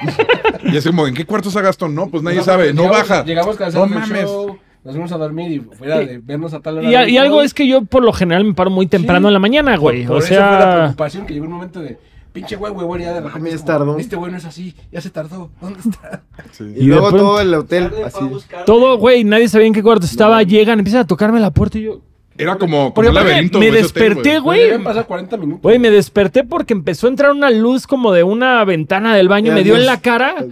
Y 0.64 0.76
es 0.76 0.86
como, 0.86 1.06
¿en 1.06 1.14
qué 1.14 1.24
cuarto 1.24 1.48
está 1.48 1.60
Gastón? 1.60 1.94
No, 1.94 2.08
pues 2.08 2.22
nadie 2.22 2.38
No, 2.38 2.42
sabe, 2.44 2.72
no 2.72 2.88
baja. 2.88 3.24
Llegamos 3.24 3.56
cansados 3.56 3.88
No 3.90 3.98
mames. 4.00 4.22
show, 4.22 4.58
nos 4.86 4.94
fuimos 4.94 5.12
a 5.12 5.18
dormir 5.18 5.52
y 5.52 5.60
fuera 5.60 5.98
de 5.98 6.18
vernos 6.18 6.54
a 6.54 6.60
tal 6.60 6.78
hora. 6.78 6.88
Y, 6.90 6.94
a- 6.94 7.08
y 7.08 7.18
algo 7.18 7.42
es 7.42 7.52
que 7.52 7.66
yo 7.68 7.82
por 7.84 8.02
lo 8.02 8.12
general 8.12 8.44
me 8.44 8.54
paro 8.54 8.70
muy 8.70 8.86
temprano 8.86 9.26
Sí. 9.26 9.28
en 9.28 9.32
la 9.34 9.38
mañana, 9.40 9.76
güey. 9.76 10.06
Por 10.06 10.16
O 10.16 10.18
eso 10.20 10.28
fue 10.28 10.36
la 10.38 10.48
sea, 10.60 10.78
preocupación 10.78 11.26
que 11.26 11.34
llegó 11.34 11.46
un 11.46 11.52
momento 11.52 11.80
de 11.80 11.98
pinche 12.32 12.56
güey, 12.56 12.72
güey, 12.72 13.02
ya 13.02 13.08
de 13.14 13.20
repente. 13.20 13.38
Mames, 13.38 13.54
es 13.54 13.60
como, 13.62 13.72
tardó. 13.72 13.98
Este 13.98 14.16
güey 14.16 14.30
no 14.32 14.38
es 14.38 14.44
así, 14.44 14.74
ya 14.92 15.00
se 15.00 15.10
tardó. 15.10 15.50
¿Dónde 15.60 15.80
está? 15.80 16.22
Sí. 16.52 16.64
Y, 16.76 16.80
Y 16.84 16.86
luego 16.86 17.10
todo 17.10 17.40
el 17.40 17.52
hotel 17.54 17.90
así. 18.04 18.18
todo, 18.64 18.96
güey, 18.98 19.24
nadie 19.24 19.48
sabía 19.48 19.66
en 19.66 19.72
qué 19.74 19.82
cuarto 19.82 20.06
estaba. 20.06 20.42
Llegan, 20.42 20.78
empiezan 20.78 21.00
a 21.02 21.06
tocarme 21.06 21.40
la 21.40 21.50
puerta 21.50 21.78
y 21.78 21.82
yo. 21.82 22.00
Era 22.38 22.56
como, 22.56 22.92
como 22.92 23.08
un 23.08 23.14
laberinto. 23.14 23.58
me 23.58 23.68
hotel, 23.70 23.82
desperté, 23.82 24.38
Güey, 24.38 24.40
güey. 24.40 24.60
deben 24.64 24.84
pasar 24.84 25.06
40 25.06 25.36
minutos. 25.38 25.62
Güey, 25.62 25.78
me 25.78 25.90
desperté 25.90 26.44
porque 26.44 26.74
empezó 26.74 27.06
a 27.06 27.10
entrar 27.10 27.30
una 27.32 27.48
luz 27.50 27.86
como 27.86 28.12
de 28.12 28.22
una 28.24 28.62
ventana 28.66 29.14
del 29.16 29.28
baño, 29.28 29.54
me 29.54 29.64
dio 29.64 29.74
en 29.74 29.86
la 29.86 30.00
cara. 30.02 30.44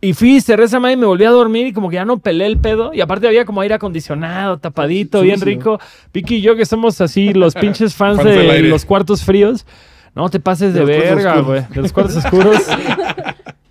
Y 0.00 0.12
fui, 0.12 0.40
cerré 0.40 0.64
esa 0.64 0.78
madre 0.78 0.94
y 0.94 0.96
me 0.96 1.06
volví 1.06 1.24
a 1.24 1.30
dormir 1.30 1.66
y 1.66 1.72
como 1.72 1.88
que 1.88 1.96
ya 1.96 2.04
no 2.04 2.18
pelé 2.18 2.46
el 2.46 2.58
pedo. 2.58 2.94
Y 2.94 3.00
aparte 3.00 3.26
había 3.26 3.44
como 3.44 3.60
aire 3.62 3.74
acondicionado, 3.74 4.58
tapadito, 4.58 5.22
bien 5.22 5.40
rico. 5.40 5.80
Vicky 6.12 6.36
y 6.36 6.40
yo 6.40 6.54
que 6.54 6.66
somos 6.66 7.00
así 7.00 7.32
los 7.32 7.54
pinches 7.60 7.94
fans, 7.94 8.22
de 8.22 8.62
los 8.62 8.84
cuartos 8.84 9.24
fríos. 9.24 9.66
No 10.14 10.28
te 10.28 10.40
pases 10.40 10.72
de, 10.72 10.84
verga, 10.84 11.40
güey. 11.40 11.62
De 11.74 11.82
los 11.82 11.92
cuartos 11.92 12.16
oscuros. 12.16 12.62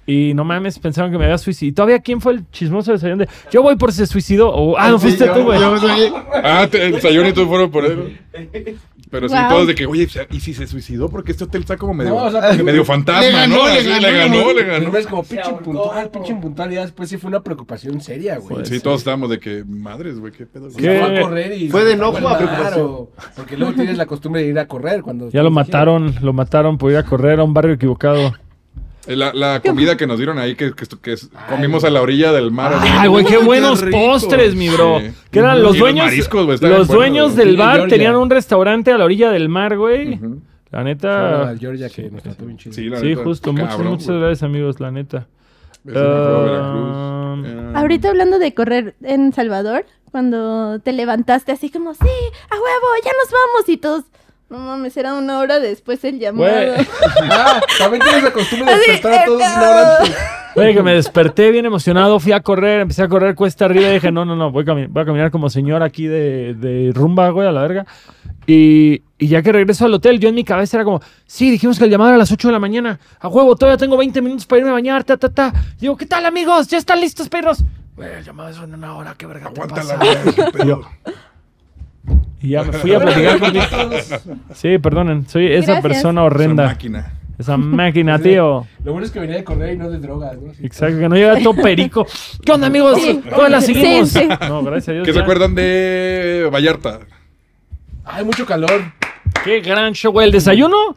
Y 0.09 0.33
no 0.33 0.45
mames, 0.45 0.79
pensaron 0.79 1.11
que 1.11 1.17
me 1.17 1.25
había 1.25 1.37
suicidado. 1.37 1.69
¿Y 1.69 1.73
todavía 1.73 1.99
quién 1.99 2.21
fue 2.21 2.31
el 2.31 2.49
chismoso 2.49 2.93
de 2.93 2.97
Sayón 2.97 3.19
de 3.19 3.27
yo 3.51 3.61
voy 3.61 3.75
por 3.75 3.91
se 3.91 4.07
suicidó? 4.07 4.49
O, 4.53 4.77
ah, 4.77 4.89
no 4.89 4.99
fuiste 4.99 5.25
Sí, 5.25 5.31
tú, 5.33 5.43
güey. 5.43 5.59
Ah, 6.33 6.65
Sayón 7.01 7.27
y 7.27 7.33
tú 7.33 7.45
fueron 7.45 7.69
por 7.69 7.83
él. 7.83 8.17
Pero 9.09 9.29
sí, 9.29 9.35
Wow. 9.35 9.49
todos 9.49 9.67
de 9.67 9.75
que, 9.75 9.85
oye, 9.85 10.07
¿y 10.31 10.39
si 10.39 10.53
se 10.53 10.67
suicidó? 10.67 11.09
Porque 11.09 11.31
este 11.31 11.45
hotel 11.45 11.61
está 11.61 11.77
como 11.77 11.93
medio, 11.93 12.11
No, 12.11 12.25
o 12.25 12.31
sea, 12.31 12.41
porque- 12.49 12.63
medio 12.63 12.83
fantasma, 12.83 13.21
Le 13.21 13.31
ganó, 13.31 13.55
¿no? 13.57 13.67
le 13.67 13.83
ganó, 13.83 13.99
le 13.99 14.11
ganó, 14.17 14.53
le 14.53 14.63
ganó. 14.63 14.97
Es 14.97 15.07
como 15.07 15.23
Se 15.23 15.35
pinche 15.35 15.49
impuntual, 15.51 16.09
pinche 16.09 16.31
impuntual. 16.33 16.71
Y 16.71 16.75
ya 16.75 16.81
después 16.81 17.09
sí 17.09 17.17
fue 17.17 17.29
una 17.29 17.41
preocupación 17.41 18.01
seria, 18.01 18.37
güey. 18.37 18.65
Sí, 18.65 18.79
todos 18.79 18.99
estábamos 18.99 19.29
de 19.29 19.39
que, 19.39 19.63
madres, 19.65 20.19
güey, 20.19 20.31
qué 20.33 20.45
pedo. 20.45 20.67
¿Qué? 20.75 20.99
Fue 20.99 21.19
a 21.19 21.21
correr 21.21 21.53
y 21.61 21.69
Fue 21.69 21.83
de 21.85 21.93
enojo 21.93 22.17
a 22.17 22.37
Claro, 22.37 22.37
preocupación. 22.37 23.07
Porque 23.35 23.57
luego 23.57 23.73
tienes 23.73 23.97
la 23.97 24.05
costumbre 24.05 24.41
de 24.43 24.49
ir 24.49 24.59
a 24.59 24.67
correr 24.67 25.01
cuando. 25.01 25.29
Ya 25.29 25.41
lo 25.43 25.51
mataron, 25.51 26.15
lo 26.21 26.33
mataron 26.33 26.77
por 26.77 26.91
ir 26.91 26.97
a 26.97 27.03
correr 27.03 27.39
a 27.39 27.43
un 27.43 27.53
barrio 27.53 27.73
equivocado. 27.75 28.33
Eh, 29.07 29.15
La, 29.15 29.31
la 29.33 29.61
comida 29.61 29.95
que 29.97 30.05
nos 30.07 30.17
dieron 30.17 30.37
ahí, 30.37 30.55
que, 30.55 30.73
que, 30.73 31.15
comimos 31.49 31.83
a 31.83 31.89
la 31.89 32.01
orilla 32.01 32.31
del 32.31 32.51
mar. 32.51 32.73
Ay, 32.79 33.07
güey, 33.07 33.25
qué 33.25 33.37
buenos 33.37 33.81
postres, 33.91 34.55
mi 34.55 34.69
bro. 34.69 34.99
Sí. 34.99 35.11
Que 35.31 35.39
eran 35.39 35.57
Y 35.57 35.61
los 35.61 35.71
los 35.71 35.79
dueños. 35.79 36.05
mariscos, 36.05 36.61
los 36.61 36.87
dueños 36.87 37.35
del 37.35 37.51
Sí, 37.51 37.55
bar 37.57 37.75
Georgia. 37.77 37.95
tenían 37.97 38.15
un 38.17 38.29
restaurante 38.29 38.91
a 38.91 38.97
la 38.97 39.05
orilla 39.05 39.31
del 39.31 39.49
mar, 39.49 39.77
güey. 39.77 40.19
La 40.71 40.83
neta. 40.83 41.55
Georgia 41.57 41.89
que 41.89 42.09
nos 42.11 42.21
trató 42.23 42.45
bien 42.45 42.57
chido. 42.57 42.73
Sí, 42.73 42.89
la 42.89 42.99
Sí, 42.99 43.07
neta, 43.07 43.23
justo. 43.23 43.53
Muchas, 43.53 43.69
cabrón, 43.69 43.91
muchas 43.93 44.07
gracias, 44.09 44.43
amigos, 44.43 44.79
la 44.81 44.91
neta. 44.91 45.27
Eh, 45.87 47.71
Ahorita 47.75 48.09
hablando 48.09 48.39
de 48.39 48.53
correr 48.53 48.95
en 49.03 49.31
Salvador, 49.33 49.85
cuando 50.11 50.79
te 50.79 50.91
levantaste 50.93 51.51
así 51.51 51.69
como, 51.69 51.93
sí, 51.93 51.99
a 52.01 52.55
huevo, 52.55 52.87
ya 53.03 53.11
nos 53.11 53.31
vamos 53.31 53.69
y 53.69 53.77
todos, 53.77 54.03
no 54.49 54.57
mames, 54.59 54.95
era 54.97 55.13
una 55.13 55.39
hora 55.39 55.59
después 55.59 56.03
el 56.03 56.19
llamado. 56.19 56.49
Güey. 56.51 56.87
Ah, 57.29 57.59
también 57.77 58.01
tienes 58.03 58.23
la 58.23 58.31
costumbre 58.31 58.65
de 58.73 58.81
Así, 58.81 58.91
despertar 58.91 59.21
a 59.21 59.25
todos 59.25 59.41
una 59.41 59.61
hora 59.61 59.97
antes. 59.99 60.15
Güey, 60.55 60.73
que 60.73 60.81
me 60.81 60.93
desperté 60.93 61.51
bien 61.51 61.65
emocionado, 61.65 62.19
fui 62.19 62.31
a 62.31 62.39
correr, 62.41 62.81
empecé 62.81 63.03
a 63.03 63.07
correr 63.07 63.35
cuesta 63.35 63.65
arriba 63.65 63.89
y 63.89 63.93
dije, 63.95 64.11
no, 64.11 64.25
no, 64.25 64.35
no, 64.35 64.51
voy 64.51 64.63
a, 64.63 64.65
cami- 64.65 64.87
voy 64.89 65.03
a 65.03 65.05
caminar 65.05 65.29
como 65.31 65.49
señor 65.49 65.83
aquí 65.83 66.07
de, 66.07 66.55
de 66.55 66.91
rumba, 66.95 67.29
güey, 67.29 67.47
a 67.47 67.51
la 67.51 67.61
verga. 67.61 67.85
Y, 68.47 69.03
y 69.19 69.27
ya 69.27 69.41
que 69.41 69.51
regreso 69.51 69.85
al 69.85 69.93
hotel, 69.93 70.19
yo 70.19 70.29
en 70.29 70.35
mi 70.35 70.43
cabeza 70.43 70.77
era 70.77 70.83
como, 70.85 71.01
sí, 71.25 71.51
dijimos 71.51 71.77
que 71.77 71.83
el 71.85 71.91
llamado 71.91 72.09
era 72.11 72.15
a 72.15 72.19
las 72.19 72.31
8 72.31 72.47
de 72.47 72.51
la 72.53 72.59
mañana. 72.59 72.99
A 73.19 73.27
huevo, 73.27 73.55
todavía 73.55 73.77
tengo 73.77 73.97
20 73.97 74.21
minutos 74.21 74.45
para 74.47 74.59
irme 74.59 74.69
a 74.71 74.73
bañar, 74.73 75.03
ta, 75.03 75.17
ta, 75.17 75.29
ta. 75.29 75.53
Digo, 75.79 75.95
¿qué 75.97 76.05
tal, 76.05 76.25
amigos? 76.25 76.67
¿Ya 76.69 76.77
están 76.77 77.01
listos, 77.01 77.27
perros? 77.29 77.59
Güey, 77.95 78.13
el 78.15 78.23
llamado 78.23 78.49
es 78.49 78.57
en 78.57 78.73
una 78.73 78.95
hora, 78.95 79.13
qué 79.17 79.25
verga 79.27 79.51
te 79.51 79.61
Aguanta 79.61 79.75
pasa? 79.75 79.97
la 79.97 80.51
pedo. 80.51 80.81
Y 82.41 82.49
ya 82.49 82.63
me 82.63 82.71
fui 82.73 82.93
a 82.93 82.99
platicar 82.99 83.39
con 83.39 83.53
Sí, 84.53 84.77
perdonen, 84.77 85.27
soy 85.27 85.47
esa 85.47 85.73
Gracias. 85.73 85.81
persona 85.81 86.01
Son 86.21 86.25
horrenda. 86.25 86.65
máquina. 86.65 87.13
Esa 87.39 87.57
máquina, 87.57 88.19
tío. 88.19 88.65
Lo 88.83 88.91
bueno 88.91 89.05
es 89.05 89.11
que 89.11 89.19
venía 89.19 89.37
de 89.37 89.43
correr 89.43 89.73
y 89.75 89.77
no 89.77 89.89
de 89.89 89.99
drogas, 89.99 90.37
¿no? 90.39 90.53
Sí. 90.53 90.65
Exacto, 90.65 90.99
que 90.99 91.09
no 91.09 91.15
llega 91.15 91.39
todo 91.41 91.55
perico. 91.55 92.05
¿Qué 92.45 92.51
onda, 92.51 92.67
amigos? 92.67 92.99
Sí. 93.01 93.21
¿Cómo 93.33 93.47
la 93.47 93.61
seguimos? 93.61 94.09
Sí, 94.09 94.19
sí. 94.21 94.27
No, 94.47 94.63
gracias 94.63 94.89
a 94.89 94.91
Dios. 94.93 95.05
¿Qué 95.05 95.13
se 95.13 95.17
ya. 95.19 95.23
acuerdan 95.23 95.55
de 95.55 96.49
Vallarta? 96.51 96.99
Hay 98.05 98.23
mucho 98.23 98.45
calor. 98.45 98.81
Qué 99.43 99.59
gran 99.61 99.93
show, 99.93 100.11
güey. 100.11 100.27
El 100.27 100.31
desayuno. 100.31 100.95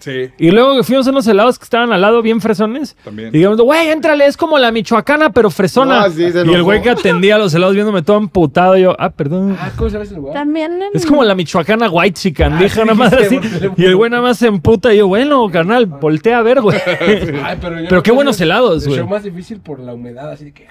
Sí, 0.00 0.30
Y 0.38 0.50
luego 0.50 0.82
fuimos 0.82 1.06
a 1.06 1.10
unos 1.10 1.26
helados 1.26 1.58
que 1.58 1.64
estaban 1.64 1.92
al 1.92 2.00
lado, 2.00 2.22
bien 2.22 2.40
fresones. 2.40 2.96
también. 3.04 3.28
Y 3.28 3.38
digamos, 3.38 3.60
güey, 3.60 3.88
éntrale, 3.88 4.26
es 4.26 4.36
como 4.36 4.58
la 4.58 4.72
michoacana, 4.72 5.30
pero 5.30 5.50
fresona. 5.50 6.00
No, 6.08 6.10
sí, 6.10 6.32
se 6.32 6.44
y 6.46 6.52
el 6.54 6.62
güey 6.62 6.82
que 6.82 6.90
atendía 6.90 7.38
los 7.38 7.54
helados 7.54 7.74
viéndome 7.74 8.02
todo 8.02 8.16
emputado. 8.16 8.76
Y 8.76 8.82
yo, 8.82 8.96
ah, 8.98 9.10
perdón. 9.10 9.56
Ah, 9.60 9.70
¿cómo 9.76 9.90
sabes 9.90 10.10
el 10.10 10.16
lugar? 10.16 10.34
También 10.34 10.72
en- 10.82 10.88
Es 10.94 11.06
como 11.06 11.22
la 11.22 11.34
michoacana 11.34 11.88
white 11.90 12.14
chican, 12.18 12.54
Ah, 12.54 12.58
dije 12.58 12.74
sí, 12.76 12.80
una 12.80 12.94
madre 12.94 13.26
así. 13.26 13.38
Y 13.76 13.84
el 13.84 13.94
güey 13.96 14.10
nada 14.10 14.22
más 14.22 14.38
se 14.38 14.46
emputa. 14.46 14.92
Y 14.92 14.98
yo, 14.98 15.06
bueno, 15.08 15.48
carnal, 15.50 15.86
voltea 15.86 16.38
a 16.38 16.42
ver, 16.42 16.60
güey. 16.60 16.78
Ay, 17.44 17.58
pero 17.60 17.76
yo 17.78 17.84
Pero 17.84 17.96
no 17.96 18.02
qué 18.02 18.10
buenos 18.12 18.40
helados, 18.40 18.84
El 18.86 18.90
güey. 18.94 19.06
más 19.06 19.22
difícil 19.22 19.60
por 19.60 19.80
la 19.80 19.92
humedad, 19.94 20.30
así 20.32 20.46
de 20.46 20.52
que. 20.52 20.66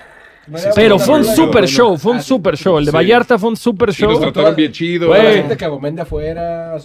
Pero 0.76 1.00
fue 1.00 1.20
un 1.20 1.26
super 1.26 1.68
show, 1.68 1.98
fue 1.98 2.14
un 2.14 2.22
super 2.22 2.58
show. 2.58 2.78
El 2.78 2.86
de. 2.86 2.92
Vallarta 2.92 3.38
fue 3.38 3.50
un 3.50 3.58
super 3.58 3.90
Y 3.90 3.92
nos 3.92 3.98
show. 3.98 4.20
trataron 4.22 4.56
bien 4.56 4.72
chido. 4.72 5.14
La 5.14 5.22
gente 5.22 5.58
que 5.58 5.66
afuera, 6.02 6.76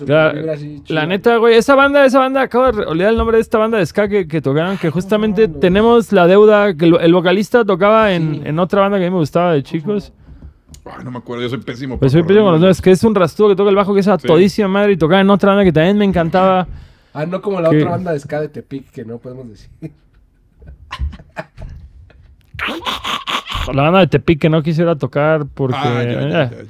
La, 0.88 1.06
neta, 1.06 1.36
güey, 1.36 1.56
esa 1.56 1.74
banda, 1.74 2.04
esa 2.04 2.18
banda, 2.18 2.42
acabo 2.42 2.72
de 2.72 2.84
olvidar 2.86 3.10
el 3.12 3.18
nombre 3.18 3.36
de 3.36 3.42
esta 3.42 3.58
banda 3.58 3.78
de 3.78 3.86
ska 3.86 4.08
que, 4.08 4.26
que 4.28 4.40
tocaron, 4.40 4.78
que 4.78 4.90
justamente 4.90 5.48
tenemos 5.48 6.12
la 6.12 6.26
deuda, 6.26 6.74
que 6.74 6.86
el, 6.86 7.12
vocalista 7.14 7.64
tocaba 7.64 8.12
en, 8.12 8.46
en 8.46 8.58
otra 8.58 8.82
banda 8.82 8.98
que 8.98 9.04
a 9.06 9.08
mí 9.08 9.12
me 9.14 9.20
gustaba 9.20 9.52
de 9.52 9.62
chicos. 9.62 10.12
Ay, 10.84 11.04
no 11.04 11.10
me 11.10 11.18
acuerdo, 11.18 11.42
yo 11.42 11.48
soy 11.48 11.58
pésimo. 11.60 11.98
Pues 11.98 12.12
soy 12.12 12.22
pillo 12.24 12.42
con 12.42 12.52
los 12.52 12.60
nombres, 12.60 12.82
que 12.82 12.90
es 12.90 13.02
un 13.04 13.14
rastudo 13.14 13.48
que 13.50 13.56
toca 13.56 13.70
el 13.70 13.76
bajo, 13.76 13.94
que 13.94 14.00
es 14.00 14.08
a 14.08 14.18
Sí. 14.18 14.26
todísima 14.26 14.68
madre, 14.68 14.92
y 14.92 14.96
tocaba 14.96 15.20
en 15.20 15.30
otra 15.30 15.50
banda 15.50 15.64
que 15.64 15.72
también 15.72 15.96
me 15.96 16.04
encantaba. 16.04 16.66
Ah, 17.14 17.24
no 17.26 17.40
como 17.40 17.60
la 17.60 17.70
otra 17.70 17.90
banda 17.90 18.12
de 18.12 18.20
ska 18.20 18.40
de 18.40 18.48
Tepic 18.48 18.90
que 18.90 19.04
no 19.04 19.18
podemos 19.18 19.48
decir. 19.48 19.70
La 23.72 23.82
banda 23.82 24.00
de 24.00 24.06
Tepic 24.08 24.40
que 24.40 24.50
no 24.50 24.62
quisiera 24.62 24.96
tocar 24.96 25.46
porque... 25.52 25.76
Ah, 25.78 26.02
ya, 26.04 26.12
ya, 26.12 26.20
eh. 26.20 26.30
ya, 26.30 26.50
ya, 26.50 26.50
ya. 26.50 26.64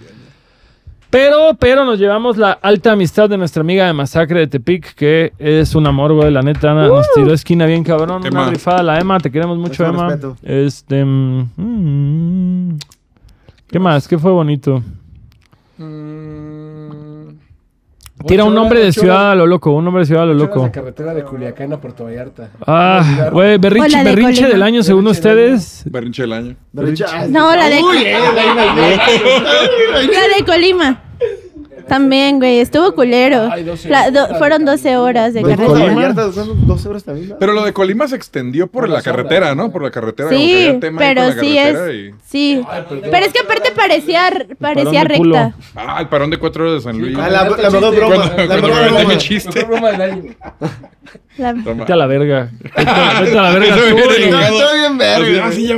Pero, 1.15 1.55
pero 1.61 1.85
nos 1.85 2.01
llevamos 2.01 2.37
la 2.37 2.51
alta 2.53 2.91
amistad 2.91 3.31
de 3.31 3.39
nuestra 3.39 3.61
amiga 3.61 3.87
de 3.87 3.93
Masacre 3.93 4.41
de 4.41 4.47
Tepic, 4.49 4.95
que 4.97 5.33
es 5.39 5.77
un 5.77 5.87
amor, 5.87 6.13
güey. 6.13 6.33
La 6.33 6.43
neta, 6.43 6.75
nos 6.75 7.07
tiró 7.15 7.33
esquina 7.33 7.67
bien 7.67 7.85
cabrón. 7.85 8.27
Una 8.27 8.51
rifada, 8.51 8.83
la 8.83 8.99
Emma. 8.99 9.21
Te 9.21 9.31
queremos 9.31 9.57
mucho, 9.57 9.85
Mucho 9.85 9.87
Emma. 9.87 10.09
respeto. 10.09 10.37
Este. 10.43 11.05
mm, 11.05 11.51
mm, 11.57 12.79
¿Qué 13.69 13.79
más? 13.79 14.09
¿Qué 14.09 14.19
fue 14.19 14.33
bonito? 14.33 14.83
Tira 18.27 18.45
un 18.45 18.55
nombre 18.55 18.81
de 18.81 18.93
ciudad 18.93 19.33
a 19.33 19.35
lo 19.35 19.47
loco. 19.47 19.73
Un 19.73 19.85
nombre 19.85 20.01
de 20.03 20.07
ciudad 20.07 20.23
a 20.25 20.27
lo 20.27 20.35
loco. 20.35 20.65
de 20.65 20.71
carretera 20.71 21.15
de 21.15 21.23
Culiacán 21.25 21.73
a 21.73 21.79
Puerto 21.81 22.05
Vallarta. 22.05 22.51
Ah, 22.67 23.29
güey, 23.33 23.59
berrinche, 23.59 23.91
la 23.91 23.99
de 23.99 24.05
berrinche 24.05 24.33
Colima. 24.43 24.49
del 24.49 24.63
año 24.63 24.83
según 24.83 25.05
Berrinche 25.05 25.29
del 25.29 25.55
ustedes. 25.55 25.83
Berrinche 25.93 26.23
del 26.23 26.33
año. 26.33 26.57
Berrinche- 26.73 27.29
No, 27.29 27.55
la 27.55 27.69
de, 27.69 27.79
eh, 27.79 28.17
la 30.13 30.37
de 30.39 30.45
Colima. 30.45 31.03
También, 31.89 32.39
güey, 32.39 32.61
estuvo 32.61 32.95
culero. 32.95 33.49
Ay, 33.53 33.63
12 33.65 33.89
La- 33.89 34.11
do- 34.11 34.25
horas. 34.25 34.39
fueron 34.39 34.65
12 34.65 34.97
horas 34.97 35.35
de 35.35 35.43
Colima. 35.43 35.57
carretera. 35.67 35.95
Vallarta, 35.95 36.33
son 36.33 36.67
12 36.67 36.89
horas 36.89 37.05
también. 37.05 37.29
¿no? 37.31 37.39
Pero 37.39 37.53
lo 37.53 37.63
de 37.65 37.73
Colima 37.73 38.09
se 38.09 38.17
extendió 38.17 38.67
por 38.67 38.83
Por 38.83 38.89
la 38.89 38.95
las 38.97 39.05
carretera, 39.05 39.55
¿no? 39.55 39.65
¿no? 39.65 39.73
Por 39.73 39.83
la 39.83 39.91
carretera. 39.91 40.29
como 40.31 40.41
que 40.41 40.47
Sí, 40.47 40.67
había 40.69 40.81
tema 40.81 41.01
ahí 41.03 41.09
pero 41.15 41.27
con 41.29 41.37
la 41.37 41.43
sí 41.43 41.55
carretera 41.57 41.87
es. 41.91 41.95
y- 41.95 42.15
Sí. 42.27 42.63
Pero 43.11 43.27
es 43.27 43.33
que 43.33 43.41
aparte 43.41 43.71
parecía, 43.77 44.47
parecía 44.61 45.05
de 45.05 45.17
culo. 45.17 45.35
recta. 45.35 45.55
Ah, 45.77 45.99
el 46.01 46.09
parón 46.09 46.31
de 46.31 46.39
cuatro 46.39 46.65
horas 46.65 46.83
de 46.85 46.91
San 46.91 46.99
Luis. 47.01 47.17
Ah, 47.19 47.29
la- 47.29 47.49
la 47.51 47.71
mejor 47.71 47.95
broma, 47.95 48.15
Cuando- 48.17 48.37
la 48.37 48.47
cuando 48.47 48.69
mejor 48.69 48.83
me 48.83 48.89
broma. 48.91 49.09
mi 49.09 49.17
chiste. 49.19 49.65
Broma 49.65 49.93
del. 49.93 50.37
La- 51.37 51.53
Toma. 51.53 51.81
Vete 51.81 51.93
a 51.93 51.97
la 51.97 52.07
verga. 52.07 52.49
Vete 52.63 52.91
a, 52.91 53.21
vete 53.21 53.39
a 53.39 53.43
la 53.43 53.51
verga 53.51 53.67
Eso 53.77 53.77
tú, 53.89 53.95
hubiera 53.95 54.07
güey. 54.15 54.23
enojado. 54.29 54.55
Está 54.57 54.73
bien 54.75 54.99
verga. 54.99 55.47
Así 55.47 55.67
ya. 55.67 55.77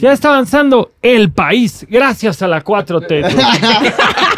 Ya 0.00 0.12
está 0.12 0.28
avanzando 0.28 0.90
el 1.02 1.30
país 1.30 1.86
gracias 1.88 2.42
a 2.42 2.48
la 2.48 2.62
4T. 2.62 3.24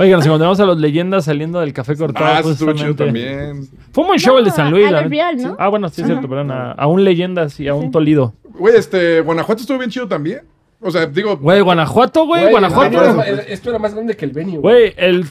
Oiga, 0.00 0.16
nos 0.16 0.26
encontramos 0.26 0.58
a 0.60 0.64
los 0.66 0.78
leyendas 0.78 1.24
saliendo 1.26 1.60
del 1.60 1.72
café 1.72 1.94
cortado. 1.96 2.26
Ah, 2.26 2.38
estuvo 2.38 2.72
chido 2.72 2.88
justamente. 2.88 3.04
también. 3.04 3.68
Fue 3.92 4.02
un 4.02 4.08
buen 4.08 4.18
show 4.18 4.36
el 4.38 4.44
de 4.44 4.50
San 4.50 4.70
Luis. 4.70 4.86
a 4.88 4.90
la. 4.90 5.02
Real, 5.02 5.36
¿no? 5.36 5.56
Ah, 5.58 5.68
bueno, 5.68 5.88
sí 5.90 6.00
es 6.00 6.06
cierto, 6.06 6.28
perdón. 6.28 6.50
A, 6.50 6.72
a 6.72 6.86
un 6.86 7.04
leyendas 7.04 7.60
y 7.60 7.68
a 7.68 7.74
un 7.74 7.90
tolido. 7.90 8.34
Güey, 8.58 8.76
este, 8.76 9.20
Guanajuato 9.20 9.60
estuvo 9.62 9.78
bien 9.78 9.90
chido 9.90 10.08
también. 10.08 10.40
O 10.82 10.90
sea, 10.90 11.04
digo, 11.04 11.36
Güey, 11.36 11.60
Guanajuato, 11.60 12.24
güey, 12.24 12.50
Guanajuato. 12.50 13.02
era- 13.22 13.42
Esto 13.42 13.68
era 13.68 13.78
más 13.78 13.92
grande 13.94 14.16
que 14.16 14.24
el 14.24 14.30
venue. 14.30 14.56
Güey, 14.56 14.94
el, 14.96 15.26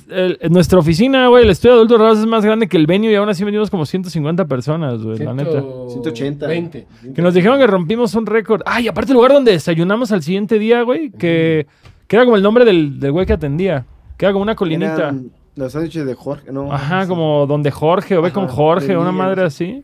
nuestra 0.51 0.77
oficina, 0.77 1.27
güey, 1.27 1.43
el 1.43 1.49
estudio 1.49 1.73
de 1.73 1.77
adultos 1.79 1.99
raros 1.99 2.19
es 2.19 2.27
más 2.27 2.45
grande 2.45 2.67
que 2.67 2.77
el 2.77 2.85
venue 2.85 3.11
y 3.11 3.15
aún 3.15 3.29
así 3.29 3.43
venimos 3.43 3.71
como 3.71 3.83
150 3.87 4.45
personas, 4.45 5.01
güey, 5.01 5.17
la 5.17 5.33
neta. 5.33 5.63
180. 5.87 6.45
20. 6.45 6.87
Que 7.15 7.21
nos 7.23 7.33
dijeron 7.33 7.57
que 7.57 7.65
rompimos 7.65 8.13
un 8.13 8.27
récord. 8.27 8.61
Ay, 8.67 8.87
aparte 8.87 9.11
el 9.11 9.15
lugar 9.15 9.31
donde 9.33 9.51
desayunamos 9.53 10.11
al 10.11 10.21
siguiente 10.21 10.59
día, 10.59 10.83
güey, 10.83 11.09
que, 11.09 11.65
que 12.05 12.15
era 12.15 12.25
como 12.25 12.37
el 12.37 12.43
nombre 12.43 12.63
del, 12.63 12.99
del 12.99 13.11
güey 13.11 13.25
que 13.25 13.33
atendía. 13.33 13.87
Que 14.19 14.25
era 14.25 14.33
como 14.33 14.43
una 14.43 14.53
colinita. 14.55 14.93
Eran 14.95 15.31
Los 15.55 15.71
sándwiches 15.71 16.05
de 16.05 16.13
Jorge, 16.13 16.51
¿no? 16.51 16.71
Ajá, 16.71 17.07
como 17.07 17.47
donde 17.47 17.71
Jorge, 17.71 18.15
o 18.17 18.21
ve 18.21 18.31
con 18.31 18.47
Jorge, 18.47 18.95
una 18.95 19.11
madre 19.11 19.49
sí. 19.49 19.81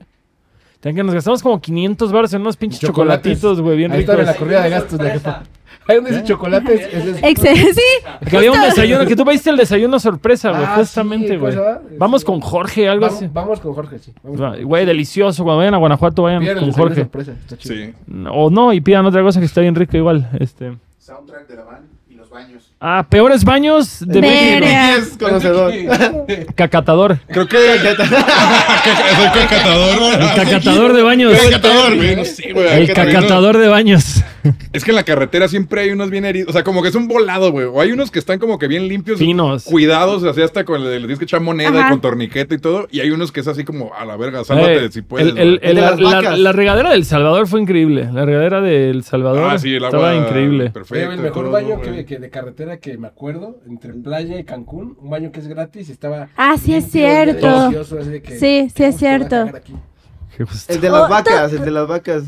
así. 0.81 0.93
Que 0.95 1.03
nos 1.03 1.15
gastamos 1.15 1.41
como 1.41 1.59
500 1.59 2.11
baros 2.11 2.31
en 2.33 2.41
unos 2.41 2.55
pinches 2.57 2.79
Chocolates. 2.79 3.39
chocolatitos, 3.39 3.61
güey, 3.61 3.75
bien 3.77 3.91
Ahí 3.91 4.01
ricos. 4.01 4.19
está 4.19 4.31
la 4.31 4.38
corrida 4.38 4.61
de 4.61 4.69
gastos 4.69 4.99
de 4.99 5.09
jefa. 5.09 5.41
Ahí 5.88 5.95
donde 5.95 6.11
dice 6.11 6.23
chocolates. 6.25 6.81
ese 6.93 7.51
es- 7.51 7.75
sí. 7.75 7.81
Que 8.29 8.38
había 8.38 8.51
un 8.51 8.61
desayuno, 8.61 9.05
que 9.07 9.15
tú 9.15 9.25
pediste 9.25 9.49
el 9.49 9.57
desayuno 9.57 9.99
sorpresa, 9.99 10.51
güey, 10.51 10.63
Ah, 10.63 10.75
justamente, 10.77 11.27
sí, 11.29 11.33
¿cómo 11.39 11.51
güey. 11.51 11.97
Vamos 11.97 12.21
Sí. 12.21 12.27
con 12.27 12.39
Jorge, 12.41 12.88
algo 12.88 13.05
Vamos, 13.07 13.17
así. 13.21 13.29
vamos 13.33 13.59
con 13.61 13.73
Jorge, 13.73 13.99
sí. 13.99 14.13
Güey, 14.63 14.86
delicioso. 14.86 15.43
Cuando 15.43 15.59
vayan 15.59 15.73
a 15.73 15.77
Guanajuato, 15.77 16.21
vayan 16.23 16.41
Pidan 16.41 16.57
el 16.57 16.59
con 16.61 16.69
desayuno 16.69 16.88
Jorge. 16.89 17.01
sorpresa, 17.03 17.31
está 17.31 17.57
chido. 17.57 17.75
sí. 17.75 17.93
O 18.31 18.49
no, 18.51 18.71
y 18.73 18.81
pidan 18.81 19.05
otra 19.07 19.23
cosa 19.23 19.39
que 19.39 19.45
está 19.47 19.61
bien 19.61 19.73
rica 19.75 19.97
igual. 19.97 20.29
Este. 20.39 20.75
Soundtrack 20.99 21.47
de 21.47 21.55
la 21.55 21.63
van 21.63 21.81
y 22.09 22.13
los 22.15 22.29
baños. 22.29 22.64
Ah, 22.80 23.05
peores 23.09 23.43
baños 23.45 23.99
de 24.01 24.21
México. 24.21 25.26
Conocedor. 25.26 25.73
Cacatador. 26.55 27.19
Creo 27.28 27.47
que. 27.47 27.57
Soy 27.57 27.80
cacatador. 29.34 30.21
El 30.21 30.34
cacatador 30.36 30.93
de 30.93 31.01
baños. 31.01 31.34
Cacatador, 31.39 31.95
güey. 31.95 32.15
No 32.15 32.26
sé, 32.26 32.51
güey. 32.51 32.67
El 32.67 32.93
cacatador 32.93 33.57
de 33.57 33.67
baños. 33.69 34.23
Es 34.73 34.83
que 34.83 34.91
en 34.91 34.95
la 34.95 35.03
carretera 35.03 35.47
siempre 35.47 35.81
hay 35.81 35.89
unos 35.91 36.09
bien 36.09 36.25
heridos. 36.25 36.49
O 36.49 36.53
sea, 36.53 36.63
como 36.63 36.81
que 36.81 36.89
es 36.89 36.95
un 36.95 37.07
volado, 37.07 37.51
güey. 37.51 37.65
O 37.65 37.81
hay 37.81 37.91
unos 37.91 38.11
que 38.11 38.19
están 38.19 38.39
como 38.39 38.59
que 38.59 38.67
bien 38.67 38.87
limpios. 38.87 39.19
Finos. 39.19 39.63
Cuidados, 39.65 40.23
así 40.23 40.41
hasta 40.41 40.63
con 40.65 40.81
el, 40.81 40.91
le 40.91 40.97
tienes 40.99 41.19
que 41.19 41.25
echar 41.25 41.41
moneda 41.41 41.87
y 41.87 41.89
con 41.89 42.01
torniquete 42.01 42.55
y 42.55 42.57
todo. 42.59 42.87
Y 42.91 42.99
hay 43.01 43.09
unos 43.11 43.31
que 43.31 43.39
es 43.39 43.47
así 43.47 43.63
como 43.63 43.93
a 43.93 44.05
la 44.05 44.17
verga, 44.17 44.43
sálvate 44.43 44.85
Eh, 44.85 44.91
si 44.91 45.01
puedes. 45.01 45.35
el- 45.35 45.59
el- 45.61 45.75
la, 45.75 45.91
las 45.91 45.99
la- 45.99 46.15
vacas. 46.15 46.39
la 46.39 46.51
regadera 46.51 46.91
del 46.91 47.05
Salvador 47.05 47.47
fue 47.47 47.61
increíble. 47.61 48.09
La 48.11 48.25
regadera 48.25 48.61
del 48.61 49.03
Salvador 49.03 49.49
ah, 49.51 49.57
sí, 49.57 49.73
el 49.75 49.83
agua. 49.85 49.87
estaba 50.13 50.15
increíble. 50.15 50.69
Perfecto. 50.69 51.11
el 51.11 51.19
mejor 51.19 51.43
todo, 51.45 51.51
baño 51.53 51.81
que, 51.81 52.05
que 52.05 52.19
de 52.19 52.29
carretera 52.29 52.77
que 52.77 52.97
me 52.97 53.07
acuerdo, 53.07 53.59
entre 53.67 53.93
playa 53.93 54.39
y 54.39 54.43
Cancún, 54.43 54.97
un 55.01 55.09
baño 55.09 55.31
que 55.31 55.39
es 55.39 55.47
gratis 55.47 55.89
y 55.89 55.91
estaba. 55.91 56.29
Ah, 56.37 56.55
sí 56.61 56.73
es 56.73 56.91
cierto. 56.91 57.47
delicioso, 57.47 57.99
así 57.99 58.09
de 58.09 58.21
que, 58.21 58.37
Sí, 58.39 58.69
sí 58.75 58.83
es 58.83 58.97
cierto. 58.97 59.47
El 60.67 60.81
de 60.81 60.89
las 60.89 61.03
Oh, 61.03 61.09
vacas, 61.09 61.53
el 61.53 61.61
de 61.63 61.71
las 61.71 61.87
vacas. 61.87 62.23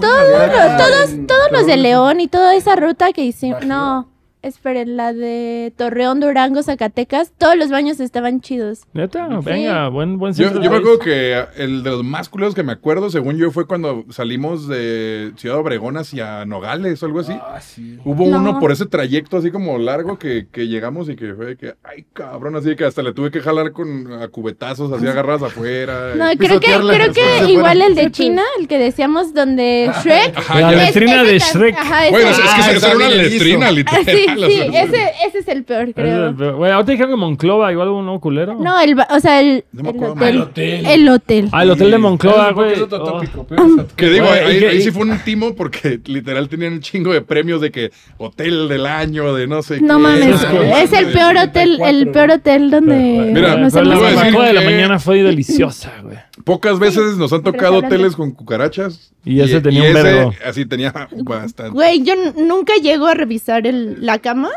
Todos, 0.00 0.78
todos, 0.78 1.26
todos 1.26 1.52
los 1.52 1.66
de 1.66 1.76
León 1.76 2.20
y 2.20 2.28
toda 2.28 2.54
esa 2.54 2.76
ruta 2.76 3.12
que 3.12 3.24
hicimos. 3.24 3.64
No, 3.64 4.11
esperen, 4.42 4.96
la 4.96 5.12
de 5.12 5.72
Torreón, 5.76 6.20
Durango, 6.20 6.62
Zacatecas, 6.62 7.32
todos 7.38 7.56
los 7.56 7.70
baños 7.70 8.00
estaban 8.00 8.40
chidos. 8.40 8.80
Neta, 8.92 9.28
venga, 9.42 9.88
buen, 9.88 10.18
buen 10.18 10.34
Yo, 10.34 10.52
yo 10.52 10.60
me 10.60 10.66
acuerdo 10.66 10.98
que 10.98 11.44
el 11.56 11.82
de 11.82 11.90
los 11.90 12.04
más 12.04 12.28
culeros 12.28 12.54
que 12.54 12.62
me 12.62 12.72
acuerdo, 12.72 13.10
según 13.10 13.36
yo, 13.36 13.50
fue 13.50 13.66
cuando 13.66 14.04
salimos 14.10 14.66
de 14.68 15.32
Ciudad 15.36 15.58
Obregón 15.58 15.96
hacia 15.96 16.44
Nogales 16.44 17.02
o 17.02 17.06
algo 17.06 17.20
así. 17.20 17.32
Ah, 17.40 17.60
sí. 17.60 17.98
Hubo 18.04 18.26
No. 18.26 18.38
uno 18.38 18.60
por 18.60 18.72
ese 18.72 18.86
trayecto 18.86 19.36
así 19.36 19.50
como 19.50 19.78
largo 19.78 20.18
que, 20.18 20.46
que 20.50 20.66
llegamos 20.68 21.08
y 21.08 21.16
que 21.16 21.34
fue 21.34 21.46
de 21.46 21.56
que, 21.56 21.74
ay 21.84 22.04
cabrón, 22.12 22.56
así 22.56 22.74
que 22.76 22.84
hasta 22.84 23.02
le 23.02 23.12
tuve 23.12 23.30
que 23.30 23.40
jalar 23.40 23.72
con 23.72 24.12
a 24.12 24.28
cubetazos 24.28 24.92
así 24.92 25.06
agarradas 25.06 25.42
afuera. 25.44 26.14
No, 26.16 26.26
creo 26.36 26.58
que, 26.60 26.66
creo 26.66 26.82
se 26.82 27.12
que 27.12 27.20
fuera. 27.38 27.50
igual 27.50 27.82
el 27.82 27.94
de 27.94 28.10
China, 28.10 28.42
el 28.58 28.66
que 28.68 28.78
decíamos 28.78 29.34
donde 29.34 29.90
Shrek. 30.02 30.36
Ajá, 30.36 30.60
La 30.60 30.70
letrina 30.72 31.22
de 31.24 31.38
Shrek. 31.38 31.76
Ajá, 31.76 32.10
Bueno, 32.10 32.28
es, 32.30 32.38
es 32.38 32.80
que 32.80 32.86
era 32.86 32.96
una 32.96 33.08
letrina, 33.10 33.66
Ah, 33.68 33.70
literal. 33.70 34.04
sí, 34.04 34.26
o 34.31 34.31
sí, 34.48 34.60
ese, 34.74 35.10
ese 35.26 35.38
es 35.38 35.48
el 35.48 35.64
peor, 35.64 35.88
es 35.88 35.94
creo. 35.94 36.28
el 36.28 36.34
peor. 36.34 36.54
Güey, 36.56 36.72
ahorita 36.72 36.92
dijeron 36.92 37.10
que 37.12 37.16
Monclova, 37.16 37.72
igual 37.72 37.88
hubo 37.88 37.98
un 37.98 38.04
nuevo 38.06 38.20
culero. 38.20 38.54
No, 38.58 38.80
el, 38.80 38.94
ba- 38.94 39.08
o 39.10 39.20
sea, 39.20 39.40
el, 39.40 39.64
No 39.72 39.82
me 39.82 39.90
el 39.90 39.96
acuerdo. 39.96 40.14
Ah, 40.20 40.28
el 40.28 40.40
hotel. 40.40 40.80
hotel. 40.80 40.86
El 40.86 41.08
hotel. 41.08 41.48
Ah, 41.52 41.62
el 41.62 41.70
hotel 41.70 41.90
de 41.90 41.98
Monclova, 41.98 42.52
güey. 42.52 42.72
Es 42.74 42.80
otro 42.82 43.02
Oh. 43.02 43.12
tópico, 43.12 43.46
pero 43.48 43.64
es 43.64 43.72
otro 43.72 43.86
Que 43.96 44.08
digo, 44.10 44.26
ahí, 44.30 44.56
y 44.56 44.58
que- 44.60 44.68
ahí 44.68 44.76
y- 44.78 44.82
sí 44.82 44.90
fue 44.90 45.02
un 45.02 45.18
timo 45.24 45.54
porque 45.54 46.00
literal 46.06 46.48
tenían 46.48 46.74
un 46.74 46.80
chingo 46.80 47.12
de 47.12 47.22
premios 47.22 47.60
de 47.60 47.70
que 47.70 47.90
hotel 48.18 48.68
del 48.68 48.86
año, 48.86 49.34
de 49.34 49.46
no 49.46 49.62
sé 49.62 49.80
No 49.80 49.96
qué. 49.96 50.02
mames, 50.02 50.36
es 50.82 50.92
el 50.92 51.06
peor 51.12 51.36
hotel, 51.36 51.78
el 51.84 52.08
peor 52.10 52.30
hotel 52.30 52.70
donde 52.70 53.30
Mira, 53.32 53.56
nos 53.56 53.72
Pero 53.72 53.84
la 53.86 53.94
hemos 53.96 54.14
barbacoa 54.14 54.46
de 54.46 54.52
la 54.52 54.60
que- 54.60 54.66
mañana 54.66 54.98
fue 54.98 55.22
deliciosa, 55.22 55.92
güey. 56.02 56.16
Pocas 56.44 56.78
veces 56.78 57.16
nos 57.18 57.32
han 57.32 57.42
tocado 57.42 57.72
Restaurante. 57.80 57.94
hoteles 57.94 58.16
con 58.16 58.32
cucarachas. 58.32 59.12
Y 59.24 59.40
ese 59.40 59.60
tenía 59.60 59.82
un 59.82 59.88
ese, 59.96 60.02
vergo. 60.02 60.32
Así 60.44 60.66
tenía 60.66 60.92
bastante. 61.22 61.70
Güey, 61.72 62.02
yo 62.02 62.14
n- 62.14 62.32
nunca 62.48 62.72
llego 62.82 63.06
a 63.06 63.14
revisar 63.14 63.66
el, 63.68 64.04
la 64.04 64.18
cama 64.22 64.50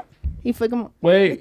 y 0.46 0.54
fue 0.54 0.70
como 0.70 0.92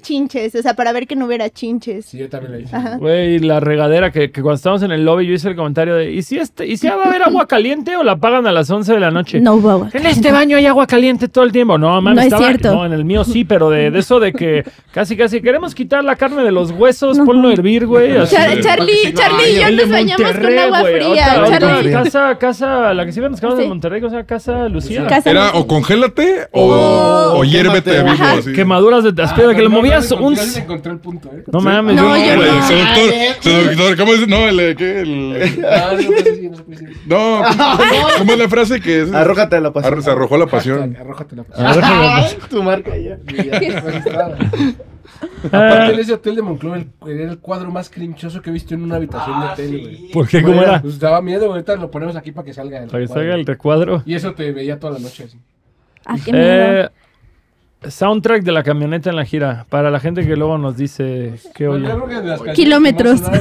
chinches, 0.01 0.55
o 0.55 0.61
sea, 0.63 0.73
para 0.73 0.91
ver 0.91 1.05
que 1.05 1.15
no 1.15 1.27
hubiera 1.27 1.47
chinches. 1.49 2.07
Sí, 2.07 2.17
yo 2.17 2.27
también 2.27 2.53
lo 2.53 2.59
hice. 2.59 2.75
Ajá. 2.75 2.97
Güey, 2.97 3.37
la 3.39 3.59
regadera 3.59 4.11
que, 4.11 4.31
que 4.31 4.41
cuando 4.41 4.55
estábamos 4.55 4.81
en 4.81 4.91
el 4.91 5.05
lobby 5.05 5.27
yo 5.27 5.33
hice 5.33 5.47
el 5.49 5.55
comentario 5.55 5.93
de 5.95 6.11
¿y 6.11 6.23
si 6.23 6.39
este, 6.39 6.65
y 6.65 6.75
si 6.77 6.87
va 6.87 6.95
a 7.03 7.07
haber 7.07 7.21
agua 7.21 7.47
caliente 7.47 7.95
o 7.95 8.03
la 8.03 8.15
pagan 8.15 8.47
a 8.47 8.51
las 8.51 8.69
11 8.69 8.93
de 8.93 8.99
la 8.99 9.11
noche? 9.11 9.39
No 9.39 9.53
hubo 9.53 9.69
agua. 9.69 9.89
En 9.93 10.05
este 10.07 10.31
baño 10.31 10.57
hay 10.57 10.65
agua 10.65 10.87
caliente 10.87 11.27
todo 11.27 11.43
el 11.43 11.51
tiempo. 11.51 11.77
No, 11.77 12.01
mames, 12.01 12.15
No 12.15 12.21
es 12.21 12.25
estaba- 12.27 12.47
cierto. 12.47 12.73
No, 12.73 12.85
en 12.85 12.93
el 12.93 13.05
mío 13.05 13.23
sí, 13.23 13.45
pero 13.45 13.69
de, 13.69 13.91
de 13.91 13.99
eso 13.99 14.19
de 14.19 14.33
que 14.33 14.63
casi, 14.91 15.15
casi 15.15 15.39
queremos 15.39 15.75
quitar 15.75 16.03
la 16.03 16.15
carne 16.15 16.43
de 16.43 16.51
los 16.51 16.71
huesos, 16.71 17.19
ponlo 17.19 17.49
a 17.49 17.53
hervir, 17.53 17.85
güey. 17.85 18.11
Char- 18.25 18.59
Charlie, 18.61 19.13
Charlie 19.13 19.51
y 19.51 19.61
yo 19.61 19.71
nos 19.71 19.89
bañamos 19.91 20.31
con 20.31 20.57
agua 20.59 20.81
güey. 20.81 20.95
fría. 20.95 21.43
Otra- 21.45 21.77
otra. 21.77 21.91
Casa, 22.03 22.37
casa, 22.39 22.93
la 22.95 23.05
que 23.05 23.11
se 23.11 23.19
iban 23.19 23.31
los 23.31 23.39
cabos 23.41 23.57
de 23.57 23.63
Sí. 23.63 23.69
Monterrey, 23.69 24.03
o 24.03 24.09
sea, 24.09 24.23
casa 24.25 24.67
Lucía. 24.67 25.05
Casa- 25.05 25.29
Era 25.29 25.51
o 25.53 25.67
congélate 25.67 26.47
o, 26.51 26.65
Oh. 26.65 27.39
o 27.39 27.43
hiérvete 27.43 28.01
vivo. 28.01 28.15
Así. 28.19 28.53
Quemaduras 29.03 29.15
de 29.15 29.23
aspira, 29.23 29.55
que 29.55 29.61
le 29.61 29.69
movías 29.69 30.11
un... 30.11 30.35
Yo 30.35 30.43
sí 30.43 30.59
encontré 30.59 30.91
el 30.91 30.99
punto, 30.99 31.29
¿eh? 31.33 31.43
No 31.51 31.59
mames, 31.59 31.95
No, 31.95 32.15
yo- 32.17 32.25
yo 32.25 32.35
Güey, 32.37 32.51
no. 32.51 32.67
seductor, 32.67 33.13
seductor, 33.41 33.97
¿cómo 33.97 34.13
es? 34.13 34.27
No, 34.27 34.47
el, 34.47 34.57
de 34.57 34.75
¿qué? 34.75 34.99
El- 35.01 35.65
Ah, 35.65 35.91
no 37.07 37.41
no 37.41 37.41
no, 37.41 37.47
¿cómo 38.17 38.31
es 38.33 38.39
la 38.39 38.49
frase 38.49 38.79
que 38.81 39.01
es? 39.03 39.13
Arrójate 39.13 39.55
a 39.57 39.61
la 39.61 39.71
pasión. 39.73 40.01
Se 40.01 40.09
arrojó 40.11 40.37
la 40.37 40.47
pasión. 40.47 40.95
Arrójate 40.99 41.35
la 41.35 41.41
A 41.43 41.45
pasión. 41.45 42.41
Tu 42.49 42.63
marca 42.63 42.91
ya. 42.97 43.17
Ah, 44.13 44.29
Aparte 45.45 45.93
en 45.93 45.99
ese 45.99 46.13
hotel 46.13 46.35
de 46.35 46.41
Monclova, 46.41 46.77
el- 46.77 46.89
era 47.07 47.31
el 47.31 47.37
cuadro 47.39 47.71
más 47.71 47.89
crinchoso 47.89 48.41
que 48.41 48.49
he 48.49 48.53
visto 48.53 48.73
en 48.73 48.83
una 48.83 48.95
habitación 48.95 49.39
de 49.39 49.45
hotel, 49.47 49.81
güey. 49.81 50.11
¿Por 50.11 50.27
qué? 50.27 50.41
¿Cómo 50.41 50.61
era? 50.61 50.81
Pues 50.81 50.99
daba 50.99 51.21
miedo, 51.21 51.45
ahorita 51.51 51.75
lo 51.75 51.89
ponemos 51.91 52.15
aquí 52.15 52.31
para 52.31 52.45
que 52.45 52.53
salga 52.53 52.79
el 52.79 52.87
Para 52.89 52.99
que 52.99 53.07
recuadro. 53.07 53.21
salga 53.23 53.35
el 53.35 53.45
recuadro. 53.45 54.03
Y 54.05 54.15
eso 54.15 54.33
te 54.33 54.51
veía 54.51 54.79
toda 54.79 54.93
la 54.93 54.99
noche 54.99 55.25
así. 55.25 55.37
Ah, 56.05 56.15
qué 56.23 56.31
miedo. 56.31 56.91
Soundtrack 57.89 58.43
de 58.43 58.51
la 58.51 58.63
camioneta 58.63 59.09
en 59.09 59.15
la 59.15 59.25
gira. 59.25 59.65
Para 59.69 59.89
la 59.91 59.99
gente 59.99 60.25
que 60.25 60.35
luego 60.35 60.57
nos 60.57 60.77
dice 60.77 61.33
que 61.55 61.67
oye. 61.67 61.85
creo 61.85 62.07
que 62.07 62.13
canciones 62.15 62.55
Kilómetros. 62.55 63.21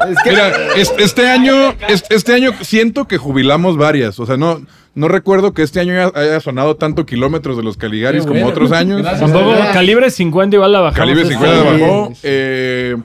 Es 0.00 0.16
que 0.24 0.30
Mira, 0.30 0.50
es- 0.76 0.94
este 0.98 1.28
año, 1.28 1.52
es- 1.86 2.04
este 2.08 2.32
año 2.32 2.52
siento 2.62 3.06
que 3.06 3.18
jubilamos 3.18 3.76
varias. 3.76 4.18
O 4.18 4.24
sea, 4.24 4.38
no, 4.38 4.62
no 4.94 5.08
recuerdo 5.08 5.52
que 5.52 5.60
este 5.62 5.78
año 5.78 5.92
haya, 5.92 6.10
haya 6.14 6.40
sonado 6.40 6.76
tanto 6.76 7.04
kilómetros 7.04 7.58
de 7.58 7.62
los 7.62 7.76
Caligaris 7.76 8.22
Qué 8.22 8.28
como 8.28 8.40
bueno. 8.40 8.48
otros 8.48 8.72
años. 8.72 9.02
Gracias. 9.02 9.30
Tampoco, 9.30 9.54
calibre 9.74 10.08
50 10.08 10.56
igual 10.56 10.72
la 10.72 10.80
bajamos. 10.80 10.98
Calibre 10.98 11.22
este 11.24 11.34
50 11.34 11.60
año. 11.70 11.70
bajó. 11.86 12.12
Eh, 12.22 12.96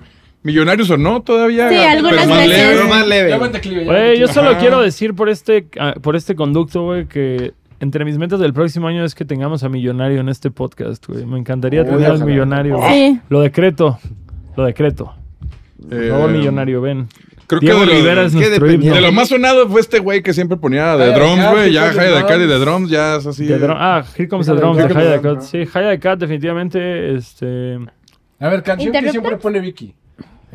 Millonarios 0.44 0.90
o 0.92 0.96
no 0.98 1.22
todavía. 1.22 1.68
Sí, 1.70 1.76
algunas 1.76 2.28
más 2.30 2.38
veces. 2.38 2.58
leve. 2.58 2.74
pero 2.76 2.88
más 2.88 3.08
leve. 3.08 3.30
Ya 3.32 3.38
buen 3.40 3.52
declive, 3.52 3.80
ya 3.86 3.92
Güey, 3.92 3.98
buen 3.98 4.06
yo 4.06 4.12
declive. 4.28 4.34
solo 4.34 4.50
Ajá. 4.52 4.60
quiero 4.60 4.82
decir 4.82 5.16
por 5.16 5.28
este, 5.28 5.68
ah, 5.78 5.96
por 6.02 6.16
este 6.16 6.36
conducto, 6.36 6.84
güey, 6.84 7.08
que 7.08 7.52
entre 7.80 8.05
mis 8.05 8.17
metas 8.17 8.39
del 8.39 8.53
próximo 8.53 8.88
año 8.88 9.03
es 9.03 9.15
que 9.15 9.26
tengamos 9.26 9.63
a 9.63 9.69
Millonario 9.69 10.19
en 10.21 10.30
este 10.30 10.51
podcast, 10.51 11.05
güey. 11.07 11.26
Me 11.26 11.38
encantaría 11.39 11.82
Uy, 11.82 11.88
tener 11.89 12.11
al. 12.11 12.26
Millonario. 12.26 12.78
güey. 12.78 12.89
Sí. 13.13 13.19
Lo 13.30 13.41
decreto. 13.41 13.99
Lo 14.55 14.65
decreto. 14.65 15.13
Por 15.89 15.93
Eh, 16.03 16.09
favor, 16.09 16.30
Millonario, 16.32 16.82
ven. 16.82 17.07
Creo 17.47 17.59
Diego 17.59 17.82
que 17.82 17.86
de 18.01 18.15
lo, 18.15 18.21
es 18.23 18.34
nuestro 18.34 18.67
de 18.67 19.01
lo 19.01 19.11
más 19.11 19.28
sonado 19.30 19.69
fue 19.69 19.80
este 19.80 19.99
güey 19.99 20.23
que 20.23 20.34
siempre 20.34 20.57
ponía 20.57 20.97
de 20.97 21.11
Jaya 21.11 21.15
drums, 21.19 21.51
güey. 21.51 21.71
Ya 21.73 21.93
Jaya 21.93 22.15
de 22.15 22.26
Cat 22.26 22.38
y 22.41 22.47
de 22.47 22.57
Drums. 22.59 22.89
ya 22.89 23.17
es 23.17 23.28
así. 23.28 23.45
De 23.45 23.67
ah, 23.69 24.03
Here 24.17 24.28
Comes 24.28 24.47
the 24.47 24.53
Drums 24.53 24.78
de 24.78 24.84
Haya 24.86 25.17
Drums, 25.19 25.21
Cat. 25.21 25.41
Sí, 25.43 25.78
Haya 25.78 25.99
Cat 25.99 26.17
definitivamente, 26.19 27.13
este... 27.15 27.78
A 28.39 28.49
ver, 28.49 28.63
canción 28.63 28.91
que 28.91 29.11
siempre 29.11 29.38
pone 29.38 29.59
Vicky 29.59 29.93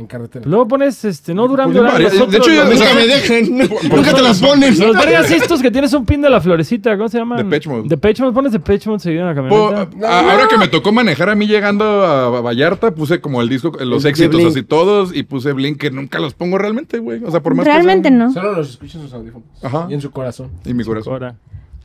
en 0.00 0.06
carretera. 0.06 0.44
Luego 0.48 0.66
pones, 0.68 1.04
este, 1.04 1.34
no 1.34 1.46
Duran 1.46 1.66
Pues 1.72 1.78
Duran. 1.78 1.98
De 2.02 2.08
hecho, 2.08 2.24
otros, 2.24 2.46
yo- 2.46 2.52
sea, 2.52 2.64
nunca 2.64 2.94
me 2.94 3.06
dejen. 3.06 3.58
Nunca 3.94 4.14
te 4.14 4.22
las 4.22 4.40
pones. 4.40 4.78
Los 4.78 4.96
vergas 4.96 5.30
estos 5.30 5.60
que 5.62 5.70
tienes 5.70 5.92
un 5.92 6.04
pin 6.06 6.20
de 6.20 6.30
la 6.30 6.40
florecita, 6.40 6.96
¿cómo 6.96 7.08
se 7.08 7.18
llaman? 7.18 7.38
Depeche 7.38 7.68
Mode. 7.68 7.82
Depeche 7.88 8.22
Mode, 8.22 8.34
pones 8.34 8.52
Depeche 8.52 8.88
Mode 8.90 9.00
seguido 9.00 9.28
en 9.28 9.34
la 9.36 9.48
Po- 9.48 9.70
camioneta. 9.70 10.08
a- 10.08 10.30
Ahora 10.32 10.48
que 10.48 10.56
me 10.58 10.68
tocó 10.68 10.92
manejar 10.92 11.28
a 11.30 11.34
mí 11.34 11.46
llegando 11.46 11.84
a 12.04 12.40
Vallarta, 12.40 12.92
puse 12.94 13.20
como 13.20 13.40
el 13.42 13.48
disco, 13.48 13.72
los 13.84 14.02
De 14.02 14.10
éxitos 14.10 14.36
Blink. 14.36 14.48
así 14.50 14.62
todos, 14.62 15.14
y 15.14 15.22
puse 15.22 15.52
Blink, 15.52 15.78
que 15.78 15.90
nunca 15.90 16.18
los 16.18 16.34
pongo 16.34 16.58
realmente, 16.58 16.98
güey. 16.98 17.22
O 17.24 17.30
sea, 17.30 17.40
por 17.40 17.54
más 17.54 17.66
Realmente 17.66 18.08
que 18.08 18.14
no. 18.16 18.32
sean- 18.32 18.44
Solo 18.44 18.56
los 18.56 18.70
escuchan 18.70 19.02
sus 19.02 19.12
audífonos. 19.12 19.46
Ajá. 19.62 19.86
Y 19.90 19.94
en 19.94 20.00
su 20.00 20.10
corazón. 20.10 20.50
Y 20.64 20.74
mi 20.74 20.84
corazón. 20.84 21.12
Ahora. 21.12 21.34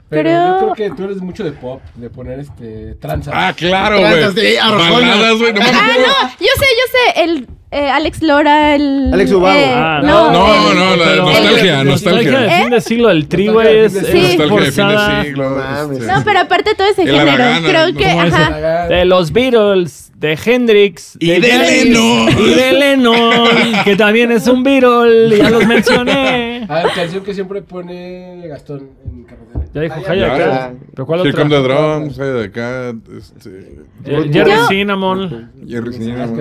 Pero, 0.08 0.30
yo 0.30 0.74
creo 0.74 0.74
que 0.92 0.96
tú 0.96 1.04
eres 1.06 1.18
mucho 1.18 1.44
de 1.44 1.52
pop, 1.52 1.82
de 1.96 2.10
poner 2.12 2.40
este 2.40 2.94
tranza. 2.96 3.32
Ah, 3.34 3.54
claro, 3.56 4.00
güey. 4.00 4.34
de. 4.34 4.58
Baladas, 4.62 5.38
güey. 5.40 5.52
No. 5.54 5.62
Ah, 5.64 5.88
no, 5.98 6.30
yo 6.40 6.48
sé, 6.60 6.66
yo 6.66 6.92
sé, 7.16 7.24
el 7.24 7.48
eh, 7.72 7.90
Alex 7.90 8.22
Lora, 8.22 8.76
el... 8.76 9.10
Alex 9.12 9.32
Ubago. 9.32 9.58
eh, 9.60 9.72
Ah, 9.76 10.00
no, 10.04 10.32
No, 10.32 10.72
el- 10.72 10.78
no, 10.78 10.96
la 10.96 11.04
Pero- 11.06 11.24
nostalgia, 11.26 11.84
Nostalgia 11.84 12.32
nostalgia. 12.32 12.40
de 12.40 12.50
fin 12.62 12.70
de 12.70 12.82
siglo 12.82 13.08
del 13.10 13.28
tri, 13.28 13.48
güey, 13.48 13.68
de 13.68 13.86
es, 13.86 13.94
de 13.94 14.02
siglo. 14.06 14.48
Nostalgia 14.48 14.60
de 14.66 14.72
fin 14.72 14.88
de 14.88 15.24
siglo. 15.26 15.50
Mames. 15.50 15.98
este. 16.00 16.12
No, 16.14 16.24
pero 16.24 16.40
aparte 16.40 16.76
todo 16.76 16.88
ese 16.88 17.02
El 17.02 17.10
género, 17.10 17.32
Aragana, 17.32 17.68
creo 17.68 17.94
que, 17.98 18.06
ajá. 18.06 18.88
De 18.88 19.06
los 19.06 19.34
Beatles, 19.34 20.12
de 20.16 20.40
Hendrix. 20.46 21.18
Y 21.20 21.28
de 21.32 21.42
Janis, 21.52 21.84
Lennon. 21.86 22.30
Y 22.48 22.54
de 22.54 22.72
Lennon, 22.74 23.74
que 23.84 23.96
también 23.96 24.32
es 24.32 24.48
un 24.48 24.64
Beatle, 24.64 25.36
ya 25.38 25.50
los 25.50 25.66
mencioné. 25.68 26.66
A 26.70 26.76
ver, 26.84 26.92
canción 26.94 27.24
que 27.26 27.34
siempre 27.34 27.62
pone 27.64 28.48
Gastón 28.48 28.90
en 29.06 29.24
carretera. 29.24 29.55
Ya 29.76 29.82
dijo 29.82 29.96
Haya 30.08 30.38
ya. 30.38 30.38
Cat. 30.50 30.74
¿Pero 30.96 31.06
cuál 31.06 31.20
Here 31.20 31.30
otra? 31.30 31.44
Come 31.44 31.56
the 31.56 31.62
Drums, 31.62 32.16
Jaya 32.18 32.34
de 32.34 32.52
Cat, 32.52 32.96
este, 33.18 33.76
Jerry 34.06 34.32
Yo- 34.52 34.68
Cinnamon. 34.68 35.52
Jerry 35.68 35.90
Ah, 35.90 35.98
Cinnamon. 35.98 36.40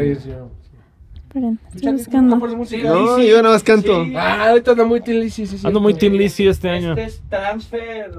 Esperen, 1.35 1.59
estoy 1.74 1.93
buscando. 1.95 2.37
No, 2.37 3.18
yo 3.20 3.43
nada 3.43 3.55
más 3.55 3.64
canto. 3.64 4.07
Ah, 4.16 4.51
ahorita 4.51 4.70
anda 4.70 4.85
muy 4.85 5.01
Tin 5.01 5.18
Lizzy, 5.18 5.47
sí, 5.47 5.59
sí. 5.59 5.66
Ando 5.66 5.80
muy 5.80 5.95
Tin 5.95 6.16
Lizzy 6.16 6.47
este 6.47 6.68
año. 6.70 6.91
Este 6.93 7.05
es 7.07 7.22
transfer 7.28 8.12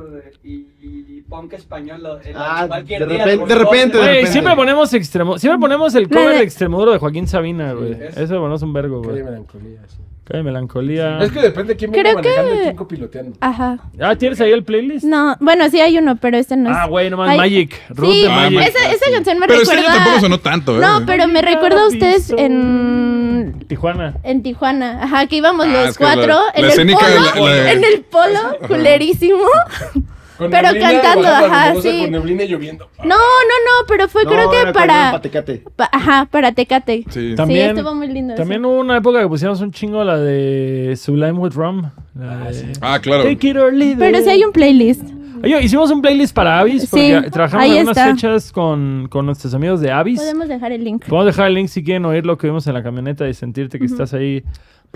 y, 0.43 0.68
y 0.82 1.24
punk 1.30 1.53
español. 1.53 2.01
el- 2.26 2.36
Ah, 2.38 2.66
cualquier 2.68 3.07
de 3.07 3.13
día, 3.13 3.24
repente- 3.24 3.39
por 3.39 3.47
de 3.47 3.55
repente, 3.55 3.80
dos, 3.86 3.91
de 3.93 3.99
Güey, 3.99 4.09
repente. 4.16 4.32
siempre 4.34 4.55
ponemos 4.57 4.93
extremo, 4.93 5.39
siempre 5.39 5.59
ponemos 5.61 5.95
el 5.95 6.09
cover 6.09 6.28
de- 6.28 6.36
de 6.39 6.43
Extremoduro 6.43 6.91
de 6.91 6.97
Joaquín 6.99 7.26
Sabina, 7.28 7.72
güey. 7.72 7.93
es- 7.93 8.18
Eso 8.18 8.36
ponemos 8.38 8.61
un 8.63 8.74
vergo, 8.74 9.01
Qué 9.01 9.07
güey. 9.11 9.24
melancolía, 9.24 9.80
sí. 9.88 9.95
Qué 10.28 10.41
melancolía. 10.41 11.19
Es 11.19 11.32
que 11.32 11.39
depende 11.39 11.73
de 11.73 11.78
quién 11.78 11.91
venga 11.91 12.01
Creo 12.09 12.21
que- 12.21 12.30
manejando 12.30 12.55
y 12.55 12.63
quién 12.63 12.76
copiloteando. 12.76 13.38
Ajá. 13.41 13.78
Ah, 14.01 14.15
¿tienes 14.15 14.41
ahí 14.41 14.51
el 14.51 14.63
playlist? 14.63 15.05
No, 15.05 15.36
bueno, 15.39 15.69
sí 15.69 15.80
hay 15.80 15.99
uno, 15.99 16.15
pero 16.15 16.38
este 16.38 16.57
no 16.57 16.71
es. 16.71 16.76
Ah, 16.76 16.88
güey, 16.88 17.11
nomás 17.11 17.30
Ay, 17.30 17.38
Magic. 17.38 17.80
Root 17.89 18.11
Sí, 18.11 18.21
de 18.23 18.30
Magic. 18.30 18.59
esa, 18.61 18.91
esa 18.91 19.11
canción 19.11 19.38
me 19.38 19.45
Pero 19.47 19.61
este 19.61 19.76
recuerda... 19.76 19.93
año 19.93 20.03
tampoco 20.03 20.21
sonó 20.21 20.39
tanto, 20.39 20.78
¿eh? 20.78 20.82
No, 20.82 21.05
pero 21.05 21.28
me 21.28 21.43
recuerda 21.43 21.84
a 21.84 21.88
ustedes 21.88 22.32
en... 22.36 23.65
Tijuana. 23.67 24.15
En 24.23 24.41
Tijuana, 24.41 25.03
ajá, 25.03 25.28
que 25.28 25.36
íbamos 25.36 25.67
Ah, 25.67 25.69
los 25.73 25.89
es 25.89 25.97
que 25.99 26.03
la- 26.03 26.13
cuatro 26.15 26.34
la 26.34 26.49
en 26.55 26.65
el 26.65 26.71
escénica, 26.71 26.99
polo, 26.99 27.45
la- 27.45 27.63
la- 27.63 27.71
en 27.71 27.84
el 27.84 28.01
polo, 28.01 28.57
culerísimo. 28.67 29.43
Con 30.38 30.52
Pero 30.52 30.68
neblina, 30.72 31.02
cantando, 31.02 31.28
ajá, 31.28 31.76
sí. 31.82 32.00
Con 32.02 32.12
neblina 32.12 32.44
y 32.44 32.48
lloviendo. 32.50 32.90
No, 33.00 33.16
no, 33.16 33.16
no, 33.16 33.88
pero 33.88 34.08
fue 34.10 34.24
No, 34.26 34.32
creo 34.32 34.50
que 34.52 34.72
para, 34.74 35.12
con 35.12 35.22
Patecate. 35.22 35.64
pa- 35.76 35.90
ajá, 35.92 36.28
para 36.30 36.52
Tecate. 36.52 37.06
Sí. 37.10 37.34
También- 37.36 37.72
sí, 37.72 37.78
estuvo 37.78 37.96
muy 37.96 38.08
lindo. 38.08 38.34
eso. 38.34 38.42
También 38.42 38.66
hubo 38.66 38.80
una 38.80 38.98
época 38.98 39.22
que 39.22 39.28
pusimos 39.28 39.62
un 39.62 39.72
chingo 39.72 40.04
la 40.04 40.18
de 40.18 40.96
Sublime 40.98 41.34
with 41.34 41.54
Rum. 41.54 41.90
La 42.16 42.52
de 42.52 42.74
Ah, 42.82 43.00
claro. 43.02 43.24
Take 43.24 43.48
it 43.50 43.58
or 43.58 43.72
leave 43.74 43.94
it. 43.94 44.00
Pero 44.00 44.20
sí 44.22 44.30
hay 44.30 44.44
un 44.44 44.52
playlist. 44.52 45.04
Oye, 45.44 45.62
hicimos 45.64 45.92
un 45.92 46.02
playlist 46.02 46.34
para 46.34 46.60
Avis 46.60 46.88
porque 46.90 47.22
Sí, 47.24 47.30
trabajamos 47.32 47.66
algunas 47.70 47.90
está. 47.98 48.10
fechas 48.12 48.52
con, 48.52 49.08
con 49.12 49.26
nuestros 49.26 49.54
amigos 49.54 49.80
de 49.82 49.92
Avis. 49.92 50.20
Podemos 50.20 50.48
dejar 50.48 50.72
el 50.72 50.84
link. 50.84 51.06
Podemos 51.06 51.26
dejar 51.28 51.48
el 51.48 51.54
link 51.56 51.68
si 51.68 51.84
quieren 51.84 52.06
oír 52.06 52.26
lo 52.26 52.38
que 52.38 52.48
vimos 52.48 52.66
en 52.68 52.74
la 52.74 52.82
camioneta 52.82 53.28
y 53.28 53.34
sentirte 53.34 53.78
que 53.78 53.86
estás 53.86 54.14
ahí 54.14 54.44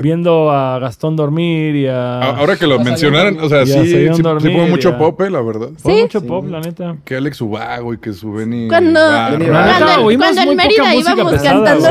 viendo 0.02 0.52
a 0.52 0.80
Gastón 0.80 1.16
dormir 1.16 1.76
y 1.76 1.88
a... 1.88 2.20
Ahora 2.22 2.56
que 2.58 2.68
lo 2.68 2.80
mencionaron, 2.80 3.40
o 3.40 3.50
sea, 3.50 3.66
sí, 3.66 3.74
sí, 3.86 4.22
dormir, 4.22 4.52
sí 4.64 4.70
mucho 4.70 4.98
pop, 4.98 5.20
eh, 5.22 5.30
la 5.30 5.42
verdad. 5.42 5.70
Fue 5.78 6.02
mucho 6.02 6.22
pop, 6.24 6.46
la 6.50 6.60
neta. 6.62 6.96
Que 7.06 7.16
Alex 7.18 7.42
Ubago 7.42 7.94
y 7.94 7.98
que 7.98 8.14
su 8.14 8.32
Benny. 8.32 8.68
Cuando, 8.68 9.00
cuando, 9.00 10.10
en 10.12 10.20
poca 10.20 10.46
Mérida 10.56 10.84
música 10.94 11.14
íbamos 11.14 11.34
pesada, 11.34 11.64
cantando. 11.66 11.90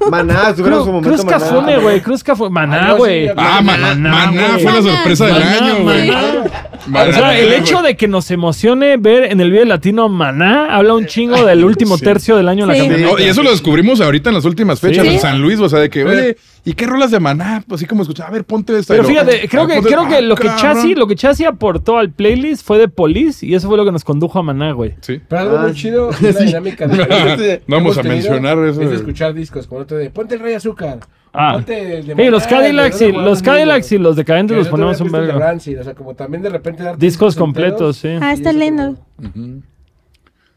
Maná, 0.10 0.54
tuvieron 0.54 0.84
su 0.84 0.92
momento 0.92 1.08
Cruz 1.10 1.24
Cafune, 1.24 1.60
Maná. 1.60 1.78
güey. 1.78 2.00
Cruz 2.00 2.24
Cafune. 2.24 2.50
Maná, 2.50 2.90
Ah, 2.90 2.92
güey. 2.94 3.26
sí, 3.28 3.34
Ah, 3.36 3.60
Maná, 3.62 3.94
Maná 3.94 4.48
fue 4.60 4.72
la 4.72 4.82
sorpresa 4.82 5.26
del 5.26 5.42
año, 5.42 5.82
güey. 5.82 6.10
O 6.10 7.12
sea, 7.12 7.38
el 7.38 7.52
hecho 7.52 7.82
de 7.82 7.96
que 7.96 8.08
nos 8.08 8.30
emocione 8.30 8.96
ver 8.96 9.24
en 9.24 9.40
el 9.40 9.50
video 9.50 9.64
latino 9.66 10.08
Maná 10.08 10.74
habla 10.74 10.94
un 10.94 11.06
chingo 11.06 11.44
del 11.44 11.64
último 11.64 11.98
Sí. 11.98 12.04
tercio 12.04 12.36
del 12.36 12.48
año 12.48 12.62
en 12.64 12.68
la 12.68 12.74
Sí. 12.74 12.80
camioneta. 12.80 13.12
No, 13.12 13.18
y 13.18 13.24
eso 13.24 13.42
lo 13.42 13.50
descubrimos 13.50 14.00
ahorita 14.00 14.30
en 14.30 14.36
las 14.36 14.44
últimas 14.44 14.80
fechas 14.80 15.06
Sí. 15.06 15.14
en 15.14 15.20
San 15.20 15.40
Luis, 15.42 15.58
o 15.60 15.68
sea, 15.68 15.80
de 15.80 15.90
que, 15.90 16.04
oye, 16.04 16.36
¿y 16.64 16.72
qué 16.74 16.86
rolas 16.86 17.10
de 17.10 17.20
Maná? 17.34 17.64
Pues 17.66 17.80
así 17.80 17.86
como 17.86 18.02
escuchar, 18.02 18.28
a 18.28 18.30
ver, 18.30 18.44
ponte 18.44 18.78
esta. 18.78 18.92
Pero 18.94 19.02
lo- 19.02 19.08
fíjate, 19.08 19.48
creo 19.48 19.62
ah, 19.62 19.66
que, 19.68 19.74
ponte- 19.76 19.88
creo 19.88 20.08
que 20.08 20.14
ah, 20.16 20.20
lo 20.20 20.36
que. 20.36 20.48
Chassi, 20.48 20.94
lo 20.94 21.06
que 21.06 21.16
Chassi 21.16 21.44
aportó 21.44 21.98
al 21.98 22.10
playlist 22.10 22.66
fue 22.66 22.78
de 22.78 22.88
Police 22.88 23.44
y 23.46 23.54
eso 23.54 23.68
fue 23.68 23.76
lo 23.76 23.84
que 23.84 23.92
nos 23.92 24.04
condujo 24.04 24.38
a 24.38 24.42
Maná, 24.42 24.72
güey. 24.72 24.94
Sí. 25.00 25.20
Pero 25.28 25.42
algo 25.42 25.58
Ah, 25.58 25.62
muy 25.62 25.74
chido, 25.74 26.08
una 26.08 26.32
dinámica 26.40 26.86
de... 26.86 26.96
No 26.96 27.06
que 27.06 27.62
vamos 27.66 27.98
a 27.98 28.02
mencionar 28.02 28.58
eso. 28.58 28.82
Es 28.82 28.90
de 28.90 28.96
escuchar 28.96 29.34
discos, 29.34 29.66
como 29.66 29.80
otro 29.82 29.96
de 29.96 30.10
Ponte 30.10 30.34
el 30.34 30.40
Rey 30.40 30.54
Azúcar. 30.54 31.00
Ah. 31.32 31.52
Ponte 31.54 31.98
el 31.98 32.06
de 32.06 32.14
Hey, 32.16 32.30
los 32.30 32.46
Cadillacs 32.46 33.00
y 33.02 33.12
los 33.12 33.42
Cadillacs 33.42 33.92
y 33.92 33.98
los 33.98 34.16
decadentes 34.16 34.56
los 34.56 34.68
ponemos 34.68 35.00
un 35.00 35.10
vergo. 35.10 35.38
o 35.38 35.84
sea, 35.84 35.94
como 35.94 36.14
también 36.14 36.42
de 36.42 36.50
repente 36.50 36.82
dar 36.82 36.96
Discos 36.98 37.36
completos, 37.36 37.96
sí. 37.98 38.08
Ah, 38.20 38.32
está 38.32 38.52
lindo. 38.52 38.96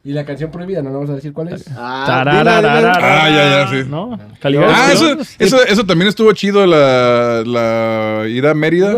Y 0.03 0.13
la 0.13 0.25
canción 0.25 0.49
prohibida, 0.49 0.81
no 0.81 0.91
vamos 0.91 1.11
a 1.11 1.15
decir 1.15 1.31
cuál 1.31 1.49
es. 1.49 1.63
Ah. 1.77 2.23
Ah, 2.25 3.29
ya, 3.29 3.49
ya, 3.49 3.67
sí. 3.69 3.87
¿No? 3.87 4.17
Calidad 4.39 4.67
Ah, 4.67 4.91
eso, 4.91 5.15
eso, 5.37 5.63
eso 5.63 5.85
también 5.85 6.09
estuvo 6.09 6.33
chido 6.33 6.65
la, 6.65 7.43
la 7.45 8.27
ida 8.27 8.51
a 8.51 8.53
Mérida 8.55 8.97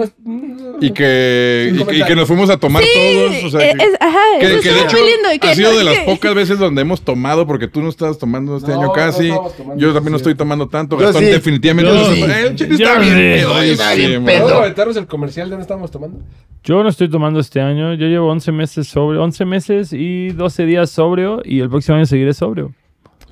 y 0.81 0.91
que, 0.91 1.69
y, 1.71 1.73
que- 1.73 1.73
y 1.73 1.77
que 1.77 1.83
comentarios. 1.85 2.17
nos 2.17 2.27
fuimos 2.27 2.49
a 2.49 2.57
tomar 2.57 2.83
todos. 2.83 3.43
O 3.45 3.49
sea, 3.49 3.69
Eh, 3.69 3.73
que, 3.77 3.83
es- 3.85 3.93
ajá, 3.99 4.19
que- 4.39 4.45
eso 4.45 4.61
que 4.61 4.69
de 4.69 4.75
estuvo 4.79 4.85
hecho 4.89 4.97
muy 4.97 5.11
lindo. 5.13 5.33
y 5.33 5.39
que 5.39 5.47
ha 5.49 5.55
sido 5.55 5.71
no- 5.71 5.77
de 5.77 5.83
las 5.83 5.99
que- 5.99 6.05
pocas 6.05 6.35
veces 6.35 6.59
donde 6.59 6.81
hemos 6.81 7.01
tomado, 7.01 7.45
porque 7.47 7.67
tú 7.67 7.81
no 7.81 7.89
estabas 7.89 8.17
tomando 8.17 8.57
este 8.57 8.69
No, 8.71 8.77
año 8.79 8.87
no 8.87 8.93
casi. 8.93 9.27
yo 9.29 9.51
sí, 9.57 9.93
también 9.93 10.11
no 10.11 10.17
estoy 10.17 10.35
tomando 10.35 10.67
tanto. 10.67 10.97
Yo 10.97 11.05
Gastón 11.05 11.23
sí. 11.23 11.29
definitivamente. 11.31 11.91
Yo 11.91 11.97
no 11.97 12.05
se- 12.05 12.15
sí. 12.15 12.21
El 12.23 12.55
chile 12.55 12.75
está 12.75 13.93
sí. 13.93 13.99
bien. 14.07 14.23
¿Puedo 14.23 14.65
el 14.65 15.07
comercial 15.07 15.47
de 15.47 15.51
dónde 15.51 15.61
estábamos 15.63 15.91
tomando? 15.91 16.19
Yo 16.63 16.81
no 16.83 16.89
estoy 16.89 17.09
tomando 17.09 17.39
este 17.39 17.61
año. 17.61 17.93
Yo 17.93 18.07
llevo 18.07 18.29
11 18.31 18.51
meses 18.51 18.87
sobrio, 18.87 19.21
11 19.23 19.45
meses 19.45 19.91
y 19.93 20.29
12 20.29 20.65
días 20.65 20.89
sobrio 20.89 21.41
y 21.45 21.59
el 21.59 21.69
próximo 21.69 21.97
año 21.97 22.05
seguiré 22.05 22.33
sobrio. 22.33 22.73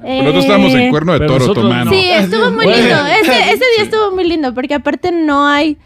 Nosotros 0.03 0.43
estábamos 0.45 0.73
en 0.73 0.89
Cuerno 0.89 1.13
de 1.17 1.27
Toro 1.27 1.53
tomando. 1.53 1.85
no. 1.85 1.91
Sí, 1.91 2.09
estuvo 2.11 2.49
muy 2.51 2.65
lindo. 2.65 3.05
Ese, 3.21 3.39
ese 3.51 3.65
día 3.75 3.83
estuvo 3.83 4.11
muy 4.15 4.23
lindo 4.27 4.53
porque 4.53 4.73
aparte 4.73 5.11
no 5.11 5.45
hay 5.45 5.77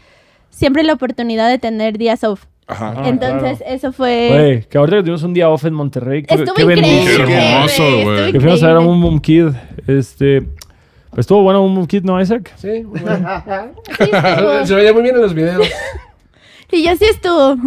siempre 0.56 0.84
la 0.84 0.94
oportunidad 0.94 1.50
de 1.50 1.60
tener 1.60 1.98
días 1.98 2.24
off. 2.24 2.46
Ajá. 2.68 2.96
Ah, 2.98 3.10
Entonces, 3.10 3.60
claro. 3.60 3.76
eso 3.76 3.92
fue... 3.92 4.30
Güey, 4.32 4.62
que 4.64 4.78
ahorita 4.78 4.98
que 4.98 5.04
tuvimos 5.04 5.24
un 5.24 5.34
día 5.34 5.50
off 5.50 5.66
en 5.66 5.74
Monterrey. 5.74 6.24
Qué, 6.24 6.34
Estuvo 6.34 6.56
qué 6.56 6.64
increíble. 6.64 6.88
bendición. 6.90 7.28
Qué 7.28 7.34
hermoso, 7.34 8.04
güey. 8.04 8.32
Que 8.32 8.40
fuimos 8.40 8.64
a 8.64 8.68
ver 8.68 8.76
a 8.78 8.80
un 8.80 9.02
Boom 9.02 9.20
Kid. 9.20 9.48
Este. 9.86 10.42
pues 11.12 11.20
estuvo 11.20 11.44
bueno 11.44 11.62
un 11.64 11.76
Boom 11.76 11.86
Kid, 11.86 12.04
¿no, 12.04 12.20
Isaac? 12.20 12.52
Sí, 12.56 12.84
bueno. 12.84 13.44
Sí. 14.00 14.06
Se 14.66 14.76
veía 14.76 14.94
muy 14.94 15.04
bien 15.04 15.16
en 15.16 15.22
los 15.22 15.34
videos. 15.34 15.68
Y 16.72 16.82
ya 16.84 16.96
sí 16.96 17.06
estuvo. 17.06 17.58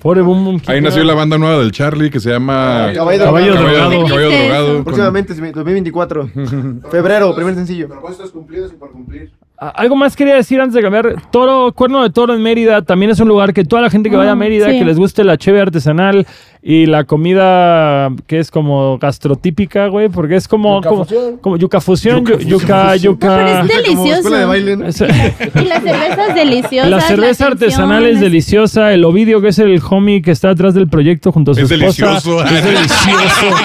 Pobre 0.00 0.22
Boom 0.22 0.44
Boom 0.44 0.60
Kid. 0.60 0.70
Ahí 0.70 0.80
nació 0.80 1.04
la 1.04 1.12
banda 1.14 1.36
nueva 1.36 1.58
del 1.58 1.72
Charlie 1.72 2.10
que 2.10 2.18
se 2.18 2.30
llama 2.30 2.90
Caballo 2.94 3.24
Caballo 3.24 3.54
drogado. 3.54 4.06
Caballo 4.06 4.30
drogado. 4.30 4.82
Próximamente, 4.84 5.34
2024. 5.34 6.28
Febrero, 6.90 7.34
primer 7.34 7.54
sencillo. 7.54 7.86
Propósitos 7.86 8.30
cumplidos 8.32 8.72
y 8.72 8.76
por 8.76 8.90
cumplir. 8.92 9.30
Ah, 9.58 9.68
Algo 9.76 9.96
más 9.96 10.16
quería 10.16 10.34
decir 10.34 10.60
antes 10.60 10.74
de 10.74 10.82
cambiar. 10.82 11.14
Toro, 11.30 11.72
Cuerno 11.72 12.02
de 12.02 12.10
Toro 12.10 12.34
en 12.34 12.42
Mérida 12.42 12.82
también 12.82 13.10
es 13.10 13.20
un 13.20 13.28
lugar 13.28 13.54
que 13.54 13.64
toda 13.64 13.80
la 13.82 13.90
gente 13.90 14.10
que 14.10 14.16
vaya 14.16 14.30
a 14.30 14.32
Ah, 14.32 14.36
Mérida, 14.36 14.70
sí. 14.70 14.78
que 14.78 14.84
les 14.84 14.98
guste 14.98 15.24
la 15.24 15.38
cheve 15.38 15.60
artesanal 15.60 16.26
y 16.68 16.86
la 16.86 17.04
comida 17.04 18.10
que 18.26 18.40
es 18.40 18.50
como 18.50 18.98
gastrotípica, 18.98 19.86
güey, 19.86 20.08
porque 20.08 20.34
es 20.34 20.48
como 20.48 20.78
Yuca 20.78 20.88
como, 20.88 21.04
fusión. 21.04 21.36
como 21.40 21.56
yuca 21.58 21.80
fusión, 21.80 22.24
yu- 22.26 22.38
yuca, 22.40 22.96
yuca, 22.96 23.28
No, 23.28 23.36
pero 23.36 23.48
es 23.62 23.84
delicioso. 23.84 24.14
escuela 24.16 24.38
de 24.38 24.44
baile, 24.46 24.76
¿no? 24.76 24.86
Es- 24.88 25.00
Y 25.00 25.64
la 25.64 25.80
cerveza 25.80 26.26
es 26.28 26.34
deliciosa. 26.34 26.88
la 26.88 27.00
cerveza 27.02 27.46
artesanal 27.46 28.04
es 28.06 28.18
deliciosa. 28.20 28.92
El 28.92 29.04
Ovidio, 29.04 29.40
que 29.40 29.48
es 29.48 29.58
el 29.60 29.80
homie 29.90 30.22
que 30.22 30.32
está 30.32 30.50
atrás 30.50 30.74
del 30.74 30.88
proyecto 30.88 31.30
junto 31.30 31.52
a 31.52 31.54
su 31.54 31.60
Es 31.60 31.70
esposa. 31.70 32.06
delicioso. 32.20 32.44
Es 32.44 32.64
delicioso. 32.64 33.56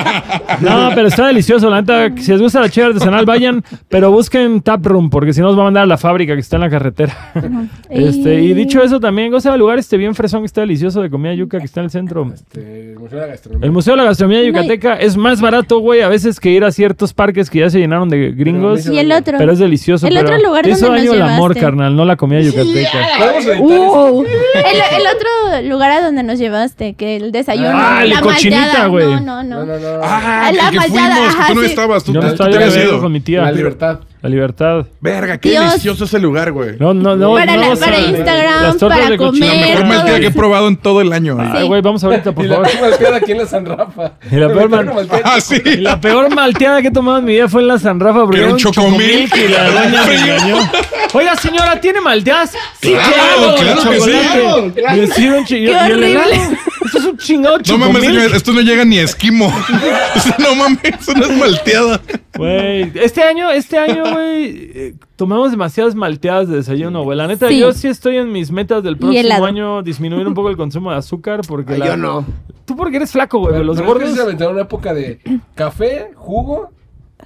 No, 0.62 0.89
pero 0.93 1.08
está 1.08 1.26
delicioso. 1.28 1.70
La 1.72 1.82
neta, 1.82 2.12
si 2.18 2.32
les 2.32 2.39
gusta 2.41 2.60
la 2.60 2.70
chela 2.70 2.88
artesanal, 2.89 3.26
vayan, 3.26 3.64
pero 3.89 4.12
busquen 4.12 4.62
Taproom, 4.62 5.10
porque 5.10 5.34
si 5.34 5.41
no, 5.41 5.49
os 5.49 5.58
va 5.58 5.62
a 5.62 5.66
mandar 5.66 5.84
a 5.84 5.88
la 5.88 5.97
fábrica 5.97 6.36
que 6.36 6.39
está 6.41 6.58
en 6.58 6.62
la 6.62 6.70
carretera. 6.70 7.16
Este, 7.89 8.41
y 8.43 8.54
dicho 8.54 8.82
eso, 8.84 8.99
también, 8.99 9.32
goza 9.32 9.52
el 9.54 9.60
lugar 9.60 9.80
este 9.80 9.97
bien 9.97 10.14
fresón 10.14 10.41
que 10.41 10.45
está 10.45 10.62
delicioso 10.62 11.02
de 11.02 11.10
comida 11.10 11.34
yuca 11.34 11.58
que 11.60 11.66
está 11.66 11.80
en 11.82 11.86
el 11.86 11.89
centro. 11.89 12.32
Este, 12.34 12.91
el 12.92 13.00
Museo 13.00 13.20
de 13.20 13.26
la 13.26 13.32
Gastronomía. 13.32 13.66
El 13.66 13.72
Museo 13.72 13.94
de 13.94 13.98
la 13.98 14.04
Gastronomía 14.06 14.44
Yucateca 14.44 14.96
es 14.96 15.18
más 15.18 15.42
barato, 15.42 15.80
güey, 15.80 16.02
a 16.02 16.08
veces 16.10 16.39
que 16.39 16.50
ir 16.50 16.64
a 16.64 16.72
ciertos 16.72 17.14
parques 17.14 17.50
que 17.50 17.60
ya 17.60 17.70
se 17.70 17.80
llenaron 17.80 18.10
de 18.10 18.32
gringos. 18.32 18.86
Y 18.88 18.98
el 19.00 19.12
otro. 19.12 19.38
Pero 19.38 19.52
es 19.54 19.60
delicioso. 19.60 20.08
El 20.08 20.14
pero 20.16 20.28
otro 20.28 20.38
lugar 20.48 20.64
te 20.64 20.72
hizo 20.72 20.86
donde 20.88 21.02
nos 21.06 21.10
daño 21.12 21.26
el 21.26 21.32
amor, 21.32 21.56
carnal, 21.58 21.96
no 21.96 22.06
la 22.06 22.16
comida 22.16 22.42
yucateca. 22.42 22.70
Editar 23.39 23.60
Uh, 23.62 24.24
el, 24.56 25.02
el 25.02 25.08
otro 25.08 25.70
lugar 25.70 25.92
a 25.92 26.02
donde 26.02 26.24
nos 26.24 26.38
llevaste, 26.39 26.94
que 26.94 27.16
el 27.18 27.32
desayuno. 27.32 27.72
Ah, 27.74 28.04
el 28.04 28.10
la 28.12 28.22
cochinita, 28.22 28.62
malteada. 28.62 28.88
güey. 28.88 29.06
No, 29.06 29.20
no, 29.22 29.44
no. 29.44 29.66
No, 29.66 29.66
no, 29.66 29.80
no. 29.80 30.00
Ah, 30.04 30.52
La 30.54 30.66
el 30.66 30.72
que 30.72 30.78
malteada, 30.78 31.16
fuimos, 31.16 31.36
que 31.36 31.42
ajá, 31.42 31.48
tú 31.50 31.56
no 31.56 31.62
sí. 31.62 31.68
estabas, 31.68 32.04
tú, 32.04 32.14
Yo 32.14 32.22
no 32.22 32.28
tú 32.28 32.32
estaba 32.34 32.50
te 32.50 32.56
habías 32.58 32.72
había 32.74 32.84
ido 32.86 32.94
ido. 32.94 33.02
con 33.02 33.12
mi 33.12 33.20
tía. 33.22 33.42
la 33.44 33.52
libertad. 33.52 34.00
La 34.22 34.30
libertad. 34.30 34.86
Verga, 34.99 35.39
qué 35.39 35.49
Dios. 35.49 35.65
delicioso 35.69 36.03
ese 36.05 36.19
lugar, 36.19 36.51
güey. 36.51 36.76
No, 36.80 36.93
no, 36.93 37.15
no. 37.15 37.34
para 37.34 37.55
no 37.55 37.61
la- 37.61 37.69
vas 37.69 37.82
a- 37.82 37.86
para 37.86 37.99
Instagram, 37.99 38.61
las 38.63 38.78
tortas 38.78 38.99
para 38.99 39.09
de 39.09 39.17
comer. 39.17 39.41
La 39.49 39.65
mejor 39.65 39.86
malteada 39.86 40.19
que 40.19 40.26
he 40.28 40.32
probado 40.32 40.67
en 40.67 40.78
todo 40.78 41.01
el 41.01 41.11
año. 41.11 41.38
Ay, 41.39 41.67
güey, 41.67 41.82
vamos 41.82 42.03
ahorita, 42.03 42.32
por 42.32 42.45
Y 42.45 42.47
la 42.47 42.55
favor. 42.57 42.69
peor 42.72 42.82
malteada 42.89 43.17
aquí 43.17 43.32
en 43.32 43.38
la 43.39 43.45
San 43.47 43.65
Rafa. 43.65 44.11
Y 44.32 44.36
la 44.36 44.47
peor 44.53 44.69
mal- 44.69 44.86
malteada. 44.93 45.24
Ah, 45.26 45.41
sí. 45.41 45.59
Y 45.65 45.78
la 45.78 45.99
peor 45.99 46.34
malteada 46.36 46.82
que 46.84 46.89
he 46.89 46.91
tomado 46.91 47.17
en 47.17 47.26
mi 47.26 47.34
vida 47.34 47.49
fue 47.49 47.61
en 47.63 47.67
la 47.69 47.80
San 47.80 47.99
Rafa. 47.99 48.22
porque 48.22 48.38
Que 48.38 48.43
era 48.43 48.51
un 48.53 48.59
chocomilk. 48.59 49.36
Y 49.36 49.47
la 49.47 49.69
doña 49.72 50.05
me 50.05 50.15
engañó. 50.15 50.55
Oiga, 51.14 51.36
señora, 51.36 51.80
¿tiene 51.82 51.99
malteadas? 51.99 52.51
Sí, 52.82 52.93
Claro, 52.93 53.55
claro 53.55 53.89
que 53.89 53.99
sí. 53.99 55.55
y 55.57 55.66
el 55.68 55.76
horrible. 55.76 56.12
helado. 56.12 56.32
Esto 56.86 56.97
es 56.97 57.05
un 57.05 57.18
chingado 57.18 57.57
No 57.57 57.78
mames, 57.78 57.95
chocomilk. 57.95 58.20
señor, 58.22 58.36
esto 58.36 58.53
no 58.53 58.62
llega 58.62 58.86
ni 58.86 58.97
a 58.99 59.03
esquimo. 59.03 59.53
No 60.39 60.55
mames, 60.55 60.80
eso 60.99 61.14
no 61.14 61.26
es 61.26 61.38
malteada. 61.38 62.01
Güey, 62.38 62.91
este 62.95 63.24
año, 63.24 63.51
este 63.51 63.78
año, 63.78 64.03
güey, 64.14 64.72
eh, 64.74 64.93
tomamos 65.16 65.51
demasiadas 65.51 65.95
malteadas 65.95 66.47
de 66.49 66.57
desayuno, 66.57 67.03
güey. 67.03 67.18
La 67.18 67.28
neta, 67.28 67.47
Sí. 67.49 67.59
yo 67.59 67.74
sí 67.74 67.88
estoy 67.88 68.18
en 68.18 68.32
mis 68.32 68.51
metas 68.51 68.82
del 68.84 68.97
próximo 68.97 69.20
helado. 69.22 69.45
año 69.45 69.82
disminuir 69.84 70.26
un 70.28 70.34
poco 70.34 70.49
el 70.49 70.57
consumo 70.57 70.91
de 70.91 70.97
azúcar 70.97 71.41
porque 71.47 71.74
Ay, 71.74 71.80
la- 71.80 71.88
yo 71.88 71.97
no. 71.97 72.26
Tú 72.66 72.76
porque 72.76 72.97
eres 72.97 73.12
flaco, 73.12 73.39
güey, 73.39 73.51
pero 73.53 73.64
los 73.66 73.82
gordos... 73.82 74.14
se 74.16 74.22
aventaron 74.22 74.53
una 74.53 74.64
época 74.64 74.93
de 74.93 75.20
café, 75.55 76.12
jugo, 76.16 76.72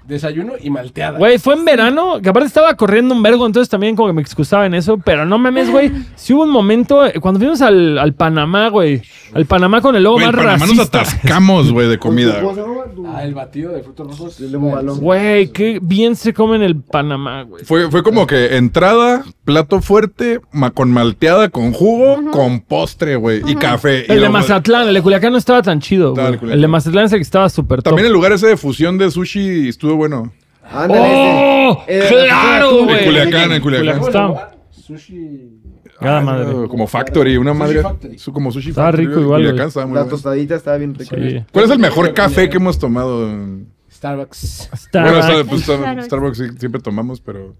desayuno 0.08 0.54
y 0.62 0.70
malteada. 0.70 1.18
Güey, 1.18 1.38
fue 1.40 1.56
en 1.56 1.66
verano, 1.66 2.20
que 2.22 2.30
aparte 2.30 2.48
estaba 2.48 2.74
corriendo 2.76 3.14
un 3.16 3.24
vergo, 3.24 3.46
entonces 3.46 3.70
también 3.70 3.96
como 3.96 4.08
que 4.10 4.14
me 4.14 4.22
excusaba 4.22 4.66
en 4.66 4.74
eso, 4.74 4.98
pero 4.98 5.26
no 5.26 5.38
mames, 5.38 5.70
güey. 5.72 5.92
Sí 6.16 6.34
hubo 6.34 6.44
un 6.44 6.50
momento, 6.50 7.06
eh, 7.06 7.14
cuando 7.20 7.40
fuimos 7.40 7.62
al, 7.62 7.98
al 7.98 8.14
Panamá, 8.14 8.70
güey, 8.70 9.02
al 9.34 9.46
Panamá 9.46 9.82
con 9.82 9.96
el 9.96 10.04
logo 10.04 10.16
Güey, 10.16 10.28
más 10.28 10.36
Panamá 10.36 10.58
nos 10.66 10.78
racista. 10.78 11.02
atascamos, 11.02 11.72
güey, 11.72 11.88
de 11.88 12.00
comida. 12.00 12.42
Ah, 13.08 13.24
el 13.24 13.34
batido 13.34 13.72
de 13.74 13.84
frutos 13.84 14.08
rojos. 14.08 14.40
El 14.40 14.58
Balón. 14.58 15.00
Güey, 15.00 15.48
qué 15.52 15.80
bien 15.82 16.16
se 16.16 16.34
come 16.34 16.56
en 16.56 16.64
el 16.64 16.78
Panamá, 16.82 17.44
güey. 17.44 17.64
Fue, 17.66 17.90
fue 17.92 18.02
como 18.04 18.26
que 18.28 18.56
entrada, 18.58 19.24
plato 19.44 19.82
fuerte, 19.82 20.40
ma- 20.52 20.72
con 20.72 20.92
malteada, 20.92 21.50
con 21.50 21.72
jugo, 21.74 22.32
con 22.32 22.62
postre, 22.62 23.16
güey, 23.18 23.42
y 23.46 23.56
café. 23.56 24.00
Y 24.00 24.02
El 24.04 24.08
de 24.08 24.16
luego- 24.18 24.34
Mazatlán, 24.34 24.88
el 24.88 24.94
de 24.94 25.02
Culiacán 25.02 25.32
no 25.32 25.38
estaba 25.38 25.62
tan 25.62 25.80
chido, 25.82 26.14
güey. 26.14 26.40
el 26.52 26.62
de 26.62 26.68
Mazatlán 26.68 27.06
es 27.06 27.12
el 27.14 27.20
que 27.20 27.24
estaba 27.24 27.50
súper 27.50 27.80
top. 27.84 27.92
También 27.92 28.08
el 28.08 28.14
lugar 28.14 28.32
ese 28.32 28.48
de 28.48 28.58
fusión 28.58 28.98
de 28.98 29.12
sushi 29.12 29.68
estuvo 29.70 29.95
bueno. 29.96 30.32
Ándale, 30.72 31.02
¡Oh! 31.70 31.84
este. 31.88 32.06
Eh, 32.08 32.26
¡Claro, 32.28 32.84
güey! 32.86 32.98
En 33.00 33.06
Culiacán, 33.06 33.52
en 33.52 33.62
Culiacán. 33.62 34.00
¿Cómo 34.00 34.04
se 34.06 34.10
Está-? 34.18 34.52
Sushi. 34.72 35.62
Cada 36.00 36.18
Ah, 36.18 36.22
madre. 36.22 36.68
Como 36.68 36.88
Factory, 36.88 37.38
una 37.38 37.52
Sushi 37.52 37.60
madre. 37.60 37.82
Factory. 37.82 38.18
su- 38.20 38.34
Como 38.34 38.52
sushi 38.52 38.70
Estaba 38.70 38.88
Factory. 38.88 39.06
rico 39.08 39.20
en 39.20 39.24
igual, 39.26 39.42
Culiacán 39.44 39.68
estaba 39.68 39.86
muy 39.86 39.96
La 39.96 40.02
bueno. 40.02 40.16
tostadita 40.16 40.56
estaba 40.56 40.78
bien 40.78 40.94
rica. 40.96 41.16
Sí. 41.16 41.44
¿Cuál 41.52 41.66
es 41.66 41.72
el 41.72 41.80
mejor 41.80 42.14
café 42.14 42.50
que 42.50 42.58
hemos 42.58 42.78
tomado? 42.80 43.30
en- 43.30 43.68
Starbucks. 43.92 44.70
Bueno, 44.70 44.78
Starbucks. 45.22 45.26
Star- 45.26 45.46
pues, 45.46 45.62
Star- 45.62 45.78
Starbucks. 45.80 46.06
Starbucks 46.06 46.38
sí, 46.38 46.44
siempre 46.60 46.82
tomamos, 46.82 47.22
pero. 47.22 47.56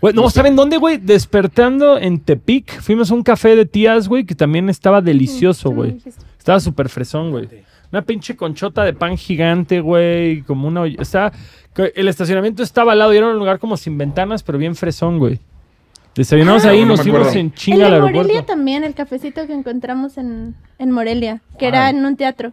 Güey, 0.00 0.12
no, 0.14 0.28
¿saben 0.30 0.56
dónde, 0.56 0.76
güey? 0.78 0.98
Despertando 0.98 1.96
en 1.96 2.18
Tepic, 2.20 2.80
fuimos 2.80 3.10
a 3.10 3.14
un 3.14 3.22
café 3.22 3.54
de 3.56 3.64
tías, 3.64 4.08
güey, 4.08 4.24
que 4.24 4.34
también 4.34 4.68
estaba 4.68 5.00
delicioso, 5.00 5.70
güey. 5.70 5.98
Estaba 6.36 6.58
súper 6.60 6.88
fresón, 6.88 7.30
güey. 7.30 7.48
Una 7.92 8.02
pinche 8.02 8.34
conchota 8.36 8.82
de 8.84 8.94
pan 8.94 9.16
gigante, 9.16 9.80
güey, 9.80 10.42
como 10.42 10.66
una... 10.66 10.82
que 10.84 11.61
El 11.76 12.08
estacionamiento 12.08 12.62
estaba 12.62 12.92
al 12.92 12.98
lado 12.98 13.14
y 13.14 13.16
era 13.16 13.28
un 13.28 13.38
lugar 13.38 13.58
como 13.58 13.76
sin 13.76 13.96
ventanas, 13.96 14.42
pero 14.42 14.58
bien 14.58 14.74
fresón, 14.74 15.18
güey. 15.18 15.40
Desayunamos 16.14 16.66
Ah, 16.66 16.70
ahí 16.70 16.80
y 16.80 16.82
no 16.82 16.88
nos 16.88 17.02
fuimos 17.02 17.34
en 17.34 17.46
El 17.46 17.54
chinga 17.54 17.86
al 17.86 17.90
de 17.92 17.96
aeropuerto. 17.96 18.18
Morelia 18.22 18.44
también, 18.44 18.84
el 18.84 18.94
cafecito 18.94 19.46
que 19.46 19.54
encontramos 19.54 20.18
en, 20.18 20.54
en 20.78 20.90
Morelia, 20.90 21.40
que 21.58 21.66
era 21.66 21.88
en 21.88 22.04
un 22.04 22.16
teatro. 22.16 22.52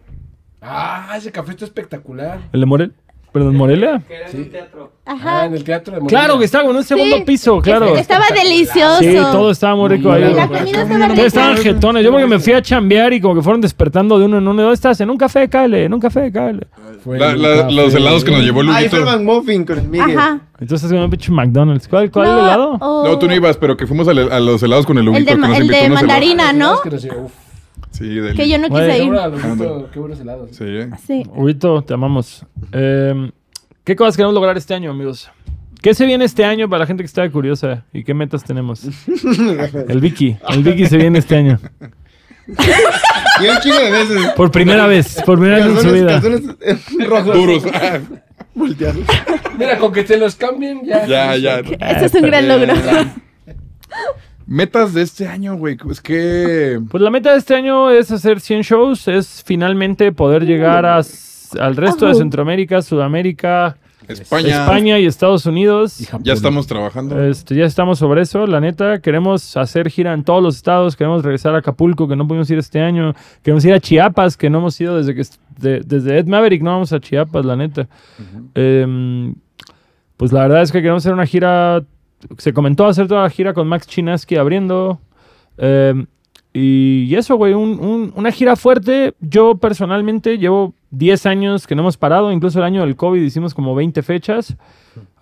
Ah, 0.62 1.14
ese 1.18 1.30
café 1.30 1.50
está 1.52 1.66
espectacular. 1.66 2.40
¿El 2.52 2.60
de 2.60 2.66
Morelia? 2.66 2.94
¿Perdón, 3.32 3.56
Morelia? 3.56 4.02
Que 4.08 4.14
era 4.16 4.26
en 4.26 4.32
Sí. 4.32 4.36
un 4.38 4.50
teatro. 4.50 4.92
Ah, 5.06 5.12
Ajá. 5.12 5.44
en 5.46 5.54
el 5.54 5.64
teatro 5.64 5.94
de 5.94 6.00
Morelia. 6.00 6.18
Claro, 6.20 6.38
que 6.38 6.44
estaba 6.44 6.68
en 6.68 6.76
un 6.76 6.82
segundo 6.84 7.16
Sí. 7.16 7.22
piso, 7.24 7.60
claro. 7.60 7.96
Estaba 7.96 8.24
delicioso. 8.34 8.98
Sí, 8.98 9.14
todo 9.14 9.50
estaba 9.52 9.76
muy 9.76 9.88
rico 9.88 10.10
ahí. 10.10 10.24
Y 10.24 10.34
la 10.34 10.48
comida 10.48 10.82
estaba 10.82 11.08
rica. 11.08 11.22
estaban 11.26 11.56
jetones. 11.58 12.04
Yo 12.04 12.10
porque 12.10 12.26
me 12.26 12.38
fui 12.40 12.52
a 12.52 12.60
chambear 12.62 13.12
y 13.12 13.20
como 13.20 13.36
que 13.36 13.42
fueron 13.42 13.60
despertando 13.60 14.18
de 14.18 14.24
uno 14.24 14.38
en 14.38 14.48
uno. 14.48 14.62
¿Dónde 14.62 14.74
estás? 14.74 15.00
En 15.00 15.10
un 15.10 15.16
café, 15.16 15.48
cáele. 15.48 15.84
En 15.84 15.94
un 15.94 16.00
café, 16.00 16.30
cáele. 16.32 16.66
Fue 17.04 17.18
La- 17.18 17.30
el 17.30 17.40
la- 17.42 17.56
café. 17.62 17.72
los 17.72 17.94
helados 17.94 18.24
que 18.24 18.30
nos 18.32 18.42
llevó 18.42 18.62
Luguito. 18.62 18.90
fue 18.90 18.98
el 18.98 19.04
McMuffin 19.04 19.64
con 19.64 19.78
el 19.78 19.88
Miguel. 19.88 20.18
Ajá. 20.18 20.40
Entonces 20.60 20.90
con 20.90 21.00
un 21.00 21.10
pinche 21.10 21.30
McDonald's. 21.32 21.88
¿Cuál, 21.88 22.10
cuál 22.10 22.28
No, 22.28 22.38
helado? 22.40 22.70
o- 22.80 23.04
No, 23.06 23.18
tú 23.18 23.26
no 23.26 23.34
ibas, 23.34 23.56
pero 23.56 23.76
que 23.76 23.86
fuimos 23.86 24.06
a, 24.08 24.12
le- 24.12 24.30
a 24.32 24.40
los 24.40 24.62
helados 24.62 24.84
con 24.86 24.96
el 24.98 25.02
El 25.02 25.06
Luguito. 25.06 25.24
de, 25.24 25.40
que 25.40 25.46
nos 25.48 25.56
el 25.58 25.68
de 25.68 25.88
mandarina, 25.88 26.52
¿no? 26.52 26.76
Sí, 28.00 28.08
del- 28.14 28.34
Que 28.34 28.48
yo 28.48 28.58
no 28.58 28.68
quise 28.70 29.04
ir. 29.04 29.12
Qué 29.92 29.98
buenos 30.00 30.18
helados. 30.20 30.50
Sí, 30.52 30.64
eh. 30.66 30.90
Sí. 31.06 31.22
Huguito, 31.34 31.82
te 31.82 31.92
amamos. 31.94 32.44
Eh, 32.72 33.30
¿Qué 33.84 33.94
cosas 33.94 34.16
queremos 34.16 34.34
lograr 34.34 34.56
este 34.56 34.72
año, 34.74 34.90
amigos? 34.90 35.30
¿Qué 35.82 35.94
se 35.94 36.06
viene 36.06 36.24
este 36.24 36.44
año 36.44 36.68
para 36.68 36.80
la 36.80 36.86
gente 36.86 37.02
que 37.02 37.06
está 37.06 37.28
curiosa? 37.30 37.84
¿Y 37.92 38.02
qué 38.04 38.14
metas 38.14 38.42
tenemos? 38.44 38.84
El 39.88 40.00
Vicky. 40.00 40.36
El 40.48 40.62
Vicky 40.62 40.86
se 40.86 40.96
viene 40.96 41.18
este 41.18 41.36
año. 41.36 41.58
Y 42.48 43.46
un 43.48 43.58
chingo 43.60 43.78
de 43.78 43.90
veces. 43.90 44.26
Por 44.36 44.50
primera 44.50 44.86
vez. 44.86 45.22
Por 45.24 45.38
primera 45.38 45.64
vez 45.66 45.76
en 45.76 45.82
su 45.82 45.92
vida. 45.94 46.22
eh, 46.62 47.04
rojos. 47.06 47.34
Duros. 47.34 47.64
Volteados. 48.54 49.04
Mira, 49.58 49.78
con 49.78 49.92
que 49.92 50.04
te 50.04 50.16
los 50.18 50.34
cambien 50.36 50.84
ya. 50.84 51.06
ya, 51.06 51.36
ya. 51.36 51.58
Eso 51.60 52.06
es 52.06 52.14
un 52.14 52.22
gran 52.22 52.48
logro. 52.48 52.72
Metas 54.50 54.92
de 54.94 55.02
este 55.02 55.28
año, 55.28 55.54
güey. 55.54 55.76
Es 55.88 56.00
que. 56.00 56.80
Pues 56.90 57.00
la 57.00 57.10
meta 57.10 57.30
de 57.30 57.38
este 57.38 57.54
año 57.54 57.88
es 57.88 58.10
hacer 58.10 58.40
100 58.40 58.62
shows, 58.62 59.06
es 59.06 59.44
finalmente 59.46 60.10
poder 60.10 60.44
llegar 60.44 60.84
a 60.84 60.96
al 60.96 61.76
resto 61.76 62.06
de. 62.06 62.14
Centroamérica, 62.16 62.82
Sudamérica, 62.82 63.76
España. 64.08 64.62
España 64.64 64.98
y 64.98 65.06
Estados 65.06 65.46
Unidos. 65.46 66.00
Y. 66.00 66.06
Ya 66.22 66.32
estamos 66.32 66.66
trabajando. 66.66 67.22
Este, 67.22 67.54
ya 67.54 67.64
estamos 67.64 68.00
sobre 68.00 68.22
eso, 68.22 68.44
la 68.48 68.60
neta. 68.60 68.98
Queremos 69.00 69.56
hacer 69.56 69.88
gira 69.88 70.12
en 70.14 70.24
todos 70.24 70.42
los 70.42 70.56
estados. 70.56 70.96
Queremos 70.96 71.22
regresar 71.22 71.54
a 71.54 71.58
Acapulco, 71.58 72.08
que 72.08 72.16
no 72.16 72.26
pudimos 72.26 72.50
ir 72.50 72.58
este 72.58 72.80
año. 72.80 73.14
Queremos 73.44 73.64
ir 73.64 73.72
a 73.72 73.78
Chiapas, 73.78 74.36
que 74.36 74.50
no 74.50 74.58
hemos 74.58 74.80
ido 74.80 74.96
desde 74.96 75.14
que 75.14 75.22
de- 75.60 75.80
desde 75.86 76.18
Ed 76.18 76.26
Maverick. 76.26 76.60
No 76.60 76.72
vamos 76.72 76.92
a 76.92 76.98
Chiapas, 76.98 77.44
la 77.44 77.54
neta. 77.54 77.86
Em, 78.54 79.32
pues 80.16 80.32
la 80.32 80.42
verdad 80.42 80.62
es 80.62 80.72
que 80.72 80.80
queremos 80.82 81.04
hacer 81.04 81.12
una 81.14 81.24
gira. 81.26 81.84
Se 82.38 82.52
comentó 82.52 82.86
hacer 82.86 83.08
toda 83.08 83.22
la 83.22 83.30
gira 83.30 83.54
con 83.54 83.66
Max 83.68 83.86
Chinaski 83.86 84.36
abriendo. 84.36 85.00
Em, 85.58 86.06
y, 86.52 87.14
eso, 87.14 87.36
güey, 87.36 87.54
un- 87.54 87.78
un- 87.80 88.12
una 88.16 88.30
gira 88.32 88.56
fuerte. 88.56 89.14
Yo 89.20 89.56
personalmente 89.56 90.36
llevo 90.38 90.74
10 90.90 91.24
años 91.26 91.66
que 91.66 91.74
no 91.74 91.82
hemos 91.82 91.96
parado. 91.96 92.32
Incluso 92.32 92.58
el 92.58 92.64
año 92.64 92.80
del 92.82 92.96
COVID 92.96 93.22
hicimos 93.22 93.54
como 93.54 93.74
20 93.74 94.02
fechas. 94.02 94.56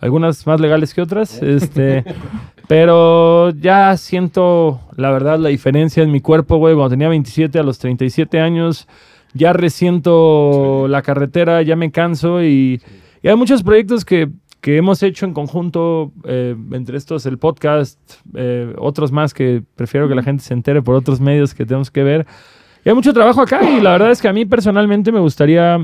Algunas 0.01 0.47
más 0.47 0.61
legales 0.61 0.95
que 0.95 1.03
otras. 1.03 1.43
Este, 1.43 2.05
pero 2.69 3.51
ya 3.51 3.97
siento, 3.97 4.81
la 4.97 5.11
verdad, 5.11 5.39
la 5.39 5.49
diferencia 5.51 6.03
en 6.03 6.11
mi 6.11 6.21
cuerpo, 6.21 6.57
güey. 6.57 6.75
Cuando 6.75 6.91
tenía 6.91 7.09
27 7.09 7.59
a 7.59 7.63
los 7.63 7.79
37 7.79 8.41
años, 8.41 8.89
ya 9.35 9.53
resiento 9.53 10.87
la 10.89 11.03
carretera, 11.03 11.63
ya 11.63 11.77
me 11.77 11.91
canso. 11.91 12.43
Y, 12.43 12.81
y 13.23 13.29
hay 13.29 13.37
muchos 13.37 13.63
proyectos 13.63 14.05
que, 14.05 14.29
que 14.61 14.77
hemos 14.77 15.03
hecho 15.03 15.27
en 15.27 15.33
conjunto. 15.33 16.13
eh, 16.25 16.57
entre 16.73 16.97
estos, 16.97 17.27
el 17.27 17.39
podcast, 17.39 17.99
eh, 18.35 18.75
otros 18.79 19.13
más 19.13 19.35
que 19.35 19.63
prefiero 19.77 20.09
que 20.09 20.15
la 20.15 20.23
gente 20.23 20.43
se 20.43 20.55
entere 20.55 20.83
por 20.83 20.95
otros 20.95 21.21
medios 21.21 21.55
que 21.55 21.65
tenemos 21.65 21.91
que 21.91 22.03
ver. 22.03 22.27
Y 22.85 22.89
hay 22.89 22.95
mucho 22.95 23.13
trabajo 23.13 23.41
acá. 23.41 23.61
Y 23.71 23.81
la 23.81 23.93
verdad 23.93 24.11
es 24.11 24.21
que 24.21 24.29
a 24.29 24.33
mí 24.33 24.45
personalmente 24.45 25.13
me 25.13 25.21
gustaría 25.21 25.79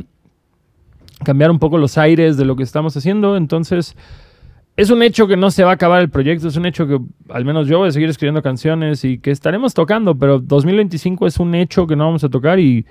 cambiar 1.25 1.51
un 1.51 1.59
poco 1.59 1.79
los 1.79 1.99
aires 1.99 2.37
de 2.37 2.45
lo 2.45 2.57
que 2.57 2.62
estamos 2.62 2.97
haciendo. 2.97 3.37
Entonces, 3.37 3.97
es 4.77 4.91
un 4.91 5.03
hecho 5.03 5.29
que 5.29 5.37
no 5.37 5.51
se 5.51 5.64
va 5.64 5.70
a 5.70 5.75
acabar 5.75 6.01
el 6.01 6.11
proyecto, 6.11 6.49
es 6.49 6.57
un 6.57 6.66
hecho 6.66 6.87
que 6.87 6.99
al 7.29 7.45
menos 7.45 7.68
yo 7.68 7.79
voy 7.79 7.89
a 7.89 7.93
seguir 7.93 8.09
escribiendo 8.09 8.43
canciones 8.43 9.05
y 9.05 9.18
que 9.18 9.31
estaremos 9.31 9.72
tocando, 9.72 10.16
pero 10.16 10.41
2025 10.41 11.27
es 11.27 11.39
un 11.39 11.55
hecho 11.55 11.87
que 11.87 11.95
no 11.95 12.07
vamos 12.07 12.25
a 12.25 12.29
tocar 12.29 12.59
y 12.59 12.84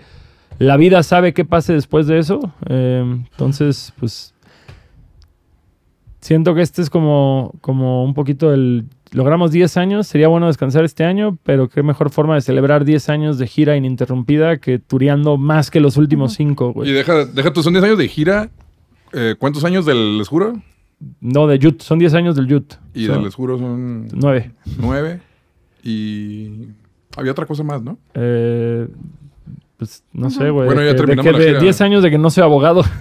la 0.60 0.77
vida 0.77 1.03
sabe 1.03 1.34
qué 1.34 1.43
pase 1.43 1.73
después 1.73 2.07
de 2.07 2.19
eso. 2.19 2.39
Eh, 2.69 3.03
entonces, 3.31 3.93
pues 3.99 4.32
siento 6.23 6.55
que 6.55 6.61
este 6.61 6.81
es 6.81 6.89
como, 6.89 7.53
como 7.61 8.03
un 8.03 8.13
poquito 8.13 8.53
el... 8.53 8.85
Logramos 9.11 9.51
10 9.51 9.77
años, 9.77 10.07
sería 10.07 10.27
bueno 10.27 10.47
descansar 10.47 10.83
este 10.85 11.03
año, 11.03 11.37
pero 11.43 11.69
qué 11.69 11.83
mejor 11.83 12.09
forma 12.09 12.33
de 12.33 12.41
celebrar 12.41 12.83
10 12.83 13.09
años 13.09 13.37
de 13.37 13.45
gira 13.45 13.75
ininterrumpida 13.77 14.57
que 14.57 14.79
tureando 14.79 15.37
más 15.37 15.69
que 15.69 15.79
los 15.79 15.97
últimos 15.97 16.33
5, 16.33 16.69
Y 16.69 16.73
güey. 16.73 16.91
deja, 16.91 17.25
deja 17.25 17.53
tú, 17.53 17.61
son 17.61 17.73
10 17.73 17.85
años 17.85 17.97
de 17.99 18.07
gira. 18.07 18.49
Eh, 19.11 19.35
¿Cuántos 19.37 19.63
años 19.65 19.85
del 19.85 20.17
Les 20.17 20.27
Juro? 20.27 20.59
No, 21.21 21.45
de 21.45 21.59
Yut, 21.59 21.81
son 21.83 21.99
10 21.99 22.13
años 22.15 22.35
del 22.35 22.47
Yut. 22.47 22.73
Y 22.95 23.05
Son 23.05 23.15
del 23.17 23.25
Les 23.25 23.35
Juro 23.35 23.59
son 23.59 24.07
9. 24.13 24.51
9. 24.79 25.19
Y 25.83 26.69
había 27.15 27.33
otra 27.33 27.45
cosa 27.45 27.61
más, 27.63 27.83
¿no? 27.83 27.99
Eh, 28.15 28.87
pues 29.77 30.03
no 30.13 30.29
sé, 30.29 30.49
güey. 30.49 30.65
Bueno, 30.67 30.81
ya 30.81 30.87
de 30.89 30.93
terminamos 30.93 31.25
que 31.25 31.31
la 31.33 31.39
de 31.39 31.47
gira. 31.47 31.59
10 31.59 31.81
años 31.81 32.03
de 32.03 32.11
que 32.11 32.17
no 32.17 32.29
soy 32.29 32.43
abogado. 32.43 32.83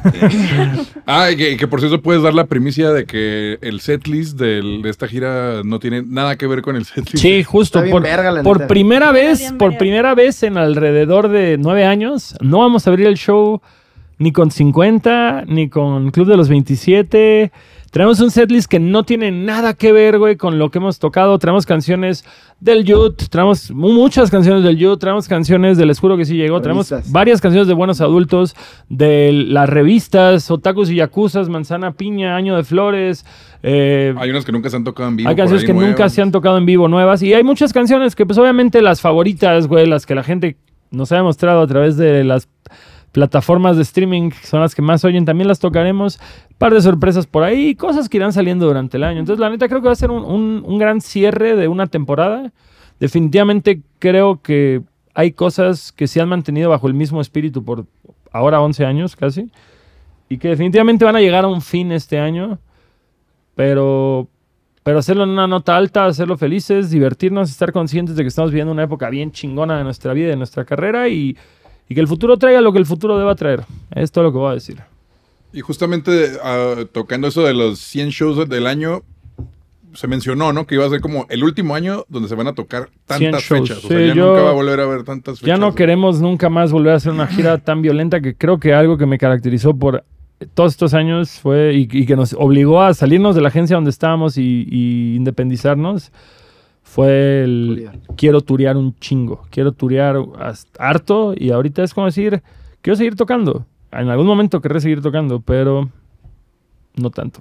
Ah, 1.04 1.30
y 1.32 1.36
que, 1.36 1.50
y 1.52 1.56
que 1.56 1.66
por 1.66 1.80
cierto 1.80 2.00
puedes 2.00 2.22
dar 2.22 2.32
la 2.32 2.46
primicia 2.46 2.90
de 2.92 3.06
que 3.06 3.58
el 3.60 3.80
setlist 3.80 4.38
de 4.38 4.80
esta 4.88 5.08
gira 5.08 5.62
no 5.64 5.80
tiene 5.80 6.02
nada 6.06 6.36
que 6.36 6.46
ver 6.46 6.62
con 6.62 6.76
el 6.76 6.84
setlist. 6.84 7.16
Sí, 7.18 7.42
justo. 7.42 7.78
Está 7.80 7.82
bien 7.84 7.92
Por, 7.92 8.02
verga, 8.04 8.30
la 8.30 8.42
por 8.44 8.58
neta. 8.58 8.68
primera 8.68 9.10
vez, 9.10 9.40
bien 9.40 9.58
por 9.58 9.70
verga. 9.70 9.78
primera 9.80 10.14
vez 10.14 10.42
en 10.44 10.56
alrededor 10.56 11.28
de 11.28 11.56
nueve 11.58 11.84
años, 11.84 12.36
no 12.40 12.58
vamos 12.60 12.86
a 12.86 12.90
abrir 12.90 13.08
el 13.08 13.16
show 13.16 13.60
ni 14.18 14.30
con 14.30 14.52
50, 14.52 15.44
ni 15.48 15.68
con 15.68 16.12
Club 16.12 16.28
de 16.28 16.36
los 16.36 16.48
27. 16.48 17.50
Traemos 17.92 18.20
un 18.20 18.30
setlist 18.30 18.70
que 18.70 18.80
no 18.80 19.04
tiene 19.04 19.30
nada 19.30 19.74
que 19.74 19.92
ver, 19.92 20.18
güey, 20.18 20.36
con 20.36 20.58
lo 20.58 20.70
que 20.70 20.78
hemos 20.78 20.98
tocado. 20.98 21.38
Traemos 21.38 21.66
canciones 21.66 22.24
del 22.58 22.84
Youth, 22.84 23.24
traemos 23.28 23.70
mu- 23.70 23.92
muchas 23.92 24.30
canciones 24.30 24.64
del 24.64 24.78
Youth, 24.78 24.98
traemos 24.98 25.28
canciones 25.28 25.76
del 25.76 25.90
Escuro 25.90 26.16
que 26.16 26.24
sí 26.24 26.34
llegó, 26.34 26.62
traemos 26.62 26.88
Revistas. 26.88 27.12
varias 27.12 27.42
canciones 27.42 27.68
de 27.68 27.74
buenos 27.74 28.00
adultos, 28.00 28.56
de 28.88 29.30
las 29.32 29.68
revistas, 29.68 30.50
Otakus 30.50 30.88
y 30.90 30.94
Yakuzas, 30.94 31.50
Manzana 31.50 31.92
Piña, 31.92 32.34
Año 32.34 32.56
de 32.56 32.64
Flores, 32.64 33.26
eh, 33.62 34.14
Hay 34.16 34.30
unas 34.30 34.46
que 34.46 34.52
nunca 34.52 34.70
se 34.70 34.76
han 34.76 34.84
tocado 34.84 35.10
en 35.10 35.16
vivo. 35.16 35.28
hay 35.28 35.36
canciones 35.36 35.64
que 35.66 35.74
nunca 35.74 36.08
se 36.08 36.22
han 36.22 36.32
tocado 36.32 36.56
en 36.56 36.64
vivo 36.64 36.88
nuevas. 36.88 37.22
Y 37.22 37.34
hay 37.34 37.44
muchas 37.44 37.74
canciones 37.74 38.16
que, 38.16 38.24
pues, 38.24 38.38
obviamente, 38.38 38.80
las 38.80 39.02
favoritas, 39.02 39.66
güey, 39.66 39.84
las 39.86 40.06
que 40.06 40.14
la 40.14 40.22
gente 40.22 40.56
nos 40.90 41.12
ha 41.12 41.16
demostrado 41.16 41.60
a 41.60 41.66
través 41.66 41.98
de 41.98 42.24
las 42.24 42.48
plataformas 43.12 43.76
de 43.76 43.82
streaming, 43.82 44.30
son 44.42 44.60
las 44.60 44.74
que 44.74 44.82
más 44.82 45.04
oyen, 45.04 45.24
también 45.24 45.46
las 45.48 45.58
tocaremos. 45.60 46.18
Par 46.58 46.72
de 46.74 46.80
sorpresas 46.80 47.26
por 47.26 47.42
ahí, 47.44 47.74
cosas 47.74 48.08
que 48.08 48.16
irán 48.16 48.32
saliendo 48.32 48.66
durante 48.66 48.96
el 48.96 49.04
año. 49.04 49.20
Entonces, 49.20 49.40
la 49.40 49.50
neta, 49.50 49.68
creo 49.68 49.80
que 49.80 49.86
va 49.86 49.92
a 49.92 49.96
ser 49.96 50.10
un, 50.10 50.24
un- 50.24 50.62
un 50.66 50.78
gran 50.78 51.00
cierre 51.00 51.54
de 51.56 51.68
una 51.68 51.86
temporada. 51.86 52.52
Definitivamente 52.98 53.82
creo 53.98 54.40
que 54.42 54.82
hay 55.14 55.32
cosas 55.32 55.92
que 55.92 56.06
se 56.06 56.20
han 56.20 56.28
mantenido 56.28 56.70
bajo 56.70 56.88
el 56.88 56.94
mismo 56.94 57.20
espíritu 57.20 57.62
por 57.64 57.84
ahora 58.32 58.60
11 58.60 58.84
años 58.86 59.14
casi. 59.16 59.50
Y 60.28 60.38
que 60.38 60.48
definitivamente 60.48 61.04
van 61.04 61.16
a 61.16 61.20
llegar 61.20 61.44
a 61.44 61.48
un 61.48 61.60
fin 61.60 61.92
este 61.92 62.18
año. 62.18 62.58
Pero 63.54 64.28
pero 64.84 64.98
hacerlo 64.98 65.22
en 65.22 65.30
una 65.30 65.46
nota 65.46 65.76
alta, 65.76 66.06
hacerlo 66.06 66.36
felices, 66.36 66.90
divertirnos, 66.90 67.48
estar 67.50 67.70
conscientes 67.70 68.16
de 68.16 68.22
que 68.24 68.28
estamos 68.28 68.50
viviendo 68.50 68.72
una 68.72 68.82
época 68.82 69.08
bien 69.10 69.30
chingona 69.30 69.78
de 69.78 69.84
nuestra 69.84 70.12
vida 70.12 70.26
y 70.26 70.30
de 70.30 70.36
nuestra 70.36 70.64
carrera 70.64 71.08
y, 71.08 71.36
y 71.88 71.94
que 71.94 72.00
el 72.00 72.08
futuro 72.08 72.36
traiga 72.36 72.60
lo 72.60 72.72
que 72.72 72.78
el 72.78 72.86
futuro 72.86 73.18
deba 73.18 73.34
traer. 73.34 73.64
Es 73.94 74.10
todo 74.12 74.24
lo 74.24 74.32
que 74.32 74.38
voy 74.38 74.50
a 74.50 74.54
decir. 74.54 74.78
Y 75.52 75.60
justamente 75.60 76.32
ah, 76.42 76.76
tocando 76.92 77.28
eso 77.28 77.42
de 77.44 77.52
los 77.54 77.78
100 77.78 78.08
shows 78.10 78.48
del 78.48 78.66
año, 78.66 79.02
se 79.94 80.08
mencionó, 80.08 80.54
¿no? 80.54 80.66
Que 80.66 80.76
iba 80.76 80.86
a 80.86 80.88
ser 80.88 81.02
como 81.02 81.26
el 81.28 81.44
último 81.44 81.74
año 81.74 82.06
donde 82.08 82.26
se 82.28 82.34
van 82.34 82.46
a 82.46 82.54
tocar 82.54 82.88
100 83.08 83.30
tantas 83.32 83.44
fechas. 83.44 83.78
O 83.78 83.80
Sí, 83.82 83.88
sea, 83.88 83.98
ya 84.06 84.14
yo- 84.14 84.28
nunca 84.28 84.42
va 84.42 84.50
a 84.50 84.54
volver 84.54 84.80
a 84.80 84.84
haber 84.84 85.02
tantas 85.04 85.38
fechas. 85.40 85.46
Ya 85.48 85.58
no 85.58 85.74
queremos 85.74 86.20
nunca 86.22 86.48
más 86.48 86.72
volver 86.72 86.94
a 86.94 86.96
hacer 86.96 87.12
una 87.12 87.26
gira 87.26 87.58
tan 87.58 87.82
violenta 87.82 88.22
que 88.22 88.34
creo 88.34 88.58
que 88.58 88.72
algo 88.72 88.96
que 88.96 89.04
me 89.04 89.18
caracterizó 89.18 89.74
por 89.76 90.02
todos 90.54 90.72
estos 90.72 90.94
años 90.94 91.38
fue 91.38 91.74
y, 91.74 91.80
y 91.92 92.06
que 92.06 92.16
nos 92.16 92.32
obligó 92.32 92.80
a 92.82 92.94
salirnos 92.94 93.34
de 93.36 93.42
la 93.42 93.48
agencia 93.48 93.76
donde 93.76 93.90
estábamos 93.90 94.38
y, 94.38 94.66
y 94.70 95.14
independizarnos 95.16 96.10
fue 96.92 97.42
el 97.42 97.88
quiero 98.18 98.42
turear 98.42 98.76
un 98.76 98.94
chingo, 98.96 99.46
quiero 99.48 99.72
turear 99.72 100.16
harto 100.78 101.32
y 101.34 101.50
ahorita 101.50 101.82
es 101.82 101.94
como 101.94 102.04
decir, 102.04 102.42
quiero 102.82 102.96
seguir 102.96 103.16
tocando. 103.16 103.64
En 103.90 104.10
algún 104.10 104.26
momento 104.26 104.60
querré 104.60 104.78
seguir 104.78 105.00
tocando, 105.00 105.40
pero 105.40 105.88
no 106.96 107.08
tanto. 107.08 107.40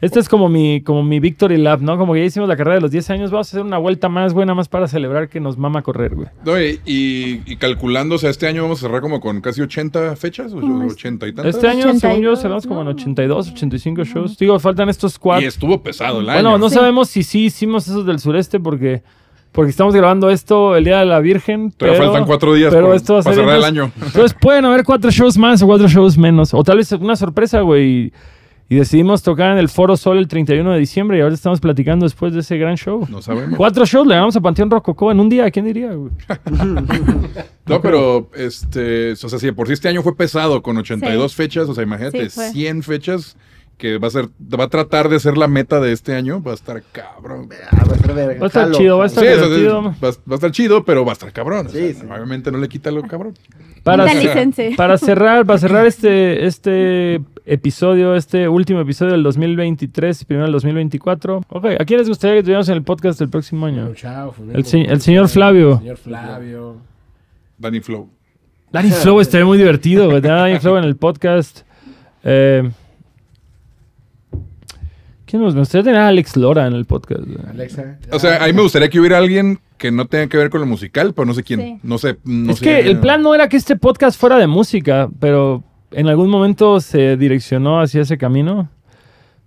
Este 0.00 0.20
es 0.20 0.28
como 0.28 0.48
mi, 0.50 0.82
como 0.82 1.02
mi 1.02 1.20
Victory 1.20 1.56
Lap, 1.56 1.80
¿no? 1.80 1.96
Como 1.96 2.12
que 2.12 2.20
ya 2.20 2.26
hicimos 2.26 2.48
la 2.50 2.56
carrera 2.56 2.74
de 2.76 2.80
los 2.82 2.90
10 2.90 3.08
años, 3.10 3.30
vamos 3.30 3.48
a 3.48 3.50
hacer 3.56 3.62
una 3.64 3.78
vuelta 3.78 4.10
más, 4.10 4.34
nada 4.34 4.54
más 4.54 4.68
para 4.68 4.88
celebrar 4.88 5.28
que 5.30 5.40
nos 5.40 5.56
mama 5.56 5.80
correr, 5.82 6.14
güey. 6.14 6.28
No, 6.44 6.60
y, 6.60 6.80
y- 6.84 7.40
y 7.46 7.56
calculando, 7.56 8.16
o 8.16 8.18
sea, 8.18 8.28
este 8.28 8.46
año 8.46 8.62
vamos 8.62 8.78
a 8.78 8.86
cerrar 8.86 9.00
como 9.00 9.20
con 9.20 9.40
casi 9.40 9.62
80 9.62 10.14
fechas, 10.16 10.52
o 10.52 10.60
¿Cómo 10.60 10.84
es? 10.84 10.92
80 10.92 11.26
y 11.28 11.32
tantas. 11.32 11.54
Este 11.54 11.66
año, 11.66 11.82
según 11.94 12.20
yo, 12.20 12.32
82, 12.32 12.40
cerramos 12.42 12.66
como 12.66 12.80
en 12.80 12.84
¿no? 12.86 12.90
82, 12.92 13.50
85 13.52 14.04
shows. 14.04 14.36
Digo, 14.38 14.58
faltan 14.58 14.90
estos 14.90 15.18
cuatro. 15.18 15.42
Y 15.42 15.46
estuvo 15.48 15.82
pesado 15.82 16.20
el 16.20 16.28
año. 16.28 16.42
Bueno, 16.42 16.58
no 16.58 16.68
Sí. 16.68 16.74
sabemos 16.74 17.08
si 17.08 17.22
sí 17.22 17.46
hicimos 17.46 17.88
esos 17.88 18.04
del 18.04 18.18
sureste 18.18 18.60
porque, 18.60 19.02
porque 19.52 19.70
estamos 19.70 19.94
grabando 19.94 20.28
esto 20.28 20.76
el 20.76 20.84
Día 20.84 20.98
de 20.98 21.06
la 21.06 21.20
Virgen. 21.20 21.70
Todavía 21.72 21.98
pero- 22.00 22.10
faltan 22.12 22.26
cuatro 22.28 22.52
días 22.52 22.70
pero 22.72 22.88
por- 22.88 22.96
esto 22.96 23.14
va 23.14 23.20
a 23.20 23.22
para 23.22 23.34
cerrar 23.36 23.56
el 23.56 23.64
año. 23.64 23.90
Entonces 24.04 24.34
pueden 24.38 24.66
haber 24.66 24.84
cuatro 24.84 25.10
shows 25.10 25.38
más 25.38 25.62
o 25.62 25.66
cuatro 25.66 25.88
shows 25.88 26.18
menos. 26.18 26.52
O 26.52 26.62
tal 26.62 26.76
vez 26.76 26.92
una 26.92 27.16
sorpresa, 27.16 27.60
güey. 27.62 28.12
Y 28.68 28.74
decidimos 28.76 29.22
tocar 29.22 29.52
en 29.52 29.58
el 29.58 29.68
Foro 29.68 29.96
Sol 29.96 30.18
el 30.18 30.26
31 30.26 30.72
de 30.72 30.78
diciembre 30.80 31.18
y 31.18 31.20
ahora 31.20 31.34
estamos 31.34 31.60
platicando 31.60 32.04
después 32.04 32.34
de 32.34 32.40
ese 32.40 32.58
gran 32.58 32.76
show. 32.76 33.06
No 33.08 33.22
sabemos. 33.22 33.56
Cuatro 33.56 33.86
shows 33.86 34.06
le 34.08 34.16
damos 34.16 34.34
a 34.34 34.40
Panteón 34.40 34.70
Rococó 34.70 35.12
en 35.12 35.20
un 35.20 35.28
día, 35.28 35.48
¿quién 35.50 35.64
diría? 35.66 35.92
No, 37.66 37.80
pero 37.82 38.30
este, 38.36 39.12
o 39.12 39.16
sea, 39.16 39.38
si 39.40 39.46
de 39.46 39.52
por 39.52 39.66
sí 39.66 39.72
este 39.72 39.88
año 39.88 40.00
fue 40.02 40.16
pesado 40.16 40.62
con 40.62 40.76
82 40.76 41.34
fechas, 41.34 41.68
o 41.68 41.74
sea, 41.74 41.82
imagínate, 41.82 42.30
Sí, 42.30 42.34
fue. 42.36 42.50
100 42.50 42.82
fechas 42.84 43.36
que 43.78 43.98
va 43.98 44.08
a 44.08 44.10
ser, 44.10 44.28
va 44.58 44.64
a 44.64 44.68
tratar 44.68 45.08
de 45.10 45.20
ser 45.20 45.36
la 45.36 45.48
meta 45.48 45.80
de 45.80 45.92
este 45.92 46.14
año, 46.14 46.42
va 46.42 46.52
a 46.52 46.54
estar 46.54 46.82
cabrón. 46.92 47.48
Ah, 47.70 47.84
va 47.86 47.92
a 47.92 47.96
estar 47.96 48.14
verga. 48.14 48.40
Va 48.40 48.44
a 48.44 48.48
estar 48.48 48.62
Jalo, 48.64 48.78
chido, 48.78 48.98
va 48.98 49.04
a 49.04 49.06
estar 49.06 49.24
divertido. 49.24 49.82
va, 49.82 49.92
va 50.00 50.08
a 50.30 50.34
estar 50.34 50.50
chido, 50.50 50.84
pero 50.84 51.04
va 51.04 51.12
a 51.12 51.14
estar 51.14 51.32
cabrón. 51.32 51.66
o 51.66 51.68
Sí, 51.70 51.92
sea, 51.92 52.02
sí. 52.02 52.06
Obviamente 52.10 52.50
no 52.50 52.58
le 52.58 52.68
quita 52.68 52.90
lo 52.90 53.02
cabrón. 53.02 53.34
Para, 53.82 54.06
para 54.76 54.96
cerrar, 54.98 55.44
para 55.46 55.58
cerrar 55.58 55.86
este, 55.86 56.46
este 56.46 57.20
episodio, 57.44 58.16
este 58.16 58.48
último 58.48 58.80
episodio 58.80 59.12
del 59.12 59.22
2023 59.22 60.22
y 60.22 60.24
primero 60.24 60.46
del 60.46 60.52
2024. 60.52 61.42
Ok, 61.48 61.64
¿a 61.78 61.84
quién 61.84 61.98
les 61.98 62.08
gustaría 62.08 62.36
que 62.36 62.42
tuviéramos 62.42 62.68
en 62.70 62.76
el 62.76 62.82
podcast 62.82 63.18
del 63.18 63.28
próximo 63.28 63.66
año? 63.66 63.82
Bueno, 63.82 63.94
chao, 63.94 64.34
El 64.54 64.64
se- 64.64 64.80
el 64.80 65.00
señor 65.02 65.28
Flavio. 65.28 65.78
Señor 65.78 65.98
Flavio. 65.98 66.76
Danny 67.58 67.80
Flow. 67.80 68.08
Danny 68.72 68.90
Flow 68.90 69.20
estaría 69.20 69.44
muy 69.46 69.58
divertido, 69.58 70.06
güey. 70.08 70.20
Danny 70.22 70.58
Flow 70.58 70.78
en 70.78 70.84
el 70.84 70.96
podcast. 70.96 71.60
Eh, 72.24 72.68
¿Quién 75.26 75.42
nos 75.42 75.54
gustaría 75.54 75.84
tener 75.84 76.00
a 76.00 76.08
Alex 76.08 76.36
Lora 76.36 76.66
en 76.66 76.72
el 76.74 76.84
podcast? 76.84 77.22
Alexa. 77.50 77.98
O 78.12 78.18
sea, 78.18 78.42
a 78.42 78.46
mí 78.46 78.52
me 78.52 78.62
gustaría 78.62 78.88
que 78.88 78.98
hubiera 79.00 79.18
alguien 79.18 79.58
que 79.76 79.90
no 79.90 80.06
tenga 80.06 80.28
que 80.28 80.36
ver 80.36 80.50
con 80.50 80.60
lo 80.60 80.66
musical, 80.66 81.12
pero 81.14 81.26
no 81.26 81.34
sé 81.34 81.42
quién. 81.42 81.60
Sí. 81.60 81.78
No 81.82 81.98
sé. 81.98 82.16
no 82.24 82.52
es 82.52 82.58
sé. 82.58 82.64
que 82.64 82.80
el 82.80 82.98
plan 83.00 83.22
no 83.22 83.34
era 83.34 83.48
que 83.48 83.56
este 83.56 83.76
podcast 83.76 84.18
fuera 84.18 84.36
de 84.38 84.46
música, 84.46 85.08
pero 85.18 85.64
en 85.90 86.06
algún 86.08 86.30
momento 86.30 86.80
se 86.80 87.16
direccionó 87.16 87.80
hacia 87.80 88.02
ese 88.02 88.16
camino. 88.16 88.68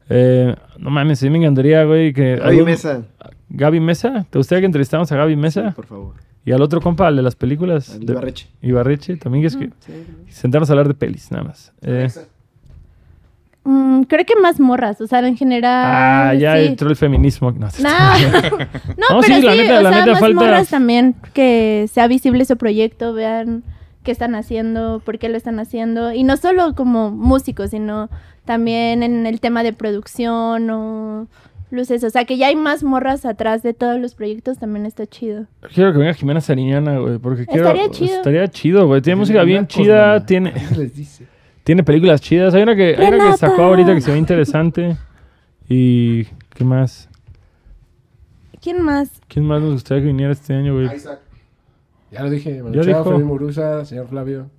Eh, 0.09 0.53
no 0.77 0.89
mames, 0.89 1.19
sí 1.19 1.29
me 1.29 1.37
encantaría, 1.37 1.83
güey, 1.85 2.11
que... 2.13 2.35
Gaby 2.35 2.49
algún- 2.49 2.65
Mesa. 2.65 3.03
Gaby 3.49 3.79
Mesa. 3.79 4.25
¿Te 4.29 4.37
gustaría 4.39 4.61
que 4.61 4.65
entrevistáramos 4.65 5.11
a 5.11 5.15
Gaby 5.17 5.35
Mesa? 5.35 5.69
Sí, 5.69 5.75
por 5.75 5.85
favor. 5.85 6.13
Y 6.45 6.51
al 6.51 6.61
otro 6.61 6.81
compa, 6.81 7.07
al 7.07 7.15
de 7.15 7.21
las 7.21 7.35
películas. 7.35 7.91
Al 7.93 8.05
de- 8.05 8.13
Ibarreche. 8.13 8.47
Ibarreche, 8.61 9.17
también 9.17 9.43
que 9.43 9.47
es 9.47 9.55
que... 9.55 9.69
Sí. 9.79 9.93
Sentarnos 10.29 10.69
a 10.69 10.73
hablar 10.73 10.87
de 10.87 10.93
pelis, 10.95 11.31
nada 11.31 11.43
más. 11.43 11.71
Eh, 11.81 12.09
Mm, 13.71 14.01
creo 14.03 14.25
que 14.25 14.35
más 14.41 14.59
morras, 14.59 14.99
o 14.99 15.05
sea, 15.05 15.19
en 15.19 15.37
general. 15.37 15.71
ah, 15.85 16.33
ya 16.33 16.55
sí. 16.57 16.65
entró 16.65 16.89
el 16.89 16.95
feminismo. 16.95 17.51
No, 17.51 17.67
No, 17.79 17.89
no, 18.17 18.57
No, 19.11 19.21
pero 19.21 19.35
sí, 19.35 19.41
la 19.43 19.51
sí, 19.53 19.57
neta- 19.59 19.79
o 19.79 19.81
la 19.83 19.89
sea, 19.91 19.99
neta 19.99 20.11
más 20.13 20.19
falta- 20.19 20.41
morras 20.41 20.69
también, 20.69 21.15
que 21.33 21.87
sea 21.91 22.07
visible 22.07 22.45
su 22.45 22.57
proyecto, 22.57 23.13
vean 23.13 23.63
qué 24.03 24.11
están 24.11 24.33
haciendo, 24.33 25.01
por 25.05 25.19
qué 25.19 25.29
lo 25.29 25.37
están 25.37 25.59
haciendo, 25.59 26.11
y 26.13 26.23
no 26.23 26.35
solo 26.37 26.73
como 26.73 27.11
músicos, 27.11 27.69
sino 27.69 28.09
también 28.45 29.03
en 29.03 29.27
el 29.27 29.39
tema 29.39 29.61
de 29.61 29.71
producción 29.73 30.67
o 30.71 31.27
luces, 31.69 32.03
o 32.03 32.09
sea, 32.09 32.25
que 32.25 32.37
ya 32.37 32.47
hay 32.47 32.55
más 32.55 32.81
morras 32.83 33.23
atrás 33.25 33.61
de 33.61 33.75
todos 33.75 33.99
los 33.99 34.15
proyectos, 34.15 34.57
también 34.57 34.87
está 34.87 35.05
chido. 35.05 35.45
Quiero 35.75 35.91
que 35.91 35.99
venga 35.99 36.15
Jimena 36.15 36.41
Sariñana, 36.41 36.97
güey, 36.97 37.19
porque 37.19 37.45
quiero... 37.45 37.67
Estaría 37.67 37.91
chido. 37.91 38.15
Estaría 38.15 38.47
chido, 38.47 38.87
güey. 38.87 39.01
Tiene 39.01 39.17
música 39.17 39.43
bien 39.43 39.61
Nacos, 39.61 39.75
chida, 39.75 40.25
tiene... 40.25 40.53
Les 40.75 40.95
dice. 40.95 41.27
Tiene 41.69 41.83
películas 41.83 42.19
chidas. 42.19 42.55
Hay 42.55 42.63
una 42.63 42.75
que, 42.75 42.95
hay 42.97 43.13
una 43.13 43.29
que 43.29 43.37
sacó 43.37 43.61
ahorita 43.61 43.93
que 43.93 44.01
se 44.01 44.11
ve 44.11 44.17
interesante. 44.17 44.97
Y. 45.67 46.23
¿Qué 46.55 46.63
más? 46.63 47.07
¿Quién 48.59 48.81
más? 48.81 49.11
¿Quién 49.27 49.45
más 49.45 49.61
nos 49.61 49.73
gustaría 49.73 50.01
que 50.01 50.07
viniera 50.07 50.33
este 50.33 50.55
año, 50.55 50.73
güey? 50.73 50.95
Isaac. 50.95 51.19
Ya 52.09 52.23
lo 52.23 52.31
dije. 52.31 52.55
Ya 52.55 52.63
Manu 52.63 52.73
Chao, 52.73 52.83
dijo. 52.85 53.03
Freddy 53.03 53.23
Murusa, 53.23 53.85
señor 53.85 54.07
Flavio. 54.07 54.49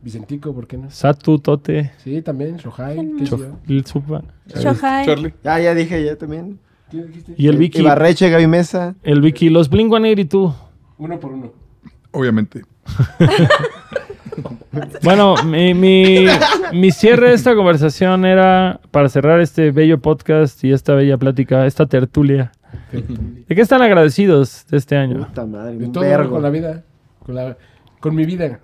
Vicentico, 0.00 0.54
¿por 0.54 0.68
qué 0.68 0.76
no? 0.76 0.88
Satu, 0.92 1.40
Tote, 1.40 1.90
Sí, 2.04 2.22
también. 2.22 2.56
Shohai. 2.58 2.94
¿Quién 2.94 3.16
¿Qué 3.18 3.26
Supa. 3.26 4.22
Shohai. 4.54 5.06
Charlie. 5.06 5.34
Ya, 5.42 5.58
ya 5.58 5.74
dije, 5.74 6.04
ya 6.04 6.14
también. 6.14 6.60
¿Quién 6.88 7.08
dijiste? 7.08 7.34
Y 7.36 7.48
el 7.48 7.56
Vicky. 7.56 7.80
Ibarreche, 7.80 8.30
Gaby 8.30 8.46
Mesa. 8.46 8.94
El 9.02 9.22
Vicky. 9.22 9.50
Los 9.50 9.70
Blink 9.70 9.88
182. 9.90 10.54
Uno 10.98 11.18
por 11.18 11.32
uno. 11.32 11.52
Obviamente. 12.12 12.62
Bueno, 15.02 15.34
mi, 15.44 15.74
mi, 15.74 16.26
mi 16.72 16.92
cierre 16.92 17.30
de 17.30 17.34
esta 17.34 17.54
conversación 17.54 18.24
era 18.24 18.80
para 18.90 19.08
cerrar 19.08 19.40
este 19.40 19.70
bello 19.72 19.98
podcast 20.00 20.62
y 20.64 20.72
esta 20.72 20.94
bella 20.94 21.16
plática, 21.18 21.66
esta 21.66 21.86
tertulia. 21.86 22.52
¿De 22.92 23.54
qué 23.54 23.60
están 23.60 23.82
agradecidos 23.82 24.64
de 24.70 24.76
este 24.76 24.96
año? 24.96 25.26
Puta 25.26 25.44
madre, 25.44 25.76
De 25.76 25.88
todo 25.88 26.04
vergo. 26.04 26.30
con 26.30 26.42
la 26.42 26.50
vida. 26.50 26.84
Con, 27.24 27.34
la, 27.34 27.56
con 27.98 28.14
mi 28.14 28.24
vida. 28.24 28.60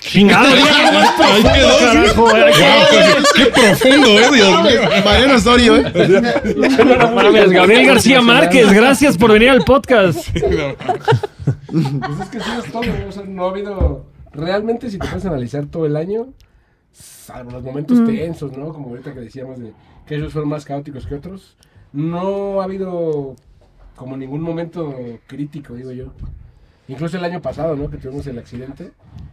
¡Chingado! 0.00 0.46
Ahí 1.22 1.42
quedó, 1.42 1.70
sí. 1.78 1.84
carajo, 1.84 2.26
Qué 3.34 3.46
profundo, 3.46 4.08
eh, 4.08 4.28
Dios 4.32 4.62
mío. 4.62 4.80
Mariano 5.04 5.34
Osorio, 5.34 5.76
¿eh? 5.76 5.92
No 6.98 7.10
mames, 7.10 7.50
Gabriel 7.50 7.86
García 7.86 8.20
Márquez, 8.22 8.72
gracias 8.72 9.18
por 9.18 9.32
venir 9.32 9.50
al 9.50 9.64
podcast. 9.64 10.28
Pues 10.32 12.20
es 12.20 12.28
que 12.30 12.40
sí 12.40 12.50
es 12.64 12.72
todo. 12.72 12.82
No 13.26 13.46
ha 13.46 13.50
habido. 13.50 14.11
Realmente, 14.34 14.90
si 14.90 14.98
te 14.98 15.06
puedes 15.06 15.26
analizar 15.26 15.66
todo 15.66 15.86
el 15.86 15.96
año, 15.96 16.32
salvo 16.92 17.50
los 17.50 17.62
momentos 17.62 18.04
tensos, 18.04 18.56
¿no? 18.56 18.72
Como 18.72 18.88
ahorita 18.88 19.12
que 19.12 19.20
decíamos 19.20 19.58
de 19.58 19.72
que 20.06 20.16
ellos 20.16 20.32
fueron 20.32 20.48
más 20.48 20.64
caóticos 20.64 21.06
que 21.06 21.14
otros, 21.14 21.56
no 21.92 22.60
ha 22.60 22.64
habido 22.64 23.36
como 23.96 24.16
ningún 24.16 24.40
momento 24.40 24.94
crítico, 25.26 25.74
digo 25.74 25.92
yo. 25.92 26.12
Incluso 26.88 27.18
el 27.18 27.24
año 27.24 27.40
pasado, 27.40 27.76
¿no? 27.76 27.90
Que 27.90 27.98
tuvimos 27.98 28.26
el 28.26 28.38
accidente. 28.38 28.92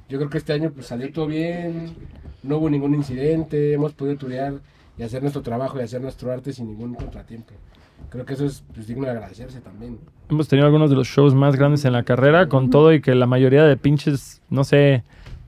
Yo 0.09 0.17
creo 0.17 0.30
que 0.30 0.38
este 0.38 0.53
año 0.53 0.71
pues 0.71 0.88
salió 0.88 1.11
todo 1.11 1.27
bien, 1.27 1.95
no 2.43 2.57
hubo 2.57 2.69
ningún 2.69 2.93
incidente, 2.93 3.73
hemos 3.73 3.93
podido 3.93 4.17
turear 4.17 4.53
y 4.97 5.03
hacer 5.03 5.21
nuestro 5.21 5.41
trabajo 5.41 5.80
y 5.80 5.84
hacer 5.84 6.01
nuestro 6.01 6.31
arte 6.31 6.51
sin 6.51 6.67
ningún 6.67 6.93
contratiempo. 6.93 7.53
Creo 8.10 8.26
que 8.26 8.34
eso 8.34 8.45
es 8.45 8.64
pues, 8.73 8.88
digno 8.88 9.06
de 9.06 9.11
agradecerse 9.11 9.61
también. 9.61 9.99
Hemos 10.30 10.48
tenido 10.48 10.65
algunos 10.65 10.90
de 10.90 10.95
los 10.95 11.07
shows 11.07 11.34
más 11.34 11.56
grandes 11.56 11.86
en 11.86 11.94
la 11.94 12.03
carrera, 12.03 12.49
con 12.49 12.69
todo 12.69 12.94
y 12.94 13.02
que 13.02 13.15
la 13.15 13.26
mayoría 13.26 13.64
de 13.64 13.77
pinches, 13.77 14.41
no 14.49 14.64
sé, 14.64 15.03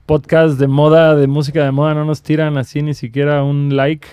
podcasts 0.05 0.57
de 0.57 0.67
moda, 0.67 1.15
de 1.15 1.27
música 1.27 1.63
de 1.63 1.71
moda, 1.71 1.93
no 1.93 2.05
nos 2.05 2.21
tiran 2.21 2.57
así 2.57 2.81
ni 2.81 2.93
siquiera 2.93 3.43
un 3.43 3.75
like. 3.75 4.07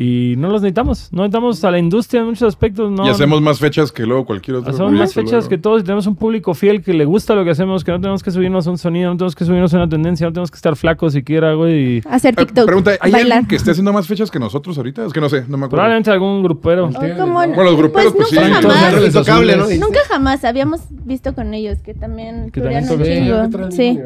Y 0.00 0.34
no 0.38 0.48
los 0.48 0.62
necesitamos. 0.62 1.08
No 1.12 1.22
necesitamos 1.22 1.64
a 1.64 1.70
la 1.72 1.78
industria 1.80 2.20
en 2.20 2.26
muchos 2.28 2.42
aspectos. 2.42 2.88
No, 2.92 3.04
Y 3.04 3.08
hacemos 3.08 3.42
más 3.42 3.58
fechas 3.58 3.90
que 3.90 4.06
luego 4.06 4.24
cualquier 4.26 4.58
otro. 4.58 4.70
Hacemos 4.70 4.92
más 4.92 5.12
fechas 5.12 5.32
luego. 5.32 5.48
que 5.48 5.58
todos 5.58 5.80
y 5.80 5.84
tenemos 5.84 6.06
un 6.06 6.14
público 6.14 6.54
fiel 6.54 6.82
que 6.82 6.94
le 6.94 7.04
gusta 7.04 7.34
lo 7.34 7.42
que 7.44 7.50
hacemos, 7.50 7.82
que 7.82 7.90
no 7.90 8.00
tenemos 8.00 8.22
que 8.22 8.30
subirnos 8.30 8.64
a 8.68 8.70
un 8.70 8.78
sonido, 8.78 9.10
no 9.10 9.16
tenemos 9.16 9.34
que 9.34 9.44
subirnos 9.44 9.74
a 9.74 9.78
una 9.78 9.88
tendencia, 9.88 10.26
no 10.28 10.32
tenemos 10.32 10.52
que 10.52 10.56
estar 10.56 10.76
flacos 10.76 11.14
siquiera, 11.14 11.54
güey. 11.54 11.96
y 11.96 12.02
Hacer 12.08 12.34
Eh, 12.34 12.36
TikTok. 12.44 12.66
Pregunta, 12.66 12.92
¿hay 13.00 13.10
bailar. 13.10 13.32
alguien 13.38 13.48
que 13.48 13.56
esté 13.56 13.72
haciendo 13.72 13.92
más 13.92 14.06
fechas 14.06 14.30
que 14.30 14.38
nosotros 14.38 14.76
ahorita? 14.78 15.04
Es 15.04 15.12
que 15.12 15.20
no 15.20 15.28
sé, 15.28 15.40
no 15.48 15.56
me 15.56 15.66
acuerdo. 15.66 15.70
Probablemente 15.70 16.10
algún 16.12 16.42
grupero. 16.44 16.84
O 16.84 16.88
Ustedes, 16.90 17.18
como- 17.18 17.44
¿no? 17.44 17.54
Bueno, 17.54 17.64
los 17.64 17.76
gruperos, 17.76 18.12
pues 18.14 18.28
pues, 18.30 18.40
nunca 18.40 18.60
jamás. 18.62 19.78
Nunca 19.80 19.98
jamás 20.08 20.44
habíamos 20.44 20.80
visto 20.90 21.34
con 21.34 21.54
ellos 21.54 21.78
que 21.80 21.94
también 21.94 22.50
Que 22.52 22.60
también 22.60 22.84
un 22.84 22.88
tocan. 22.90 23.68
Chingo. 23.70 23.70
Sí. 23.72 23.98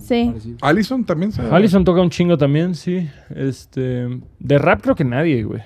Sí. 0.00 0.56
Allison 0.62 1.04
también 1.04 1.30
se... 1.32 1.42
Allison 1.42 1.84
toca 1.84 2.00
un 2.00 2.08
chingo 2.10 2.38
también, 2.38 2.74
sí. 2.74 3.06
Este, 3.34 4.08
de 4.38 4.58
rap 4.58 4.80
creo 4.80 4.93
que 4.94 5.04
nadie, 5.04 5.42
güey. 5.44 5.62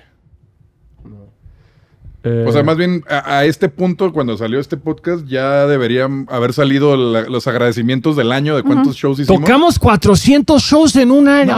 Eh, 2.21 2.43
O 2.45 2.51
sea, 2.51 2.63
más 2.63 2.75
bien 2.75 3.01
a, 3.09 3.37
a 3.37 3.45
este 3.45 3.69
punto, 3.69 4.11
cuando 4.11 4.35
salió 4.35 4.59
este 4.59 4.75
podcast, 4.75 5.25
ya 5.25 5.65
deberían 5.67 6.25
haber 6.29 6.51
salido 6.51 6.97
la- 6.97 7.21
los 7.29 7.47
agradecimientos 7.47 8.17
del 8.17 8.33
año 8.33 8.57
de 8.57 8.63
cuántos 8.63 8.97
shows 8.97 9.21
hicimos. 9.21 9.39
Tocamos 9.39 9.79
400 9.79 10.61
shows 10.61 10.97
en 10.97 11.11
un 11.11 11.29
año. 11.29 11.55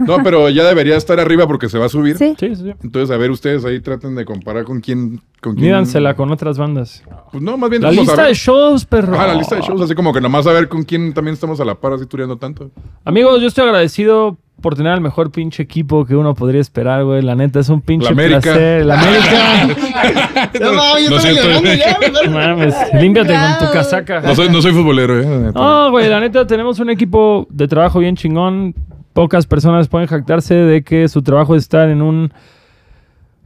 No, 0.00 0.16
pero 0.24 0.50
ya 0.50 0.64
debería 0.64 0.96
estar 0.96 1.20
arriba 1.20 1.46
porque 1.46 1.68
se 1.68 1.78
va 1.78 1.86
a 1.86 1.88
subir. 1.88 2.18
Sí. 2.18 2.34
Sí, 2.36 2.56
sí. 2.56 2.72
Entonces, 2.82 3.12
a 3.14 3.16
ver, 3.16 3.30
ustedes 3.30 3.64
ahí 3.64 3.78
traten 3.78 4.16
de 4.16 4.24
comparar 4.24 4.64
con 4.64 4.80
quién. 4.80 5.20
Con 5.40 5.54
quién 5.54 5.66
Mídansela 5.66 6.16
con 6.16 6.32
otras 6.32 6.58
bandas. 6.58 7.04
Pues 7.30 7.40
no, 7.40 7.56
más 7.56 7.70
bien. 7.70 7.80
La 7.82 7.92
lista 7.92 8.16
saber- 8.16 8.30
de 8.30 8.34
shows, 8.34 8.84
perro. 8.84 9.14
Ah, 9.20 9.28
la 9.28 9.34
lista 9.34 9.54
de 9.54 9.62
shows, 9.62 9.80
así 9.82 9.94
como 9.94 10.12
que 10.12 10.20
nomás 10.20 10.48
a 10.48 10.52
ver 10.52 10.68
con 10.68 10.82
quién 10.82 11.14
también 11.14 11.34
estamos 11.34 11.60
a 11.60 11.64
la 11.64 11.76
par, 11.76 11.92
así 11.92 12.06
tureando 12.06 12.36
tanto. 12.38 12.72
Amigos, 13.04 13.40
yo 13.40 13.46
estoy 13.46 13.64
agradecido 13.66 14.36
por 14.64 14.74
tener 14.76 14.94
el 14.94 15.02
mejor 15.02 15.30
pinche 15.30 15.62
equipo 15.62 16.06
que 16.06 16.16
uno 16.16 16.34
podría 16.34 16.60
esperar, 16.62 17.04
güey. 17.04 17.20
La 17.20 17.34
neta, 17.34 17.60
es 17.60 17.68
un 17.68 17.82
pinche 17.82 18.06
La 18.06 18.10
América. 18.12 18.40
placer. 18.40 18.86
La 18.86 18.98
América. 18.98 20.48
No, 20.60 20.72
mames, 20.72 21.04
yo 21.04 21.10
No 21.10 21.20
siento- 21.20 21.42
llorando 21.42 21.74
ya, 21.74 21.98
¿verdad? 22.00 22.20
No 22.24 22.30
mames, 22.30 22.74
límpiate 23.00 23.34
con 23.34 23.66
tu 23.66 23.72
casaca. 23.72 24.20
No 24.22 24.34
soy, 24.34 24.48
no 24.48 24.62
soy 24.62 24.72
futbolero, 24.72 25.20
¿eh? 25.20 25.52
No, 25.54 25.90
güey, 25.90 26.08
la 26.08 26.18
neta, 26.20 26.46
tenemos 26.46 26.78
un 26.80 26.88
equipo 26.90 27.46
de 27.50 27.68
trabajo 27.68 27.98
bien 27.98 28.16
chingón. 28.16 28.74
Pocas 29.12 29.46
personas 29.46 29.88
pueden 29.88 30.08
jactarse 30.08 30.54
de 30.54 30.82
que 30.82 31.08
su 31.08 31.22
trabajo 31.22 31.54
es 31.56 31.62
estar 31.64 31.88
en 31.90 32.00
un 32.02 32.32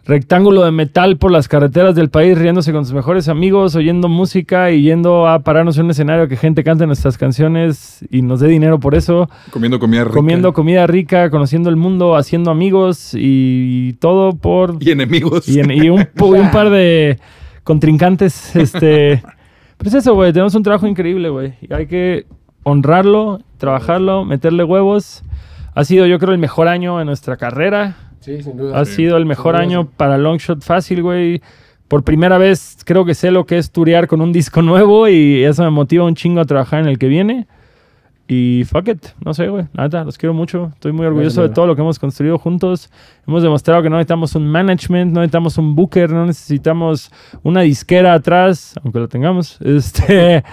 rectángulo 0.09 0.65
de 0.65 0.71
metal 0.73 1.19
por 1.19 1.31
las 1.31 1.49
carreteras 1.49 1.95
del 1.95 2.09
país, 2.09 2.37
riéndose 2.39 2.73
con 2.73 2.85
sus 2.87 2.95
mejores 2.95 3.29
amigos, 3.29 3.77
oyendo 3.77 4.09
música 4.09 4.71
y 4.71 4.81
yendo 4.83 5.29
a 5.29 5.41
pararnos 5.41 5.77
en 5.77 5.85
un 5.85 5.91
escenario 5.91 6.27
que 6.29 6.37
gente 6.39 6.65
cante 6.65 6.87
nuestras 6.87 7.19
canciones 7.19 8.05
y 8.11 8.23
nos 8.23 8.41
dé 8.41 8.49
dinero 8.49 8.81
por 8.81 8.95
eso. 8.95 9.29
Comiendo 9.51 9.79
comida 9.79 10.05
rica. 10.05 10.15
Comiendo 10.15 10.53
comida 10.55 10.87
rica, 10.87 11.29
conociendo 11.29 11.69
el 11.69 11.77
mundo, 11.77 12.17
haciendo 12.17 12.51
amigos 12.51 13.11
y, 13.15 13.93
todo 14.01 14.33
por... 14.35 14.79
Y 14.81 14.91
enemigos. 14.93 15.47
Y, 15.47 15.61
en- 15.61 15.71
y 15.73 15.91
un, 15.91 16.01
pu- 16.01 16.37
y 16.37 16.41
un 16.41 16.51
par 16.53 16.71
de 16.71 17.19
contrincantes, 17.63 18.57
este... 18.57 19.23
Pero 19.77 19.91
es 19.91 19.95
eso, 19.95 20.15
güey, 20.15 20.33
tenemos 20.33 20.55
un 20.55 20.63
trabajo 20.63 20.87
increíble, 20.89 21.29
güey. 21.29 21.53
Y 21.61 21.73
hay 21.73 21.87
que 21.87 22.25
honrarlo, 22.65 23.41
trabajarlo, 23.59 24.25
meterle 24.25 24.65
huevos. 24.65 25.23
Ha 25.75 25.85
sido, 25.85 26.07
yo 26.07 26.19
creo, 26.19 26.33
el 26.33 26.39
mejor 26.41 26.67
año 26.67 26.99
en 27.01 27.07
nuestra 27.07 27.37
carrera. 27.37 27.95
Sí, 28.37 28.43
sin 28.43 28.57
duda. 28.57 28.79
Ha 28.81 28.85
Sí. 28.85 28.95
sido 28.97 29.17
el 29.17 29.27
mejor 29.27 29.57
año 29.57 29.89
para 29.97 30.19
Longshot 30.19 30.63
fácil, 30.63 31.03
güey. 31.03 31.41
Por 31.89 32.03
primera 32.05 32.37
vez 32.39 32.79
creo 32.85 33.05
que 33.07 33.15
sé 33.15 33.31
lo 33.31 33.47
que 33.47 33.57
es 33.59 33.71
turear 33.73 34.07
con 34.09 34.21
un 34.21 34.33
disco 34.33 34.61
nuevo 34.63 35.09
y 35.09 35.43
eso 35.45 35.63
me 35.65 35.71
motiva 35.71 36.05
un 36.05 36.15
chingo 36.15 36.41
a 36.41 36.45
trabajar 36.45 36.81
en 36.81 36.89
el 36.89 36.99
que 36.99 37.09
viene. 37.09 37.47
Y 38.31 38.65
fuck 38.71 38.89
it, 38.89 39.07
no 39.25 39.33
sé, 39.33 39.49
güey. 39.49 39.65
La 39.73 39.85
Neta, 39.85 40.05
los 40.05 40.19
quiero 40.19 40.35
mucho. 40.35 40.71
Estoy 40.75 40.93
muy 40.93 41.07
orgulloso 41.07 41.41
de 41.41 41.49
todo 41.49 41.67
lo 41.67 41.75
que 41.75 41.81
hemos 41.81 41.99
construido 41.99 42.37
juntos. 42.37 42.91
Hemos 43.27 43.43
demostrado 43.43 43.83
que 43.83 43.89
no 43.89 43.97
necesitamos 43.97 44.35
un 44.35 44.47
management, 44.49 45.13
no 45.15 45.21
necesitamos 45.21 45.57
un 45.57 45.75
booker, 45.75 46.11
no 46.11 46.27
necesitamos 46.27 47.11
una 47.43 47.63
disquera 47.63 48.13
atrás, 48.13 48.75
aunque 48.85 49.01
la 49.01 49.09
tengamos. 49.09 49.59
Este, 49.65 50.45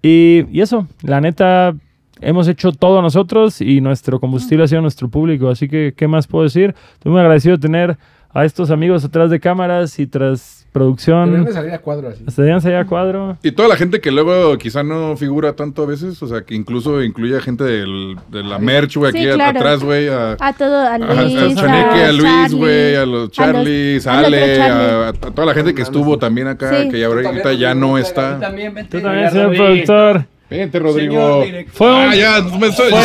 y, 0.00 0.46
y 0.50 0.60
eso, 0.62 0.86
la 1.02 1.20
neta, 1.20 1.74
hemos 2.20 2.48
hecho 2.48 2.72
todo 2.72 3.02
nosotros 3.02 3.60
y 3.60 3.80
nuestro 3.80 4.20
combustible 4.20 4.64
ha 4.64 4.68
sido 4.68 4.80
nuestro 4.82 5.08
público. 5.08 5.48
Así 5.48 5.68
que, 5.68 5.94
¿qué 5.96 6.08
más 6.08 6.26
puedo 6.26 6.44
decir? 6.44 6.74
Estoy 6.94 7.12
muy 7.12 7.20
agradecido 7.20 7.56
de 7.56 7.62
tener 7.62 7.96
a 8.32 8.44
estos 8.44 8.70
amigos 8.70 9.04
atrás 9.04 9.30
de 9.30 9.40
cámaras 9.40 9.98
y 9.98 10.06
tras 10.06 10.54
Deberían 10.68 10.94
producción. 10.94 11.44
de 11.46 11.52
salir 11.52 11.72
a 11.72 11.78
cuadro 11.78 12.08
así. 12.08 12.22
Salir 12.28 12.74
a 12.76 12.84
cuadro. 12.84 13.38
Y 13.42 13.50
toda 13.52 13.68
la 13.68 13.74
gente 13.76 14.00
que 14.00 14.12
luego 14.12 14.56
quizá 14.58 14.82
no 14.84 15.16
figura 15.16 15.54
tanto 15.54 15.82
a 15.82 15.86
veces, 15.86 16.22
o 16.22 16.28
sea, 16.28 16.42
que 16.42 16.54
incluso 16.54 17.02
incluye 17.02 17.36
a 17.36 17.40
gente 17.40 17.64
del, 17.64 18.16
de 18.30 18.44
la 18.44 18.58
merch, 18.58 18.96
güey, 18.96 19.10
Sí, 19.12 19.18
aquí 19.18 19.28
a- 19.30 19.34
claro. 19.34 19.58
atrás, 19.58 19.82
güey, 19.82 20.08
a, 20.08 20.36
A 20.38 20.52
todo, 20.52 20.76
a 20.76 20.94
a, 20.94 20.98
Luis, 20.98 21.36
a 21.36 21.54
Chaneque, 21.54 22.04
a 22.04 22.12
Luis, 22.12 22.22
Charlie, 22.22 22.56
güey, 22.58 22.94
a 22.96 23.06
los 23.06 23.38
a 23.38 23.44
a 23.44 23.48
otro 23.48 23.58
Ale, 23.58 24.00
Charlie. 24.00 24.28
a, 24.60 25.08
a 25.08 25.12
toda 25.14 25.46
la 25.46 25.54
gente 25.54 25.74
que 25.74 25.82
estuvo 25.82 26.18
también 26.18 26.46
acá, 26.48 26.82
Sí. 26.82 26.90
que 26.90 27.00
ya 27.00 27.06
ahorita 27.06 27.52
ya 27.54 27.74
no 27.74 27.96
está. 27.98 28.38
También, 28.38 28.74
vente. 28.74 28.98
Tú 28.98 29.02
también, 29.02 29.30
señor 29.30 29.56
productor. 29.56 30.24
Vente, 30.50 30.78
Señor 30.78 30.82
Rodrigo. 30.92 31.42
director. 31.44 31.74
Fue 31.74 31.92
un- 31.94 32.10
Ah, 32.10 32.14
ya, 32.14 32.40
me 32.58 32.66
estoy- 32.68 32.90
sí. 32.90 32.96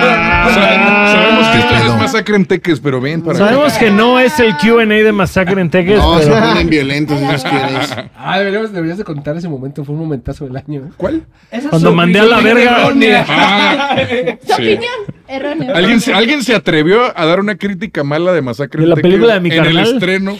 Sa- 0.00 1.10
Sabemos 1.12 1.48
que 1.48 1.58
esto 1.58 1.74
no 1.74 1.94
es 1.94 2.00
masacre 2.00 2.36
en 2.36 2.44
Teques, 2.46 2.80
pero 2.80 3.00
ven 3.00 3.22
para 3.22 3.38
Sabemos 3.38 3.72
que 3.74 3.90
no 3.90 4.18
es 4.18 4.38
el 4.40 4.56
QA 4.56 4.84
de 4.86 5.12
Masacre 5.12 5.60
en 5.60 5.70
Teques, 5.70 5.98
No, 5.98 6.18
se 6.20 6.28
ponen 6.30 6.68
violentos 6.68 7.18
esos 7.20 7.44
quieres. 7.44 7.96
Ah, 8.16 8.38
deberíamos, 8.38 8.72
deberías 8.72 8.98
de 8.98 9.04
contar 9.04 9.36
ese 9.36 9.48
momento. 9.48 9.84
Fue 9.84 9.94
un 9.94 10.00
momentazo 10.00 10.44
del 10.46 10.56
año. 10.56 10.80
¿eh? 10.86 10.90
¿Cuál? 10.96 11.22
cuando 11.68 11.92
mandé 11.92 12.20
a 12.20 12.24
la 12.24 12.40
verga. 12.40 12.88
Ah, 13.28 13.96
Su 14.46 14.46
sí. 14.46 14.52
opinión, 14.62 14.92
erróneo. 15.28 15.74
¿Alguien, 15.76 16.00
se- 16.00 16.12
alguien 16.14 16.42
se 16.42 16.54
atrevió 16.54 17.16
a 17.16 17.24
dar 17.26 17.40
una 17.40 17.56
crítica 17.56 18.04
mala 18.04 18.32
de 18.32 18.42
Masacre 18.42 18.78
¿De 18.80 18.84
en 18.84 18.90
la 18.90 18.94
Teques 18.96 19.10
película 19.10 19.34
de 19.34 19.40
mi 19.40 19.50
en 19.50 19.64
el 19.64 19.78
estreno? 19.78 20.38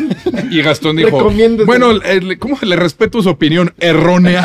y 0.50 0.62
Gastón 0.62 0.96
dijo, 0.96 1.30
bueno, 1.66 1.92
eh, 2.04 2.36
¿cómo 2.38 2.58
le 2.62 2.76
respeto 2.76 3.22
su 3.22 3.28
opinión 3.30 3.72
errónea? 3.78 4.42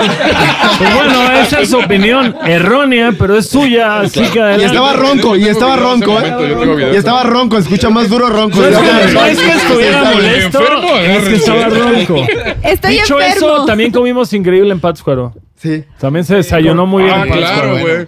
Pues 0.77 0.93
bueno, 0.95 1.31
esa 1.41 1.61
es 1.61 1.69
su 1.69 1.77
opinión 1.79 2.35
errónea, 2.45 3.13
pero 3.17 3.37
es 3.37 3.47
suya, 3.49 4.01
así 4.01 4.21
que 4.31 4.39
Y 4.57 4.63
estaba 4.63 4.93
ronco, 4.93 5.35
y 5.35 5.47
estaba 5.47 5.75
ronco, 5.75 6.19
¿eh? 6.19 6.91
Y 6.93 6.95
estaba 6.95 7.23
ronco, 7.23 7.57
escucha 7.57 7.89
más 7.89 8.09
duro 8.09 8.29
ronco. 8.29 8.59
No 8.59 9.25
es 9.25 9.39
que, 9.39 9.51
estuviera 9.51 10.03
molesto, 10.03 10.59
es 10.99 11.27
que 11.27 11.35
estaba 11.35 11.65
ronco. 11.69 12.15
Estoy 12.63 12.91
Dicho 12.93 13.19
enfermo. 13.19 13.55
eso, 13.55 13.65
también 13.65 13.91
comimos 13.91 14.31
increíble 14.33 14.71
en 14.71 14.79
Pátzcuaro. 14.79 15.33
Sí. 15.55 15.83
También 15.99 16.25
se 16.25 16.35
desayunó 16.35 16.85
muy 16.85 17.03
bien 17.03 17.15
Ah, 17.15 17.25
claro, 17.25 17.79
güey. 17.79 18.07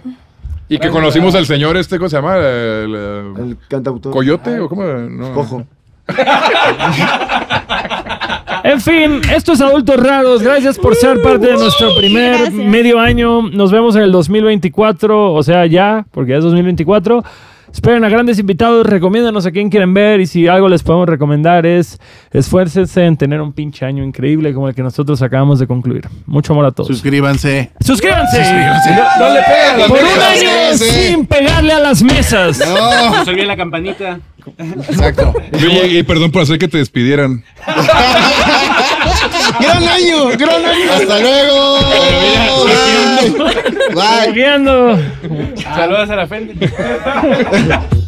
Y 0.68 0.78
que 0.78 0.90
conocimos 0.90 1.34
al 1.34 1.46
señor 1.46 1.76
este, 1.76 1.98
¿cómo 1.98 2.08
se 2.08 2.16
llama? 2.16 2.36
El, 2.36 2.94
eh, 2.96 3.32
El 3.38 3.56
cantautor. 3.68 4.12
¿Coyote 4.12 4.58
o 4.60 4.68
cómo? 4.68 4.84
No. 4.84 5.32
Cojo. 5.32 5.64
En 8.66 8.80
fin, 8.80 9.20
esto 9.32 9.52
es 9.52 9.60
Adultos 9.60 9.96
Raros. 9.96 10.42
Gracias 10.42 10.76
por 10.76 10.96
ser 10.96 11.22
parte 11.22 11.46
de 11.46 11.52
nuestro 11.52 11.94
primer 11.94 12.32
Gracias. 12.32 12.52
medio 12.52 12.98
año. 12.98 13.42
Nos 13.42 13.70
vemos 13.70 13.94
en 13.94 14.02
el 14.02 14.10
2024, 14.10 15.32
o 15.32 15.42
sea, 15.44 15.66
ya, 15.66 16.04
porque 16.10 16.32
ya 16.32 16.38
es 16.38 16.42
2024. 16.42 17.22
Esperen 17.76 18.02
a 18.04 18.08
grandes 18.08 18.38
invitados, 18.38 18.86
recomiéndanos 18.86 19.44
a 19.44 19.50
quién 19.50 19.68
quieren 19.68 19.92
ver 19.92 20.18
y 20.22 20.26
si 20.26 20.48
algo 20.48 20.66
les 20.66 20.82
podemos 20.82 21.06
recomendar 21.06 21.66
es 21.66 22.00
esfuércense 22.32 23.04
en 23.04 23.18
tener 23.18 23.42
un 23.42 23.52
pinche 23.52 23.84
año 23.84 24.02
increíble 24.02 24.54
como 24.54 24.66
el 24.70 24.74
que 24.74 24.82
nosotros 24.82 25.20
acabamos 25.20 25.58
de 25.58 25.66
concluir. 25.66 26.08
Mucho 26.24 26.54
amor 26.54 26.64
a 26.64 26.70
todos. 26.72 26.88
Suscríbanse. 26.88 27.70
¡Suscríbanse! 27.84 28.40
No 29.18 29.28
le 29.28 29.40
pegan 29.42 29.74
a 29.74 29.76
las 29.76 29.88
Por 29.88 29.98
un 29.98 30.04
año 30.06 30.50
Suscríbanse. 30.70 31.08
sin 31.08 31.26
pegarle 31.26 31.72
a 31.74 31.78
las 31.80 32.02
mesas. 32.02 32.58
No, 32.66 33.10
No 33.14 33.24
se 33.26 33.30
olviden 33.30 33.48
la 33.48 33.56
campanita. 33.58 34.20
exacto. 34.88 35.34
Y 35.52 36.02
perdón 36.04 36.30
por 36.32 36.42
hacer 36.44 36.58
que 36.58 36.68
te 36.68 36.78
despidieran. 36.78 37.44
¡Gran 39.60 39.86
año! 39.86 40.28
¡Gran 40.38 40.64
año! 40.64 40.92
¡Hasta 40.94 41.18
luego! 41.20 41.78
Bye. 43.94 44.32
Bye. 44.32 45.45
Saludos 45.74 46.10
a 46.10 46.16
la 46.16 46.26
Fendi. 46.26 46.54